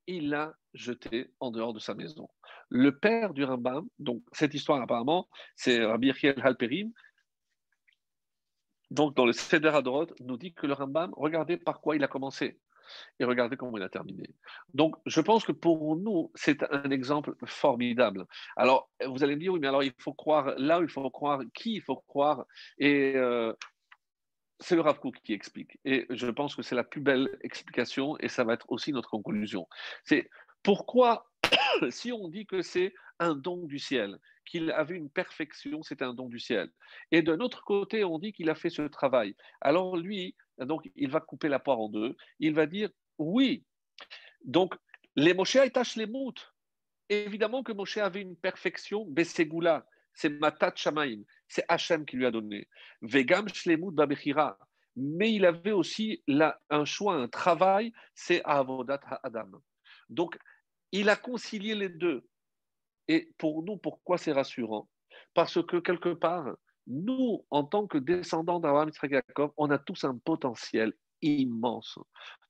Il 0.07 0.29
l'a 0.29 0.53
jeté 0.73 1.31
en 1.39 1.51
dehors 1.51 1.73
de 1.73 1.79
sa 1.79 1.93
maison. 1.93 2.29
Le 2.69 2.97
père 2.97 3.33
du 3.33 3.43
Rambam, 3.43 3.87
donc 3.99 4.23
cette 4.31 4.53
histoire 4.53 4.81
apparemment, 4.81 5.27
c'est 5.55 5.83
Rabbi 5.83 6.07
Yechiel 6.07 6.39
Halperim, 6.41 6.91
donc 8.89 9.15
dans 9.15 9.25
le 9.25 9.33
Seder 9.33 9.69
Adorot, 9.69 10.07
nous 10.19 10.37
dit 10.37 10.53
que 10.53 10.67
le 10.67 10.73
Rambam, 10.73 11.11
regardez 11.15 11.57
par 11.57 11.81
quoi 11.81 11.95
il 11.95 12.03
a 12.03 12.07
commencé 12.07 12.59
et 13.19 13.23
regardez 13.23 13.57
comment 13.57 13.77
il 13.77 13.83
a 13.83 13.89
terminé. 13.89 14.29
Donc, 14.73 14.95
je 15.05 15.21
pense 15.21 15.45
que 15.45 15.51
pour 15.51 15.95
nous, 15.95 16.31
c'est 16.35 16.63
un 16.71 16.89
exemple 16.91 17.35
formidable. 17.45 18.25
Alors, 18.55 18.89
vous 19.05 19.23
allez 19.23 19.35
me 19.35 19.39
dire, 19.39 19.53
oui, 19.53 19.59
mais 19.59 19.67
alors 19.67 19.83
il 19.83 19.93
faut 19.97 20.13
croire 20.13 20.53
là 20.57 20.79
il 20.81 20.89
faut 20.89 21.09
croire, 21.09 21.41
qui 21.53 21.75
il 21.75 21.81
faut 21.81 22.03
croire. 22.07 22.45
Et 22.77 23.15
euh, 23.15 23.53
c'est 24.61 24.75
le 24.75 24.81
Rav 24.81 24.99
qui 25.23 25.33
explique. 25.33 25.79
Et 25.85 26.05
je 26.09 26.27
pense 26.27 26.55
que 26.55 26.61
c'est 26.61 26.75
la 26.75 26.83
plus 26.83 27.01
belle 27.01 27.37
explication 27.41 28.17
et 28.19 28.29
ça 28.29 28.43
va 28.43 28.53
être 28.53 28.71
aussi 28.71 28.93
notre 28.93 29.09
conclusion. 29.09 29.67
C'est 30.03 30.29
pourquoi, 30.63 31.29
si 31.89 32.11
on 32.11 32.29
dit 32.29 32.45
que 32.45 32.61
c'est 32.61 32.93
un 33.19 33.35
don 33.35 33.65
du 33.65 33.79
ciel, 33.79 34.17
qu'il 34.45 34.71
avait 34.71 34.95
une 34.95 35.09
perfection, 35.09 35.83
c'est 35.83 36.01
un 36.01 36.13
don 36.13 36.29
du 36.29 36.39
ciel. 36.39 36.71
Et 37.11 37.21
d'un 37.21 37.39
autre 37.39 37.63
côté, 37.63 38.03
on 38.03 38.19
dit 38.19 38.33
qu'il 38.33 38.49
a 38.49 38.55
fait 38.55 38.69
ce 38.69 38.83
travail. 38.83 39.35
Alors 39.61 39.97
lui, 39.97 40.35
donc, 40.59 40.89
il 40.95 41.09
va 41.09 41.19
couper 41.19 41.47
la 41.47 41.59
poire 41.59 41.79
en 41.79 41.89
deux. 41.89 42.15
Il 42.39 42.53
va 42.53 42.65
dire 42.65 42.89
oui. 43.17 43.65
Donc, 44.43 44.75
les 45.15 45.33
Moshe 45.33 45.57
tâche 45.73 45.95
les 45.95 46.05
moutes. 46.05 46.53
Évidemment 47.09 47.63
que 47.63 47.73
Moshe 47.73 47.97
avait 47.97 48.21
une 48.21 48.37
perfection, 48.37 49.05
Bességoula, 49.05 49.85
c'est 50.13 50.29
Matat 50.29 50.73
Shamaim, 50.75 51.23
c'est 51.51 51.65
Hachem 51.67 52.05
qui 52.05 52.15
lui 52.15 52.25
a 52.25 52.31
donné. 52.31 52.69
Vegam 53.01 53.49
Shlemut 53.49 53.91
Babechira. 53.93 54.57
Mais 54.95 55.33
il 55.33 55.45
avait 55.45 55.73
aussi 55.73 56.23
un 56.69 56.85
choix, 56.85 57.15
un 57.15 57.27
travail, 57.27 57.91
c'est 58.15 58.41
Avodat 58.45 59.01
Adam. 59.21 59.61
Donc, 60.09 60.37
il 60.93 61.09
a 61.09 61.17
concilié 61.17 61.75
les 61.75 61.89
deux. 61.89 62.25
Et 63.09 63.31
pour 63.37 63.63
nous, 63.63 63.75
pourquoi 63.75 64.17
c'est 64.17 64.31
rassurant? 64.31 64.87
Parce 65.33 65.61
que 65.65 65.77
quelque 65.77 66.13
part, 66.13 66.55
nous, 66.87 67.45
en 67.49 67.65
tant 67.65 67.85
que 67.85 67.97
descendants 67.97 68.59
d'Abraham, 68.61 68.91
Jacob, 69.03 69.51
on 69.57 69.69
a 69.71 69.77
tous 69.77 70.05
un 70.05 70.17
potentiel 70.17 70.93
immense. 71.21 71.97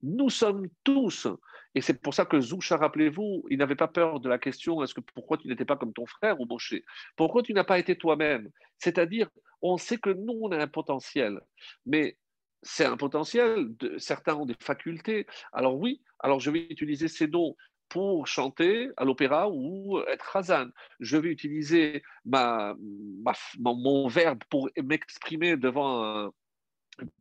Nous 0.04 0.30
sommes 0.30 0.68
tous, 0.84 1.28
et 1.76 1.82
c'est 1.82 2.02
pour 2.02 2.14
ça 2.14 2.26
que 2.26 2.40
Zoucha, 2.40 2.78
rappelez-vous, 2.78 3.46
il 3.50 3.58
n'avait 3.58 3.76
pas 3.76 3.88
peur 3.88 4.20
de 4.20 4.30
la 4.30 4.38
question 4.38 4.84
est-ce 4.84 4.94
que 4.94 5.02
pourquoi 5.14 5.38
tu 5.38 5.48
n'étais 5.48 5.66
pas 5.66 5.78
comme 5.78 5.94
ton 5.94 6.06
frère 6.06 6.40
ou 6.40 6.46
Moshe? 6.46 6.76
Pourquoi 7.16 7.44
tu 7.44 7.54
n'as 7.54 7.64
pas 7.64 7.80
été 7.80 7.98
toi-même? 7.98 8.50
C'est-à-dire, 8.78 9.30
on 9.62 9.78
sait 9.78 9.98
que 9.98 10.10
nous, 10.10 10.40
on 10.42 10.52
a 10.52 10.58
un 10.58 10.68
potentiel, 10.68 11.40
mais 11.86 12.18
c'est 12.64 12.86
un 12.86 12.98
potentiel, 12.98 13.76
de, 13.78 13.98
certains 13.98 14.36
ont 14.36 14.46
des 14.46 14.56
facultés. 14.60 15.26
Alors 15.54 15.78
oui, 15.78 16.02
alors 16.20 16.40
je 16.40 16.52
vais 16.52 16.68
utiliser 16.70 17.08
ces 17.08 17.28
dons 17.28 17.56
pour 17.90 18.28
chanter 18.28 18.90
à 18.98 19.04
l'opéra 19.04 19.50
ou 19.50 20.00
être 20.08 20.36
Hazan. 20.36 20.68
Je 21.00 21.18
vais 21.18 21.30
utiliser 21.30 22.04
mon 22.26 24.08
verbe 24.08 24.40
pour 24.50 24.70
m'exprimer 24.82 25.58
devant 25.58 26.04
un 26.04 26.32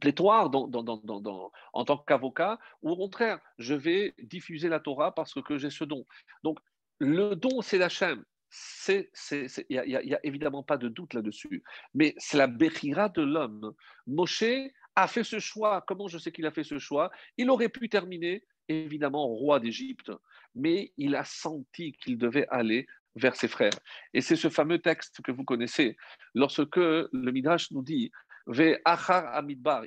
plétoire 0.00 0.50
en 1.72 1.84
tant 1.84 1.98
qu'avocat, 1.98 2.58
ou 2.82 2.90
au 2.90 2.96
contraire, 2.96 3.38
je 3.58 3.74
vais 3.74 4.14
diffuser 4.22 4.68
la 4.68 4.80
Torah 4.80 5.14
parce 5.14 5.34
que 5.42 5.58
j'ai 5.58 5.70
ce 5.70 5.84
don. 5.84 6.06
Donc, 6.42 6.58
le 6.98 7.34
don, 7.34 7.62
c'est 7.62 7.78
la 7.78 7.88
chaîne. 7.88 8.22
Il 8.88 9.06
n'y 9.68 9.78
a, 10.14 10.20
évidemment 10.24 10.62
pas 10.62 10.76
de 10.76 10.88
doute 10.88 11.14
là-dessus. 11.14 11.62
Mais 11.94 12.14
c'est 12.18 12.36
la 12.36 12.46
Bechira 12.46 13.08
de 13.08 13.22
l'homme. 13.22 13.74
Moshe 14.06 14.44
a 14.96 15.06
fait 15.06 15.24
ce 15.24 15.38
choix. 15.38 15.82
Comment 15.86 16.08
je 16.08 16.18
sais 16.18 16.32
qu'il 16.32 16.46
a 16.46 16.50
fait 16.50 16.64
ce 16.64 16.78
choix? 16.78 17.10
Il 17.36 17.50
aurait 17.50 17.68
pu 17.68 17.88
terminer 17.88 18.44
évidemment 18.68 19.26
roi 19.26 19.60
d'Égypte, 19.60 20.12
mais 20.54 20.92
il 20.96 21.14
a 21.14 21.24
senti 21.24 21.92
qu'il 21.92 22.18
devait 22.18 22.46
aller 22.48 22.86
vers 23.16 23.36
ses 23.36 23.48
frères. 23.48 23.78
Et 24.14 24.20
c'est 24.20 24.36
ce 24.36 24.48
fameux 24.48 24.78
texte 24.78 25.20
que 25.22 25.32
vous 25.32 25.44
connaissez, 25.44 25.96
lorsque 26.34 26.76
le 26.76 27.30
Midrash 27.32 27.70
nous 27.72 27.82
dit 27.82 28.10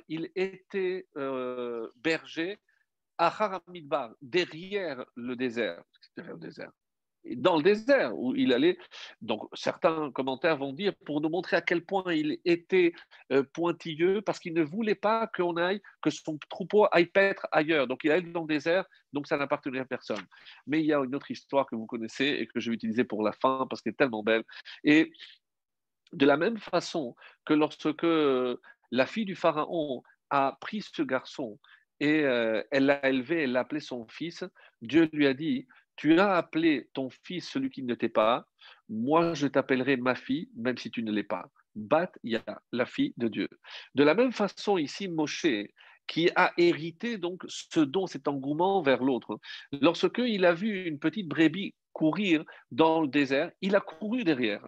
il 0.08 0.30
était 0.34 1.06
euh, 1.16 1.88
berger, 1.96 2.58
achar 3.18 3.62
amidbar, 3.66 4.14
derrière 4.22 5.04
le 5.14 5.36
désert, 5.36 5.82
derrière 6.16 6.34
le 6.34 6.40
désert 6.40 6.72
dans 7.36 7.56
le 7.56 7.62
désert 7.62 8.16
où 8.16 8.34
il 8.36 8.52
allait. 8.52 8.78
Donc 9.20 9.48
certains 9.54 10.10
commentaires 10.12 10.56
vont 10.56 10.72
dire 10.72 10.94
pour 11.06 11.20
nous 11.20 11.28
montrer 11.28 11.56
à 11.56 11.62
quel 11.62 11.84
point 11.84 12.12
il 12.12 12.38
était 12.44 12.92
euh, 13.32 13.42
pointilleux 13.52 14.22
parce 14.22 14.38
qu'il 14.38 14.54
ne 14.54 14.62
voulait 14.62 14.94
pas 14.94 15.26
qu'on 15.26 15.56
aille, 15.56 15.80
que 16.02 16.10
son 16.10 16.38
troupeau 16.50 16.86
aille 16.92 17.06
paître 17.06 17.46
ailleurs. 17.52 17.86
Donc 17.86 18.00
il 18.04 18.10
allait 18.10 18.30
dans 18.30 18.42
le 18.42 18.46
désert, 18.46 18.84
donc 19.12 19.26
ça 19.26 19.36
n'appartenait 19.36 19.80
à 19.80 19.84
personne. 19.84 20.24
Mais 20.66 20.80
il 20.80 20.86
y 20.86 20.92
a 20.92 20.98
une 20.98 21.14
autre 21.14 21.30
histoire 21.30 21.66
que 21.66 21.76
vous 21.76 21.86
connaissez 21.86 22.24
et 22.24 22.46
que 22.46 22.60
je 22.60 22.70
vais 22.70 22.74
utiliser 22.74 23.04
pour 23.04 23.22
la 23.22 23.32
fin 23.32 23.66
parce 23.68 23.80
qu'elle 23.80 23.92
est 23.92 23.96
tellement 23.96 24.22
belle. 24.22 24.44
Et 24.82 25.12
de 26.12 26.26
la 26.26 26.36
même 26.36 26.58
façon 26.58 27.14
que 27.44 27.54
lorsque 27.54 28.06
la 28.90 29.06
fille 29.06 29.24
du 29.24 29.34
pharaon 29.34 30.02
a 30.30 30.56
pris 30.60 30.82
ce 30.82 31.02
garçon 31.02 31.58
et 32.00 32.24
euh, 32.24 32.62
elle 32.70 32.86
l'a 32.86 33.08
élevé, 33.08 33.42
elle 33.42 33.52
l'a 33.52 33.60
appelé 33.60 33.80
son 33.80 34.06
fils, 34.08 34.44
Dieu 34.82 35.08
lui 35.12 35.26
a 35.26 35.34
dit 35.34 35.66
tu 35.96 36.18
as 36.18 36.36
appelé 36.36 36.88
ton 36.92 37.08
fils 37.10 37.48
celui 37.48 37.70
qui 37.70 37.82
ne 37.82 37.94
t'est 37.94 38.08
pas, 38.08 38.46
moi 38.88 39.34
je 39.34 39.46
t'appellerai 39.46 39.96
ma 39.96 40.14
fille, 40.14 40.50
même 40.56 40.76
si 40.76 40.90
tu 40.90 41.02
ne 41.02 41.12
l'es 41.12 41.22
pas. 41.22 41.48
Bat 41.74 42.12
Ya, 42.22 42.42
la 42.72 42.86
fille 42.86 43.14
de 43.16 43.28
Dieu. 43.28 43.48
De 43.94 44.04
la 44.04 44.14
même 44.14 44.32
façon, 44.32 44.78
ici, 44.78 45.08
Moshe, 45.08 45.46
qui 46.06 46.30
a 46.36 46.52
hérité 46.56 47.18
donc 47.18 47.42
ce 47.48 47.80
don, 47.80 48.06
cet 48.06 48.28
engouement 48.28 48.82
vers 48.82 49.02
l'autre. 49.02 49.38
Lorsque 49.72 50.18
il 50.18 50.44
a 50.44 50.52
vu 50.52 50.86
une 50.86 50.98
petite 50.98 51.28
brebis 51.28 51.74
courir 51.92 52.44
dans 52.70 53.00
le 53.00 53.08
désert, 53.08 53.50
il 53.60 53.76
a 53.76 53.80
couru 53.80 54.24
derrière. 54.24 54.66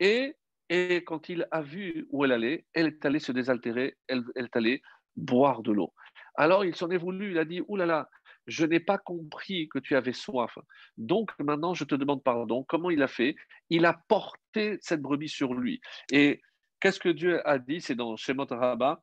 Et, 0.00 0.36
et 0.68 1.04
quand 1.04 1.28
il 1.28 1.46
a 1.50 1.62
vu 1.62 2.06
où 2.10 2.24
elle 2.24 2.32
allait, 2.32 2.64
elle 2.72 2.86
est 2.86 3.04
allée 3.04 3.18
se 3.18 3.32
désaltérer, 3.32 3.96
elle, 4.08 4.24
est 4.36 4.56
allée 4.56 4.82
boire 5.16 5.62
de 5.62 5.72
l'eau. 5.72 5.92
Alors 6.34 6.64
il 6.64 6.74
s'en 6.74 6.90
est 6.90 6.96
voulu, 6.96 7.32
il 7.32 7.38
a 7.38 7.44
dit, 7.44 7.62
oulala, 7.68 7.86
là 7.86 7.98
là, 7.98 8.10
je 8.46 8.66
n'ai 8.66 8.80
pas 8.80 8.98
compris 8.98 9.68
que 9.68 9.78
tu 9.78 9.96
avais 9.96 10.12
soif. 10.12 10.58
Donc 10.98 11.30
maintenant, 11.38 11.74
je 11.74 11.84
te 11.84 11.94
demande 11.94 12.22
pardon. 12.22 12.64
Comment 12.64 12.90
il 12.90 13.02
a 13.02 13.08
fait? 13.08 13.36
Il 13.70 13.86
a 13.86 13.98
porté 14.08 14.78
cette 14.80 15.00
brebis 15.00 15.28
sur 15.28 15.54
lui. 15.54 15.80
Et 16.12 16.42
qu'est-ce 16.80 17.00
que 17.00 17.08
Dieu 17.08 17.46
a 17.48 17.58
dit? 17.58 17.80
C'est 17.80 17.94
dans 17.94 18.16
Shemot 18.16 18.46
Rabba. 18.50 19.02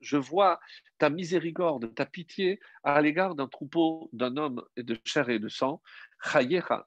Je 0.00 0.16
vois 0.16 0.60
ta 0.98 1.10
miséricorde, 1.10 1.94
ta 1.94 2.06
pitié 2.06 2.60
à 2.84 3.00
l'égard 3.00 3.34
d'un 3.34 3.48
troupeau 3.48 4.08
d'un 4.12 4.36
homme 4.36 4.62
et 4.76 4.82
de 4.82 4.98
chair 5.04 5.28
et 5.28 5.38
de 5.38 5.48
sang, 5.48 5.82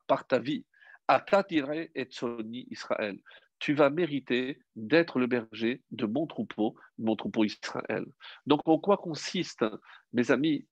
par 0.07 0.27
ta 0.27 0.39
vie, 0.39 0.65
et 1.95 2.07
Israël. 2.72 3.19
Tu 3.60 3.73
vas 3.73 3.89
mériter 3.89 4.60
d'être 4.76 5.19
le 5.19 5.27
berger 5.27 5.84
de 5.91 6.06
mon 6.07 6.26
troupeau, 6.26 6.76
mon 6.98 7.15
troupeau 7.15 7.43
Israël. 7.43 8.06
Donc, 8.48 8.61
en 8.65 8.80
quoi 8.80 8.98
consiste, 8.98 9.64
mes 10.14 10.31
amis, 10.31 10.65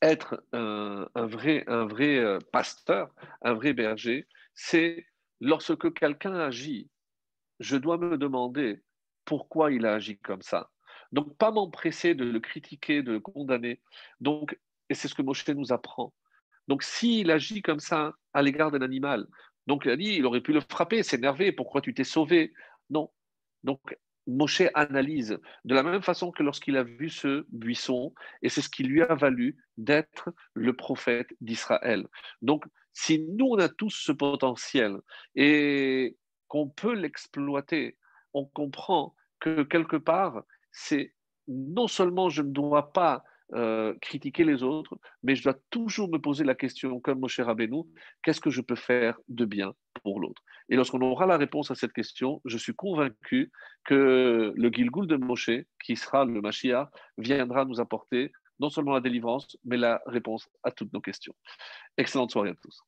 être 0.00 0.42
un, 0.52 1.06
vrai, 1.14 1.64
un 1.66 1.84
vrai 1.84 2.18
euh, 2.18 2.38
pasteur, 2.52 3.14
un 3.42 3.52
vrai 3.52 3.74
berger? 3.74 4.26
C'est 4.54 5.06
lorsque 5.40 5.92
quelqu'un 5.92 6.34
agit, 6.34 6.88
je 7.62 7.76
dois 7.76 7.98
me 7.98 8.18
demander 8.18 8.82
pourquoi 9.24 9.72
il 9.72 9.86
a 9.86 9.94
agi 9.94 10.18
comme 10.18 10.42
ça. 10.42 10.70
Donc, 11.12 11.36
pas 11.36 11.50
m'empresser 11.50 12.14
de 12.14 12.24
le 12.24 12.40
critiquer, 12.40 13.02
de 13.02 13.12
le 13.12 13.20
condamner. 13.20 13.80
Donc, 14.20 14.58
et 14.88 14.94
c'est 14.94 15.08
ce 15.08 15.14
que 15.14 15.22
Moshe 15.22 15.48
nous 15.48 15.72
apprend. 15.72 16.12
Donc, 16.68 16.82
s'il 16.82 17.30
agit 17.30 17.62
comme 17.62 17.80
ça 17.80 18.14
à 18.34 18.42
l'égard 18.42 18.70
d'un 18.70 18.82
animal, 18.82 19.26
donc 19.66 19.82
il 19.84 19.90
a 19.90 19.96
dit, 19.96 20.14
il 20.16 20.26
aurait 20.26 20.40
pu 20.40 20.52
le 20.52 20.60
frapper, 20.60 21.02
s'énerver, 21.02 21.52
pourquoi 21.52 21.80
tu 21.80 21.94
t'es 21.94 22.04
sauvé? 22.04 22.52
Non. 22.90 23.10
Donc 23.62 23.96
Moshe 24.26 24.62
analyse 24.74 25.38
de 25.64 25.74
la 25.74 25.82
même 25.82 26.02
façon 26.02 26.32
que 26.32 26.42
lorsqu'il 26.42 26.76
a 26.76 26.82
vu 26.82 27.08
ce 27.08 27.46
buisson, 27.50 28.14
et 28.42 28.48
c'est 28.48 28.62
ce 28.62 28.68
qui 28.68 28.82
lui 28.84 29.02
a 29.02 29.14
valu 29.14 29.56
d'être 29.76 30.30
le 30.54 30.74
prophète 30.74 31.28
d'Israël. 31.40 32.06
Donc 32.40 32.64
Si 32.94 33.20
nous, 33.20 33.46
on 33.46 33.58
a 33.58 33.68
tous 33.68 33.90
ce 33.90 34.12
potentiel 34.12 34.98
et 35.34 36.16
qu'on 36.52 36.68
peut 36.68 36.92
l'exploiter, 36.92 37.96
on 38.34 38.44
comprend 38.44 39.14
que 39.40 39.62
quelque 39.62 39.96
part, 39.96 40.42
c'est 40.70 41.14
non 41.48 41.88
seulement 41.88 42.28
je 42.28 42.42
ne 42.42 42.50
dois 42.50 42.92
pas 42.92 43.24
euh, 43.54 43.94
critiquer 44.02 44.44
les 44.44 44.62
autres, 44.62 44.98
mais 45.22 45.34
je 45.34 45.44
dois 45.44 45.56
toujours 45.70 46.10
me 46.10 46.18
poser 46.18 46.44
la 46.44 46.54
question, 46.54 47.00
comme 47.00 47.20
Moshe 47.20 47.40
Rabbeinu, 47.40 47.84
qu'est-ce 48.22 48.42
que 48.42 48.50
je 48.50 48.60
peux 48.60 48.74
faire 48.74 49.18
de 49.28 49.46
bien 49.46 49.72
pour 50.02 50.20
l'autre? 50.20 50.42
Et 50.68 50.76
lorsqu'on 50.76 51.00
aura 51.00 51.24
la 51.24 51.38
réponse 51.38 51.70
à 51.70 51.74
cette 51.74 51.94
question, 51.94 52.42
je 52.44 52.58
suis 52.58 52.74
convaincu 52.74 53.50
que 53.86 54.52
le 54.54 54.68
Gilgul 54.68 55.06
de 55.06 55.16
Moshe, 55.16 55.64
qui 55.82 55.96
sera 55.96 56.26
le 56.26 56.42
Mashiach, 56.42 56.90
viendra 57.16 57.64
nous 57.64 57.80
apporter 57.80 58.30
non 58.60 58.68
seulement 58.68 58.92
la 58.92 59.00
délivrance, 59.00 59.56
mais 59.64 59.78
la 59.78 60.02
réponse 60.04 60.50
à 60.64 60.70
toutes 60.70 60.92
nos 60.92 61.00
questions. 61.00 61.34
Excellente 61.96 62.30
soirée 62.30 62.50
à 62.50 62.54
tous. 62.56 62.84